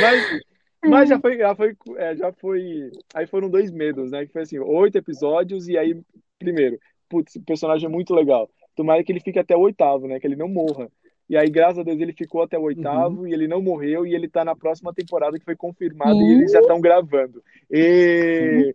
Mas, 0.00 0.40
mas 0.84 1.08
já 1.08 1.20
foi, 1.20 1.38
já 1.38 1.54
foi, 1.54 1.76
é, 1.96 2.16
já 2.16 2.32
foi. 2.32 2.90
Aí 3.14 3.26
foram 3.26 3.50
dois 3.50 3.70
medos, 3.70 4.10
né? 4.10 4.26
Que 4.26 4.32
foi 4.32 4.42
assim, 4.42 4.58
oito 4.58 4.96
episódios, 4.96 5.68
e 5.68 5.76
aí, 5.76 6.00
primeiro, 6.38 6.78
putz, 7.08 7.36
o 7.36 7.42
personagem 7.42 7.86
é 7.86 7.92
muito 7.92 8.14
legal. 8.14 8.50
Tomara 8.74 9.04
que 9.04 9.12
ele 9.12 9.20
fique 9.20 9.38
até 9.38 9.56
o 9.56 9.60
oitavo, 9.60 10.06
né? 10.06 10.18
Que 10.18 10.26
ele 10.26 10.36
não 10.36 10.48
morra. 10.48 10.90
E 11.30 11.36
aí, 11.36 11.48
graças 11.48 11.78
a 11.78 11.82
Deus, 11.84 12.00
ele 12.00 12.12
ficou 12.12 12.42
até 12.42 12.58
o 12.58 12.62
oitavo 12.62 13.20
uhum. 13.20 13.26
e 13.28 13.32
ele 13.32 13.46
não 13.46 13.62
morreu 13.62 14.04
e 14.04 14.16
ele 14.16 14.26
tá 14.26 14.44
na 14.44 14.56
próxima 14.56 14.92
temporada 14.92 15.38
que 15.38 15.44
foi 15.44 15.54
confirmada 15.54 16.12
uhum. 16.12 16.26
e 16.26 16.32
eles 16.32 16.50
já 16.50 16.58
estão 16.58 16.80
gravando. 16.80 17.40
E 17.70 18.74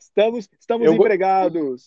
estamos, 0.00 0.48
estamos 0.58 0.86
Eu... 0.86 0.94
empregados. 0.94 1.86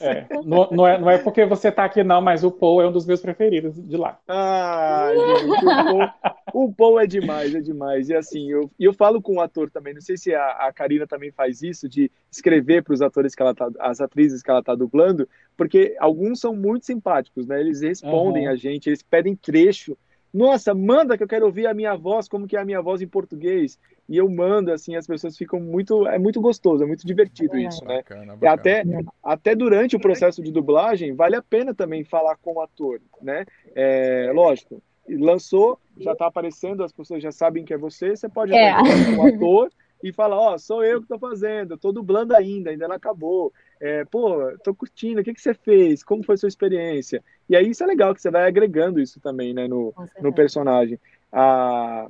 É, 0.00 0.26
não, 0.44 0.68
não, 0.70 0.86
é, 0.86 0.98
não 1.00 1.10
é 1.10 1.18
porque 1.18 1.44
você 1.44 1.72
tá 1.72 1.84
aqui, 1.84 2.04
não, 2.04 2.20
mas 2.20 2.44
o 2.44 2.50
Paul 2.50 2.80
é 2.80 2.86
um 2.86 2.92
dos 2.92 3.06
meus 3.06 3.20
preferidos 3.20 3.74
de 3.74 3.96
lá. 3.96 4.20
Ah, 4.28 5.10
gente, 5.16 5.64
o, 5.64 5.64
Paul, 5.64 6.08
o 6.54 6.72
Paul 6.72 7.00
é 7.00 7.08
demais, 7.08 7.56
é 7.56 7.60
demais. 7.60 8.08
E 8.08 8.14
assim, 8.14 8.48
eu, 8.52 8.70
eu 8.78 8.92
falo 8.92 9.20
com 9.20 9.34
o 9.34 9.40
ator 9.40 9.68
também, 9.68 9.94
não 9.94 10.00
sei 10.00 10.16
se 10.16 10.32
a, 10.32 10.44
a 10.44 10.72
Karina 10.72 11.08
também 11.08 11.32
faz 11.32 11.60
isso, 11.60 11.88
de 11.88 12.08
escrever 12.36 12.82
para 12.82 12.94
os 12.94 13.02
atores 13.02 13.34
que 13.34 13.42
ela 13.42 13.54
tá, 13.54 13.68
as 13.80 14.00
atrizes 14.00 14.42
que 14.42 14.50
ela 14.50 14.62
tá 14.62 14.74
dublando, 14.74 15.28
porque 15.56 15.96
alguns 15.98 16.40
são 16.40 16.54
muito 16.54 16.86
simpáticos, 16.86 17.46
né? 17.46 17.60
Eles 17.60 17.80
respondem 17.80 18.46
uhum. 18.46 18.52
a 18.52 18.56
gente, 18.56 18.88
eles 18.88 19.02
pedem 19.02 19.34
trecho. 19.34 19.96
Nossa, 20.32 20.74
manda 20.74 21.16
que 21.16 21.22
eu 21.22 21.28
quero 21.28 21.46
ouvir 21.46 21.66
a 21.66 21.72
minha 21.72 21.96
voz, 21.96 22.28
como 22.28 22.46
que 22.46 22.56
é 22.56 22.60
a 22.60 22.64
minha 22.64 22.82
voz 22.82 23.00
em 23.00 23.08
português. 23.08 23.78
E 24.08 24.18
eu 24.18 24.28
mando, 24.28 24.70
assim, 24.70 24.94
as 24.94 25.06
pessoas 25.06 25.36
ficam 25.36 25.58
muito. 25.58 26.06
É 26.06 26.18
muito 26.18 26.40
gostoso, 26.40 26.84
é 26.84 26.86
muito 26.86 27.06
divertido 27.06 27.56
isso, 27.56 27.84
né? 27.84 27.96
Bacana, 27.96 28.36
bacana. 28.36 28.52
Até, 28.52 28.84
até 29.22 29.54
durante 29.54 29.96
o 29.96 30.00
processo 30.00 30.42
de 30.42 30.52
dublagem, 30.52 31.14
vale 31.14 31.36
a 31.36 31.42
pena 31.42 31.74
também 31.74 32.04
falar 32.04 32.36
com 32.36 32.54
o 32.54 32.60
ator, 32.60 33.00
né? 33.22 33.46
É, 33.74 34.30
lógico, 34.34 34.82
lançou, 35.08 35.78
já 35.98 36.12
está 36.12 36.26
aparecendo, 36.26 36.84
as 36.84 36.92
pessoas 36.92 37.22
já 37.22 37.32
sabem 37.32 37.64
que 37.64 37.72
é 37.72 37.78
você, 37.78 38.14
você 38.14 38.28
pode 38.28 38.52
é. 38.54 38.74
com 38.74 39.22
o 39.22 39.26
ator 39.26 39.70
e 40.02 40.12
falar, 40.12 40.36
ó, 40.36 40.54
oh, 40.54 40.58
sou 40.58 40.84
eu 40.84 40.98
que 40.98 41.04
estou 41.04 41.18
fazendo, 41.18 41.74
estou 41.74 41.92
dublando 41.92 42.34
ainda, 42.34 42.70
ainda 42.70 42.88
não 42.88 42.96
acabou 42.96 43.52
é, 43.80 44.04
pô, 44.04 44.56
tô 44.64 44.74
curtindo, 44.74 45.20
o 45.20 45.24
que, 45.24 45.34
que 45.34 45.40
você 45.40 45.52
fez? 45.52 46.02
Como 46.02 46.22
foi 46.22 46.34
a 46.34 46.38
sua 46.38 46.48
experiência? 46.48 47.22
E 47.48 47.54
aí 47.54 47.70
isso 47.70 47.84
é 47.84 47.86
legal, 47.86 48.14
que 48.14 48.22
você 48.22 48.30
vai 48.30 48.46
agregando 48.46 49.00
isso 49.00 49.20
também, 49.20 49.52
né, 49.52 49.68
no, 49.68 49.94
no 50.20 50.32
personagem. 50.32 50.98
Ah, 51.30 52.08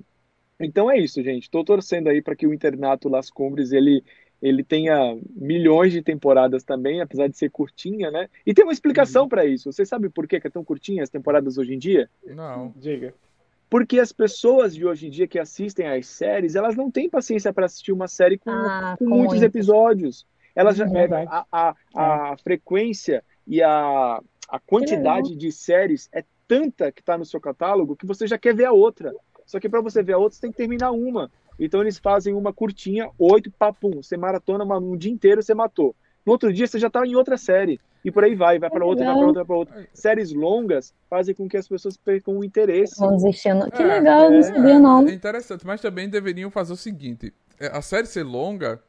então 0.60 0.90
é 0.90 0.98
isso, 0.98 1.22
gente. 1.22 1.50
Tô 1.50 1.64
torcendo 1.64 2.08
aí 2.08 2.22
para 2.22 2.36
que 2.36 2.46
o 2.46 2.54
Internato 2.54 3.08
Las 3.08 3.30
Cumbres, 3.30 3.72
ele, 3.72 4.02
ele 4.40 4.62
tenha 4.62 5.18
milhões 5.34 5.92
de 5.92 6.02
temporadas 6.02 6.62
também, 6.62 7.00
apesar 7.00 7.28
de 7.28 7.36
ser 7.36 7.50
curtinha, 7.50 8.10
né? 8.10 8.28
E 8.46 8.54
tem 8.54 8.64
uma 8.64 8.72
explicação 8.72 9.24
uhum. 9.24 9.28
para 9.28 9.44
isso. 9.44 9.70
Você 9.72 9.84
sabe 9.84 10.08
por 10.08 10.26
que 10.26 10.36
é 10.36 10.50
tão 10.50 10.64
curtinha 10.64 11.02
as 11.02 11.10
temporadas 11.10 11.58
hoje 11.58 11.74
em 11.74 11.78
dia? 11.78 12.08
Não, 12.24 12.72
diga. 12.76 13.12
Porque 13.68 13.98
as 13.98 14.12
pessoas 14.12 14.74
de 14.74 14.86
hoje 14.86 15.08
em 15.08 15.10
dia 15.10 15.26
que 15.26 15.38
assistem 15.38 15.88
às 15.88 16.06
séries, 16.06 16.54
elas 16.54 16.76
não 16.76 16.90
têm 16.90 17.10
paciência 17.10 17.52
para 17.52 17.66
assistir 17.66 17.92
uma 17.92 18.06
série 18.06 18.38
com, 18.38 18.50
ah, 18.50 18.96
com 18.98 19.06
muitos 19.06 19.42
episódios. 19.42 20.26
Ela 20.54 20.72
já, 20.72 20.86
é, 20.86 21.26
a, 21.28 21.46
a, 21.52 21.74
a 21.94 22.32
é. 22.32 22.36
frequência 22.42 23.22
e 23.46 23.62
a, 23.62 24.20
a 24.48 24.58
quantidade 24.60 25.36
de 25.36 25.52
séries 25.52 26.08
é 26.12 26.24
tanta 26.46 26.92
que 26.92 27.00
está 27.00 27.18
no 27.18 27.24
seu 27.24 27.40
catálogo 27.40 27.96
que 27.96 28.06
você 28.06 28.26
já 28.26 28.38
quer 28.38 28.54
ver 28.54 28.66
a 28.66 28.72
outra. 28.72 29.12
Só 29.44 29.60
que 29.60 29.68
para 29.68 29.80
você 29.80 30.02
ver 30.02 30.14
a 30.14 30.18
outra, 30.18 30.36
você 30.36 30.42
tem 30.42 30.50
que 30.50 30.56
terminar 30.56 30.92
uma. 30.92 31.30
Então 31.58 31.80
eles 31.80 31.98
fazem 31.98 32.34
uma 32.34 32.52
curtinha, 32.52 33.10
oito, 33.18 33.50
papum. 33.50 34.02
Você 34.02 34.16
maratona 34.16 34.64
um 34.78 34.96
dia 34.96 35.12
inteiro, 35.12 35.42
você 35.42 35.54
matou. 35.54 35.94
No 36.26 36.32
outro 36.32 36.52
dia 36.52 36.66
você 36.66 36.78
já 36.78 36.90
tá 36.90 37.06
em 37.06 37.14
outra 37.14 37.38
série. 37.38 37.80
E 38.04 38.10
por 38.10 38.24
aí 38.24 38.34
vai, 38.34 38.58
vai 38.58 38.68
para 38.68 38.84
outra, 38.84 39.04
vai 39.04 39.14
para 39.14 39.26
outra, 39.26 39.44
vai 39.44 39.46
para 39.46 39.56
outra. 39.56 39.88
Séries 39.92 40.32
longas 40.32 40.92
fazem 41.08 41.34
com 41.34 41.48
que 41.48 41.56
as 41.56 41.66
pessoas 41.66 41.96
percam 41.96 42.36
o 42.36 42.44
interesse. 42.44 42.98
Vão 42.98 43.16
desistindo. 43.16 43.70
Que 43.70 43.82
é, 43.82 43.86
legal, 43.86 44.26
é, 44.26 44.30
não 44.30 44.42
sabia 44.42 44.78
não. 44.78 45.08
É 45.08 45.12
interessante, 45.12 45.64
mas 45.64 45.80
também 45.80 46.08
deveriam 46.08 46.50
fazer 46.50 46.72
o 46.72 46.76
seguinte: 46.76 47.32
é, 47.58 47.68
a 47.68 47.80
série 47.80 48.06
ser 48.06 48.24
longa, 48.24 48.82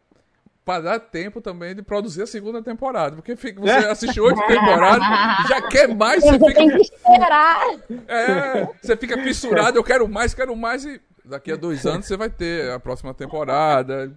para 0.68 0.84
dar 0.84 1.00
tempo 1.00 1.40
também 1.40 1.74
de 1.74 1.82
produzir 1.82 2.24
a 2.24 2.28
segunda 2.28 2.62
temporada. 2.62 3.16
Porque 3.16 3.36
fica, 3.36 3.62
você 3.62 3.88
assiste 3.88 4.20
oito 4.20 4.46
temporadas, 4.48 5.08
já 5.48 5.62
quer 5.62 5.88
mais, 5.96 6.22
você, 6.22 6.34
fica. 6.34 6.54
Tem 6.54 6.70
que 6.70 6.82
esperar. 6.82 7.62
É, 8.08 8.68
você 8.82 8.98
fica 8.98 9.18
fissurado, 9.24 9.78
eu 9.78 9.84
quero 9.84 10.08
mais, 10.10 10.34
quero 10.34 10.56
mais, 10.56 10.84
e 10.84 11.00
daqui 11.24 11.52
a 11.52 11.56
dois 11.56 11.86
anos 11.86 12.06
você 12.06 12.18
vai 12.18 12.30
ter 12.30 12.70
a 12.72 12.80
próxima 12.80 13.14
temporada. 13.14 14.14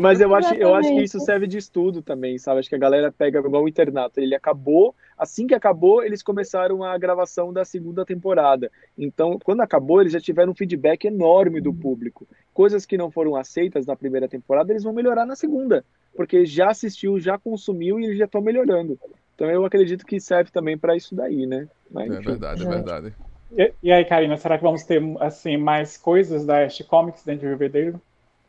Mas 0.00 0.20
eu 0.20 0.34
acho, 0.34 0.54
eu 0.54 0.74
acho 0.74 0.88
que 0.88 1.02
isso 1.02 1.18
serve 1.20 1.46
de 1.46 1.58
estudo 1.58 2.02
também, 2.02 2.38
sabe? 2.38 2.60
Acho 2.60 2.68
que 2.68 2.74
a 2.74 2.78
galera 2.78 3.10
pega 3.10 3.38
igual 3.38 3.64
o 3.64 3.68
internato. 3.68 4.20
Ele 4.20 4.34
acabou, 4.34 4.94
assim 5.18 5.46
que 5.46 5.54
acabou, 5.54 6.02
eles 6.02 6.22
começaram 6.22 6.84
a 6.84 6.96
gravação 6.96 7.52
da 7.52 7.64
segunda 7.64 8.04
temporada. 8.04 8.70
Então, 8.96 9.38
quando 9.42 9.62
acabou, 9.62 10.00
eles 10.00 10.12
já 10.12 10.20
tiveram 10.20 10.52
um 10.52 10.54
feedback 10.54 11.06
enorme 11.06 11.60
do 11.60 11.74
público. 11.74 12.26
Coisas 12.54 12.86
que 12.86 12.96
não 12.96 13.10
foram 13.10 13.34
aceitas 13.34 13.86
na 13.86 13.96
primeira 13.96 14.28
temporada, 14.28 14.72
eles 14.72 14.84
vão 14.84 14.92
melhorar 14.92 15.26
na 15.26 15.36
segunda. 15.36 15.84
Porque 16.14 16.46
já 16.46 16.70
assistiu, 16.70 17.18
já 17.18 17.38
consumiu 17.38 17.98
e 18.00 18.04
eles 18.04 18.18
já 18.18 18.24
estão 18.24 18.40
melhorando. 18.40 18.98
Então 19.34 19.50
eu 19.50 19.64
acredito 19.64 20.06
que 20.06 20.18
serve 20.18 20.50
também 20.50 20.78
para 20.78 20.96
isso 20.96 21.14
daí, 21.14 21.46
né? 21.46 21.68
Mas, 21.90 22.10
é 22.10 22.20
verdade, 22.20 22.62
é 22.62 22.66
verdade. 22.66 23.14
E, 23.52 23.72
e, 23.82 23.92
aí, 23.92 24.04
Karina, 24.04 24.36
será 24.36 24.56
que 24.56 24.64
vamos 24.64 24.82
ter 24.82 25.02
assim 25.20 25.56
mais 25.56 25.96
coisas 25.96 26.44
da 26.44 26.64
Ash 26.64 26.82
Comics 26.82 27.24
dentro 27.24 27.46
de 27.46 27.52
Riverdale? 27.52 27.94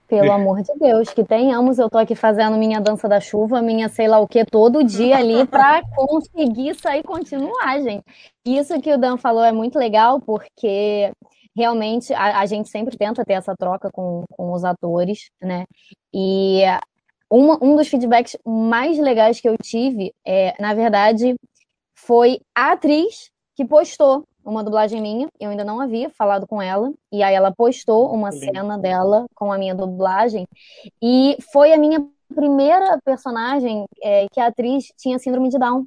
Pelo 0.08 0.32
amor 0.32 0.62
de 0.62 0.74
Deus, 0.80 1.10
que 1.10 1.24
tenhamos. 1.24 1.78
Eu 1.78 1.90
tô 1.90 1.98
aqui 1.98 2.16
fazendo 2.16 2.58
minha 2.58 2.80
dança 2.80 3.10
da 3.10 3.20
chuva, 3.20 3.62
minha 3.62 3.90
sei 3.90 4.08
lá 4.08 4.20
o 4.20 4.28
que, 4.28 4.46
todo 4.46 4.84
dia 4.84 5.18
ali 5.18 5.46
para 5.48 5.82
conseguir 5.96 6.76
sair 6.76 7.02
e 7.02 7.04
continuar, 7.04 7.82
gente. 7.82 8.04
Isso 8.46 8.80
que 8.80 8.94
o 8.94 8.98
Dan 8.98 9.18
falou 9.18 9.44
é 9.44 9.52
muito 9.52 9.78
legal, 9.78 10.22
porque 10.22 11.12
realmente 11.56 12.14
a, 12.14 12.40
a 12.40 12.46
gente 12.46 12.70
sempre 12.70 12.98
tenta 12.98 13.26
ter 13.26 13.34
essa 13.34 13.54
troca 13.56 13.90
com, 13.92 14.24
com 14.32 14.54
os 14.54 14.64
atores, 14.64 15.30
né? 15.42 15.66
E 16.14 16.62
uma, 17.30 17.58
um 17.62 17.76
dos 17.76 17.90
feedbacks 17.90 18.38
mais 18.46 18.98
legais 18.98 19.42
que 19.42 19.50
eu 19.50 19.58
tive, 19.58 20.14
é, 20.26 20.54
na 20.62 20.74
verdade, 20.74 21.36
foi 21.96 22.40
a 22.56 22.72
atriz 22.72 23.30
que 23.56 23.66
postou 23.66 24.24
uma 24.48 24.64
dublagem 24.64 25.02
minha, 25.02 25.28
eu 25.40 25.50
ainda 25.50 25.64
não 25.64 25.80
havia 25.82 26.10
falado 26.10 26.48
com 26.48 26.62
ela, 26.62 26.92
e 27.12 27.22
aí 27.22 27.36
ela 27.36 27.54
postou 27.54 28.12
uma 28.14 28.32
cena 28.32 28.78
dela 28.78 29.26
com 29.36 29.52
a 29.52 29.58
minha 29.58 29.76
dublagem, 29.76 30.48
e 31.02 31.38
foi 31.52 31.74
a 31.74 31.78
minha 31.78 32.06
primeira 32.34 33.00
personagem 33.04 33.86
é, 34.02 34.28
que 34.32 34.40
a 34.40 34.48
atriz 34.48 34.92
tinha 34.98 35.20
síndrome 35.20 35.50
de 35.50 35.58
Down. 35.58 35.86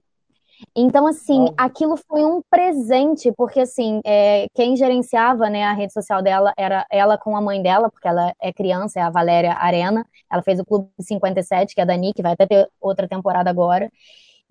Então, 0.76 1.06
assim, 1.06 1.46
aquilo 1.56 1.96
foi 1.96 2.22
um 2.22 2.42
presente, 2.50 3.32
porque, 3.32 3.60
assim, 3.60 4.00
é, 4.04 4.46
quem 4.54 4.76
gerenciava 4.76 5.48
né, 5.48 5.64
a 5.64 5.72
rede 5.72 5.92
social 5.92 6.22
dela 6.22 6.52
era 6.54 6.86
ela 6.90 7.16
com 7.16 7.34
a 7.34 7.40
mãe 7.40 7.62
dela, 7.62 7.90
porque 7.90 8.06
ela 8.06 8.34
é 8.38 8.52
criança, 8.52 9.00
é 9.00 9.02
a 9.02 9.08
Valéria 9.08 9.54
Arena. 9.54 10.06
Ela 10.30 10.42
fez 10.42 10.60
o 10.60 10.64
Clube 10.64 10.90
57, 11.00 11.74
que 11.74 11.80
é 11.80 11.86
da 11.86 11.96
Nick, 11.96 12.20
vai 12.20 12.32
até 12.32 12.46
ter 12.46 12.68
outra 12.78 13.08
temporada 13.08 13.48
agora. 13.48 13.90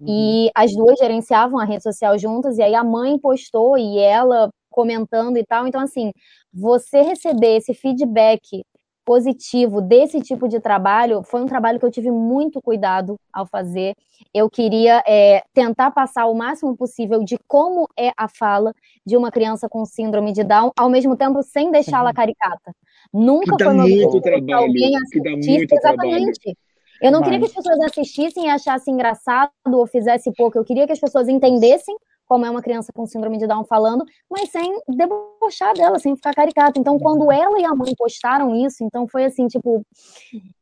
E 0.01 0.45
uhum. 0.45 0.49
as 0.55 0.71
duas 0.73 0.97
gerenciavam 0.97 1.59
a 1.59 1.65
rede 1.65 1.83
social 1.83 2.17
juntas, 2.17 2.57
e 2.57 2.61
aí 2.61 2.75
a 2.75 2.83
mãe 2.83 3.17
postou 3.19 3.77
e 3.77 3.97
ela 3.97 4.49
comentando 4.69 5.37
e 5.37 5.45
tal. 5.45 5.67
Então, 5.67 5.81
assim, 5.81 6.11
você 6.53 7.01
receber 7.01 7.57
esse 7.57 7.73
feedback 7.73 8.63
positivo 9.09 9.81
desse 9.81 10.21
tipo 10.21 10.47
de 10.47 10.59
trabalho 10.59 11.23
foi 11.23 11.41
um 11.41 11.47
trabalho 11.47 11.79
que 11.79 11.85
eu 11.85 11.89
tive 11.89 12.11
muito 12.11 12.61
cuidado 12.61 13.15
ao 13.33 13.43
fazer. 13.43 13.95
Eu 14.31 14.47
queria 14.47 15.03
é, 15.07 15.41
tentar 15.51 15.89
passar 15.89 16.27
o 16.27 16.35
máximo 16.35 16.77
possível 16.77 17.23
de 17.23 17.35
como 17.47 17.87
é 17.97 18.11
a 18.15 18.27
fala 18.27 18.71
de 19.03 19.17
uma 19.17 19.31
criança 19.31 19.67
com 19.67 19.83
síndrome 19.83 20.31
de 20.31 20.43
Down, 20.43 20.71
ao 20.77 20.89
mesmo 20.89 21.17
tempo 21.17 21.41
sem 21.41 21.71
deixá-la 21.71 22.09
uhum. 22.09 22.13
caricata. 22.13 22.71
Nunca 23.11 23.57
que 23.57 23.63
foi 23.63 23.73
meu 23.73 23.87
muito 23.87 24.21
trabalho, 24.21 24.71
que 24.71 24.95
assistisse. 24.95 25.65
Que 25.65 25.75
exatamente. 25.75 26.39
Trabalho. 26.39 26.68
Eu 27.01 27.11
não 27.11 27.19
Mas... 27.19 27.29
queria 27.29 27.39
que 27.39 27.45
as 27.45 27.53
pessoas 27.53 27.79
assistissem 27.81 28.45
e 28.45 28.49
achassem 28.49 28.93
engraçado 28.93 29.51
ou 29.65 29.87
fizessem 29.87 30.33
pouco. 30.33 30.57
Eu 30.57 30.65
queria 30.65 30.85
que 30.85 30.93
as 30.93 30.99
pessoas 30.99 31.27
entendessem 31.27 31.95
como 32.29 32.45
é 32.45 32.49
uma 32.49 32.61
criança 32.61 32.93
com 32.93 33.07
síndrome 33.07 33.39
de 33.39 33.47
Down 33.47 33.65
falando, 33.65 34.05
mas 34.29 34.51
sem 34.51 34.79
debochar 34.87 35.73
dela, 35.73 35.97
sem 35.97 36.15
ficar 36.15 36.31
caricata. 36.35 36.79
Então, 36.79 36.99
quando 36.99 37.31
ela 37.31 37.59
e 37.59 37.65
a 37.65 37.73
mãe 37.73 37.91
postaram 37.97 38.55
isso, 38.55 38.83
então 38.83 39.07
foi 39.07 39.25
assim, 39.25 39.47
tipo, 39.47 39.83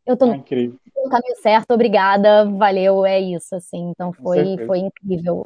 eu 0.05 0.15
tô 0.15 0.25
no, 0.25 0.35
é 0.35 0.37
no 0.37 1.09
caminho 1.09 1.35
certo, 1.41 1.71
obrigada, 1.71 2.45
valeu, 2.45 3.05
é 3.05 3.19
isso, 3.19 3.53
assim. 3.53 3.89
Então 3.89 4.13
foi, 4.13 4.57
foi 4.65 4.79
incrível. 4.79 5.45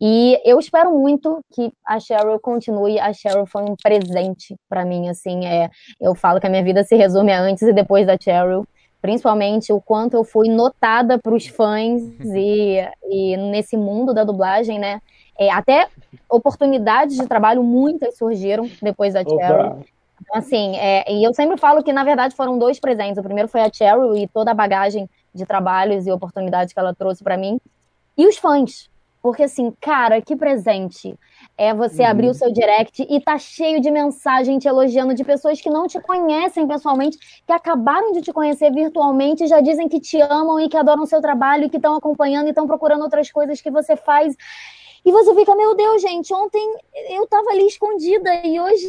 E 0.00 0.40
eu 0.42 0.58
espero 0.58 0.90
muito 0.98 1.44
que 1.52 1.70
a 1.86 2.00
Cheryl 2.00 2.40
continue. 2.40 2.98
A 2.98 3.12
Cheryl 3.12 3.44
foi 3.44 3.64
um 3.64 3.76
presente 3.76 4.56
para 4.70 4.86
mim, 4.86 5.10
assim, 5.10 5.44
é, 5.44 5.68
eu 6.00 6.14
falo 6.14 6.40
que 6.40 6.46
a 6.46 6.50
minha 6.50 6.64
vida 6.64 6.82
se 6.82 6.96
resume 6.96 7.30
a 7.30 7.42
antes 7.42 7.62
e 7.62 7.74
depois 7.74 8.06
da 8.06 8.16
Cheryl 8.18 8.66
principalmente 9.00 9.72
o 9.72 9.80
quanto 9.80 10.14
eu 10.14 10.24
fui 10.24 10.48
notada 10.48 11.18
para 11.18 11.34
os 11.34 11.46
fãs 11.46 12.02
e, 12.34 12.78
e 13.10 13.36
nesse 13.36 13.76
mundo 13.76 14.12
da 14.12 14.24
dublagem, 14.24 14.78
né? 14.78 15.00
É, 15.38 15.50
até 15.50 15.86
oportunidades 16.28 17.16
de 17.16 17.26
trabalho 17.26 17.62
muitas 17.62 18.16
surgiram 18.16 18.68
depois 18.82 19.14
da 19.14 19.22
Cheryl. 19.22 19.84
Então, 20.20 20.36
assim, 20.36 20.76
é, 20.76 21.10
e 21.12 21.22
eu 21.22 21.32
sempre 21.32 21.56
falo 21.56 21.82
que, 21.82 21.92
na 21.92 22.02
verdade, 22.02 22.34
foram 22.34 22.58
dois 22.58 22.80
presentes. 22.80 23.18
O 23.18 23.22
primeiro 23.22 23.48
foi 23.48 23.60
a 23.60 23.72
Cheryl 23.72 24.16
e 24.16 24.26
toda 24.26 24.50
a 24.50 24.54
bagagem 24.54 25.08
de 25.32 25.46
trabalhos 25.46 26.06
e 26.06 26.10
oportunidades 26.10 26.72
que 26.72 26.80
ela 26.80 26.92
trouxe 26.92 27.22
para 27.22 27.36
mim. 27.36 27.60
E 28.16 28.26
os 28.26 28.36
fãs. 28.36 28.90
Porque, 29.22 29.44
assim, 29.44 29.72
cara, 29.80 30.20
que 30.20 30.34
presente 30.34 31.16
é 31.58 31.74
você 31.74 32.02
uhum. 32.02 32.08
abrir 32.08 32.26
o 32.26 32.28
uhum. 32.28 32.34
seu 32.34 32.52
direct 32.52 33.04
e 33.10 33.20
tá 33.20 33.36
cheio 33.36 33.80
de 33.80 33.90
mensagem 33.90 34.60
te 34.60 34.68
elogiando 34.68 35.12
de 35.12 35.24
pessoas 35.24 35.60
que 35.60 35.68
não 35.68 35.88
te 35.88 36.00
conhecem 36.00 36.66
pessoalmente, 36.68 37.18
que 37.44 37.52
acabaram 37.52 38.12
de 38.12 38.22
te 38.22 38.32
conhecer 38.32 38.72
virtualmente, 38.72 39.48
já 39.48 39.60
dizem 39.60 39.88
que 39.88 39.98
te 39.98 40.20
amam 40.20 40.60
e 40.60 40.68
que 40.68 40.76
adoram 40.76 41.02
o 41.02 41.06
seu 41.06 41.20
trabalho 41.20 41.64
e 41.64 41.68
que 41.68 41.76
estão 41.76 41.96
acompanhando 41.96 42.46
e 42.46 42.50
estão 42.50 42.66
procurando 42.66 43.02
outras 43.02 43.32
coisas 43.32 43.60
que 43.60 43.72
você 43.72 43.96
faz. 43.96 44.36
E 45.04 45.10
você 45.10 45.34
fica, 45.34 45.54
meu 45.56 45.74
Deus, 45.74 46.00
gente, 46.00 46.32
ontem 46.32 46.76
eu 47.10 47.26
tava 47.26 47.50
ali 47.50 47.66
escondida 47.66 48.46
e 48.46 48.60
hoje 48.60 48.86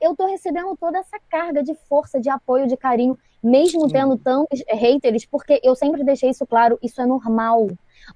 eu 0.00 0.14
tô 0.14 0.26
recebendo 0.26 0.76
toda 0.76 0.98
essa 0.98 1.18
carga 1.28 1.64
de 1.64 1.74
força, 1.88 2.20
de 2.20 2.28
apoio, 2.28 2.68
de 2.68 2.76
carinho, 2.76 3.18
mesmo 3.42 3.88
tendo 3.90 4.16
tantos 4.16 4.62
haters, 4.68 5.24
porque 5.24 5.60
eu 5.64 5.74
sempre 5.74 6.04
deixei 6.04 6.30
isso 6.30 6.46
claro, 6.46 6.78
isso 6.80 7.00
é 7.00 7.06
normal. 7.06 7.68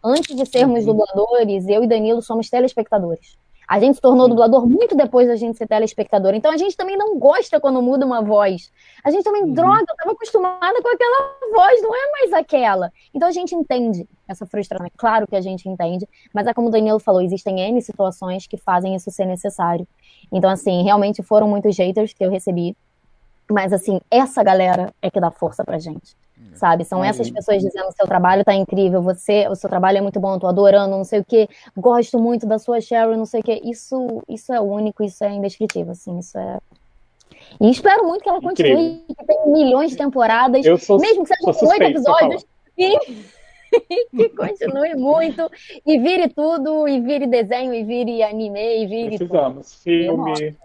Antes 0.05 0.37
de 0.37 0.47
sermos 0.47 0.87
uhum. 0.87 0.97
dubladores, 0.97 1.67
eu 1.67 1.83
e 1.83 1.87
Danilo 1.87 2.23
somos 2.23 2.49
telespectadores. 2.49 3.37
A 3.69 3.79
gente 3.79 3.97
se 3.97 4.01
tornou 4.01 4.29
dublador 4.29 4.67
muito 4.67 4.97
depois 4.97 5.29
da 5.29 5.37
gente 5.37 5.59
ser 5.59 5.67
telespectador. 5.67 6.35
Então 6.35 6.51
a 6.51 6.57
gente 6.57 6.75
também 6.75 6.97
não 6.97 7.19
gosta 7.19 7.61
quando 7.61 7.83
muda 7.83 8.07
uma 8.07 8.23
voz. 8.23 8.73
A 9.05 9.11
gente 9.11 9.23
também, 9.23 9.43
uhum. 9.43 9.53
droga, 9.53 9.85
eu 9.87 9.97
tava 9.97 10.13
acostumada 10.13 10.81
com 10.83 10.89
aquela 10.89 11.37
voz, 11.55 11.83
não 11.83 11.95
é 11.95 12.11
mais 12.13 12.33
aquela. 12.33 12.91
Então 13.13 13.29
a 13.29 13.33
gente 13.33 13.55
entende 13.55 14.09
essa 14.27 14.47
frustração. 14.47 14.87
É 14.87 14.91
claro 14.97 15.27
que 15.27 15.37
a 15.37 15.41
gente 15.43 15.69
entende, 15.69 16.09
mas 16.33 16.47
é 16.47 16.55
como 16.55 16.69
o 16.69 16.71
Danilo 16.71 16.99
falou, 16.99 17.21
existem 17.21 17.61
N 17.61 17.83
situações 17.83 18.47
que 18.47 18.57
fazem 18.57 18.95
isso 18.95 19.11
ser 19.11 19.27
necessário. 19.27 19.87
Então, 20.33 20.49
assim, 20.49 20.83
realmente 20.83 21.23
foram 21.23 21.47
muitos 21.47 21.77
haters 21.77 22.15
que 22.15 22.25
eu 22.25 22.31
recebi. 22.31 22.75
Mas, 23.51 23.73
assim, 23.73 24.01
essa 24.11 24.43
galera 24.43 24.93
é 25.01 25.11
que 25.11 25.21
dá 25.21 25.31
força 25.31 25.65
pra 25.65 25.79
gente 25.79 26.17
sabe? 26.59 26.85
São 26.85 27.03
essas 27.03 27.31
pessoas 27.31 27.63
dizendo: 27.63 27.91
seu 27.93 28.07
trabalho 28.07 28.45
tá 28.45 28.55
incrível, 28.55 29.01
você, 29.01 29.49
o 29.49 29.55
seu 29.55 29.71
trabalho 29.71 29.99
é 29.99 30.01
muito 30.01 30.21
bom, 30.21 30.39
tô 30.39 30.47
adorando, 30.47 30.97
não 30.97 31.05
sei 31.05 31.21
o 31.21 31.25
que, 31.25 31.49
gosto 31.77 32.19
muito 32.19 32.47
da 32.47 32.59
sua 32.59 32.81
Cheryl, 32.81 33.17
não 33.17 33.25
sei 33.25 33.41
o 33.41 33.43
que. 33.43 33.61
Isso, 33.65 34.23
isso 34.29 34.53
é 34.53 34.61
único, 34.61 35.03
isso 35.03 35.25
é 35.25 35.33
indescritível, 35.33 35.93
assim, 35.93 36.19
isso 36.19 36.37
é. 36.37 36.59
E 37.61 37.71
espero 37.71 38.07
muito 38.07 38.23
que 38.23 38.29
ela 38.29 38.41
continue, 38.41 39.05
que 39.07 39.27
tenha 39.27 39.47
milhões 39.47 39.91
de 39.91 39.97
temporadas, 39.97 40.65
sou, 40.83 40.99
mesmo 40.99 41.25
que 41.25 41.35
sejam 41.35 41.71
oito 41.71 41.83
episódios. 41.83 42.47
E... 42.77 43.38
que 44.17 44.29
continue 44.31 44.95
muito 44.95 45.51
e 45.87 45.99
vire 45.99 46.29
tudo, 46.29 46.89
e 46.89 47.01
vire 47.01 47.27
desenho, 47.27 47.75
e 47.75 47.85
vire 47.85 48.23
anime, 48.23 48.83
e 48.83 48.87
vire. 48.87 49.17
Precisamos. 49.19 49.75
Filme. 49.83 50.57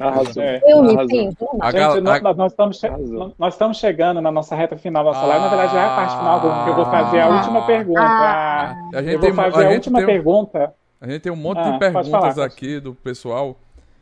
Arrasou. 0.00 0.42
É. 0.42 0.60
Filme, 0.60 0.90
Gente, 1.08 2.00
nós, 2.02 2.36
nós, 2.36 2.52
estamos 2.52 2.80
nós 3.38 3.54
estamos 3.54 3.78
chegando 3.78 4.20
na 4.20 4.30
nossa 4.30 4.54
reta 4.54 4.76
final 4.76 5.02
da 5.02 5.12
nossa 5.12 5.24
ah, 5.24 5.28
live. 5.28 5.44
Na 5.44 5.48
verdade, 5.48 5.72
já 5.72 5.82
é 5.82 5.86
a 5.86 5.96
parte 5.96 6.16
final, 6.16 6.40
porque 6.40 6.70
eu 6.70 6.74
vou 6.74 6.84
fazer 6.84 7.20
a 7.20 7.28
última 7.28 7.58
ah. 7.58 7.66
pergunta. 7.66 8.00
Ah, 8.00 8.76
a 8.94 9.02
gente 9.02 9.14
eu 9.14 9.20
vou 9.20 9.34
fazer 9.34 9.64
a, 9.64 9.68
a 9.68 9.72
última 9.72 10.04
pergunta. 10.04 10.74
A 11.00 11.08
gente 11.08 11.20
tem 11.20 11.32
um 11.32 11.36
monte 11.36 11.62
de 11.62 11.68
ah, 11.68 11.78
perguntas 11.78 12.38
aqui 12.38 12.80
do 12.80 12.94
pessoal. 12.94 13.56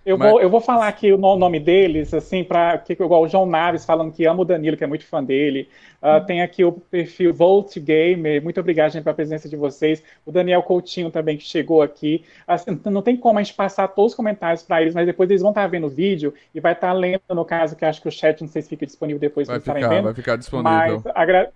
Eu, 0.05 0.19
Mas... 0.19 0.31
vou, 0.31 0.41
eu 0.41 0.51
vou 0.51 0.61
falar 0.61 0.87
aqui 0.87 1.13
o 1.13 1.17
nome 1.17 1.59
deles, 1.59 2.13
assim, 2.13 2.45
para 2.45 2.83
igual 2.89 3.23
o 3.23 3.29
João 3.29 3.47
Naves 3.47 3.87
falando 3.87 4.13
que 4.13 4.27
ama 4.27 4.43
o 4.43 4.45
Danilo, 4.45 4.77
que 4.77 4.85
é 4.85 4.87
muito 4.87 5.07
fã 5.07 5.25
dele. 5.25 5.69
Uh, 6.03 6.25
tem 6.27 6.43
aqui 6.43 6.63
o 6.63 6.73
perfil 6.73 7.33
Volt 7.33 7.79
Gamer. 7.79 8.43
Muito 8.43 8.61
obrigado, 8.61 8.93
gente, 8.93 9.03
pela 9.03 9.15
presença 9.15 9.49
de 9.49 9.57
vocês. 9.57 10.03
O 10.27 10.31
Daniel 10.31 10.63
Coutinho 10.63 11.11
também 11.11 11.39
que 11.39 11.45
chegou 11.45 11.81
aqui. 11.81 12.23
Assim, 12.47 12.79
não 12.85 13.01
tem 13.01 13.17
como 13.17 13.39
a 13.39 13.43
gente 13.43 13.55
passar 13.55 13.89
todos 13.89 14.13
os 14.13 14.17
comentários 14.17 14.63
para 14.63 14.83
eles, 14.83 14.95
mas 14.95 15.07
depois 15.07 15.31
eles 15.31 15.41
vão 15.41 15.53
estar 15.53 15.67
vendo 15.67 15.87
o 15.87 15.91
vídeo 15.91 16.35
e 16.55 16.61
vai 16.61 16.75
estar 16.75 16.93
lendo, 16.93 17.23
no 17.31 17.45
caso, 17.45 17.75
que 17.75 17.87
acho 17.87 18.03
que 18.03 18.09
o 18.09 18.13
chat 18.13 18.43
não 18.43 18.49
sei 18.49 18.61
se 18.61 18.69
fica 18.69 18.85
disponível 18.85 19.19
depois 19.19 19.47
para 19.47 19.57
estarem 19.57 19.89
vendo. 19.89 20.05
Vai 20.05 20.15
ficar 20.15 20.37
disponível. 20.37 21.01
Mas 21.03 21.07
agra... 21.15 21.51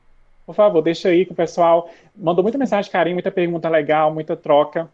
por 0.47 0.55
favor, 0.55 0.81
deixa 0.81 1.11
aí 1.11 1.27
que 1.27 1.33
o 1.33 1.37
pessoal 1.37 1.91
mandou 2.17 2.43
muita 2.43 2.57
mensagem 2.57 2.85
de 2.85 2.91
carinho, 2.91 3.17
muita 3.17 3.31
pergunta 3.31 3.69
legal, 3.69 4.15
muita 4.15 4.35
troca. 4.35 4.89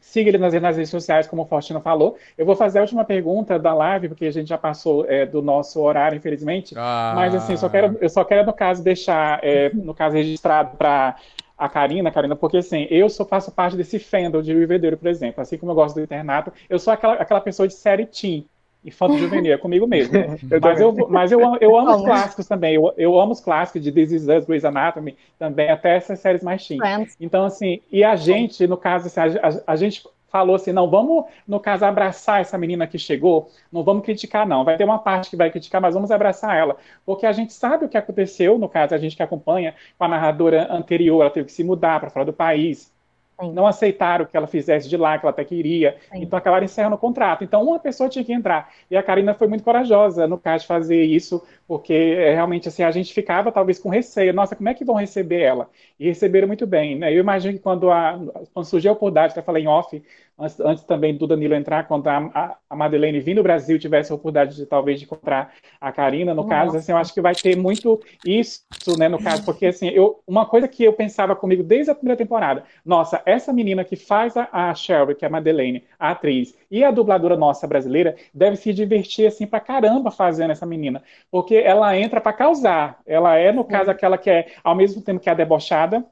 Siga 0.00 0.30
ele 0.30 0.38
nas, 0.38 0.54
nas, 0.54 0.76
redes 0.76 0.90
sociais, 0.90 1.26
como 1.26 1.42
o 1.42 1.46
Faustino 1.46 1.80
falou. 1.80 2.16
Eu 2.36 2.46
vou 2.46 2.56
fazer 2.56 2.78
a 2.78 2.82
última 2.82 3.04
pergunta 3.04 3.58
da 3.58 3.74
live, 3.74 4.08
porque 4.08 4.26
a 4.26 4.30
gente 4.30 4.48
já 4.48 4.58
passou 4.58 5.04
é, 5.06 5.26
do 5.26 5.42
nosso 5.42 5.80
horário, 5.80 6.16
infelizmente. 6.16 6.74
Ah. 6.76 7.12
Mas, 7.14 7.34
assim, 7.34 7.56
só 7.56 7.68
quero, 7.68 7.98
eu 8.00 8.08
só 8.08 8.24
quero, 8.24 8.46
no 8.46 8.52
caso, 8.52 8.82
deixar, 8.82 9.40
é, 9.42 9.70
no 9.74 9.94
caso, 9.94 10.16
registrado 10.16 10.76
para 10.76 11.16
a 11.58 11.68
Karina, 11.68 12.12
Karina, 12.12 12.36
porque 12.36 12.58
assim, 12.58 12.86
eu 12.88 13.08
sou, 13.08 13.26
faço 13.26 13.50
parte 13.50 13.76
desse 13.76 13.98
fandom 13.98 14.40
de 14.40 14.54
Riverdeiro, 14.54 14.96
por 14.96 15.08
exemplo. 15.08 15.42
Assim 15.42 15.58
como 15.58 15.72
eu 15.72 15.76
gosto 15.76 15.96
do 15.96 16.02
internato, 16.02 16.52
eu 16.70 16.78
sou 16.78 16.92
aquela, 16.92 17.14
aquela 17.14 17.40
pessoa 17.40 17.66
de 17.66 17.74
série 17.74 18.06
teen 18.06 18.46
infanto 18.88 19.16
juvenil, 19.18 19.52
é 19.52 19.58
comigo 19.58 19.86
mesmo. 19.86 20.16
eu 20.50 20.60
mas, 20.60 20.80
eu, 20.80 21.08
mas 21.08 21.32
eu, 21.32 21.40
eu 21.60 21.78
amo 21.78 21.96
os 21.96 22.02
clássicos 22.02 22.46
também. 22.46 22.74
Eu, 22.74 22.92
eu 22.96 23.20
amo 23.20 23.32
os 23.32 23.40
clássicos 23.40 23.82
de 23.82 23.92
This 23.92 24.12
Is 24.12 24.28
Us, 24.28 24.44
Grey's 24.44 24.64
Anatomy, 24.64 25.16
também, 25.38 25.70
até 25.70 25.96
essas 25.96 26.18
séries 26.18 26.42
mais 26.42 26.66
teen. 26.66 26.78
Então, 27.20 27.44
assim, 27.44 27.80
e 27.90 28.02
a 28.02 28.16
gente, 28.16 28.66
no 28.66 28.76
caso, 28.76 29.06
assim, 29.06 29.20
a, 29.20 29.48
a, 29.48 29.72
a 29.72 29.76
gente 29.76 30.02
falou 30.28 30.56
assim: 30.56 30.72
não, 30.72 30.88
vamos, 30.88 31.24
no 31.46 31.58
caso, 31.58 31.84
abraçar 31.84 32.40
essa 32.40 32.56
menina 32.56 32.86
que 32.86 32.98
chegou, 32.98 33.50
não 33.72 33.82
vamos 33.82 34.04
criticar, 34.04 34.46
não. 34.46 34.64
Vai 34.64 34.76
ter 34.76 34.84
uma 34.84 34.98
parte 34.98 35.30
que 35.30 35.36
vai 35.36 35.50
criticar, 35.50 35.80
mas 35.80 35.94
vamos 35.94 36.10
abraçar 36.10 36.56
ela. 36.56 36.76
Porque 37.04 37.26
a 37.26 37.32
gente 37.32 37.52
sabe 37.52 37.84
o 37.84 37.88
que 37.88 37.96
aconteceu, 37.96 38.58
no 38.58 38.68
caso, 38.68 38.94
a 38.94 38.98
gente 38.98 39.16
que 39.16 39.22
acompanha, 39.22 39.74
com 39.96 40.04
a 40.04 40.08
narradora 40.08 40.72
anterior, 40.72 41.20
ela 41.20 41.30
teve 41.30 41.46
que 41.46 41.52
se 41.52 41.64
mudar 41.64 42.00
para 42.00 42.10
fora 42.10 42.24
do 42.24 42.32
país. 42.32 42.92
Sim. 43.40 43.52
Não 43.52 43.66
aceitaram 43.66 44.26
que 44.26 44.36
ela 44.36 44.48
fizesse 44.48 44.88
de 44.88 44.96
lá, 44.96 45.16
que 45.16 45.24
ela 45.24 45.30
até 45.30 45.44
queria. 45.44 45.96
Sim. 46.10 46.22
Então 46.22 46.36
acabaram 46.36 46.64
encerrando 46.64 46.96
o 46.96 46.98
contrato. 46.98 47.44
Então 47.44 47.62
uma 47.62 47.78
pessoa 47.78 48.08
tinha 48.08 48.24
que 48.24 48.32
entrar. 48.32 48.72
E 48.90 48.96
a 48.96 49.02
Karina 49.02 49.32
foi 49.34 49.46
muito 49.46 49.62
corajosa 49.62 50.26
no 50.26 50.36
caso 50.38 50.62
de 50.62 50.68
fazer 50.68 51.04
isso, 51.04 51.40
porque 51.66 51.92
é, 51.94 52.34
realmente 52.34 52.66
assim, 52.68 52.82
a 52.82 52.90
gente 52.90 53.14
ficava 53.14 53.52
talvez 53.52 53.78
com 53.78 53.88
receio. 53.88 54.34
Nossa, 54.34 54.56
como 54.56 54.68
é 54.68 54.74
que 54.74 54.84
vão 54.84 54.96
receber 54.96 55.40
ela? 55.42 55.70
E 56.00 56.06
receberam 56.08 56.48
muito 56.48 56.66
bem. 56.66 56.96
Né? 56.98 57.12
Eu 57.14 57.20
imagino 57.20 57.54
que 57.54 57.60
quando, 57.60 57.90
a, 57.90 58.18
quando 58.52 58.66
surgiu 58.66 58.90
a 58.90 58.94
oportunidade, 58.94 59.32
até 59.32 59.42
falei 59.42 59.62
em 59.62 59.68
off, 59.68 60.02
antes, 60.38 60.60
antes 60.60 60.84
também 60.84 61.16
do 61.16 61.26
Danilo 61.26 61.54
entrar, 61.54 61.88
quando 61.88 62.06
a, 62.08 62.56
a, 62.68 62.76
Madeleine 62.76 63.20
vir 63.20 63.34
no 63.34 63.42
Brasil 63.42 63.78
tivesse 63.78 64.12
a 64.12 64.14
oportunidade 64.14 64.56
de 64.56 64.66
talvez 64.66 64.98
de 64.98 65.04
encontrar 65.04 65.52
a 65.80 65.90
Karina, 65.90 66.34
no 66.34 66.42
Nossa. 66.42 66.48
caso, 66.48 66.76
assim, 66.76 66.92
eu 66.92 66.98
acho 66.98 67.12
que 67.12 67.20
vai 67.20 67.34
ter 67.34 67.56
muito 67.56 68.00
isso, 68.24 68.62
né, 68.96 69.08
no 69.08 69.22
caso, 69.22 69.44
porque 69.44 69.66
assim, 69.66 69.88
eu, 69.88 70.20
uma 70.26 70.46
coisa 70.46 70.68
que 70.68 70.84
eu 70.84 70.92
pensava 70.92 71.34
comigo 71.34 71.62
desde 71.62 71.90
a 71.90 71.94
primeira 71.94 72.16
temporada, 72.16 72.64
nossa, 72.84 73.20
essa 73.26 73.52
menina 73.52 73.84
que 73.84 73.96
faz 73.96 74.36
a, 74.36 74.48
a 74.52 74.74
Sherry, 74.74 75.14
que 75.14 75.24
é 75.24 75.28
a 75.28 75.30
Madeleine, 75.30 75.84
a 75.98 76.10
atriz, 76.10 76.54
e 76.70 76.84
a 76.84 76.90
dubladora 76.90 77.36
nossa 77.36 77.66
brasileira, 77.66 78.14
deve 78.32 78.56
se 78.56 78.72
divertir 78.72 79.26
assim 79.26 79.46
pra 79.46 79.60
caramba 79.60 80.10
fazendo 80.10 80.50
essa 80.50 80.66
menina, 80.66 81.02
porque 81.30 81.56
ela 81.56 81.96
entra 81.96 82.20
para 82.20 82.32
causar, 82.32 83.00
ela 83.06 83.36
é, 83.36 83.50
no 83.50 83.64
caso, 83.64 83.90
aquela 83.90 84.18
que 84.18 84.30
é, 84.30 84.48
ao 84.62 84.74
mesmo 84.74 85.02
tempo 85.02 85.20
que 85.20 85.28
é 85.28 85.32
a 85.32 85.34
debochada, 85.34 86.04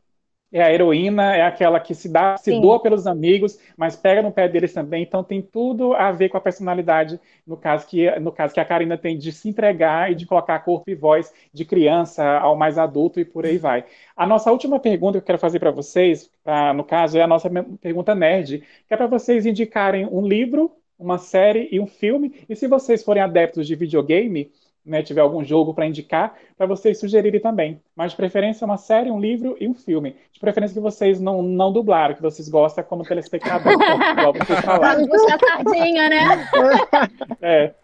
é 0.52 0.62
a 0.62 0.72
heroína, 0.72 1.34
é 1.34 1.42
aquela 1.42 1.80
que 1.80 1.94
se 1.94 2.08
dá, 2.08 2.36
se 2.36 2.52
Sim. 2.52 2.60
doa 2.60 2.80
pelos 2.80 3.06
amigos, 3.06 3.58
mas 3.76 3.96
pega 3.96 4.22
no 4.22 4.32
pé 4.32 4.48
deles 4.48 4.72
também. 4.72 5.02
Então 5.02 5.22
tem 5.24 5.42
tudo 5.42 5.92
a 5.94 6.12
ver 6.12 6.28
com 6.28 6.36
a 6.36 6.40
personalidade, 6.40 7.20
no 7.46 7.56
caso 7.56 7.86
que 7.86 8.08
no 8.20 8.32
caso 8.32 8.54
que 8.54 8.60
a 8.60 8.64
Karina 8.64 8.96
tem 8.96 9.18
de 9.18 9.32
se 9.32 9.48
entregar 9.48 10.10
e 10.10 10.14
de 10.14 10.24
colocar 10.24 10.58
corpo 10.60 10.88
e 10.90 10.94
voz 10.94 11.32
de 11.52 11.64
criança 11.64 12.24
ao 12.38 12.56
mais 12.56 12.78
adulto 12.78 13.18
e 13.20 13.24
por 13.24 13.44
aí 13.44 13.58
vai. 13.58 13.84
A 14.16 14.26
nossa 14.26 14.50
última 14.50 14.78
pergunta 14.78 15.18
que 15.18 15.22
eu 15.22 15.26
quero 15.26 15.38
fazer 15.38 15.58
para 15.58 15.70
vocês, 15.70 16.30
pra, 16.42 16.72
no 16.72 16.84
caso, 16.84 17.18
é 17.18 17.22
a 17.22 17.26
nossa 17.26 17.50
pergunta 17.80 18.14
nerd, 18.14 18.62
que 18.86 18.94
é 18.94 18.96
para 18.96 19.06
vocês 19.06 19.46
indicarem 19.46 20.06
um 20.06 20.26
livro, 20.26 20.72
uma 20.98 21.18
série 21.18 21.68
e 21.70 21.80
um 21.80 21.86
filme. 21.86 22.44
E 22.48 22.56
se 22.56 22.66
vocês 22.66 23.02
forem 23.04 23.22
adeptos 23.22 23.66
de 23.66 23.74
videogame, 23.74 24.50
né, 24.86 25.02
tiver 25.02 25.20
algum 25.20 25.44
jogo 25.44 25.74
para 25.74 25.86
indicar, 25.86 26.34
para 26.56 26.66
vocês 26.66 27.00
sugerirem 27.00 27.40
também. 27.40 27.80
Mas 27.94 28.12
de 28.12 28.16
preferência 28.16 28.64
uma 28.64 28.76
série, 28.76 29.10
um 29.10 29.18
livro 29.18 29.56
e 29.60 29.66
um 29.66 29.74
filme. 29.74 30.14
De 30.32 30.38
preferência 30.38 30.74
que 30.74 30.80
vocês 30.80 31.20
não, 31.20 31.42
não 31.42 31.72
dublaram, 31.72 32.14
que 32.14 32.22
vocês 32.22 32.48
gostam 32.48 32.84
como 32.84 33.02
telespectador, 33.02 33.72
igual 34.12 34.32
vocês 34.32 34.60
falaram. 34.60 35.06
puxar 35.08 35.38
sardinha, 35.40 36.08
né? 36.08 36.48
é. 37.42 37.74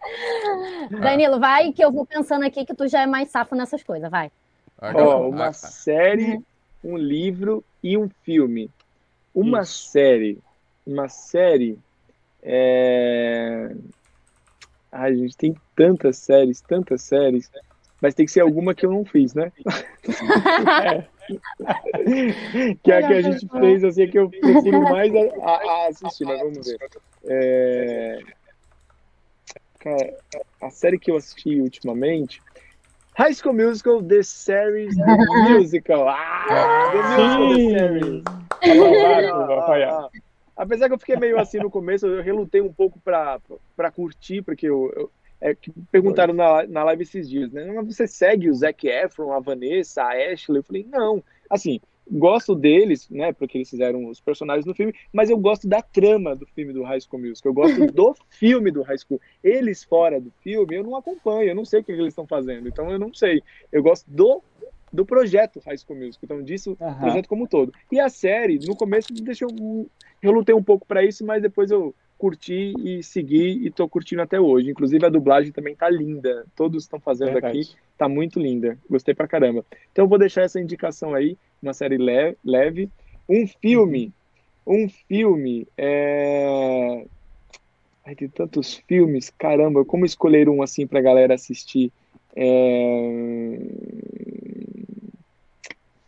Danilo, 1.01 1.39
vai 1.39 1.73
que 1.73 1.83
eu 1.83 1.91
vou 1.91 2.05
pensando 2.05 2.45
aqui 2.45 2.65
que 2.65 2.73
tu 2.73 2.87
já 2.87 3.01
é 3.01 3.05
mais 3.05 3.29
safo 3.29 3.53
nessas 3.53 3.83
coisas, 3.83 4.09
vai. 4.09 4.31
oh, 4.81 5.27
uma 5.27 5.51
série, 5.51 6.39
um 6.83 6.95
livro 6.95 7.63
e 7.83 7.97
um 7.97 8.09
filme. 8.23 8.69
Uma 9.35 9.61
Isso. 9.61 9.89
série, 9.89 10.39
uma 10.85 11.09
série 11.09 11.77
é... 12.41 13.71
Ai, 14.93 15.15
gente, 15.15 15.35
tem 15.35 15.55
tantas 15.75 16.17
séries, 16.17 16.61
tantas 16.61 17.01
séries. 17.01 17.49
Mas 17.99 18.13
tem 18.13 18.25
que 18.25 18.31
ser 18.31 18.41
alguma 18.41 18.75
que 18.75 18.85
eu 18.85 18.91
não 18.91 19.03
fiz, 19.03 19.33
né? 19.33 19.51
é. 20.83 21.03
que 22.83 22.91
é 22.91 22.97
a 22.97 23.07
que 23.07 23.13
a 23.13 23.21
gente 23.21 23.47
fez, 23.47 23.83
assim, 23.83 24.03
é 24.03 24.07
que 24.07 24.19
eu 24.19 24.29
prefiro 24.29 24.81
mais 24.81 25.11
a, 25.15 25.49
a 25.49 25.87
assistir, 25.87 26.25
mas 26.25 26.39
vamos 26.39 26.67
ver. 26.67 26.77
É... 27.25 28.19
Cara, 29.79 30.13
a 30.61 30.69
série 30.69 30.99
que 30.99 31.09
eu 31.09 31.17
assisti 31.17 31.59
ultimamente. 31.59 32.41
High 33.17 33.33
School 33.33 33.53
Musical, 33.53 34.03
The 34.03 34.21
Series, 34.21 34.95
The 34.95 35.17
Musical. 35.49 36.07
Ah, 36.07 36.91
The 36.91 37.01
Musical, 37.01 37.49
The 37.49 37.79
Series. 37.79 38.23
Ah, 38.27 40.05
ah, 40.05 40.09
Apesar 40.55 40.87
que 40.87 40.93
eu 40.93 40.99
fiquei 40.99 41.15
meio 41.15 41.39
assim 41.39 41.57
no 41.57 41.69
começo, 41.69 42.05
eu 42.05 42.21
relutei 42.21 42.61
um 42.61 42.71
pouco 42.71 42.99
para 42.99 43.91
curtir, 43.91 44.41
porque 44.41 44.67
eu, 44.67 44.91
eu 44.95 45.11
é, 45.43 45.53
que 45.53 45.73
perguntaram 45.91 46.33
na, 46.33 46.65
na 46.67 46.83
live 46.85 47.03
esses 47.03 47.29
dias, 47.29 47.51
né? 47.51 47.69
Mas 47.73 47.95
você 47.95 48.07
segue 48.07 48.49
o 48.49 48.53
Zac 48.53 48.87
Efron, 48.87 49.33
a 49.33 49.41
Vanessa, 49.41 50.01
a 50.01 50.31
Ashley? 50.31 50.59
Eu 50.59 50.63
falei, 50.63 50.87
não. 50.89 51.21
Assim, 51.49 51.81
gosto 52.09 52.55
deles, 52.55 53.09
né? 53.09 53.33
Porque 53.33 53.57
eles 53.57 53.69
fizeram 53.69 54.07
os 54.07 54.21
personagens 54.21 54.65
no 54.65 54.73
filme, 54.73 54.93
mas 55.11 55.29
eu 55.29 55.37
gosto 55.37 55.67
da 55.67 55.81
trama 55.81 56.33
do 56.33 56.45
filme 56.45 56.71
do 56.71 56.83
High 56.83 57.01
School 57.01 57.21
Musical. 57.21 57.49
Eu 57.49 57.53
gosto 57.53 57.87
do 57.87 58.15
filme 58.29 58.71
do 58.71 58.83
High 58.83 58.97
School. 58.99 59.19
Eles 59.43 59.83
fora 59.83 60.21
do 60.21 60.31
filme, 60.41 60.75
eu 60.75 60.83
não 60.83 60.95
acompanho, 60.95 61.49
eu 61.49 61.55
não 61.55 61.65
sei 61.65 61.81
o 61.81 61.83
que 61.83 61.91
eles 61.91 62.07
estão 62.07 62.25
fazendo. 62.25 62.67
Então 62.67 62.89
eu 62.89 62.97
não 62.97 63.13
sei. 63.13 63.43
Eu 63.69 63.83
gosto 63.83 64.09
do 64.09 64.41
do 64.93 65.05
projeto 65.05 65.59
High 65.65 65.77
School 65.79 65.99
Musical, 65.99 66.19
então 66.23 66.43
disso, 66.43 66.77
uhum. 66.79 66.99
projeto 66.99 67.27
como 67.27 67.43
um 67.43 67.47
todo. 67.47 67.73
E 67.91 67.99
a 67.99 68.07
série, 68.09 68.59
no 68.59 68.75
começo, 68.75 69.11
deixou 69.11 69.49
eu 70.21 70.31
lutei 70.31 70.55
um 70.55 70.63
pouco 70.63 70.85
para 70.85 71.03
isso, 71.03 71.25
mas 71.25 71.41
depois 71.41 71.71
eu 71.71 71.93
curti 72.17 72.73
e 72.81 73.03
segui 73.03 73.65
e 73.65 73.69
tô 73.69 73.89
curtindo 73.89 74.21
até 74.21 74.39
hoje. 74.39 74.69
Inclusive 74.69 75.05
a 75.05 75.09
dublagem 75.09 75.51
também 75.51 75.75
tá 75.75 75.89
linda. 75.89 76.45
Todos 76.55 76.83
estão 76.83 76.97
fazendo 76.97 77.33
Verdade. 77.33 77.59
aqui, 77.59 77.69
tá 77.97 78.07
muito 78.07 78.39
linda. 78.39 78.77
Gostei 78.89 79.13
pra 79.13 79.27
caramba. 79.27 79.65
Então 79.91 80.05
eu 80.05 80.09
vou 80.09 80.17
deixar 80.17 80.43
essa 80.43 80.61
indicação 80.61 81.13
aí, 81.13 81.37
uma 81.61 81.73
série 81.73 81.97
leve. 81.97 82.37
leve. 82.45 82.89
Um 83.27 83.45
filme, 83.45 84.13
um 84.65 84.87
filme 84.87 85.67
é... 85.77 87.05
Ai, 88.05 88.15
tem 88.15 88.29
tantos 88.29 88.75
filmes, 88.87 89.29
caramba, 89.29 89.83
como 89.83 90.05
escolher 90.05 90.47
um 90.47 90.61
assim 90.61 90.85
pra 90.85 91.01
galera 91.01 91.33
assistir? 91.33 91.91
É... 92.35 93.57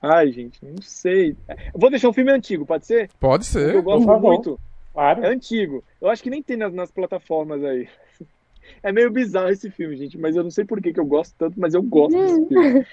Ai, 0.07 0.31
gente, 0.31 0.63
não 0.63 0.79
sei. 0.81 1.35
Eu 1.49 1.79
vou 1.79 1.89
deixar 1.89 2.09
um 2.09 2.13
filme 2.13 2.31
antigo, 2.31 2.63
pode 2.63 2.85
ser? 2.85 3.09
Pode 3.19 3.43
ser. 3.43 3.73
Eu 3.73 3.81
gosto 3.81 4.05
muito. 4.19 4.59
Claro. 4.93 5.25
É 5.25 5.29
antigo. 5.29 5.83
Eu 5.99 6.09
acho 6.09 6.21
que 6.21 6.29
nem 6.29 6.43
tem 6.43 6.55
nas, 6.55 6.71
nas, 6.71 6.91
plataformas 6.91 7.63
aí. 7.63 7.89
É 8.81 8.91
meio 8.91 9.11
bizarro 9.11 9.49
esse 9.49 9.69
filme, 9.69 9.95
gente, 9.95 10.17
mas 10.17 10.35
eu 10.35 10.43
não 10.43 10.51
sei 10.51 10.63
por 10.63 10.81
que, 10.81 10.93
que 10.93 10.99
eu 10.99 11.05
gosto 11.05 11.35
tanto, 11.37 11.59
mas 11.59 11.73
eu 11.73 11.81
gosto 11.81 12.17
desse 12.17 12.47
filme. 12.47 12.85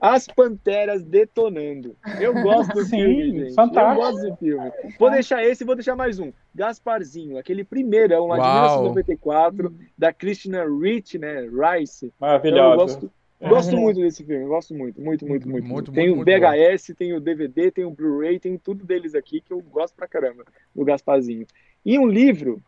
As 0.00 0.26
Panteras 0.26 1.02
Detonando. 1.02 1.96
Eu 2.18 2.34
gosto 2.42 2.72
do 2.72 2.84
Sim, 2.84 2.96
filme, 2.96 3.40
gente. 3.40 3.54
Fantástico. 3.54 3.90
Eu 3.90 3.96
gosto 3.96 4.22
desse 4.22 4.36
filme. 4.38 4.72
Vou 4.98 5.10
deixar 5.10 5.44
esse 5.44 5.64
e 5.64 5.66
vou 5.66 5.74
deixar 5.74 5.96
mais 5.96 6.18
um. 6.18 6.32
Gasparzinho, 6.54 7.38
aquele 7.38 7.62
primeiro, 7.62 8.12
é 8.12 8.20
um 8.20 8.26
lá 8.26 8.36
de 8.36 8.42
1994, 8.42 9.74
da 9.96 10.12
Christina 10.12 10.64
Ricci, 10.64 11.18
né? 11.18 11.42
Rice. 11.42 12.12
Maravilhoso. 12.18 12.60
Então, 12.60 12.72
eu 12.72 12.76
gosto, 12.76 13.10
Gosto 13.48 13.76
muito 13.76 14.00
desse 14.00 14.24
filme, 14.24 14.46
gosto 14.46 14.74
muito, 14.74 15.00
muito, 15.00 15.26
muito, 15.26 15.48
muito. 15.48 15.68
muito 15.68 15.92
tem 15.92 16.10
o 16.10 16.24
VHS, 16.24 16.94
tem 16.96 17.12
o 17.12 17.20
DVD, 17.20 17.70
tem 17.70 17.84
o 17.84 17.90
Blu-ray, 17.90 18.38
tem 18.38 18.56
tudo 18.56 18.84
deles 18.84 19.14
aqui 19.14 19.40
que 19.40 19.52
eu 19.52 19.60
gosto 19.60 19.94
pra 19.94 20.08
caramba, 20.08 20.44
do 20.74 20.84
Gasparzinho. 20.84 21.46
E 21.84 21.98
um 21.98 22.06
livro. 22.06 22.62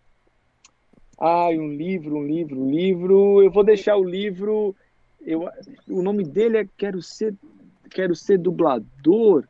Ai, 1.19 1.59
um 1.59 1.73
livro, 1.73 2.17
um 2.17 2.27
livro, 2.27 2.61
um 2.61 2.71
livro. 2.71 3.43
Eu 3.43 3.51
vou 3.51 3.65
deixar 3.65 3.97
o 3.97 4.05
livro. 4.05 4.77
Eu, 5.21 5.49
o 5.89 6.03
nome 6.03 6.25
dele 6.25 6.59
é 6.59 6.69
Quero 6.77 7.01
Ser, 7.01 7.35
Quero 7.91 8.15
Ser 8.15 8.39
Dublador. 8.39 9.49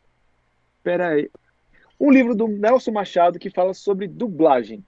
Pera 0.82 1.08
aí. 1.08 1.28
Um 1.98 2.10
livro 2.10 2.34
do 2.34 2.46
Nelson 2.46 2.92
Machado 2.92 3.38
que 3.38 3.50
fala 3.50 3.74
sobre 3.74 4.06
dublagem. 4.06 4.84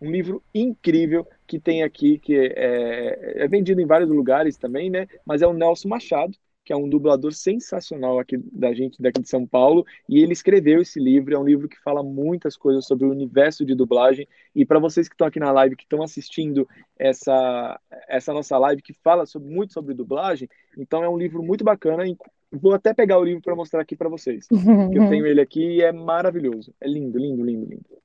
Um 0.00 0.10
livro 0.10 0.42
incrível 0.54 1.26
que 1.50 1.58
tem 1.58 1.82
aqui, 1.82 2.16
que 2.16 2.36
é, 2.36 3.42
é 3.42 3.48
vendido 3.48 3.80
em 3.80 3.86
vários 3.86 4.08
lugares 4.08 4.56
também, 4.56 4.88
né? 4.88 5.08
Mas 5.26 5.42
é 5.42 5.48
o 5.48 5.52
Nelson 5.52 5.88
Machado, 5.88 6.32
que 6.64 6.72
é 6.72 6.76
um 6.76 6.88
dublador 6.88 7.32
sensacional 7.32 8.20
aqui 8.20 8.38
da 8.52 8.72
gente, 8.72 9.02
daqui 9.02 9.20
de 9.20 9.28
São 9.28 9.44
Paulo, 9.44 9.84
e 10.08 10.20
ele 10.20 10.32
escreveu 10.32 10.80
esse 10.80 11.00
livro. 11.00 11.34
É 11.34 11.38
um 11.38 11.44
livro 11.44 11.68
que 11.68 11.76
fala 11.82 12.04
muitas 12.04 12.56
coisas 12.56 12.86
sobre 12.86 13.04
o 13.04 13.10
universo 13.10 13.64
de 13.64 13.74
dublagem. 13.74 14.28
E 14.54 14.64
para 14.64 14.78
vocês 14.78 15.08
que 15.08 15.14
estão 15.14 15.26
aqui 15.26 15.40
na 15.40 15.50
live, 15.50 15.74
que 15.74 15.82
estão 15.82 16.04
assistindo 16.04 16.68
essa, 16.96 17.80
essa 18.06 18.32
nossa 18.32 18.56
live, 18.56 18.80
que 18.80 18.94
fala 19.02 19.26
sobre, 19.26 19.52
muito 19.52 19.72
sobre 19.72 19.92
dublagem, 19.92 20.48
então 20.78 21.02
é 21.02 21.08
um 21.08 21.18
livro 21.18 21.42
muito 21.42 21.64
bacana. 21.64 22.04
Vou 22.52 22.74
até 22.74 22.94
pegar 22.94 23.18
o 23.18 23.24
livro 23.24 23.42
para 23.42 23.56
mostrar 23.56 23.80
aqui 23.80 23.96
para 23.96 24.08
vocês. 24.08 24.46
eu 24.92 25.08
tenho 25.08 25.26
ele 25.26 25.40
aqui 25.40 25.78
e 25.78 25.82
é 25.82 25.90
maravilhoso. 25.90 26.72
É 26.80 26.86
lindo, 26.86 27.18
lindo, 27.18 27.44
lindo, 27.44 27.66
lindo. 27.66 27.99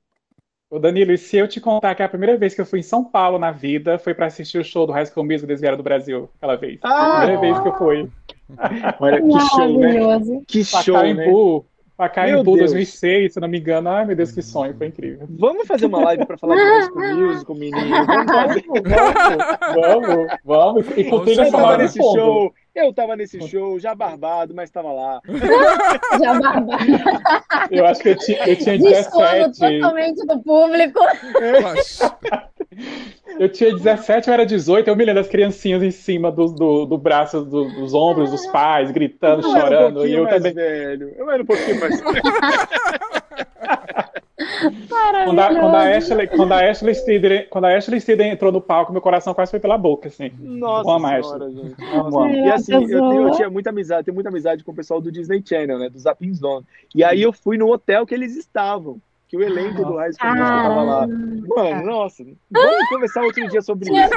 Ô 0.76 0.78
Danilo, 0.78 1.10
e 1.10 1.16
se 1.16 1.38
eu 1.38 1.48
te 1.48 1.58
contar 1.58 1.94
que 1.94 2.02
a 2.02 2.08
primeira 2.08 2.36
vez 2.36 2.54
que 2.54 2.60
eu 2.60 2.66
fui 2.66 2.80
em 2.80 2.82
São 2.82 3.02
Paulo 3.02 3.38
na 3.38 3.50
vida 3.50 3.98
foi 3.98 4.12
para 4.12 4.26
assistir 4.26 4.58
o 4.58 4.64
show 4.64 4.86
do 4.86 4.92
High 4.92 5.06
School 5.06 5.24
Musical 5.24 5.46
Desviaram 5.48 5.78
do 5.78 5.82
Brasil, 5.82 6.28
aquela 6.36 6.54
vez. 6.54 6.78
Ah! 6.82 7.14
A 7.14 7.16
primeira 7.20 7.40
vez 7.40 7.60
que 7.60 7.68
eu 7.68 7.72
fui. 7.78 8.10
Olha 9.00 9.22
que 9.22 9.40
show, 9.48 9.78
né? 9.78 10.42
Que 10.46 10.62
show, 10.62 10.94
Pacaembu, 10.94 11.56
né? 11.60 11.75
Pacaembu 11.96 12.58
2006, 12.58 13.32
se 13.32 13.40
não 13.40 13.48
me 13.48 13.58
engano. 13.58 13.88
Ai, 13.88 14.04
meu 14.04 14.14
Deus, 14.14 14.30
que 14.30 14.42
sonho, 14.42 14.76
foi 14.76 14.88
incrível. 14.88 15.26
Vamos 15.30 15.66
fazer 15.66 15.86
uma 15.86 16.04
live 16.04 16.26
para 16.26 16.36
falar 16.36 16.56
de 16.56 16.86
School 16.86 17.16
Musical, 17.32 17.56
menino? 17.56 18.06
Vamos 18.06 18.32
fazer. 18.32 18.64
vamos, 19.74 20.26
vamos. 20.44 20.86
E 20.98 21.04
com 21.04 21.20
trilha 21.20 21.50
sonora 21.50 21.78
nesse 21.78 21.98
show. 21.98 22.52
Eu 22.74 22.92
tava 22.92 23.16
nesse 23.16 23.40
show, 23.48 23.80
já 23.80 23.94
barbado, 23.94 24.54
mas 24.54 24.70
tava 24.70 24.92
lá. 24.92 25.22
já 26.22 26.38
barbado. 26.38 26.84
Eu 27.70 27.86
acho 27.86 28.02
que 28.02 28.10
eu 28.10 28.18
tinha, 28.18 28.46
eu 28.46 28.56
tinha 28.56 28.78
17. 28.78 29.58
totalmente 29.58 30.26
do 30.26 30.38
público. 30.42 31.00
Eu 31.40 32.55
tinha 33.52 33.74
17, 33.74 34.28
eu 34.28 34.34
era 34.34 34.46
18, 34.46 34.88
eu 34.88 34.96
me 34.96 35.04
lembro 35.04 35.22
das 35.22 35.30
criancinhas 35.30 35.82
em 35.82 35.90
cima 35.90 36.30
do, 36.32 36.46
do, 36.46 36.86
do 36.86 36.98
braço, 36.98 37.42
do, 37.42 37.68
dos 37.70 37.94
ombros 37.94 38.30
dos 38.30 38.46
pais, 38.46 38.90
gritando, 38.90 39.46
eu 39.46 39.50
chorando. 39.50 40.00
Um 40.00 40.06
e 40.06 40.14
eu 40.14 40.26
também. 40.26 40.54
Velho. 40.54 41.12
Eu 41.16 41.30
era 41.30 41.42
um 41.42 41.46
pouquinho 41.46 41.80
mais 41.80 42.00
velho. 42.00 42.22
Quando 45.24 45.40
a, 45.40 45.48
quando, 45.48 45.74
a 45.74 45.96
Ashley, 45.96 46.26
quando, 46.28 46.52
a 46.52 46.70
Ashley 46.70 46.94
Steeder, 46.94 47.48
quando 47.48 47.64
a 47.66 47.76
Ashley 47.76 48.00
Steeder 48.00 48.26
entrou 48.26 48.52
no 48.52 48.60
palco, 48.60 48.92
meu 48.92 49.00
coração 49.00 49.34
quase 49.34 49.50
foi 49.50 49.60
pela 49.60 49.76
boca, 49.76 50.08
assim. 50.08 50.30
Nossa 50.38 50.90
amo 50.90 51.06
senhora, 51.06 51.50
gente. 51.50 51.74
Amo, 51.94 52.20
amo. 52.20 52.34
E 52.34 52.50
assim, 52.50 52.72
eu, 52.74 52.86
tenho, 52.86 53.28
eu, 53.28 53.30
tinha 53.32 53.50
muita 53.50 53.70
amizade, 53.70 54.04
tenho 54.04 54.14
muita 54.14 54.30
amizade 54.30 54.64
com 54.64 54.72
o 54.72 54.74
pessoal 54.74 55.00
do 55.00 55.12
Disney 55.12 55.42
Channel, 55.44 55.78
né? 55.78 55.88
Do 55.88 55.98
Zapping 55.98 56.34
Zone. 56.34 56.64
E 56.94 57.04
aí 57.04 57.22
eu 57.22 57.32
fui 57.32 57.58
no 57.58 57.70
hotel 57.70 58.06
que 58.06 58.14
eles 58.14 58.36
estavam. 58.36 59.00
Que 59.28 59.36
o 59.36 59.42
elenco 59.42 59.84
do 59.84 59.96
High 59.96 60.12
School 60.12 60.30
Musical 60.30 60.62
tava 60.62 60.82
lá. 60.82 61.06
Mano, 61.06 61.86
nossa. 61.86 62.24
Vamos 62.50 62.88
conversar 62.88 63.22
outro 63.22 63.48
dia 63.48 63.60
sobre 63.60 63.90
isso. 63.90 64.10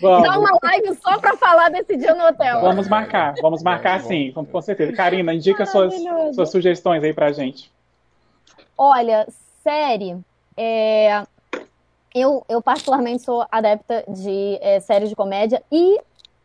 Dá 0.00 0.38
uma 0.38 0.56
live 0.62 0.94
só 1.02 1.18
pra 1.18 1.36
falar 1.36 1.68
desse 1.70 1.96
dia 1.96 2.14
no 2.14 2.24
hotel. 2.24 2.60
Vamos 2.60 2.88
marcar, 2.88 3.34
vamos 3.42 3.62
marcar 3.62 4.00
sim, 4.00 4.32
com 4.32 4.60
certeza. 4.60 4.92
Karina, 4.92 5.34
indica 5.34 5.66
suas, 5.66 5.94
suas 6.34 6.50
sugestões 6.50 7.02
aí 7.02 7.12
pra 7.12 7.32
gente. 7.32 7.72
Olha, 8.78 9.26
série. 9.62 10.16
É... 10.56 11.24
Eu, 12.14 12.44
eu, 12.48 12.62
particularmente, 12.62 13.24
sou 13.24 13.44
adepta 13.50 14.04
de 14.06 14.56
é, 14.60 14.78
séries 14.78 15.08
de 15.08 15.16
comédia 15.16 15.60
e, 15.72 15.98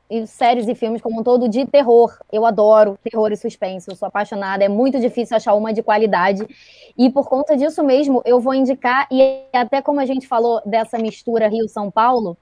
e, 0.09 0.25
séries 0.25 0.67
e 0.67 0.75
filmes 0.75 1.01
como 1.01 1.19
um 1.19 1.23
todo 1.23 1.47
de 1.47 1.65
terror. 1.65 2.17
Eu 2.31 2.45
adoro 2.45 2.97
terror 3.03 3.31
e 3.31 3.37
suspense, 3.37 3.89
eu 3.89 3.95
sou 3.95 4.07
apaixonada. 4.07 4.63
É 4.63 4.69
muito 4.69 4.99
difícil 4.99 5.37
achar 5.37 5.53
uma 5.53 5.73
de 5.73 5.83
qualidade. 5.83 6.47
E 6.97 7.09
por 7.09 7.27
conta 7.29 7.55
disso 7.55 7.83
mesmo, 7.83 8.21
eu 8.25 8.39
vou 8.39 8.53
indicar, 8.53 9.07
e 9.11 9.41
até 9.53 9.81
como 9.81 9.99
a 9.99 10.05
gente 10.05 10.27
falou 10.27 10.61
dessa 10.65 10.97
mistura 10.97 11.47
Rio-São 11.47 11.91
Paulo, 11.91 12.37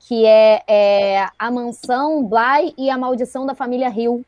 que 0.00 0.26
é, 0.26 0.62
é, 0.66 1.26
A 1.38 1.50
Mansão 1.50 2.24
Bly 2.24 2.74
e 2.76 2.90
A 2.90 2.98
Maldição 2.98 3.46
da 3.46 3.54
Família 3.54 3.88
Rio 3.88 4.24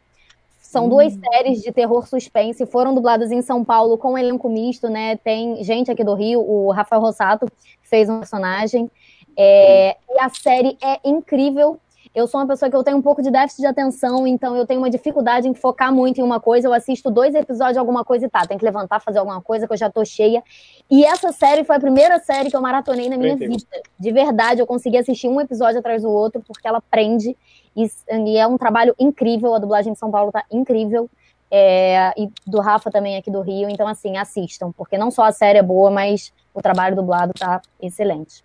são 0.75 0.87
hum. 0.87 0.89
duas 0.89 1.13
séries 1.13 1.63
de 1.63 1.71
terror 1.71 2.07
suspense, 2.07 2.67
foram 2.67 2.95
dubladas 2.95 3.31
em 3.31 3.43
São 3.43 3.65
Paulo 3.65 3.97
com 3.97 4.19
elenco 4.19 4.49
misto, 4.49 4.89
né? 4.89 5.17
Tem 5.17 5.63
gente 5.63 5.91
aqui 5.91 6.03
do 6.03 6.15
Rio, 6.15 6.41
o 6.41 6.73
Rafael 6.73 7.01
Rossato 7.01 7.47
fez 7.83 8.09
um 8.09 8.19
personagem. 8.19 8.91
É, 9.37 9.97
e 10.09 10.19
a 10.19 10.29
série 10.31 10.77
é 10.83 10.99
incrível. 11.05 11.79
Eu 12.15 12.29
sou 12.29 12.41
uma 12.41 12.47
pessoa 12.47 12.71
que 12.71 12.77
eu 12.77 12.85
tenho 12.85 12.97
um 12.97 13.03
pouco 13.03 13.21
de 13.21 13.29
déficit 13.29 13.61
de 13.61 13.67
atenção, 13.67 14.25
então 14.25 14.57
eu 14.57 14.65
tenho 14.65 14.81
uma 14.81 14.89
dificuldade 14.89 15.49
em 15.49 15.55
focar 15.55 15.93
muito 15.93 16.21
em 16.21 16.23
uma 16.23 16.39
coisa. 16.39 16.69
Eu 16.69 16.73
assisto 16.73 17.11
dois 17.11 17.35
episódios 17.35 17.73
de 17.73 17.79
alguma 17.81 18.05
coisa 18.05 18.27
e 18.27 18.29
tá, 18.31 18.47
tem 18.47 18.57
que 18.57 18.65
levantar, 18.65 19.01
fazer 19.01 19.19
alguma 19.19 19.41
coisa 19.41 19.67
que 19.67 19.73
eu 19.73 19.77
já 19.77 19.91
tô 19.91 20.05
cheia. 20.05 20.41
E 20.89 21.05
essa 21.05 21.33
série 21.33 21.65
foi 21.65 21.75
a 21.75 21.81
primeira 21.81 22.21
série 22.21 22.51
que 22.51 22.57
eu 22.57 22.61
maratonei 22.61 23.09
na 23.09 23.17
minha 23.17 23.35
vida. 23.35 23.65
De 23.99 24.13
verdade, 24.13 24.61
eu 24.61 24.67
consegui 24.67 24.97
assistir 24.97 25.27
um 25.27 25.41
episódio 25.41 25.81
atrás 25.81 26.03
do 26.03 26.11
outro, 26.11 26.41
porque 26.47 26.69
ela 26.69 26.81
prende. 26.81 27.37
E, 27.77 27.91
e 28.09 28.37
é 28.37 28.47
um 28.47 28.57
trabalho 28.57 28.95
incrível. 28.97 29.53
A 29.53 29.59
dublagem 29.59 29.93
de 29.93 29.99
São 29.99 30.11
Paulo 30.13 30.31
tá 30.31 30.45
incrível. 30.53 31.11
É, 31.51 32.13
e 32.17 32.31
do 32.47 32.61
Rafa 32.61 32.93
também 32.93 33.17
aqui 33.17 33.29
do 33.29 33.41
Rio. 33.41 33.69
Então, 33.69 33.89
assim, 33.89 34.17
assistam, 34.17 34.71
porque 34.71 34.97
não 34.97 35.11
só 35.11 35.25
a 35.25 35.33
série 35.33 35.59
é 35.59 35.63
boa, 35.63 35.91
mas 35.91 36.33
o 36.55 36.63
trabalho 36.63 36.95
dublado 36.95 37.33
tá 37.33 37.61
excelente. 37.83 38.45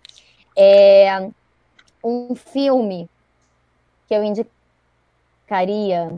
É, 0.58 1.30
um 2.02 2.34
filme 2.34 3.08
que 4.10 4.14
eu 4.14 4.24
indicaria. 4.24 6.12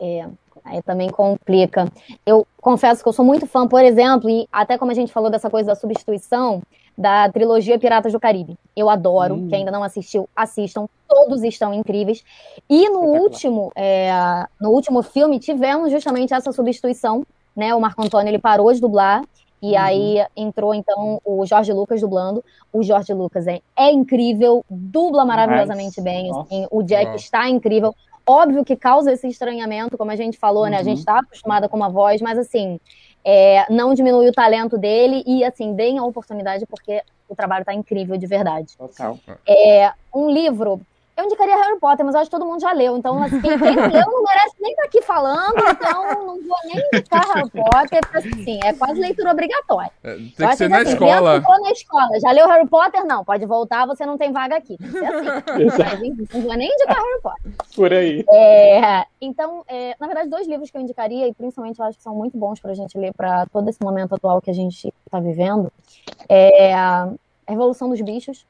É, 0.00 0.26
aí 0.64 0.82
também 0.82 1.08
complica. 1.08 1.86
Eu 2.26 2.46
confesso 2.60 3.02
que 3.02 3.08
eu 3.08 3.12
sou 3.12 3.24
muito 3.24 3.46
fã, 3.46 3.66
por 3.66 3.84
exemplo, 3.84 4.28
e 4.28 4.48
até 4.52 4.76
como 4.76 4.90
a 4.90 4.94
gente 4.94 5.12
falou 5.12 5.30
dessa 5.30 5.48
coisa 5.48 5.68
da 5.68 5.74
substituição, 5.76 6.62
da 6.96 7.30
trilogia 7.30 7.78
Piratas 7.78 8.12
do 8.12 8.18
Caribe. 8.18 8.58
Eu 8.76 8.90
adoro, 8.90 9.34
hum. 9.34 9.48
quem 9.48 9.60
ainda 9.60 9.70
não 9.70 9.84
assistiu, 9.84 10.28
assistam, 10.34 10.88
todos 11.06 11.44
estão 11.44 11.72
incríveis. 11.72 12.24
E 12.68 12.88
no 12.90 13.00
último, 13.00 13.70
é, 13.76 14.10
no 14.60 14.70
último 14.70 15.00
filme 15.02 15.38
tivemos 15.38 15.92
justamente 15.92 16.34
essa 16.34 16.50
substituição, 16.50 17.24
né? 17.54 17.72
O 17.72 17.80
Marco 17.80 18.02
Antônio 18.02 18.28
ele 18.28 18.38
parou 18.38 18.72
de 18.72 18.80
dublar 18.80 19.22
e 19.60 19.72
uhum. 19.72 19.78
aí 19.78 20.26
entrou 20.36 20.74
então 20.74 21.20
o 21.24 21.44
Jorge 21.46 21.72
Lucas 21.72 22.00
dublando. 22.00 22.44
O 22.72 22.82
Jorge 22.82 23.12
Lucas 23.12 23.46
é, 23.46 23.60
é 23.76 23.90
incrível, 23.90 24.64
dubla 24.68 25.24
maravilhosamente 25.24 26.00
bem. 26.00 26.30
Assim, 26.30 26.66
o 26.70 26.82
Jack 26.82 27.16
está 27.16 27.48
incrível. 27.48 27.94
Óbvio 28.26 28.64
que 28.64 28.76
causa 28.76 29.12
esse 29.12 29.26
estranhamento, 29.26 29.96
como 29.96 30.10
a 30.10 30.16
gente 30.16 30.38
falou, 30.38 30.64
uhum. 30.64 30.70
né? 30.70 30.78
A 30.78 30.82
gente 30.82 30.98
está 30.98 31.14
uhum. 31.14 31.20
acostumada 31.20 31.68
com 31.68 31.76
uma 31.76 31.88
voz, 31.88 32.20
mas 32.20 32.38
assim, 32.38 32.78
é, 33.24 33.70
não 33.72 33.94
diminui 33.94 34.28
o 34.28 34.32
talento 34.32 34.78
dele 34.78 35.22
e 35.26 35.44
assim, 35.44 35.74
deem 35.74 35.98
a 35.98 36.04
oportunidade 36.04 36.66
porque 36.66 37.02
o 37.28 37.34
trabalho 37.34 37.62
está 37.62 37.74
incrível 37.74 38.16
de 38.16 38.26
verdade. 38.26 38.76
Total. 38.76 39.18
É, 39.46 39.92
um 40.14 40.30
livro 40.30 40.80
eu 41.18 41.24
indicaria 41.24 41.56
Harry 41.56 41.80
Potter, 41.80 42.06
mas 42.06 42.14
eu 42.14 42.20
acho 42.20 42.30
que 42.30 42.36
todo 42.36 42.46
mundo 42.46 42.60
já 42.60 42.72
leu. 42.72 42.96
Então, 42.96 43.20
assim, 43.20 43.40
quem 43.40 43.56
não 43.56 43.88
leu 43.88 44.06
não 44.06 44.22
merece 44.22 44.54
nem 44.60 44.70
estar 44.70 44.82
tá 44.82 44.88
aqui 44.88 45.02
falando, 45.02 45.58
então 45.68 46.26
não 46.26 46.40
vou 46.40 46.56
nem 46.64 46.80
indicar 46.92 47.26
Harry 47.34 47.50
Potter, 47.50 48.00
porque 48.08 48.28
assim, 48.28 48.60
é 48.62 48.72
quase 48.72 49.00
leitura 49.00 49.32
obrigatória. 49.32 49.90
É, 50.04 50.14
tem 50.14 50.48
que 50.48 50.56
ser 50.56 50.70
na 50.70 50.78
assim, 50.78 50.92
escola. 50.92 51.40
na 51.40 51.72
escola. 51.72 52.20
Já 52.20 52.30
leu 52.30 52.46
Harry 52.46 52.68
Potter? 52.68 53.04
Não, 53.04 53.24
pode 53.24 53.44
voltar, 53.46 53.84
você 53.84 54.06
não 54.06 54.16
tem 54.16 54.30
vaga 54.30 54.56
aqui. 54.56 54.78
Tem 54.78 54.86
que 54.86 55.70
ser 55.70 55.82
assim. 55.82 56.10
não 56.32 56.40
vou 56.42 56.54
nem 56.54 56.72
indicar 56.72 56.96
Harry 56.96 57.20
Potter. 57.20 57.52
Por 57.74 57.92
aí. 57.92 58.24
É, 58.30 59.04
então, 59.20 59.64
é, 59.66 59.96
na 59.98 60.06
verdade, 60.06 60.30
dois 60.30 60.46
livros 60.46 60.70
que 60.70 60.76
eu 60.76 60.82
indicaria, 60.82 61.26
e 61.26 61.34
principalmente 61.34 61.80
eu 61.80 61.84
acho 61.84 61.98
que 61.98 62.04
são 62.04 62.14
muito 62.14 62.38
bons 62.38 62.60
para 62.60 62.70
a 62.70 62.74
gente 62.74 62.96
ler 62.96 63.12
para 63.12 63.44
todo 63.46 63.68
esse 63.68 63.82
momento 63.82 64.14
atual 64.14 64.40
que 64.40 64.50
a 64.50 64.54
gente 64.54 64.94
está 65.04 65.18
vivendo, 65.18 65.72
é 66.28 66.72
a 66.72 67.10
Revolução 67.48 67.88
dos 67.88 68.00
Bichos, 68.00 68.46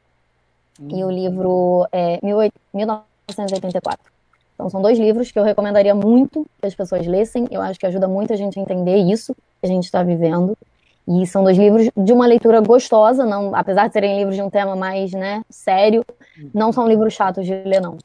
e 0.81 1.03
o 1.03 1.11
livro 1.11 1.87
é 1.91 2.19
1984. 2.23 4.13
Então, 4.55 4.69
são 4.69 4.83
dois 4.83 4.99
livros 4.99 5.31
que 5.31 5.39
eu 5.39 5.45
recomendaria 5.45 5.95
muito 5.95 6.45
que 6.61 6.67
as 6.67 6.75
pessoas 6.75 7.07
lessem. 7.07 7.47
Eu 7.51 7.61
acho 7.61 7.79
que 7.79 7.87
ajuda 7.87 8.09
muito 8.09 8.33
a 8.33 8.37
gente 8.37 8.59
a 8.59 8.63
entender 8.63 8.97
isso 8.97 9.35
que 9.35 9.67
a 9.67 9.69
gente 9.69 9.85
está 9.85 10.03
vivendo. 10.03 10.57
E 11.07 11.27
são 11.27 11.43
dois 11.43 11.57
livros 11.57 11.89
de 11.97 12.13
uma 12.13 12.27
leitura 12.27 12.61
gostosa, 12.61 13.25
não, 13.25 13.55
apesar 13.55 13.87
de 13.87 13.95
serem 13.95 14.19
livros 14.19 14.37
de 14.37 14.43
um 14.43 14.51
tema 14.51 14.77
mais 14.77 15.13
né, 15.13 15.43
sério, 15.49 16.05
não 16.53 16.71
são 16.71 16.87
livros 16.87 17.15
chatos 17.15 17.47
de 17.47 17.55
ler, 17.55 17.81
não. 17.81 17.97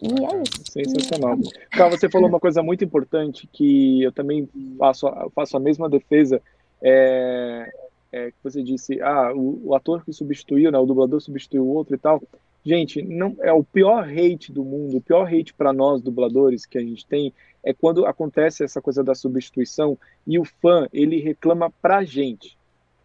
E 0.00 0.24
é 0.24 0.42
isso. 0.42 0.72
Sensacional. 0.72 1.36
Cá, 1.70 1.88
você 1.88 2.08
falou 2.08 2.28
uma 2.28 2.40
coisa 2.40 2.62
muito 2.62 2.84
importante 2.84 3.48
que 3.52 4.02
eu 4.02 4.12
também 4.12 4.48
faço, 4.78 5.06
faço 5.34 5.56
a 5.56 5.60
mesma 5.60 5.88
defesa. 5.88 6.40
É, 6.80 7.70
é, 8.14 8.30
que 8.30 8.36
você 8.44 8.62
disse, 8.62 9.00
ah, 9.02 9.32
o, 9.34 9.60
o, 9.64 9.74
ator 9.74 10.04
que 10.04 10.12
substituiu, 10.12 10.70
né, 10.70 10.78
o 10.78 10.86
dublador 10.86 11.20
substituiu 11.20 11.64
o 11.64 11.74
outro 11.74 11.96
e 11.96 11.98
tal. 11.98 12.22
Gente, 12.64 13.02
não 13.02 13.36
é 13.40 13.52
o 13.52 13.64
pior 13.64 14.08
hate 14.08 14.52
do 14.52 14.64
mundo, 14.64 14.96
o 14.96 15.00
pior 15.00 15.26
hate 15.26 15.52
para 15.52 15.72
nós 15.72 16.00
dubladores 16.00 16.64
que 16.64 16.78
a 16.78 16.80
gente 16.80 17.04
tem 17.04 17.32
é 17.62 17.74
quando 17.74 18.06
acontece 18.06 18.62
essa 18.62 18.80
coisa 18.80 19.02
da 19.02 19.16
substituição 19.16 19.98
e 20.24 20.38
o 20.38 20.44
fã 20.44 20.86
ele 20.92 21.18
reclama 21.20 21.70
pra 21.82 22.04
gente. 22.04 22.56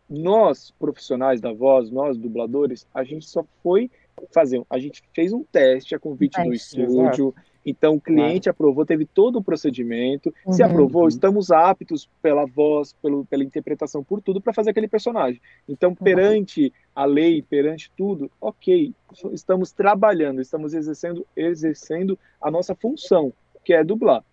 Nós 0.08 0.72
profissionais 0.80 1.42
da 1.42 1.52
voz, 1.52 1.90
nós 1.90 2.16
dubladores, 2.16 2.86
a 2.94 3.04
gente 3.04 3.28
só 3.28 3.44
foi 3.64 3.90
fazer, 4.32 4.62
a 4.70 4.78
gente 4.78 5.02
fez 5.14 5.34
um 5.34 5.44
teste 5.44 5.96
a 5.96 6.00
convite 6.00 6.42
do 6.44 6.54
estúdio, 6.54 7.34
Então, 7.66 7.96
o 7.96 8.02
cliente 8.02 8.44
claro. 8.44 8.52
aprovou, 8.52 8.86
teve 8.86 9.06
todo 9.06 9.38
o 9.38 9.44
procedimento. 9.44 10.34
Uhum. 10.46 10.54
Se 10.54 10.64
aprovou, 10.64 11.08
estamos 11.08 11.52
aptos 11.52 12.10
pela 12.22 12.46
voz, 12.46 12.94
pelo, 13.02 13.26
pela 13.26 13.44
interpretação, 13.44 14.04
por 14.04 14.22
tudo, 14.22 14.42
para 14.42 14.54
fazer 14.54 14.72
aquele 14.72 14.88
personagem. 14.88 15.42
Então, 15.68 15.94
perante 15.94 16.74
a 16.96 17.06
lei, 17.06 17.42
perante 17.42 17.92
tudo, 17.98 18.32
ok, 18.40 18.94
estamos 19.32 19.72
trabalhando, 19.72 20.42
estamos 20.42 20.74
exercendo, 20.74 21.26
exercendo 21.36 22.18
a 22.42 22.50
nossa 22.50 22.74
função, 22.76 23.34
que 23.64 23.74
é 23.74 23.84
dublar. 23.84 24.24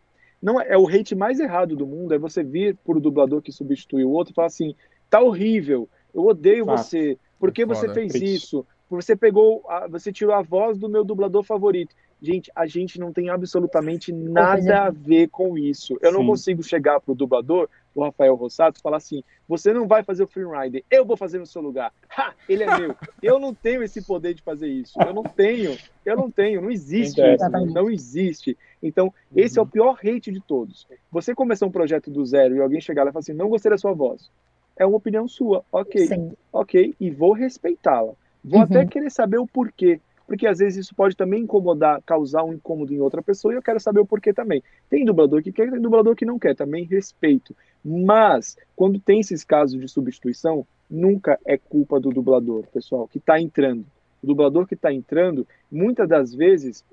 Não 0.40 0.60
é, 0.60 0.68
é 0.68 0.78
o 0.78 0.86
hate 0.86 1.14
mais 1.14 1.40
errado 1.40 1.74
do 1.74 1.86
mundo, 1.86 2.14
é 2.14 2.18
você 2.18 2.42
vir 2.42 2.76
por 2.84 2.96
o 2.96 3.00
dublador 3.00 3.42
que 3.42 3.52
substitui 3.52 4.04
o 4.04 4.10
outro 4.10 4.32
e 4.32 4.34
falar 4.34 4.48
assim, 4.48 4.74
tá 5.10 5.20
horrível, 5.20 5.88
eu 6.14 6.24
odeio 6.24 6.64
Fato. 6.64 6.78
você, 6.78 7.18
por 7.38 7.52
que 7.52 7.62
é 7.62 7.66
você 7.66 7.92
fez 7.92 8.14
isso? 8.14 8.66
Você 8.88 9.16
pegou, 9.16 9.64
a, 9.68 9.88
você 9.88 10.12
tirou 10.12 10.34
a 10.34 10.42
voz 10.42 10.78
do 10.78 10.88
meu 10.88 11.04
dublador 11.04 11.42
favorito. 11.42 11.94
Gente, 12.20 12.50
a 12.56 12.66
gente 12.66 12.98
não 12.98 13.12
tem 13.12 13.28
absolutamente 13.28 14.10
nada 14.10 14.84
a 14.84 14.90
ver 14.90 15.28
com 15.28 15.56
isso. 15.58 15.98
Eu 16.00 16.10
Sim. 16.10 16.16
não 16.16 16.26
consigo 16.26 16.62
chegar 16.62 16.98
pro 16.98 17.14
dublador, 17.14 17.68
o 17.94 18.02
Rafael 18.02 18.34
Rossato, 18.34 18.78
e 18.78 18.82
falar 18.82 18.96
assim: 18.96 19.22
você 19.46 19.72
não 19.72 19.86
vai 19.86 20.02
fazer 20.02 20.24
o 20.24 20.26
Free 20.26 20.44
Rider, 20.44 20.82
eu 20.90 21.04
vou 21.04 21.16
fazer 21.16 21.38
no 21.38 21.46
seu 21.46 21.60
lugar. 21.60 21.92
Ha! 22.16 22.32
Ele 22.48 22.64
é 22.64 22.78
meu. 22.78 22.96
Eu 23.22 23.38
não 23.38 23.52
tenho 23.52 23.82
esse 23.82 24.00
poder 24.02 24.34
de 24.34 24.42
fazer 24.42 24.68
isso. 24.68 24.94
Eu 25.00 25.12
não 25.12 25.24
tenho. 25.24 25.76
Eu 26.04 26.16
não 26.16 26.30
tenho. 26.30 26.62
Não 26.62 26.70
existe 26.70 27.20
isso. 27.20 27.50
Não 27.72 27.90
existe. 27.90 28.56
Então, 28.82 29.12
esse 29.34 29.58
uhum. 29.58 29.64
é 29.64 29.66
o 29.66 29.70
pior 29.70 29.98
hate 30.02 30.30
de 30.30 30.40
todos. 30.40 30.86
Você 31.10 31.34
começar 31.34 31.66
um 31.66 31.70
projeto 31.70 32.10
do 32.10 32.24
zero 32.24 32.54
e 32.54 32.60
alguém 32.60 32.80
chegar 32.80 33.02
lá 33.02 33.10
e 33.10 33.12
falar 33.12 33.20
assim: 33.20 33.32
não 33.32 33.48
gostei 33.48 33.70
da 33.70 33.78
sua 33.78 33.92
voz. 33.92 34.30
É 34.76 34.86
uma 34.86 34.96
opinião 34.96 35.26
sua. 35.26 35.64
Ok. 35.72 36.06
Sim. 36.06 36.32
Ok. 36.52 36.94
E 36.98 37.10
vou 37.10 37.32
respeitá-la. 37.32 38.12
Vou 38.44 38.60
uhum. 38.60 38.64
até 38.64 38.86
querer 38.86 39.10
saber 39.10 39.38
o 39.38 39.46
porquê 39.46 40.00
porque 40.26 40.46
às 40.46 40.58
vezes 40.58 40.86
isso 40.86 40.94
pode 40.94 41.16
também 41.16 41.42
incomodar, 41.42 42.02
causar 42.02 42.42
um 42.42 42.52
incômodo 42.52 42.92
em 42.92 43.00
outra 43.00 43.22
pessoa 43.22 43.54
e 43.54 43.56
eu 43.56 43.62
quero 43.62 43.78
saber 43.78 44.00
o 44.00 44.06
porquê 44.06 44.32
também. 44.32 44.62
Tem 44.90 45.04
dublador 45.04 45.42
que 45.42 45.52
quer, 45.52 45.70
tem 45.70 45.80
dublador 45.80 46.16
que 46.16 46.24
não 46.24 46.38
quer, 46.38 46.54
também 46.54 46.84
respeito. 46.84 47.54
Mas, 47.84 48.56
quando 48.74 48.98
tem 48.98 49.20
esses 49.20 49.44
casos 49.44 49.80
de 49.80 49.88
substituição, 49.88 50.66
nunca 50.90 51.38
é 51.44 51.56
culpa 51.56 52.00
do 52.00 52.10
dublador, 52.10 52.66
pessoal, 52.72 53.06
que 53.06 53.18
está 53.18 53.40
entrando. 53.40 53.86
O 54.22 54.26
dublador 54.26 54.66
que 54.66 54.74
está 54.74 54.92
entrando, 54.92 55.46
muitas 55.70 56.08
das 56.08 56.34
vezes, 56.34 56.84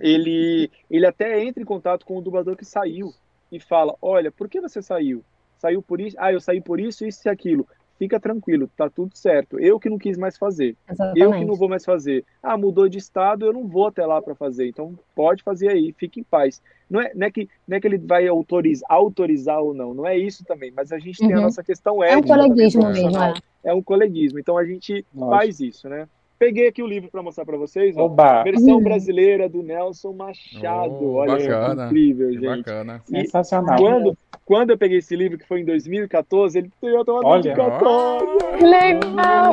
ele, 0.00 0.70
ele 0.90 1.06
até 1.06 1.42
entra 1.44 1.62
em 1.62 1.66
contato 1.66 2.06
com 2.06 2.16
o 2.16 2.22
dublador 2.22 2.56
que 2.56 2.64
saiu 2.64 3.12
e 3.50 3.60
fala: 3.60 3.94
Olha, 4.00 4.32
por 4.32 4.48
que 4.48 4.60
você 4.60 4.80
saiu? 4.80 5.22
Saiu 5.58 5.82
por 5.82 6.00
isso? 6.00 6.16
Ah, 6.18 6.32
eu 6.32 6.40
saí 6.40 6.60
por 6.60 6.80
isso, 6.80 7.04
isso 7.04 7.28
e 7.28 7.30
aquilo 7.30 7.66
fica 8.02 8.18
tranquilo, 8.18 8.68
tá 8.76 8.90
tudo 8.90 9.16
certo. 9.16 9.60
Eu 9.60 9.78
que 9.78 9.88
não 9.88 9.96
quis 9.96 10.18
mais 10.18 10.36
fazer. 10.36 10.76
Exatamente. 10.90 11.20
Eu 11.20 11.32
que 11.32 11.44
não 11.44 11.54
vou 11.54 11.68
mais 11.68 11.84
fazer. 11.84 12.24
Ah, 12.42 12.58
mudou 12.58 12.88
de 12.88 12.98
estado, 12.98 13.46
eu 13.46 13.52
não 13.52 13.68
vou 13.68 13.86
até 13.86 14.04
lá 14.04 14.20
para 14.20 14.34
fazer. 14.34 14.66
Então 14.66 14.98
pode 15.14 15.44
fazer 15.44 15.68
aí, 15.68 15.94
fique 15.96 16.18
em 16.18 16.24
paz. 16.24 16.60
Não 16.90 17.00
é, 17.00 17.12
não 17.14 17.28
é, 17.28 17.30
que, 17.30 17.48
não 17.66 17.76
é 17.76 17.80
que 17.80 17.86
ele 17.86 17.98
vai 17.98 18.26
autorizar, 18.26 18.90
autorizar 18.90 19.60
ou 19.60 19.72
não, 19.72 19.94
não 19.94 20.04
é 20.04 20.18
isso 20.18 20.44
também, 20.44 20.72
mas 20.74 20.90
a 20.90 20.98
gente 20.98 21.22
uhum. 21.22 21.28
tem 21.28 21.36
a 21.36 21.38
uhum. 21.38 21.44
nossa 21.44 21.62
questão 21.62 22.02
ética. 22.02 22.18
É 22.18 22.18
um 22.18 22.42
coleguismo 22.42 22.88
mesmo, 22.88 23.22
é. 23.22 23.34
É 23.64 23.72
um 23.72 23.82
coleguismo, 23.82 24.40
então 24.40 24.58
a 24.58 24.64
gente 24.64 25.06
Nossa. 25.14 25.36
faz 25.36 25.60
isso, 25.60 25.88
né? 25.88 26.08
Peguei 26.42 26.66
aqui 26.66 26.82
o 26.82 26.88
livro 26.88 27.08
para 27.08 27.22
mostrar 27.22 27.44
para 27.44 27.56
vocês. 27.56 27.96
Ó, 27.96 28.06
Oba. 28.06 28.42
Versão 28.42 28.82
brasileira 28.82 29.48
do 29.48 29.62
Nelson 29.62 30.12
Machado. 30.12 30.98
Oh, 31.00 31.14
Olha, 31.14 31.36
bacana. 31.36 31.86
incrível, 31.86 32.32
gente. 32.32 32.44
Bacana. 32.44 33.00
Sensacional. 33.06 33.78
Quando, 33.78 34.18
quando 34.44 34.70
eu 34.70 34.76
peguei 34.76 34.98
esse 34.98 35.14
livro, 35.14 35.38
que 35.38 35.46
foi 35.46 35.60
em 35.60 35.64
2014, 35.64 36.58
ele 36.58 36.72
tem 36.80 36.92
uma 36.96 37.40
dedicatória. 37.40 38.58
Que 38.58 38.64
legal! 38.64 39.52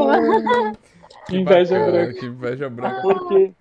Que 1.27 1.37
inveja 1.37 1.79
branca. 1.79 2.13
Que 2.13 2.25
inveja 2.25 2.69
branca. 2.71 3.01
Porque, 3.03 3.51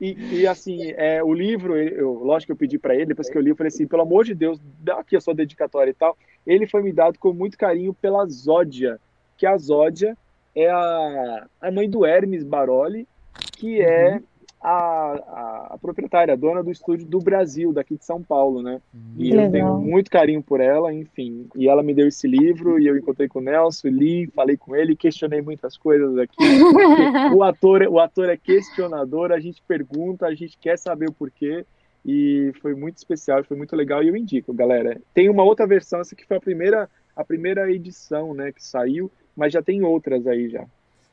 e, 0.00 0.40
e, 0.40 0.46
assim, 0.46 0.92
é, 0.96 1.22
o 1.22 1.34
livro, 1.34 1.76
eu, 1.76 2.24
lógico 2.24 2.46
que 2.46 2.52
eu 2.52 2.56
pedi 2.56 2.78
para 2.78 2.94
ele, 2.94 3.04
depois 3.04 3.28
que 3.28 3.36
eu 3.36 3.42
li, 3.42 3.50
eu 3.50 3.56
falei 3.56 3.68
assim, 3.68 3.86
pelo 3.86 4.00
amor 4.00 4.24
de 4.24 4.34
Deus, 4.34 4.58
dá 4.80 4.94
aqui 4.94 5.14
a 5.14 5.20
sua 5.20 5.34
dedicatória 5.34 5.90
e 5.90 5.94
tal. 5.94 6.16
Ele 6.46 6.66
foi 6.66 6.82
me 6.82 6.90
dado 6.90 7.18
com 7.18 7.34
muito 7.34 7.58
carinho 7.58 7.92
pela 7.92 8.24
Zódia, 8.24 8.98
que 9.36 9.44
a 9.44 9.58
Zódia 9.58 10.16
é 10.54 10.70
a, 10.70 11.46
a 11.60 11.70
mãe 11.70 11.88
do 11.88 12.04
Hermes 12.04 12.44
Baroli, 12.44 13.06
que 13.52 13.80
é 13.80 14.16
uhum. 14.16 14.22
a, 14.60 14.70
a, 14.70 15.66
a, 15.74 15.78
proprietária, 15.78 16.34
a 16.34 16.36
dona 16.36 16.62
do 16.62 16.70
estúdio 16.70 17.06
do 17.06 17.18
Brasil, 17.18 17.72
daqui 17.72 17.96
de 17.96 18.04
São 18.04 18.22
Paulo, 18.22 18.62
né? 18.62 18.80
Uhum. 18.92 19.14
E 19.16 19.30
eu 19.30 19.50
tenho 19.50 19.78
muito 19.78 20.10
carinho 20.10 20.42
por 20.42 20.60
ela, 20.60 20.92
enfim. 20.92 21.48
E 21.56 21.68
ela 21.68 21.82
me 21.82 21.94
deu 21.94 22.08
esse 22.08 22.26
livro 22.26 22.78
e 22.78 22.86
eu 22.86 22.96
encontrei 22.96 23.28
com 23.28 23.38
o 23.38 23.42
Nelson, 23.42 23.88
li, 23.88 24.26
falei 24.28 24.56
com 24.56 24.76
ele, 24.76 24.96
questionei 24.96 25.40
muitas 25.40 25.76
coisas 25.76 26.16
aqui. 26.18 26.36
o, 27.34 27.42
ator, 27.42 27.82
o 27.82 27.98
ator 27.98 28.28
é 28.28 28.36
questionador, 28.36 29.32
a 29.32 29.40
gente 29.40 29.62
pergunta, 29.66 30.26
a 30.26 30.34
gente 30.34 30.58
quer 30.58 30.78
saber 30.78 31.08
o 31.08 31.12
porquê. 31.12 31.64
E 32.04 32.52
foi 32.60 32.74
muito 32.74 32.96
especial, 32.96 33.44
foi 33.44 33.56
muito 33.56 33.76
legal 33.76 34.02
e 34.02 34.08
eu 34.08 34.16
indico, 34.16 34.52
galera. 34.52 35.00
Tem 35.14 35.30
uma 35.30 35.44
outra 35.44 35.66
versão, 35.68 36.00
essa 36.00 36.16
que 36.16 36.26
foi 36.26 36.36
a 36.36 36.40
primeira, 36.40 36.90
a 37.14 37.24
primeira 37.24 37.70
edição, 37.70 38.34
né, 38.34 38.50
que 38.50 38.62
saiu 38.62 39.08
mas 39.36 39.52
já 39.52 39.62
tem 39.62 39.82
outras 39.82 40.26
aí 40.26 40.48
já. 40.48 40.64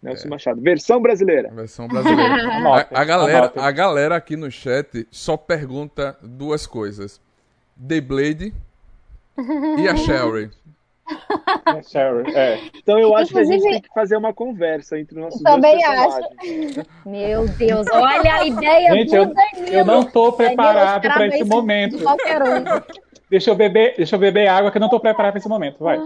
Nelson 0.02 0.28
é. 0.28 0.30
Machado. 0.30 0.62
Versão 0.62 1.02
brasileira. 1.02 1.50
Versão 1.50 1.88
brasileira. 1.88 2.48
a, 2.94 3.02
a, 3.02 3.04
galera, 3.04 3.54
a 3.56 3.72
galera 3.72 4.16
aqui 4.16 4.36
no 4.36 4.50
chat 4.50 5.08
só 5.12 5.36
pergunta 5.36 6.18
duas 6.22 6.66
coisas: 6.66 7.22
The 7.88 8.02
Blade 8.02 8.54
e 9.78 9.88
a 9.88 9.96
Sherry. 9.96 10.50
É, 11.66 12.54
é. 12.54 12.60
Então 12.76 13.00
eu 13.00 13.16
acho 13.16 13.32
Inclusive, 13.32 13.60
que 13.60 13.68
a 13.68 13.72
gente 13.72 13.72
tem 13.72 13.82
que 13.82 13.94
fazer 13.96 14.16
uma 14.16 14.32
conversa 14.32 15.00
entre 15.00 15.20
nossos 15.20 15.42
também 15.42 15.80
dois 15.80 16.00
acho. 16.00 16.88
Meu 17.04 17.48
Deus, 17.48 17.88
olha 17.92 18.36
a 18.36 18.46
ideia 18.46 18.94
gente, 18.94 19.16
eu, 19.16 19.34
eu, 19.72 19.86
não 19.86 20.02
estou 20.02 20.34
preparado 20.34 21.02
para 21.02 21.28
esse 21.28 21.44
momento. 21.44 21.98
Um. 21.98 23.00
Deixa 23.30 23.50
eu 23.50 23.56
beber, 23.56 23.96
deixa 23.98 24.16
eu 24.16 24.20
beber 24.20 24.48
água 24.48 24.72
que 24.72 24.78
eu 24.78 24.80
não 24.80 24.88
estou 24.88 25.00
preparado 25.00 25.32
para 25.32 25.40
esse 25.40 25.50
momento. 25.50 25.84
Vai. 25.84 26.00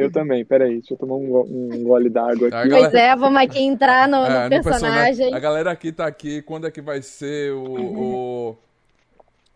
Eu 0.00 0.10
também, 0.12 0.44
peraí, 0.44 0.78
deixa 0.78 0.94
eu 0.94 0.98
tomar 0.98 1.16
um, 1.16 1.40
um 1.40 1.84
gole 1.84 2.08
d'água 2.08 2.48
aqui. 2.48 2.50
Galera... 2.50 2.78
Pois 2.78 2.94
é, 2.94 3.16
vamos 3.16 3.40
aqui 3.40 3.60
entrar 3.60 4.08
no, 4.08 4.16
é, 4.16 4.44
no, 4.44 4.50
personagem. 4.50 4.62
personagem. 4.62 5.34
A 5.34 5.38
galera 5.38 5.70
aqui 5.70 5.92
tá 5.92 6.06
aqui, 6.06 6.42
quando 6.42 6.66
é 6.66 6.70
que 6.70 6.80
vai 6.80 7.02
ser 7.02 7.52
o... 7.52 7.64
o... 7.64 8.56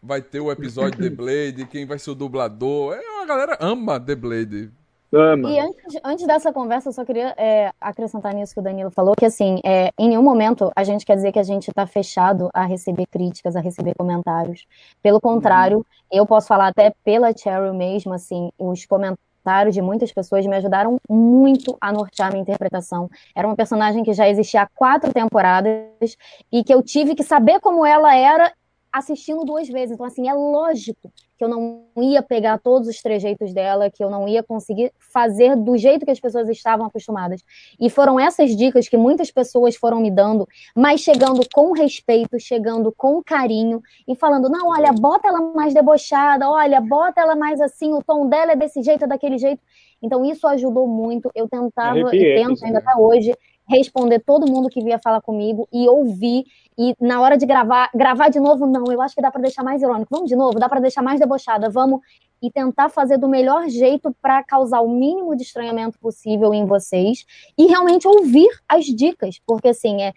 Vai 0.03 0.21
ter 0.21 0.39
o 0.39 0.53
episódio 0.53 1.01
The 1.01 1.09
Blade, 1.09 1.66
quem 1.66 1.87
vai 1.87 1.99
ser 1.99 2.11
o 2.11 2.15
dublador. 2.15 2.95
É, 2.95 3.23
a 3.23 3.25
galera 3.25 3.57
ama 3.59 3.99
The 3.99 4.15
Blade. 4.15 4.71
Ama. 5.15 5.49
E 5.49 5.61
antes, 5.61 6.01
antes 6.03 6.27
dessa 6.27 6.53
conversa, 6.53 6.89
eu 6.89 6.93
só 6.93 7.05
queria 7.05 7.33
é, 7.37 7.73
acrescentar 7.81 8.35
nisso 8.35 8.53
que 8.53 8.59
o 8.59 8.62
Danilo 8.62 8.91
falou, 8.91 9.15
que 9.16 9.25
assim, 9.25 9.61
é, 9.65 9.91
em 9.97 10.09
nenhum 10.09 10.23
momento 10.23 10.73
a 10.75 10.83
gente 10.83 11.07
quer 11.07 11.15
dizer 11.15 11.31
que 11.31 11.39
a 11.39 11.45
gente 11.45 11.69
está 11.69 11.87
fechado 11.87 12.51
a 12.53 12.65
receber 12.65 13.07
críticas, 13.07 13.55
a 13.55 13.61
receber 13.61 13.95
comentários. 13.97 14.66
Pelo 15.01 15.21
contrário, 15.21 15.79
uhum. 15.79 15.85
eu 16.11 16.27
posso 16.27 16.49
falar 16.49 16.69
até 16.69 16.93
pela 17.05 17.33
Cheryl 17.37 17.73
mesmo, 17.73 18.12
assim, 18.12 18.51
os 18.59 18.85
comentários 18.87 19.23
comentários 19.45 19.75
de 19.75 19.83
muitas 19.83 20.11
pessoas 20.11 20.47
me 20.47 20.57
ajudaram 20.57 20.97
muito 21.09 21.77
a 21.81 21.93
nortear 21.93 22.31
minha 22.31 22.43
interpretação. 22.43 23.11
Era 23.37 23.47
uma 23.47 23.55
personagem 23.55 24.03
que 24.03 24.15
já 24.15 24.29
existia 24.29 24.62
há 24.62 24.66
quatro 24.66 25.12
temporadas 25.12 26.16
e 26.51 26.65
que 26.65 26.73
eu 26.73 26.83
tive 26.83 27.15
que 27.15 27.23
saber 27.23 27.61
como 27.61 27.85
ela 27.85 28.16
era 28.16 28.53
assistindo 28.95 29.45
duas 29.45 29.69
vezes. 29.69 29.93
Então, 29.93 30.07
assim, 30.07 30.29
é 30.29 30.33
lógico 30.33 31.12
que 31.37 31.45
eu 31.45 31.49
não 31.49 31.85
ia 31.97 32.23
pegar 32.23 32.59
todos 32.59 32.89
os 32.89 33.03
trejeitos 33.03 33.53
dela, 33.53 33.91
que 33.91 34.05
eu 34.05 34.09
não 34.09 34.29
ia 34.29 34.41
conseguir 34.41 34.93
fazer 35.12 35.57
do 35.57 35.77
jeito 35.77 36.05
que 36.05 36.12
as 36.12 36.21
pessoas 36.21 36.49
estavam 36.49 36.87
acostumadas. 36.87 37.43
E 37.81 37.91
foram 37.91 38.21
essas 38.21 38.57
dicas 38.57 38.89
que 38.89 38.97
muitas 38.97 39.33
pessoas 39.33 39.75
foram 39.75 40.01
me 40.01 40.12
dando, 40.12 40.47
mas 40.77 41.01
chegando 41.01 41.43
com 41.53 41.73
respeito, 41.73 42.39
chegando 42.39 42.95
com 42.97 43.21
carinho 43.21 43.83
e 44.07 44.15
falando: 44.15 44.49
não, 44.49 44.69
olha, 44.69 44.93
bota 44.93 45.27
ela 45.27 45.41
mais 45.53 45.75
debochada, 45.75 46.49
olha, 46.49 46.81
bota 46.81 47.21
ela 47.21 47.35
mais 47.35 47.61
assim, 47.61 47.93
o 47.93 48.01
tom 48.01 48.29
dela 48.29 48.53
é 48.53 48.57
desse 48.57 48.81
jeito, 48.81 49.05
é 49.05 49.09
daquele 49.09 49.39
jeito. 49.39 49.61
Então, 50.01 50.25
isso 50.25 50.47
ajudou 50.47 50.87
muito. 50.87 51.31
Eu 51.35 51.49
tentava 51.49 52.15
e 52.15 52.35
tento 52.37 52.65
ainda 52.65 52.79
até 52.79 52.97
hoje 52.97 53.35
responder 53.69 54.20
todo 54.20 54.51
mundo 54.51 54.69
que 54.69 54.82
via 54.82 54.99
falar 54.99 55.20
comigo 55.20 55.69
e 55.73 55.89
ouvir. 55.89 56.45
E 56.77 56.95
na 57.01 57.20
hora 57.20 57.36
de 57.36 57.47
gravar, 57.47 57.91
gravar 57.95 58.28
de 58.28 58.41
novo, 58.41 58.66
não, 58.66 58.91
eu 58.91 59.01
acho 59.01 59.15
que 59.15 59.23
dá 59.23 59.31
para 59.31 59.43
deixar 59.43 59.62
mais 59.62 59.82
irônico. 59.82 60.09
Vamos 60.11 60.28
de 60.28 60.36
novo, 60.36 60.59
dá 60.59 60.69
para 60.69 60.81
deixar 60.81 61.03
mais 61.03 61.20
debochada, 61.20 61.70
vamos. 61.70 62.01
E 62.43 62.51
tentar 62.51 62.91
fazer 62.91 63.16
do 63.16 63.28
melhor 63.28 63.69
jeito 63.69 64.15
para 64.20 64.43
causar 64.43 64.81
o 64.81 64.89
mínimo 64.89 65.35
de 65.35 65.43
estranhamento 65.43 65.99
possível 65.99 66.53
em 66.53 66.66
vocês 66.66 67.24
e 67.57 67.66
realmente 67.66 68.07
ouvir 68.07 68.51
as 68.69 68.85
dicas, 68.85 69.41
porque 69.47 69.69
assim, 69.69 70.03
é, 70.03 70.12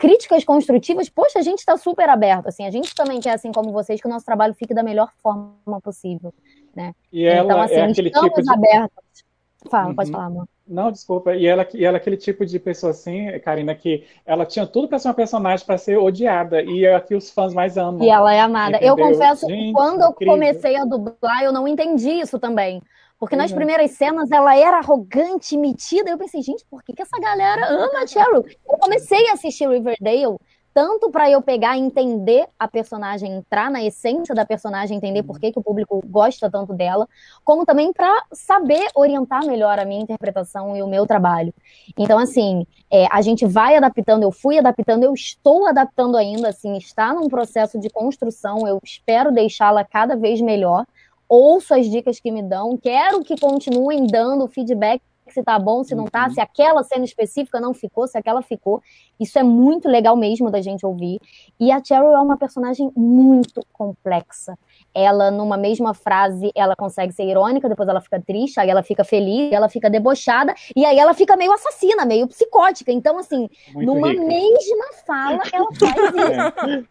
críticas 0.00 0.42
construtivas, 0.42 1.10
poxa, 1.10 1.38
a 1.38 1.42
gente 1.42 1.58
está 1.58 1.76
super 1.76 2.08
aberto, 2.08 2.46
assim, 2.46 2.64
a 2.64 2.70
gente 2.70 2.94
também 2.94 3.20
quer, 3.20 3.34
assim 3.34 3.52
como 3.52 3.70
vocês, 3.70 4.00
que 4.00 4.06
o 4.06 4.10
nosso 4.10 4.24
trabalho 4.24 4.54
fique 4.54 4.72
da 4.72 4.82
melhor 4.82 5.12
forma 5.22 5.80
possível, 5.82 6.32
né? 6.74 6.94
E 7.12 7.26
então, 7.26 7.60
assim, 7.60 7.74
é 7.74 7.90
estamos 7.90 8.30
tipo 8.30 8.42
de... 8.42 8.50
abertos. 8.50 9.24
Fala, 9.68 9.88
uhum. 9.88 9.94
pode 9.94 10.10
falar, 10.10 10.24
amor. 10.24 10.48
Não, 10.70 10.92
desculpa. 10.92 11.34
E 11.34 11.46
ela, 11.46 11.66
e 11.74 11.84
ela 11.84 11.96
é 11.96 12.00
aquele 12.00 12.16
tipo 12.16 12.46
de 12.46 12.58
pessoa 12.60 12.92
assim, 12.92 13.26
Karina, 13.40 13.74
que 13.74 14.04
ela 14.24 14.46
tinha 14.46 14.64
tudo 14.64 14.86
para 14.86 15.00
ser 15.00 15.08
uma 15.08 15.14
personagem 15.14 15.66
para 15.66 15.76
ser 15.76 15.98
odiada 15.98 16.62
e 16.62 16.84
é 16.84 16.98
que 17.00 17.14
os 17.14 17.28
fãs 17.28 17.52
mais 17.52 17.76
amam. 17.76 18.04
E 18.04 18.08
ela 18.08 18.32
é 18.32 18.40
amada. 18.40 18.76
Entendeu? 18.76 18.96
Eu 18.96 18.96
confesso, 18.96 19.48
Gente, 19.48 19.72
quando 19.72 20.02
eu 20.02 20.10
incrível. 20.10 20.34
comecei 20.34 20.76
a 20.76 20.84
dublar, 20.84 21.42
eu 21.42 21.52
não 21.52 21.66
entendi 21.66 22.10
isso 22.10 22.38
também. 22.38 22.80
Porque 23.18 23.34
nas 23.34 23.50
uhum. 23.50 23.56
primeiras 23.56 23.90
cenas 23.90 24.30
ela 24.30 24.56
era 24.56 24.78
arrogante, 24.78 25.56
metida. 25.56 26.08
Eu 26.08 26.16
pensei, 26.16 26.40
gente, 26.40 26.64
por 26.70 26.82
que, 26.84 26.92
que 26.92 27.02
essa 27.02 27.18
galera 27.20 27.66
ama 27.66 28.02
a 28.02 28.06
Cheryl? 28.06 28.46
Eu 28.46 28.78
comecei 28.78 29.28
a 29.28 29.32
assistir 29.32 29.68
Riverdale 29.68 30.38
tanto 30.72 31.10
para 31.10 31.30
eu 31.30 31.42
pegar 31.42 31.76
e 31.76 31.80
entender 31.80 32.46
a 32.58 32.68
personagem, 32.68 33.32
entrar 33.32 33.70
na 33.70 33.82
essência 33.82 34.34
da 34.34 34.44
personagem, 34.46 34.96
entender 34.96 35.22
por 35.22 35.38
que, 35.38 35.52
que 35.52 35.58
o 35.58 35.62
público 35.62 36.00
gosta 36.06 36.50
tanto 36.50 36.72
dela, 36.72 37.08
como 37.44 37.66
também 37.66 37.92
para 37.92 38.24
saber 38.32 38.88
orientar 38.94 39.44
melhor 39.44 39.78
a 39.78 39.84
minha 39.84 40.02
interpretação 40.02 40.76
e 40.76 40.82
o 40.82 40.86
meu 40.86 41.06
trabalho. 41.06 41.52
Então, 41.98 42.18
assim, 42.18 42.66
é, 42.90 43.06
a 43.10 43.20
gente 43.20 43.46
vai 43.46 43.76
adaptando, 43.76 44.22
eu 44.22 44.30
fui 44.30 44.58
adaptando, 44.58 45.04
eu 45.04 45.12
estou 45.12 45.66
adaptando 45.66 46.16
ainda, 46.16 46.48
assim, 46.48 46.76
está 46.76 47.12
num 47.12 47.28
processo 47.28 47.78
de 47.78 47.90
construção, 47.90 48.66
eu 48.66 48.78
espero 48.82 49.32
deixá-la 49.32 49.84
cada 49.84 50.16
vez 50.16 50.40
melhor. 50.40 50.86
Ouço 51.28 51.74
as 51.74 51.86
dicas 51.88 52.18
que 52.18 52.30
me 52.30 52.42
dão, 52.42 52.76
quero 52.76 53.22
que 53.22 53.38
continuem 53.38 54.06
dando 54.06 54.48
feedback 54.48 55.00
se 55.32 55.42
tá 55.42 55.58
bom, 55.58 55.82
se 55.84 55.94
não 55.94 56.04
tá, 56.04 56.24
uhum. 56.24 56.30
se 56.30 56.40
aquela 56.40 56.82
cena 56.82 57.04
específica 57.04 57.60
não 57.60 57.72
ficou, 57.74 58.06
se 58.06 58.16
aquela 58.16 58.42
ficou. 58.42 58.82
Isso 59.18 59.38
é 59.38 59.42
muito 59.42 59.88
legal 59.88 60.16
mesmo 60.16 60.50
da 60.50 60.60
gente 60.60 60.84
ouvir. 60.84 61.20
E 61.58 61.70
a 61.70 61.82
Cheryl 61.82 62.14
é 62.14 62.20
uma 62.20 62.36
personagem 62.36 62.90
muito 62.96 63.60
complexa. 63.72 64.58
Ela, 64.94 65.30
numa 65.30 65.56
mesma 65.56 65.94
frase, 65.94 66.50
ela 66.54 66.74
consegue 66.74 67.12
ser 67.12 67.24
irônica, 67.24 67.68
depois 67.68 67.88
ela 67.88 68.00
fica 68.00 68.20
triste, 68.20 68.58
aí 68.58 68.68
ela 68.70 68.82
fica 68.82 69.04
feliz, 69.04 69.52
ela 69.52 69.68
fica 69.68 69.88
debochada, 69.90 70.54
e 70.74 70.84
aí 70.84 70.98
ela 70.98 71.14
fica 71.14 71.36
meio 71.36 71.52
assassina, 71.52 72.04
meio 72.04 72.26
psicótica. 72.26 72.90
Então, 72.90 73.18
assim, 73.18 73.48
muito 73.72 73.86
numa 73.86 74.08
rica. 74.08 74.24
mesma 74.24 74.86
fala, 75.06 75.42
ela 75.52 75.68
faz 75.74 75.96
isso. 76.14 76.88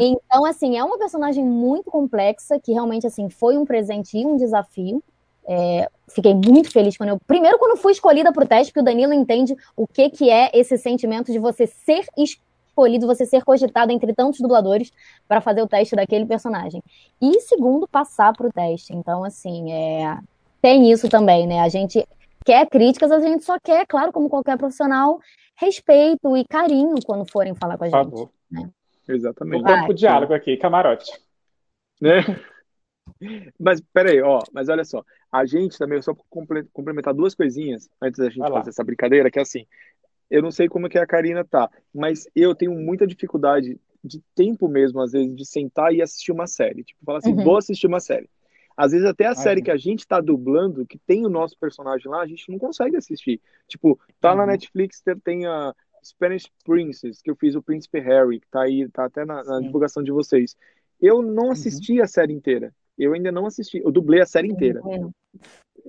Então, 0.00 0.44
assim, 0.44 0.78
é 0.78 0.84
uma 0.84 0.98
personagem 0.98 1.44
muito 1.44 1.90
complexa, 1.90 2.60
que 2.60 2.72
realmente, 2.72 3.06
assim, 3.06 3.28
foi 3.28 3.58
um 3.58 3.64
presente 3.64 4.16
e 4.16 4.24
um 4.24 4.36
desafio. 4.36 5.02
É, 5.46 5.88
fiquei 6.08 6.34
muito 6.34 6.70
feliz 6.70 6.96
quando 6.96 7.10
eu. 7.10 7.18
Primeiro, 7.26 7.58
quando 7.58 7.78
fui 7.78 7.92
escolhida 7.92 8.32
para 8.32 8.44
o 8.44 8.48
teste, 8.48 8.72
porque 8.72 8.80
o 8.80 8.84
Danilo 8.84 9.12
entende 9.12 9.54
o 9.76 9.86
que, 9.86 10.10
que 10.10 10.30
é 10.30 10.50
esse 10.54 10.78
sentimento 10.78 11.30
de 11.30 11.38
você 11.38 11.66
ser 11.66 12.04
escolhido, 12.16 13.06
você 13.06 13.26
ser 13.26 13.44
cogitado 13.44 13.92
entre 13.92 14.12
tantos 14.14 14.40
dubladores 14.40 14.90
para 15.28 15.40
fazer 15.40 15.62
o 15.62 15.68
teste 15.68 15.94
daquele 15.94 16.26
personagem. 16.26 16.82
E 17.20 17.40
segundo, 17.40 17.86
passar 17.86 18.32
para 18.32 18.46
o 18.46 18.52
teste. 18.52 18.94
Então, 18.94 19.22
assim, 19.24 19.72
é... 19.72 20.18
tem 20.62 20.90
isso 20.90 21.08
também, 21.08 21.46
né? 21.46 21.60
A 21.60 21.68
gente 21.68 22.06
quer 22.44 22.66
críticas, 22.68 23.10
a 23.10 23.20
gente 23.20 23.44
só 23.44 23.58
quer, 23.58 23.86
claro, 23.86 24.12
como 24.12 24.28
qualquer 24.28 24.56
profissional, 24.56 25.20
respeito 25.56 26.36
e 26.36 26.44
carinho 26.44 26.96
quando 27.04 27.30
forem 27.30 27.54
falar 27.54 27.78
com 27.78 27.84
a 27.84 27.88
gente. 27.88 27.96
Por 27.96 28.10
favor. 28.10 28.30
Né? 28.50 28.70
Exatamente. 29.08 29.62
Vamos 29.62 29.84
pro 29.86 29.94
diálogo 29.94 30.34
aqui, 30.34 30.56
camarote. 30.56 31.10
Né? 32.00 32.20
Mas 33.58 33.80
peraí, 33.92 34.20
ó, 34.20 34.40
mas 34.52 34.68
olha 34.68 34.84
só, 34.84 35.04
a 35.30 35.44
gente 35.44 35.78
também, 35.78 36.00
só 36.00 36.14
complementar 36.72 37.14
duas 37.14 37.34
coisinhas 37.34 37.88
antes 38.00 38.18
da 38.18 38.30
gente 38.30 38.48
fazer 38.48 38.70
essa 38.70 38.84
brincadeira, 38.84 39.30
que 39.30 39.38
é 39.38 39.42
assim, 39.42 39.66
eu 40.30 40.42
não 40.42 40.50
sei 40.50 40.68
como 40.68 40.88
que 40.88 40.98
a 40.98 41.06
Karina 41.06 41.44
tá, 41.44 41.70
mas 41.94 42.28
eu 42.34 42.54
tenho 42.54 42.72
muita 42.72 43.06
dificuldade 43.06 43.78
de 44.02 44.22
tempo 44.34 44.68
mesmo, 44.68 45.00
às 45.00 45.12
vezes, 45.12 45.34
de 45.34 45.46
sentar 45.46 45.92
e 45.94 46.02
assistir 46.02 46.30
uma 46.30 46.46
série. 46.46 46.84
Tipo, 46.84 47.04
falar 47.04 47.18
assim, 47.18 47.32
uhum. 47.32 47.44
vou 47.44 47.56
assistir 47.56 47.86
uma 47.86 48.00
série. 48.00 48.28
Às 48.76 48.92
vezes 48.92 49.06
até 49.06 49.26
a 49.26 49.30
Ai, 49.30 49.36
série 49.36 49.62
que 49.62 49.70
a 49.70 49.76
gente 49.76 50.06
tá 50.06 50.20
dublando, 50.20 50.84
que 50.84 50.98
tem 50.98 51.24
o 51.24 51.30
nosso 51.30 51.56
personagem 51.58 52.10
lá, 52.10 52.20
a 52.20 52.26
gente 52.26 52.50
não 52.50 52.58
consegue 52.58 52.96
assistir. 52.96 53.40
Tipo, 53.68 53.98
tá 54.20 54.32
uhum. 54.32 54.38
na 54.38 54.46
Netflix, 54.46 55.02
tem 55.22 55.46
a 55.46 55.74
Spanish 56.04 56.50
Princess, 56.64 57.22
que 57.22 57.30
eu 57.30 57.36
fiz 57.36 57.54
o 57.54 57.62
Príncipe 57.62 58.00
Harry, 58.00 58.40
que 58.40 58.48
tá 58.48 58.62
aí, 58.62 58.88
tá 58.90 59.04
até 59.04 59.24
na, 59.24 59.42
na 59.42 59.60
divulgação 59.60 60.02
de 60.02 60.10
vocês. 60.10 60.56
Eu 61.00 61.22
não 61.22 61.44
uhum. 61.44 61.52
assisti 61.52 61.98
uhum. 61.98 62.04
a 62.04 62.06
série 62.06 62.32
inteira. 62.32 62.74
Eu 62.98 63.12
ainda 63.12 63.32
não 63.32 63.46
assisti. 63.46 63.78
Eu 63.78 63.90
dublei 63.90 64.20
a 64.20 64.26
série 64.26 64.48
inteira. 64.48 64.80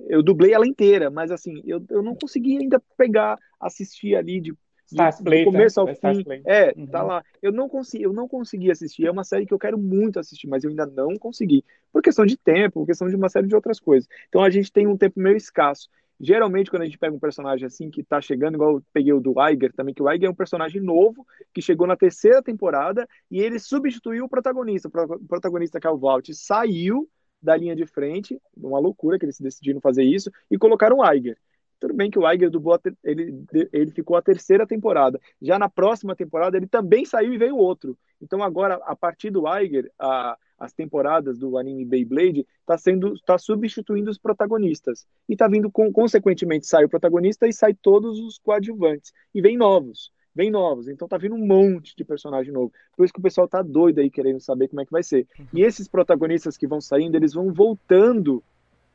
Eu 0.08 0.22
dublei 0.22 0.52
ela 0.52 0.66
inteira, 0.66 1.10
mas 1.10 1.30
assim, 1.30 1.62
eu, 1.64 1.84
eu 1.90 2.02
não 2.02 2.14
consegui 2.14 2.58
ainda 2.58 2.82
pegar, 2.96 3.38
assistir 3.58 4.14
ali 4.14 4.40
de, 4.40 4.52
de, 4.90 5.22
de 5.22 5.44
começo 5.44 5.80
ao 5.80 5.86
fim. 5.86 6.24
É, 6.44 6.74
uhum. 6.76 6.86
tá 6.86 7.02
lá. 7.02 7.24
Eu 7.40 7.52
não 7.52 7.68
consegui, 7.68 8.04
eu 8.04 8.12
não 8.12 8.28
consegui 8.28 8.70
assistir. 8.70 9.06
É 9.06 9.10
uma 9.10 9.24
série 9.24 9.46
que 9.46 9.54
eu 9.54 9.58
quero 9.58 9.78
muito 9.78 10.18
assistir, 10.18 10.48
mas 10.48 10.64
eu 10.64 10.70
ainda 10.70 10.86
não 10.86 11.16
consegui. 11.16 11.64
Por 11.92 12.02
questão 12.02 12.26
de 12.26 12.36
tempo, 12.36 12.80
por 12.80 12.86
questão 12.86 13.08
de 13.08 13.16
uma 13.16 13.28
série 13.28 13.46
de 13.46 13.54
outras 13.54 13.80
coisas. 13.80 14.08
Então 14.28 14.42
a 14.42 14.50
gente 14.50 14.70
tem 14.70 14.86
um 14.86 14.96
tempo 14.96 15.18
meio 15.20 15.36
escasso. 15.36 15.88
Geralmente, 16.18 16.70
quando 16.70 16.82
a 16.82 16.84
gente 16.86 16.98
pega 16.98 17.14
um 17.14 17.18
personagem 17.18 17.66
assim 17.66 17.90
que 17.90 18.02
tá 18.02 18.20
chegando, 18.20 18.54
igual 18.54 18.76
eu 18.76 18.82
peguei 18.92 19.12
o 19.12 19.20
do 19.20 19.34
Iger 19.50 19.72
também, 19.74 19.94
que 19.94 20.02
o 20.02 20.10
Iger 20.10 20.28
é 20.28 20.30
um 20.30 20.34
personagem 20.34 20.80
novo, 20.80 21.26
que 21.52 21.60
chegou 21.60 21.86
na 21.86 21.96
terceira 21.96 22.42
temporada 22.42 23.06
e 23.30 23.38
ele 23.38 23.58
substituiu 23.58 24.24
o 24.24 24.28
protagonista. 24.28 24.88
O 24.88 25.26
protagonista, 25.26 25.78
que 25.78 25.86
é 25.86 25.90
o 25.90 25.98
Valt, 25.98 26.30
saiu 26.32 27.08
da 27.42 27.56
linha 27.56 27.76
de 27.76 27.86
frente, 27.86 28.40
uma 28.56 28.78
loucura 28.78 29.18
que 29.18 29.26
eles 29.26 29.38
decidiram 29.38 29.80
fazer 29.80 30.04
isso, 30.04 30.30
e 30.50 30.56
colocaram 30.56 30.98
o 30.98 31.12
Iger. 31.12 31.36
Tudo 31.78 31.92
bem 31.92 32.10
que 32.10 32.18
o 32.18 32.30
Iger 32.30 32.50
dublou, 32.50 32.80
ele, 33.04 33.44
ele 33.70 33.90
ficou 33.90 34.16
a 34.16 34.22
terceira 34.22 34.66
temporada. 34.66 35.20
Já 35.42 35.58
na 35.58 35.68
próxima 35.68 36.16
temporada, 36.16 36.56
ele 36.56 36.66
também 36.66 37.04
saiu 37.04 37.34
e 37.34 37.38
veio 37.38 37.56
outro. 37.56 37.96
Então 38.20 38.42
agora, 38.42 38.80
a 38.84 38.96
partir 38.96 39.30
do 39.30 39.44
Iger, 39.46 39.90
a, 39.98 40.38
as 40.58 40.72
temporadas 40.72 41.38
do 41.38 41.58
anime 41.58 41.84
Beyblade 41.84 42.46
está 42.60 42.78
sendo 42.78 43.14
está 43.14 43.38
substituindo 43.38 44.10
os 44.10 44.18
protagonistas. 44.18 45.06
E 45.28 45.32
está 45.32 45.46
vindo 45.48 45.70
com, 45.70 45.92
consequentemente 45.92 46.66
sai 46.66 46.84
o 46.84 46.88
protagonista 46.88 47.46
e 47.46 47.52
sai 47.52 47.74
todos 47.74 48.18
os 48.20 48.38
coadjuvantes. 48.38 49.12
E 49.34 49.40
vem 49.40 49.56
novos 49.56 50.10
vem 50.36 50.50
novos. 50.50 50.86
Então 50.86 51.08
tá 51.08 51.16
vindo 51.16 51.34
um 51.34 51.46
monte 51.46 51.96
de 51.96 52.04
personagem 52.04 52.52
novo. 52.52 52.70
Por 52.94 53.04
isso 53.04 53.12
que 53.12 53.18
o 53.18 53.22
pessoal 53.22 53.48
tá 53.48 53.62
doido 53.62 54.00
aí 54.00 54.10
querendo 54.10 54.38
saber 54.38 54.68
como 54.68 54.82
é 54.82 54.84
que 54.84 54.92
vai 54.92 55.02
ser. 55.02 55.26
E 55.52 55.62
esses 55.62 55.88
protagonistas 55.88 56.58
que 56.58 56.66
vão 56.66 56.78
saindo 56.78 57.16
eles 57.16 57.32
vão 57.32 57.50
voltando 57.52 58.44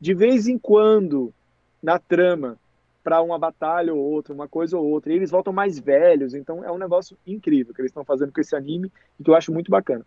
de 0.00 0.14
vez 0.14 0.46
em 0.46 0.56
quando 0.56 1.34
na 1.82 1.98
trama 1.98 2.56
para 3.02 3.20
uma 3.20 3.36
batalha 3.36 3.92
ou 3.92 4.00
outra, 4.00 4.32
uma 4.32 4.46
coisa 4.46 4.78
ou 4.78 4.86
outra. 4.86 5.12
E 5.12 5.16
eles 5.16 5.32
voltam 5.32 5.52
mais 5.52 5.78
velhos, 5.80 6.32
então 6.32 6.64
é 6.64 6.70
um 6.70 6.78
negócio 6.78 7.18
incrível 7.26 7.74
que 7.74 7.80
eles 7.80 7.90
estão 7.90 8.04
fazendo 8.04 8.32
com 8.32 8.40
esse 8.40 8.54
anime 8.54 8.90
e 9.18 9.24
que 9.24 9.30
eu 9.30 9.34
acho 9.34 9.52
muito 9.52 9.70
bacana. 9.70 10.06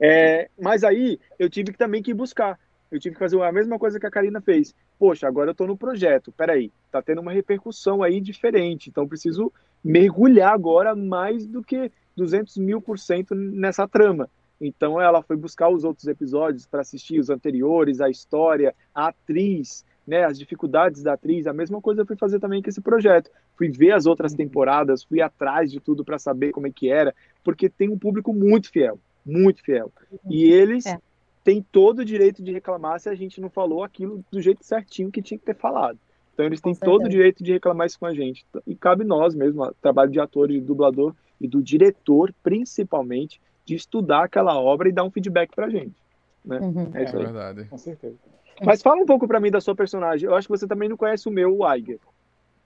É, 0.00 0.48
mas 0.60 0.84
aí 0.84 1.18
eu 1.38 1.50
tive 1.50 1.72
também 1.72 2.02
que 2.02 2.14
buscar. 2.14 2.58
Eu 2.90 2.98
tive 2.98 3.14
que 3.14 3.18
fazer 3.18 3.40
a 3.42 3.52
mesma 3.52 3.78
coisa 3.78 4.00
que 4.00 4.06
a 4.06 4.10
Karina 4.10 4.40
fez. 4.40 4.74
Poxa, 4.98 5.26
agora 5.26 5.50
eu 5.50 5.52
estou 5.52 5.66
no 5.66 5.76
projeto. 5.76 6.32
Peraí, 6.32 6.72
tá 6.90 7.02
tendo 7.02 7.20
uma 7.20 7.32
repercussão 7.32 8.02
aí 8.02 8.20
diferente. 8.20 8.88
Então 8.88 9.08
preciso 9.08 9.52
mergulhar 9.84 10.52
agora 10.52 10.94
mais 10.94 11.46
do 11.46 11.62
que 11.62 11.90
200 12.16 12.56
mil 12.56 12.80
por 12.80 12.98
cento 12.98 13.34
nessa 13.34 13.86
trama. 13.86 14.28
Então 14.60 15.00
ela 15.00 15.22
foi 15.22 15.36
buscar 15.36 15.68
os 15.68 15.84
outros 15.84 16.06
episódios 16.06 16.66
para 16.66 16.80
assistir 16.80 17.20
os 17.20 17.30
anteriores, 17.30 18.00
a 18.00 18.08
história, 18.08 18.74
a 18.92 19.08
atriz, 19.08 19.84
né, 20.06 20.24
as 20.24 20.38
dificuldades 20.38 21.02
da 21.02 21.12
atriz. 21.12 21.46
A 21.46 21.52
mesma 21.52 21.80
coisa 21.80 22.02
eu 22.02 22.06
fui 22.06 22.16
fazer 22.16 22.40
também 22.40 22.62
com 22.62 22.70
esse 22.70 22.80
projeto. 22.80 23.30
Fui 23.56 23.68
ver 23.68 23.92
as 23.92 24.06
outras 24.06 24.32
temporadas, 24.32 25.04
fui 25.04 25.20
atrás 25.20 25.70
de 25.70 25.78
tudo 25.78 26.04
para 26.04 26.18
saber 26.18 26.52
como 26.52 26.66
é 26.66 26.72
que 26.72 26.90
era, 26.90 27.14
porque 27.44 27.68
tem 27.68 27.88
um 27.88 27.98
público 27.98 28.32
muito 28.32 28.70
fiel 28.70 28.98
muito 29.28 29.62
fiel. 29.62 29.92
E 30.28 30.44
eles 30.44 30.86
é. 30.86 30.98
têm 31.44 31.62
todo 31.62 32.00
o 32.00 32.04
direito 32.04 32.42
de 32.42 32.52
reclamar 32.52 32.98
se 32.98 33.08
a 33.08 33.14
gente 33.14 33.40
não 33.40 33.50
falou 33.50 33.84
aquilo 33.84 34.24
do 34.30 34.40
jeito 34.40 34.64
certinho 34.64 35.10
que 35.10 35.22
tinha 35.22 35.38
que 35.38 35.44
ter 35.44 35.54
falado. 35.54 35.98
Então 36.32 36.46
eles 36.46 36.60
têm 36.60 36.74
todo 36.74 37.06
o 37.06 37.08
direito 37.08 37.42
de 37.42 37.52
reclamar 37.52 37.86
isso 37.86 37.98
com 37.98 38.06
a 38.06 38.14
gente. 38.14 38.46
E 38.66 38.74
cabe 38.74 39.04
nós 39.04 39.34
mesmo, 39.34 39.74
trabalho 39.82 40.10
de 40.10 40.20
ator, 40.20 40.48
de 40.48 40.60
dublador 40.60 41.14
e 41.40 41.46
do 41.46 41.62
diretor, 41.62 42.32
principalmente, 42.42 43.40
de 43.64 43.74
estudar 43.74 44.24
aquela 44.24 44.58
obra 44.58 44.88
e 44.88 44.92
dar 44.92 45.04
um 45.04 45.10
feedback 45.10 45.54
pra 45.54 45.68
gente. 45.68 45.96
Né? 46.44 46.58
Uhum. 46.60 46.90
É 46.94 47.04
isso 47.04 47.16
é 47.16 47.18
aí. 47.18 47.24
verdade. 47.24 47.64
Com 47.64 47.76
certeza. 47.76 48.16
Mas 48.64 48.82
fala 48.82 49.02
um 49.02 49.06
pouco 49.06 49.28
para 49.28 49.40
mim 49.40 49.50
da 49.50 49.60
sua 49.60 49.74
personagem. 49.74 50.28
Eu 50.28 50.34
acho 50.34 50.48
que 50.48 50.56
você 50.56 50.66
também 50.66 50.88
não 50.88 50.96
conhece 50.96 51.28
o 51.28 51.32
meu, 51.32 51.56
o 51.56 51.64
Aiger. 51.64 51.98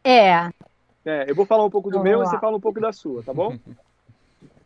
É. 0.04 0.50
É, 1.04 1.30
eu 1.30 1.34
vou 1.34 1.44
falar 1.44 1.64
um 1.64 1.70
pouco 1.70 1.90
do 1.90 2.02
meu 2.02 2.22
e 2.22 2.26
você 2.26 2.38
fala 2.38 2.56
um 2.56 2.60
pouco 2.60 2.80
da 2.80 2.92
sua, 2.92 3.22
tá 3.22 3.34
bom? 3.34 3.56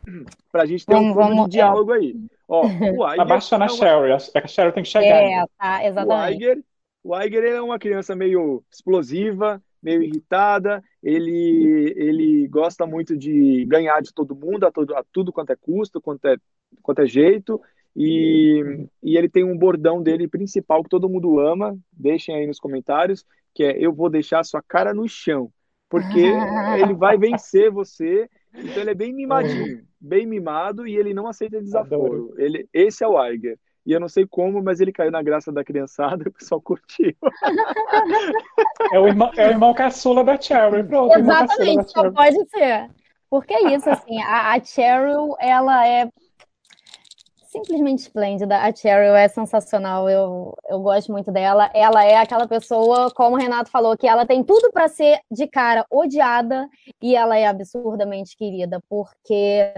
Pra 0.53 0.65
gente 0.67 0.87
ter 0.87 0.95
vamos, 0.95 1.11
um 1.11 1.15
vamos, 1.15 1.45
de 1.45 1.53
diálogo 1.53 1.95
é. 1.95 1.99
aí. 1.99 2.17
Ó, 2.49 2.63
o 2.97 3.13
Iger 3.13 3.21
Abaixa 3.21 3.59
na 3.59 3.67
é 3.67 3.69
uma... 3.69 3.77
Cheryl, 3.77 4.15
a 4.15 4.47
Cheryl 4.47 4.73
tem 4.73 4.83
que 4.83 4.89
chegar. 4.89 5.23
É, 5.23 5.45
tá, 5.59 5.85
exatamente. 5.85 6.33
O 6.33 6.37
Iger, 6.37 6.65
o 7.03 7.21
Iger 7.21 7.45
é 7.45 7.61
uma 7.61 7.79
criança 7.79 8.15
meio 8.15 8.63
explosiva, 8.71 9.63
meio 9.83 10.03
irritada, 10.03 10.83
ele, 11.03 11.95
ele 11.97 12.49
gosta 12.49 12.87
muito 12.87 13.17
de 13.17 13.65
ganhar 13.67 14.01
de 14.01 14.13
todo 14.13 14.35
mundo, 14.35 14.65
a, 14.67 14.73
todo, 14.73 14.95
a 14.97 15.05
tudo 15.13 15.33
quanto 15.33 15.51
é 15.51 15.57
custo, 15.57 16.01
quanto 16.01 16.27
é, 16.27 16.37
quanto 16.83 17.03
é 17.03 17.07
jeito, 17.07 17.61
e, 17.95 18.89
e 19.03 19.17
ele 19.17 19.29
tem 19.29 19.45
um 19.45 19.57
bordão 19.57 20.03
dele 20.03 20.27
principal 20.27 20.83
que 20.83 20.89
todo 20.89 21.09
mundo 21.09 21.39
ama, 21.39 21.79
deixem 21.93 22.35
aí 22.35 22.47
nos 22.47 22.59
comentários, 22.59 23.25
que 23.55 23.63
é 23.63 23.79
eu 23.79 23.93
vou 23.93 24.11
deixar 24.11 24.45
sua 24.45 24.61
cara 24.61 24.93
no 24.93 25.09
chão, 25.09 25.51
porque 25.89 26.21
ele 26.83 26.95
vai 26.95 27.17
vencer 27.17 27.71
você 27.71 28.29
então 28.59 28.83
ele 28.83 28.91
é 28.91 28.95
bem 28.95 29.13
mimadinho, 29.13 29.85
bem 30.01 30.27
mimado 30.27 30.87
e 30.87 30.97
ele 30.97 31.15
não 31.15 31.27
aceita 31.27 31.61
desaforo. 31.61 32.35
Ele, 32.39 32.69
esse 32.73 33.05
é 33.05 33.09
o 33.09 33.19
Aiger. 33.19 33.59
E 33.87 33.93
eu 33.93 34.01
não 34.01 34.09
sei 34.09 34.27
como, 34.27 34.61
mas 34.61 34.81
ele 34.81 34.93
caiu 34.93 35.13
na 35.13 35.23
graça 35.23 35.53
da 35.53 35.63
criançada 35.63 36.25
e 36.25 36.29
o 36.29 36.33
pessoal 36.33 36.61
curtiu. 36.61 37.15
É 38.93 38.99
o 38.99 39.07
irmão, 39.07 39.31
é 39.37 39.47
o 39.47 39.51
irmão 39.51 39.73
caçula 39.73 40.25
da 40.25 40.41
Cheryl. 40.41 40.85
Pronto, 40.85 41.17
Exatamente, 41.17 41.93
só 41.93 42.11
pode 42.11 42.49
ser. 42.51 42.91
Porque 43.31 43.55
é 43.55 43.75
isso, 43.75 43.89
assim, 43.89 44.21
a, 44.23 44.55
a 44.55 44.65
Cheryl, 44.65 45.37
ela 45.39 45.87
é 45.87 46.09
simplesmente 47.47 48.01
esplêndida. 48.01 48.59
A 48.59 48.75
Cheryl 48.75 49.15
é 49.15 49.29
sensacional, 49.29 50.09
eu, 50.09 50.57
eu 50.69 50.81
gosto 50.81 51.13
muito 51.13 51.31
dela. 51.31 51.71
Ela 51.75 52.05
é 52.05 52.17
aquela 52.17 52.47
pessoa, 52.47 53.11
como 53.11 53.37
o 53.37 53.39
Renato 53.39 53.71
falou, 53.71 53.97
que 53.97 54.07
ela 54.07 54.27
tem 54.27 54.43
tudo 54.43 54.71
para 54.73 54.89
ser 54.89 55.21
de 55.31 55.47
cara 55.47 55.85
odiada 55.91 56.69
e 57.03 57.15
ela 57.15 57.37
é 57.37 57.47
absurdamente 57.47 58.37
querida, 58.37 58.83
porque 58.89 59.73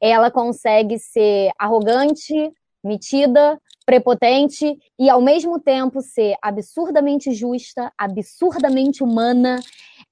ela 0.00 0.30
consegue 0.30 0.98
ser 0.98 1.50
arrogante, 1.58 2.52
metida, 2.82 3.60
prepotente 3.86 4.76
e 4.98 5.10
ao 5.10 5.20
mesmo 5.20 5.60
tempo 5.60 6.00
ser 6.00 6.36
absurdamente 6.42 7.32
justa, 7.32 7.92
absurdamente 7.98 9.02
humana 9.02 9.60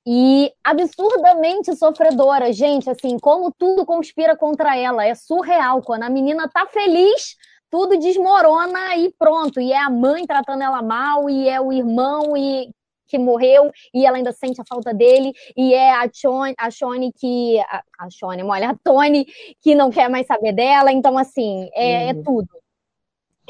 e 0.06 0.52
absurdamente 0.64 1.74
sofredora. 1.76 2.52
Gente, 2.52 2.90
assim, 2.90 3.18
como 3.18 3.52
tudo 3.52 3.86
conspira 3.86 4.36
contra 4.36 4.76
ela, 4.76 5.04
é 5.04 5.14
surreal. 5.14 5.82
Quando 5.82 6.02
a 6.02 6.10
menina 6.10 6.48
tá 6.48 6.66
feliz, 6.66 7.36
tudo 7.70 7.98
desmorona 7.98 8.96
e 8.96 9.12
pronto. 9.18 9.60
E 9.60 9.72
é 9.72 9.78
a 9.78 9.90
mãe 9.90 10.26
tratando 10.26 10.62
ela 10.62 10.82
mal, 10.82 11.30
e 11.30 11.48
é 11.48 11.60
o 11.60 11.72
irmão 11.72 12.36
e 12.36 12.70
que 13.06 13.18
morreu 13.18 13.70
e 13.92 14.06
ela 14.06 14.16
ainda 14.16 14.32
sente 14.32 14.58
a 14.58 14.64
falta 14.64 14.94
dele, 14.94 15.34
e 15.54 15.74
é 15.74 15.92
a 15.92 16.08
Shone, 16.10 16.54
a 16.58 16.70
Shone 16.70 17.12
que. 17.12 17.60
A, 17.60 17.82
a 17.98 18.10
Shone, 18.10 18.42
olha, 18.42 18.70
a 18.70 18.76
Tony 18.82 19.26
que 19.60 19.74
não 19.74 19.90
quer 19.90 20.08
mais 20.08 20.26
saber 20.26 20.52
dela, 20.52 20.90
então 20.90 21.18
assim, 21.18 21.68
é, 21.74 22.08
é 22.08 22.12
uhum. 22.14 22.20
é 22.20 22.22
tudo. 22.22 22.48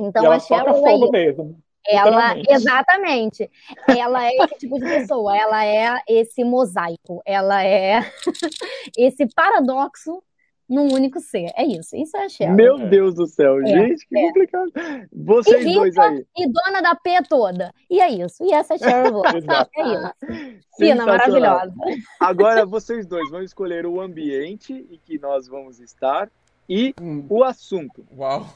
Então 0.01 0.31
a 0.31 0.39
Cheryl 0.41 0.87
é 0.87 1.11
mesmo. 1.11 1.62
Ela, 1.87 2.35
exatamente. 2.49 3.51
Ela 3.89 4.27
é 4.27 4.37
esse 4.37 4.59
tipo 4.59 4.79
de 4.79 4.85
pessoa, 4.85 5.37
ela 5.37 5.65
é 5.65 6.01
esse 6.09 6.45
mosaico, 6.45 7.23
ela 7.27 7.65
é 7.65 8.01
esse 8.97 9.27
paradoxo 9.35 10.23
num 10.69 10.93
único 10.93 11.21
ser. 11.21 11.51
É 11.55 11.65
isso, 11.65 11.95
isso 11.95 12.17
é 12.17 12.25
a 12.25 12.29
Cheryl. 12.29 12.55
Meu 12.55 12.79
Deus 12.89 13.15
do 13.15 13.27
céu, 13.27 13.61
é, 13.61 13.67
gente, 13.67 14.07
que 14.07 14.19
é. 14.19 14.27
complicado. 14.27 14.73
Vocês 15.13 15.67
e 15.67 15.75
dois 15.75 15.99
aí. 15.99 16.25
E 16.37 16.47
dona 16.49 16.81
da 16.81 16.95
P 16.95 17.23
toda. 17.29 17.73
E 17.91 18.01
é 18.01 18.11
isso, 18.11 18.43
e 18.43 18.53
essa 18.53 18.75
é 18.75 18.77
a 18.77 18.79
Cheryl 18.79 19.23
É 19.77 19.83
isso. 19.83 20.63
Fina, 20.79 21.05
maravilhosa. 21.05 21.75
Agora 22.19 22.65
vocês 22.65 23.07
dois 23.07 23.31
vão 23.31 23.43
escolher 23.43 23.85
o 23.87 24.01
ambiente 24.01 24.73
em 24.73 24.99
que 25.05 25.19
nós 25.19 25.47
vamos 25.47 25.79
estar 25.79 26.31
e 26.69 26.95
hum. 27.01 27.27
o 27.29 27.45
assunto. 27.45 28.07
Uau! 28.17 28.47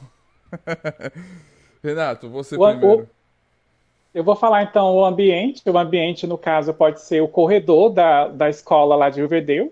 Renato, 1.82 2.30
você 2.30 2.56
o, 2.56 2.60
primeiro. 2.60 3.02
O, 3.02 3.15
eu 4.16 4.24
vou 4.24 4.34
falar 4.34 4.62
então 4.62 4.96
o 4.96 5.04
ambiente. 5.04 5.62
O 5.68 5.76
ambiente, 5.76 6.26
no 6.26 6.38
caso, 6.38 6.72
pode 6.72 7.02
ser 7.02 7.20
o 7.20 7.28
corredor 7.28 7.90
da, 7.90 8.28
da 8.28 8.48
escola 8.48 8.96
lá 8.96 9.10
de 9.10 9.20
Riverdale. 9.20 9.70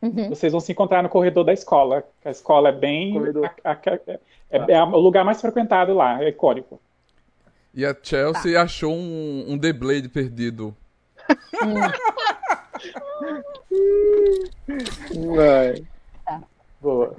Uhum. 0.00 0.28
Vocês 0.28 0.52
vão 0.52 0.60
se 0.60 0.70
encontrar 0.70 1.02
no 1.02 1.08
corredor 1.08 1.42
da 1.42 1.52
escola. 1.52 2.04
A 2.24 2.30
escola 2.30 2.68
é 2.68 2.72
bem. 2.72 3.18
A, 3.64 3.72
a, 3.72 3.72
é, 3.72 4.20
é, 4.48 4.72
é, 4.74 4.82
o 4.84 4.96
lugar 4.96 5.24
mais 5.24 5.40
frequentado 5.40 5.92
lá, 5.92 6.22
é 6.22 6.28
icônico. 6.28 6.80
E 7.74 7.84
a 7.84 7.92
Chelsea 8.00 8.54
tá. 8.54 8.62
achou 8.62 8.94
um, 8.94 9.46
um 9.48 9.58
The 9.58 9.72
Blade 9.72 10.08
perdido. 10.08 10.72
Vai. 15.34 15.82
Tá. 16.24 16.40
Boa. 16.80 17.16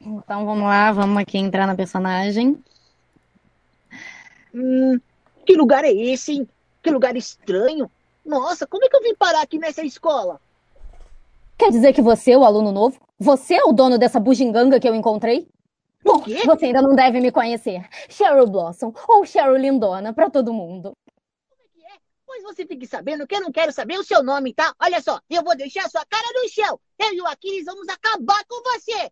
Então 0.00 0.46
vamos 0.46 0.62
lá, 0.62 0.92
vamos 0.92 1.20
aqui 1.20 1.36
entrar 1.36 1.66
na 1.66 1.74
personagem. 1.74 2.62
Hum, 4.54 5.00
que 5.44 5.54
lugar 5.54 5.84
é 5.84 5.92
esse, 5.92 6.32
hein? 6.32 6.48
Que 6.82 6.90
lugar 6.90 7.16
estranho. 7.16 7.90
Nossa, 8.24 8.66
como 8.66 8.84
é 8.84 8.88
que 8.88 8.96
eu 8.96 9.02
vim 9.02 9.14
parar 9.14 9.42
aqui 9.42 9.58
nessa 9.58 9.82
escola? 9.82 10.40
Quer 11.56 11.70
dizer 11.70 11.92
que 11.92 12.02
você 12.02 12.32
é 12.32 12.38
o 12.38 12.44
aluno 12.44 12.72
novo? 12.72 13.00
Você 13.18 13.54
é 13.54 13.64
o 13.64 13.72
dono 13.72 13.98
dessa 13.98 14.18
bugiganga 14.18 14.80
que 14.80 14.88
eu 14.88 14.94
encontrei? 14.94 15.46
Bom, 16.02 16.22
você 16.44 16.66
ainda 16.66 16.82
não 16.82 16.94
deve 16.94 17.20
me 17.20 17.30
conhecer. 17.30 17.88
Cheryl 18.08 18.46
Blossom 18.46 18.92
ou 19.08 19.24
Cheryl 19.24 19.56
Lindona 19.56 20.12
para 20.12 20.28
todo 20.28 20.52
mundo. 20.52 20.92
Como 21.48 21.62
é 21.62 21.66
que 21.72 21.86
é? 21.86 21.98
Pois 22.26 22.42
você 22.42 22.66
fique 22.66 22.86
sabendo 22.86 23.26
que 23.26 23.34
eu 23.34 23.40
não 23.40 23.52
quero 23.52 23.72
saber 23.72 23.98
o 23.98 24.04
seu 24.04 24.22
nome, 24.22 24.52
tá? 24.52 24.74
Olha 24.82 25.00
só, 25.00 25.20
eu 25.30 25.42
vou 25.42 25.56
deixar 25.56 25.88
sua 25.88 26.04
cara 26.04 26.26
no 26.34 26.48
chão. 26.48 26.78
Eu 26.98 27.14
e 27.14 27.20
o 27.22 27.26
Aquiles 27.26 27.64
vamos 27.64 27.88
acabar 27.88 28.44
com 28.46 28.62
você. 28.62 29.10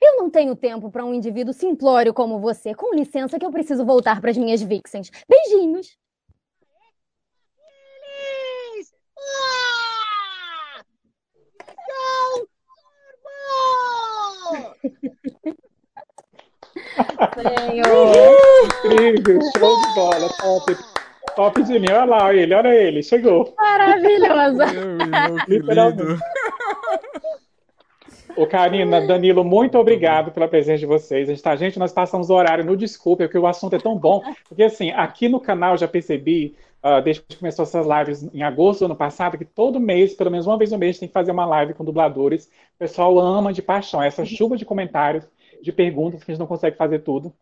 Eu 0.00 0.16
não 0.16 0.30
tenho 0.30 0.54
tempo 0.54 0.90
para 0.90 1.04
um 1.04 1.14
indivíduo 1.14 1.54
simplório 1.54 2.12
como 2.12 2.38
você. 2.38 2.74
Com 2.74 2.94
licença 2.94 3.38
que 3.38 3.46
eu 3.46 3.50
preciso 3.50 3.84
voltar 3.84 4.20
para 4.20 4.30
as 4.30 4.36
minhas 4.36 4.62
vixens. 4.62 5.10
Beijinhos. 5.28 5.96
Aquiles! 8.76 8.92
Incrível, 18.84 19.40
show 19.58 19.80
de 19.80 19.94
bola, 19.94 20.28
top. 20.40 20.76
Top 21.34 21.62
de 21.62 21.78
mim, 21.78 21.90
olha 21.90 22.04
lá 22.04 22.34
ele, 22.34 22.54
olha 22.54 22.74
ele, 22.74 23.02
chegou. 23.02 23.54
Maravilhosa. 23.58 24.66
Literalmente. 25.48 26.20
Ô, 28.36 28.46
Karina, 28.46 29.06
Danilo, 29.06 29.44
muito 29.44 29.78
obrigado 29.78 30.30
pela 30.30 30.48
presença 30.48 30.78
de 30.78 30.86
vocês. 30.86 31.28
A 31.28 31.32
gente, 31.32 31.42
tá, 31.42 31.56
gente, 31.56 31.78
nós 31.78 31.92
passamos 31.92 32.30
o 32.30 32.34
horário 32.34 32.64
no 32.64 32.76
desculpa, 32.76 33.24
porque 33.24 33.38
o 33.38 33.46
assunto 33.46 33.76
é 33.76 33.78
tão 33.78 33.96
bom. 33.96 34.22
Porque, 34.48 34.62
assim, 34.62 34.90
aqui 34.90 35.28
no 35.28 35.40
canal 35.40 35.76
já 35.76 35.86
percebi, 35.86 36.56
uh, 36.82 37.02
desde 37.02 37.22
que 37.22 37.36
começou 37.36 37.62
essas 37.62 37.86
lives 37.86 38.28
em 38.34 38.42
agosto 38.42 38.80
do 38.80 38.86
ano 38.86 38.96
passado, 38.96 39.38
que 39.38 39.44
todo 39.44 39.78
mês, 39.80 40.14
pelo 40.14 40.30
menos 40.30 40.46
uma 40.46 40.58
vez 40.58 40.70
no 40.70 40.78
mês, 40.78 40.98
tem 40.98 41.08
que 41.08 41.14
fazer 41.14 41.32
uma 41.32 41.46
live 41.46 41.74
com 41.74 41.84
dubladores. 41.84 42.46
O 42.46 42.78
pessoal 42.78 43.18
ama 43.18 43.52
de 43.52 43.62
paixão. 43.62 44.02
Essa 44.02 44.24
chuva 44.24 44.56
de 44.56 44.64
comentários, 44.64 45.24
de 45.62 45.72
perguntas, 45.72 46.22
que 46.22 46.30
a 46.30 46.34
gente 46.34 46.40
não 46.40 46.46
consegue 46.46 46.76
fazer 46.76 47.00
tudo. 47.00 47.32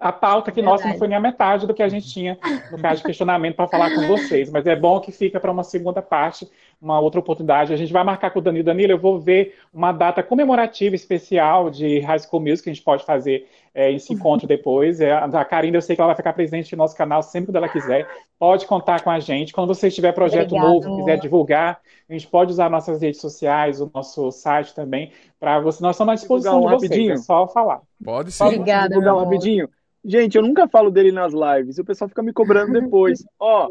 A 0.00 0.10
pauta 0.10 0.50
que, 0.50 0.62
nossa, 0.62 0.88
não 0.88 0.96
foi 0.96 1.08
nem 1.08 1.16
a 1.18 1.20
metade 1.20 1.66
do 1.66 1.74
que 1.74 1.82
a 1.82 1.88
gente 1.88 2.08
tinha, 2.08 2.38
no 2.70 2.78
caso 2.78 3.00
de 3.00 3.06
questionamento, 3.06 3.54
para 3.54 3.68
falar 3.68 3.94
com 3.94 4.06
vocês. 4.06 4.50
Mas 4.50 4.66
é 4.66 4.74
bom 4.74 4.98
que 4.98 5.12
fica 5.12 5.38
para 5.38 5.52
uma 5.52 5.62
segunda 5.62 6.00
parte, 6.00 6.48
uma 6.80 7.00
outra 7.00 7.20
oportunidade. 7.20 7.72
A 7.72 7.76
gente 7.76 7.92
vai 7.92 8.04
marcar 8.04 8.30
com 8.30 8.38
o 8.38 8.42
Danilo. 8.42 8.64
Danilo, 8.64 8.92
eu 8.92 8.98
vou 8.98 9.18
ver 9.18 9.56
uma 9.72 9.90
data 9.92 10.22
comemorativa 10.22 10.94
especial 10.94 11.70
de 11.70 11.98
High 12.00 12.20
School 12.20 12.40
Music 12.40 12.62
que 12.64 12.70
a 12.70 12.72
gente 12.72 12.84
pode 12.84 13.04
fazer 13.04 13.48
é, 13.74 13.92
esse 13.92 14.12
encontro 14.12 14.46
depois. 14.48 15.00
É, 15.00 15.12
a 15.12 15.44
Karina, 15.44 15.76
eu 15.76 15.82
sei 15.82 15.96
que 15.96 16.00
ela 16.00 16.08
vai 16.08 16.16
ficar 16.16 16.32
presente 16.32 16.74
no 16.74 16.78
nosso 16.78 16.96
canal 16.96 17.22
sempre 17.22 17.50
que 17.50 17.56
ela 17.56 17.68
quiser. 17.68 18.08
Pode 18.38 18.66
contar 18.66 19.02
com 19.02 19.10
a 19.10 19.18
gente. 19.18 19.52
Quando 19.52 19.74
você 19.74 19.90
tiver 19.90 20.12
projeto 20.12 20.52
Obrigada, 20.54 20.68
novo, 20.68 20.96
quiser 20.98 21.18
divulgar, 21.18 21.80
a 22.08 22.12
gente 22.12 22.28
pode 22.28 22.52
usar 22.52 22.70
nossas 22.70 23.02
redes 23.02 23.20
sociais, 23.20 23.80
o 23.80 23.90
nosso 23.92 24.30
site 24.30 24.74
também, 24.74 25.12
para 25.40 25.60
você. 25.60 25.82
Nós 25.82 25.96
estamos 25.96 26.12
à 26.12 26.14
disposição 26.14 26.58
um 26.58 26.66
de 26.66 26.74
vocês, 26.74 26.90
rapidinho. 26.90 27.12
é 27.12 27.16
só 27.16 27.48
falar. 27.48 27.80
Pode 28.02 28.30
sim. 28.30 28.44
Obrigada. 28.44 28.90
Divulgar 28.90 29.16
um 29.16 29.24
rapidinho. 29.24 29.68
Gente, 30.04 30.36
eu 30.36 30.42
nunca 30.42 30.68
falo 30.68 30.90
dele 30.90 31.10
nas 31.10 31.32
lives. 31.32 31.78
O 31.78 31.84
pessoal 31.84 32.08
fica 32.08 32.22
me 32.22 32.32
cobrando 32.32 32.72
depois. 32.80 33.24
Ó. 33.38 33.68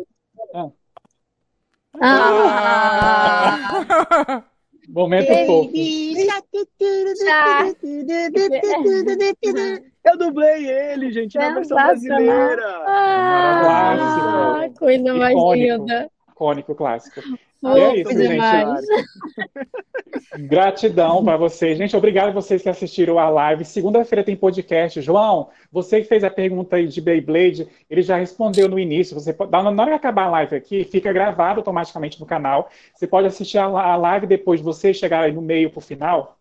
Ah. 2.01 3.85
ah. 3.89 4.43
Momento 4.89 5.27
fofo. 5.45 5.71
Eu 10.05 10.17
dublei 10.17 10.69
ele, 10.69 11.11
gente, 11.11 11.37
na 11.37 11.53
versão 11.53 11.75
brasileira. 11.75 12.83
Ah, 12.87 14.69
coisa 14.79 15.13
mais 15.13 15.35
linda. 15.53 16.09
Icônico 16.29 16.73
clássico. 16.73 17.21
É 17.65 17.95
isso, 17.95 18.11
gente. 18.11 18.38
Gratidão 20.47 21.23
para 21.23 21.38
vocês. 21.38 21.77
Gente, 21.77 21.95
obrigado 21.95 22.29
a 22.29 22.31
vocês 22.31 22.61
que 22.61 22.69
assistiram 22.69 23.17
a 23.17 23.29
live. 23.29 23.65
Segunda-feira 23.65 24.23
tem 24.23 24.35
podcast. 24.35 25.01
João, 25.01 25.49
você 25.71 26.01
que 26.01 26.07
fez 26.07 26.23
a 26.23 26.29
pergunta 26.29 26.75
aí 26.75 26.88
de 26.88 27.01
Beyblade, 27.01 27.67
ele 27.89 28.01
já 28.01 28.17
respondeu 28.17 28.69
no 28.69 28.79
início. 28.79 29.19
Você 29.19 29.34
pode, 29.34 29.51
na 29.51 29.59
hora 29.59 29.91
que 29.91 29.95
acabar 29.95 30.25
a 30.25 30.31
live 30.31 30.55
aqui, 30.55 30.84
fica 30.84 31.11
gravado 31.11 31.59
automaticamente 31.59 32.19
no 32.19 32.25
canal. 32.25 32.69
Você 32.93 33.07
pode 33.07 33.27
assistir 33.27 33.57
a 33.57 33.95
live 33.95 34.27
depois 34.27 34.59
de 34.59 34.63
você 34.63 34.93
chegar 34.93 35.21
aí 35.21 35.31
no 35.31 35.41
meio 35.41 35.69
para 35.69 35.79
o 35.79 35.81
final. 35.81 36.38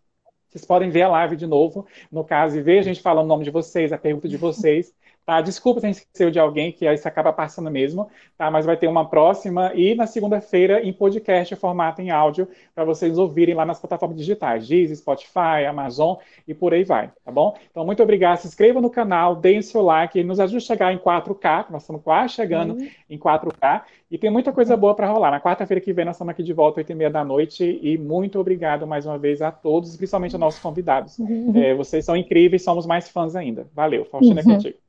Vocês 0.49 0.65
podem 0.65 0.91
ver 0.91 1.03
a 1.03 1.09
live 1.09 1.37
de 1.37 1.47
novo, 1.47 1.87
no 2.11 2.25
caso, 2.25 2.59
e 2.59 2.63
ver 2.63 2.79
a 2.79 2.83
gente 2.83 3.03
falando 3.03 3.27
o 3.27 3.29
nome 3.29 3.45
de 3.45 3.51
vocês, 3.51 3.93
a 3.93 3.99
pergunta 3.99 4.29
de 4.29 4.37
vocês. 4.37 4.95
Tá? 5.27 5.41
Desculpa 5.41 5.81
se 5.81 5.87
a 5.87 5.89
gente 5.91 6.03
esqueceu 6.03 6.31
de 6.31 6.39
alguém, 6.39 6.71
que 6.71 6.87
isso 6.87 7.09
acaba 7.09 7.33
passando 7.33 7.69
mesmo, 7.69 8.09
tá? 8.39 8.49
mas 8.49 8.65
vai 8.65 8.77
ter 8.77 8.87
uma 8.87 9.09
próxima 9.11 9.73
e 9.75 9.93
na 9.97 10.07
segunda-feira 10.07 10.81
em 10.85 10.93
podcast, 10.93 11.57
formato 11.57 12.01
em 12.01 12.11
áudio, 12.11 12.47
para 12.73 12.85
vocês 12.85 13.19
ouvirem 13.19 13.53
lá 13.53 13.65
nas 13.65 13.81
plataformas 13.81 14.17
digitais, 14.17 14.69
Deezer, 14.69 14.97
Spotify, 14.97 15.67
Amazon 15.69 16.19
e 16.47 16.55
por 16.55 16.73
aí 16.73 16.85
vai, 16.85 17.11
tá 17.25 17.33
bom? 17.33 17.57
Então, 17.69 17.85
muito 17.85 18.01
obrigado, 18.05 18.39
se 18.39 18.47
inscreva 18.47 18.81
no 18.81 18.89
canal, 18.89 19.35
deem 19.35 19.61
seu 19.63 19.83
like, 19.83 20.23
nos 20.23 20.39
ajude 20.39 20.59
a 20.59 20.61
chegar 20.61 20.93
em 20.93 20.99
4K, 20.99 21.67
nós 21.71 21.83
estamos 21.83 22.03
quase 22.03 22.35
chegando 22.35 22.75
uhum. 22.75 22.89
em 23.11 23.19
4K, 23.19 23.83
e 24.09 24.17
tem 24.17 24.31
muita 24.31 24.53
coisa 24.53 24.77
boa 24.77 24.95
para 24.95 25.11
rolar. 25.11 25.33
Na 25.33 25.41
quarta-feira 25.41 25.81
que 25.81 25.93
vem 25.93 26.05
nós 26.05 26.15
estamos 26.15 26.31
aqui 26.31 26.45
de 26.45 26.53
volta, 26.53 26.79
8 26.79 26.93
e 26.93 26.95
meia 26.95 27.11
da 27.11 27.25
noite, 27.25 27.81
e 27.83 27.99
muito 27.99 28.39
obrigado 28.39 28.87
mais 28.87 29.05
uma 29.05 29.19
vez 29.19 29.43
a 29.43 29.51
todos, 29.51 29.97
principalmente 29.97 30.37
aos 30.37 30.41
nossos 30.41 30.61
convidados. 30.61 31.19
Uhum. 31.19 31.53
É, 31.57 31.75
vocês 31.75 32.05
são 32.05 32.17
incríveis, 32.17 32.63
somos 32.63 32.87
mais 32.87 33.09
fãs 33.09 33.35
ainda. 33.35 33.67
Valeu, 33.75 34.05
Faustina, 34.05 34.41
uhum. 34.41 34.53
é 34.53 34.55
contigo. 34.55 34.86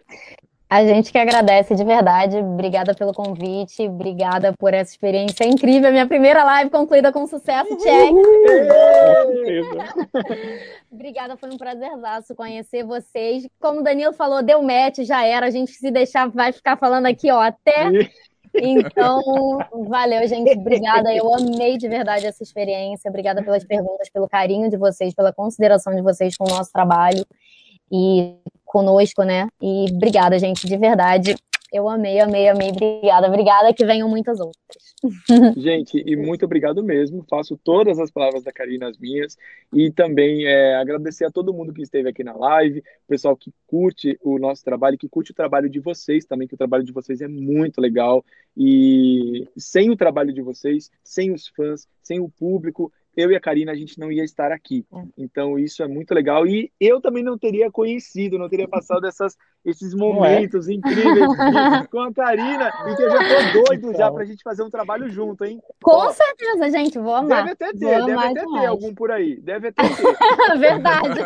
A 0.70 0.86
gente 0.86 1.14
que 1.14 1.18
agradece 1.18 1.74
de 1.76 1.84
verdade. 1.86 2.36
Obrigada 2.38 2.94
pelo 2.94 3.14
convite, 3.14 3.88
obrigada 3.88 4.52
por 4.60 4.74
essa 4.74 4.92
experiência 4.92 5.46
incrível. 5.46 5.90
Minha 5.92 6.06
primeira 6.06 6.44
live 6.44 6.70
concluída 6.70 7.10
com 7.10 7.26
sucesso, 7.26 7.74
check. 7.78 8.14
obrigada, 10.92 11.38
foi 11.38 11.50
um 11.50 11.58
prazerzaço 11.58 12.36
conhecer 12.36 12.84
vocês. 12.84 13.48
Como 13.62 13.80
o 13.80 13.84
Danilo 13.84 14.12
falou, 14.12 14.44
deu 14.44 14.62
match, 14.62 15.00
já 15.00 15.26
era. 15.26 15.46
A 15.46 15.50
gente 15.50 15.72
se 15.72 15.90
deixar 15.90 16.30
vai 16.30 16.52
ficar 16.52 16.76
falando 16.76 17.06
aqui, 17.06 17.32
ó, 17.32 17.40
até. 17.40 17.90
Então, 18.60 19.22
valeu, 19.88 20.28
gente. 20.28 20.58
Obrigada. 20.58 21.14
Eu 21.14 21.32
amei 21.32 21.78
de 21.78 21.88
verdade 21.88 22.26
essa 22.26 22.42
experiência. 22.42 23.08
Obrigada 23.08 23.44
pelas 23.44 23.64
perguntas, 23.64 24.10
pelo 24.10 24.28
carinho 24.28 24.68
de 24.68 24.78
vocês, 24.78 25.14
pela 25.14 25.32
consideração 25.32 25.94
de 25.94 26.02
vocês 26.02 26.36
com 26.36 26.46
o 26.46 26.50
nosso 26.50 26.72
trabalho. 26.72 27.24
E 27.92 28.36
conosco, 28.66 29.24
né? 29.24 29.48
E 29.62 29.86
obrigada, 29.92 30.38
gente, 30.38 30.68
de 30.68 30.78
verdade. 30.78 31.36
Eu 31.72 31.90
amei, 31.90 32.20
amei, 32.20 32.48
amei. 32.48 32.70
Obrigada, 32.70 33.28
obrigada. 33.28 33.74
Que 33.74 33.86
venham 33.86 34.08
muitas 34.08 34.40
outras. 34.40 34.96
Gente, 35.58 36.02
e 36.06 36.16
muito 36.16 36.46
obrigado 36.46 36.82
mesmo. 36.82 37.26
Faço 37.30 37.60
todas 37.62 38.00
as 38.00 38.10
palavras 38.10 38.42
da 38.42 38.54
Karina 38.54 38.88
as 38.88 38.98
minhas. 38.98 39.38
E 39.74 39.92
também 39.92 40.46
é, 40.46 40.76
agradecer 40.76 41.26
a 41.26 41.32
todo 41.32 41.54
mundo 41.54 41.74
que 41.74 41.82
esteve 41.82 42.10
aqui 42.10 42.24
na 42.24 42.36
live, 42.36 42.80
o 42.80 43.08
pessoal 43.08 43.36
que 43.36 43.54
curte 43.68 44.18
o 44.24 44.40
nosso 44.40 44.64
trabalho, 44.64 44.98
que 44.98 45.10
curte 45.10 45.32
o 45.32 45.36
trabalho 45.36 45.70
de 45.70 45.80
vocês 45.80 46.26
também, 46.26 46.48
que 46.48 46.56
o 46.56 46.58
trabalho 46.58 46.86
de 46.86 46.94
vocês 46.94 47.22
é 47.22 47.28
muito 47.28 47.82
legal. 47.82 48.24
E 48.56 49.46
sem 49.58 49.90
o 49.90 49.98
trabalho 49.98 50.34
de 50.34 50.42
vocês, 50.42 50.90
sem 51.04 51.34
os 51.34 51.48
fãs, 51.50 51.86
sem 52.02 52.22
o 52.22 52.30
público, 52.30 52.92
eu 53.18 53.32
e 53.32 53.36
a 53.36 53.40
Karina 53.40 53.72
a 53.72 53.76
gente 53.76 54.00
não 54.00 54.12
ia 54.12 54.24
estar 54.24 54.52
aqui. 54.52 54.86
É. 54.94 55.02
Então 55.18 55.58
isso 55.58 55.82
é 55.82 55.88
muito 55.88 56.14
legal 56.14 56.46
e 56.46 56.72
eu 56.80 57.02
também 57.02 57.24
não 57.24 57.36
teria 57.36 57.72
conhecido, 57.72 58.38
não 58.38 58.48
teria 58.48 58.68
passado 58.68 59.08
essas, 59.08 59.36
esses 59.66 59.94
é? 59.94 59.98
momentos 59.98 60.70
é? 60.70 60.74
incríveis 60.74 61.28
com 61.90 62.00
a 62.00 62.14
Karina 62.14 62.72
e 62.88 62.96
que 62.96 63.02
eu 63.02 63.10
já 63.10 63.18
tô 63.18 63.64
doido 63.64 63.88
então. 63.90 63.94
já 63.96 64.12
pra 64.12 64.24
gente 64.24 64.44
fazer 64.44 64.62
um 64.62 64.70
trabalho 64.70 65.10
junto, 65.10 65.44
hein? 65.44 65.60
Com 65.82 65.92
Ó, 65.92 66.12
certeza, 66.12 66.70
gente, 66.70 67.00
vou 67.00 67.16
amar. 67.16 67.40
Deve 67.40 67.52
até 67.54 67.74
ter, 67.74 67.98
vou 67.98 68.06
deve 68.06 68.24
até 68.24 68.46
ter 68.46 68.66
algum 68.68 68.94
por 68.94 69.10
aí, 69.10 69.42
deve 69.42 69.70
até 69.70 69.82
ter. 69.82 70.18
Verdade. 70.60 71.20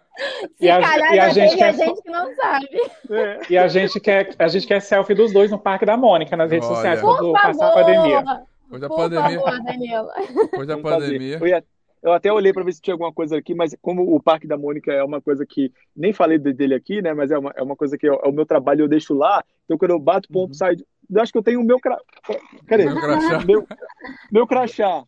Se 0.56 0.64
e 0.64 0.70
a, 0.70 0.80
calhar, 0.80 1.14
e 1.14 1.18
a 1.18 1.28
gente 1.28 1.56
quer... 1.56 1.68
a 1.68 1.72
gente 1.72 2.02
que 2.02 2.10
não 2.10 2.34
sabe. 2.36 2.68
É. 3.10 3.40
E 3.50 3.58
a 3.58 3.68
gente 3.68 4.00
quer 4.00 4.34
a 4.38 4.48
gente 4.48 4.66
quer 4.66 4.80
selfie 4.80 5.14
dos 5.14 5.32
dois 5.32 5.50
no 5.50 5.58
Parque 5.58 5.84
da 5.84 5.96
Mônica 5.96 6.36
nas 6.36 6.50
redes 6.50 6.68
Olha. 6.68 6.76
sociais 6.76 7.00
quando 7.00 7.32
passar 7.32 7.68
a 7.68 7.74
pandemia. 7.74 8.44
Depois 8.64 8.80
da 8.80 8.88
Por 8.88 8.96
pandemia. 8.96 9.40
Favor. 9.40 10.42
Depois 10.50 10.68
da 10.68 10.78
pandemia. 10.78 11.40
Eu 12.02 12.12
até 12.12 12.30
olhei 12.30 12.52
para 12.52 12.62
ver 12.62 12.72
se 12.74 12.82
tinha 12.82 12.92
alguma 12.92 13.10
coisa 13.10 13.38
aqui, 13.38 13.54
mas 13.54 13.74
como 13.80 14.14
o 14.14 14.22
Parque 14.22 14.46
da 14.46 14.58
Mônica 14.58 14.92
é 14.92 15.02
uma 15.02 15.22
coisa 15.22 15.46
que 15.46 15.72
nem 15.96 16.12
falei 16.12 16.38
dele 16.38 16.74
aqui, 16.74 17.00
né? 17.00 17.14
Mas 17.14 17.30
é 17.30 17.38
uma, 17.38 17.50
é 17.56 17.62
uma 17.62 17.74
coisa 17.74 17.96
que 17.96 18.06
é, 18.06 18.10
é 18.10 18.28
o 18.28 18.32
meu 18.32 18.44
trabalho, 18.44 18.82
eu 18.82 18.88
deixo 18.88 19.14
lá. 19.14 19.42
Então 19.64 19.78
quando 19.78 19.92
eu 19.92 19.98
bato 19.98 20.28
ponto, 20.28 20.48
uhum. 20.48 20.54
sai. 20.54 20.76
Eu 21.10 21.22
acho 21.22 21.32
que 21.32 21.38
eu 21.38 21.42
tenho 21.42 21.60
o 21.60 21.64
meu 21.64 21.80
cra... 21.80 21.98
Cadê? 22.66 22.84
Meu 22.84 23.00
crachá. 23.00 23.44
Meu, 23.46 23.66
meu 24.30 24.46
crachá. 24.46 25.04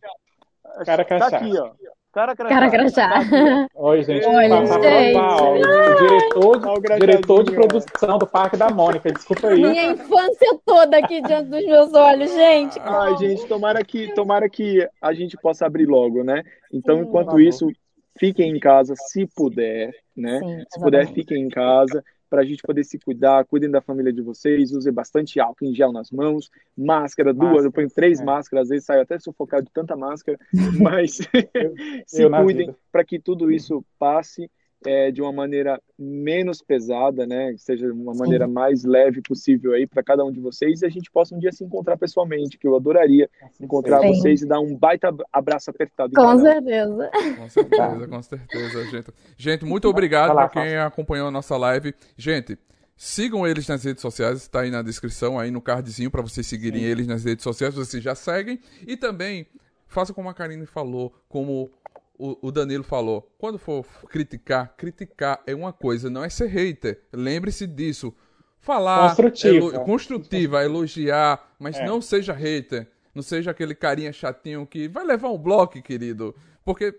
Cara 0.85 1.05
crachá. 1.05 1.29
Tá 1.29 1.37
aqui, 1.37 1.55
ó. 1.57 1.71
Cara 2.17 2.35
crachá. 2.35 2.55
Cara 2.55 2.71
crachá. 2.71 3.67
Oi, 3.75 4.03
gente. 4.03 4.25
Oi, 4.25 4.49
gente. 4.49 4.71
O 4.71 5.99
diretor, 5.99 6.59
de, 6.81 6.99
diretor 6.99 7.43
de 7.43 7.51
produção 7.51 8.17
do 8.17 8.25
Parque 8.25 8.57
da 8.57 8.71
Mônica, 8.71 9.11
desculpa 9.11 9.49
aí. 9.49 9.61
Minha 9.61 9.91
infância 9.91 10.59
toda 10.65 10.97
aqui 10.97 11.21
diante 11.21 11.47
dos 11.47 11.63
meus 11.63 11.93
olhos, 11.93 12.33
gente. 12.33 12.79
Ai, 12.79 13.15
gente, 13.17 13.45
tomara 13.45 13.83
que, 13.85 14.11
tomara 14.15 14.49
que 14.49 14.89
a 14.99 15.13
gente 15.13 15.37
possa 15.37 15.67
abrir 15.67 15.85
logo, 15.85 16.23
né? 16.23 16.41
Então, 16.73 17.03
enquanto 17.03 17.39
isso, 17.39 17.69
fiquem 18.17 18.49
em 18.49 18.59
casa 18.59 18.95
se 18.95 19.27
puder, 19.27 19.91
né? 20.15 20.39
Sim, 20.39 20.63
se 20.71 20.79
puder, 20.79 21.05
fiquem 21.13 21.43
em 21.43 21.49
casa 21.49 22.03
para 22.29 22.41
a 22.41 22.45
gente 22.45 22.61
poder 22.61 22.83
se 22.83 22.99
cuidar, 22.99 23.45
cuidem 23.45 23.69
da 23.69 23.81
família 23.81 24.11
de 24.11 24.21
vocês, 24.21 24.71
usem 24.71 24.93
bastante 24.93 25.39
álcool 25.39 25.65
em 25.65 25.73
gel 25.73 25.91
nas 25.91 26.11
mãos, 26.11 26.49
máscara, 26.77 27.33
máscara 27.33 27.33
duas, 27.33 27.65
eu 27.65 27.71
ponho 27.71 27.89
três 27.89 28.19
é. 28.19 28.23
máscaras, 28.23 28.63
às 28.63 28.69
vezes 28.69 28.85
saio 28.85 29.01
até 29.01 29.19
sufocado 29.19 29.65
de 29.65 29.71
tanta 29.71 29.95
máscara, 29.95 30.37
mas 30.79 31.19
se 32.05 32.21
eu 32.21 32.29
cuidem 32.29 32.75
para 32.91 33.03
que 33.03 33.19
tudo 33.19 33.51
isso 33.51 33.83
passe 33.97 34.49
é, 34.85 35.11
de 35.11 35.21
uma 35.21 35.31
maneira 35.31 35.81
menos 35.97 36.61
pesada, 36.61 37.25
né? 37.25 37.53
Que 37.53 37.59
seja 37.59 37.91
uma 37.91 38.13
maneira 38.13 38.45
Sim. 38.45 38.53
mais 38.53 38.83
leve 38.83 39.21
possível 39.21 39.73
aí 39.73 39.87
para 39.87 40.03
cada 40.03 40.23
um 40.23 40.31
de 40.31 40.39
vocês 40.39 40.81
e 40.81 40.85
a 40.85 40.89
gente 40.89 41.11
possa 41.11 41.35
um 41.35 41.39
dia 41.39 41.51
se 41.51 41.63
encontrar 41.63 41.97
pessoalmente, 41.97 42.57
que 42.57 42.67
eu 42.67 42.75
adoraria 42.75 43.29
encontrar 43.59 44.01
Sim. 44.01 44.09
vocês 44.09 44.41
e 44.41 44.47
dar 44.47 44.59
um 44.59 44.75
baita 44.75 45.13
abraço 45.31 45.69
apertado. 45.69 46.13
Com 46.13 46.39
certeza. 46.39 47.09
Com 47.37 47.49
certeza, 47.49 48.07
com 48.07 48.21
certeza, 48.21 48.85
gente. 48.85 49.13
Gente, 49.37 49.65
muito 49.65 49.87
obrigado 49.87 50.33
para 50.33 50.49
quem 50.49 50.77
acompanhou 50.77 51.27
a 51.27 51.31
nossa 51.31 51.57
live. 51.57 51.93
Gente, 52.15 52.57
Sigam 52.99 53.45
eles 53.45 53.67
nas 53.67 53.83
redes 53.83 54.01
sociais, 54.01 54.41
está 54.41 54.61
aí 54.61 54.71
na 54.71 54.81
descrição, 54.81 55.37
aí 55.37 55.51
no 55.51 55.61
cardzinho, 55.61 56.09
para 56.09 56.23
vocês 56.23 56.47
seguirem 56.47 56.81
Sim. 56.81 56.87
eles 56.87 57.05
nas 57.05 57.23
redes 57.23 57.43
sociais, 57.43 57.75
vocês 57.75 58.01
já 58.01 58.15
seguem. 58.15 58.59
E 58.87 58.97
também, 58.97 59.45
faça 59.87 60.15
como 60.15 60.29
a 60.29 60.33
Karine 60.33 60.65
falou, 60.65 61.13
como 61.29 61.69
o, 62.17 62.51
Danilo 62.51 62.83
falou, 62.83 63.31
quando 63.37 63.59
for 63.59 63.85
criticar, 64.09 64.75
criticar 64.75 65.41
é 65.45 65.53
uma 65.53 65.71
coisa, 65.71 66.09
não 66.09 66.23
é 66.23 66.29
ser 66.29 66.47
hater. 66.47 67.03
Lembre-se 67.13 67.67
disso. 67.67 68.13
Falar 68.59 69.15
construtiva, 69.15 69.75
elo, 69.75 69.85
construtiva 69.85 70.63
elogiar, 70.63 71.55
mas 71.59 71.77
é. 71.77 71.85
não 71.85 72.01
seja 72.01 72.33
hater. 72.33 72.87
Não 73.13 73.21
seja 73.21 73.51
aquele 73.51 73.73
carinha 73.73 74.11
chatinho 74.11 74.65
que 74.65 74.87
vai 74.87 75.05
levar 75.05 75.29
um 75.29 75.37
bloco, 75.37 75.81
querido. 75.81 76.35
Porque 76.65 76.93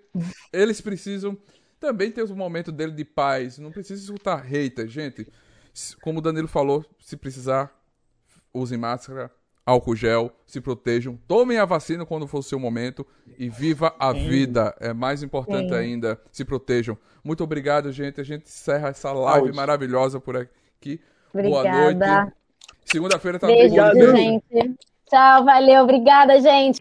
eles 0.53 0.81
precisam 0.81 1.37
também 1.79 2.11
ter 2.11 2.23
o 2.23 2.37
momento 2.37 2.73
dele 2.73 2.93
de 2.93 3.05
paz. 3.05 3.59
Não 3.59 3.71
precisa 3.71 4.03
escutar 4.03 4.37
hater, 4.37 4.89
gente. 4.89 5.27
Como 6.01 6.19
o 6.19 6.23
Danilo 6.23 6.49
falou, 6.49 6.85
se 7.01 7.17
precisar, 7.17 7.73
use 8.53 8.77
máscara, 8.77 9.31
álcool 9.69 9.95
gel, 9.95 10.33
se 10.47 10.63
protejam, 10.63 11.19
tomem 11.29 11.59
a 11.59 11.67
vacina 11.67 12.07
quando 12.07 12.27
for 12.27 12.39
o 12.39 12.43
seu 12.43 12.59
momento 12.59 13.07
e 13.39 13.51
viva 13.51 13.95
a 13.99 14.15
Sim. 14.15 14.27
vida. 14.27 14.75
É 14.81 14.95
mais 14.95 15.23
importante 15.23 15.69
Sim. 15.69 15.75
ainda, 15.75 16.19
se 16.33 16.43
protejam. 16.43 16.97
Muito 17.23 17.45
obrigado, 17.45 17.93
gente. 17.93 18.19
A 18.19 18.25
gente 18.25 18.45
encerra 18.45 18.89
essa 18.89 19.13
live 19.13 19.41
Saúde. 19.41 19.57
maravilhosa 19.57 20.19
por 20.19 20.39
aqui. 20.39 20.99
Obrigada. 21.35 21.71
Boa 21.71 21.95
noite. 22.25 22.33
Segunda-feira 22.87 23.39
tá 23.39 23.47
Beijo, 23.47 23.75
gente. 24.17 24.79
Tchau, 25.11 25.45
valeu. 25.45 25.83
Obrigada, 25.83 26.41
gente. 26.41 26.81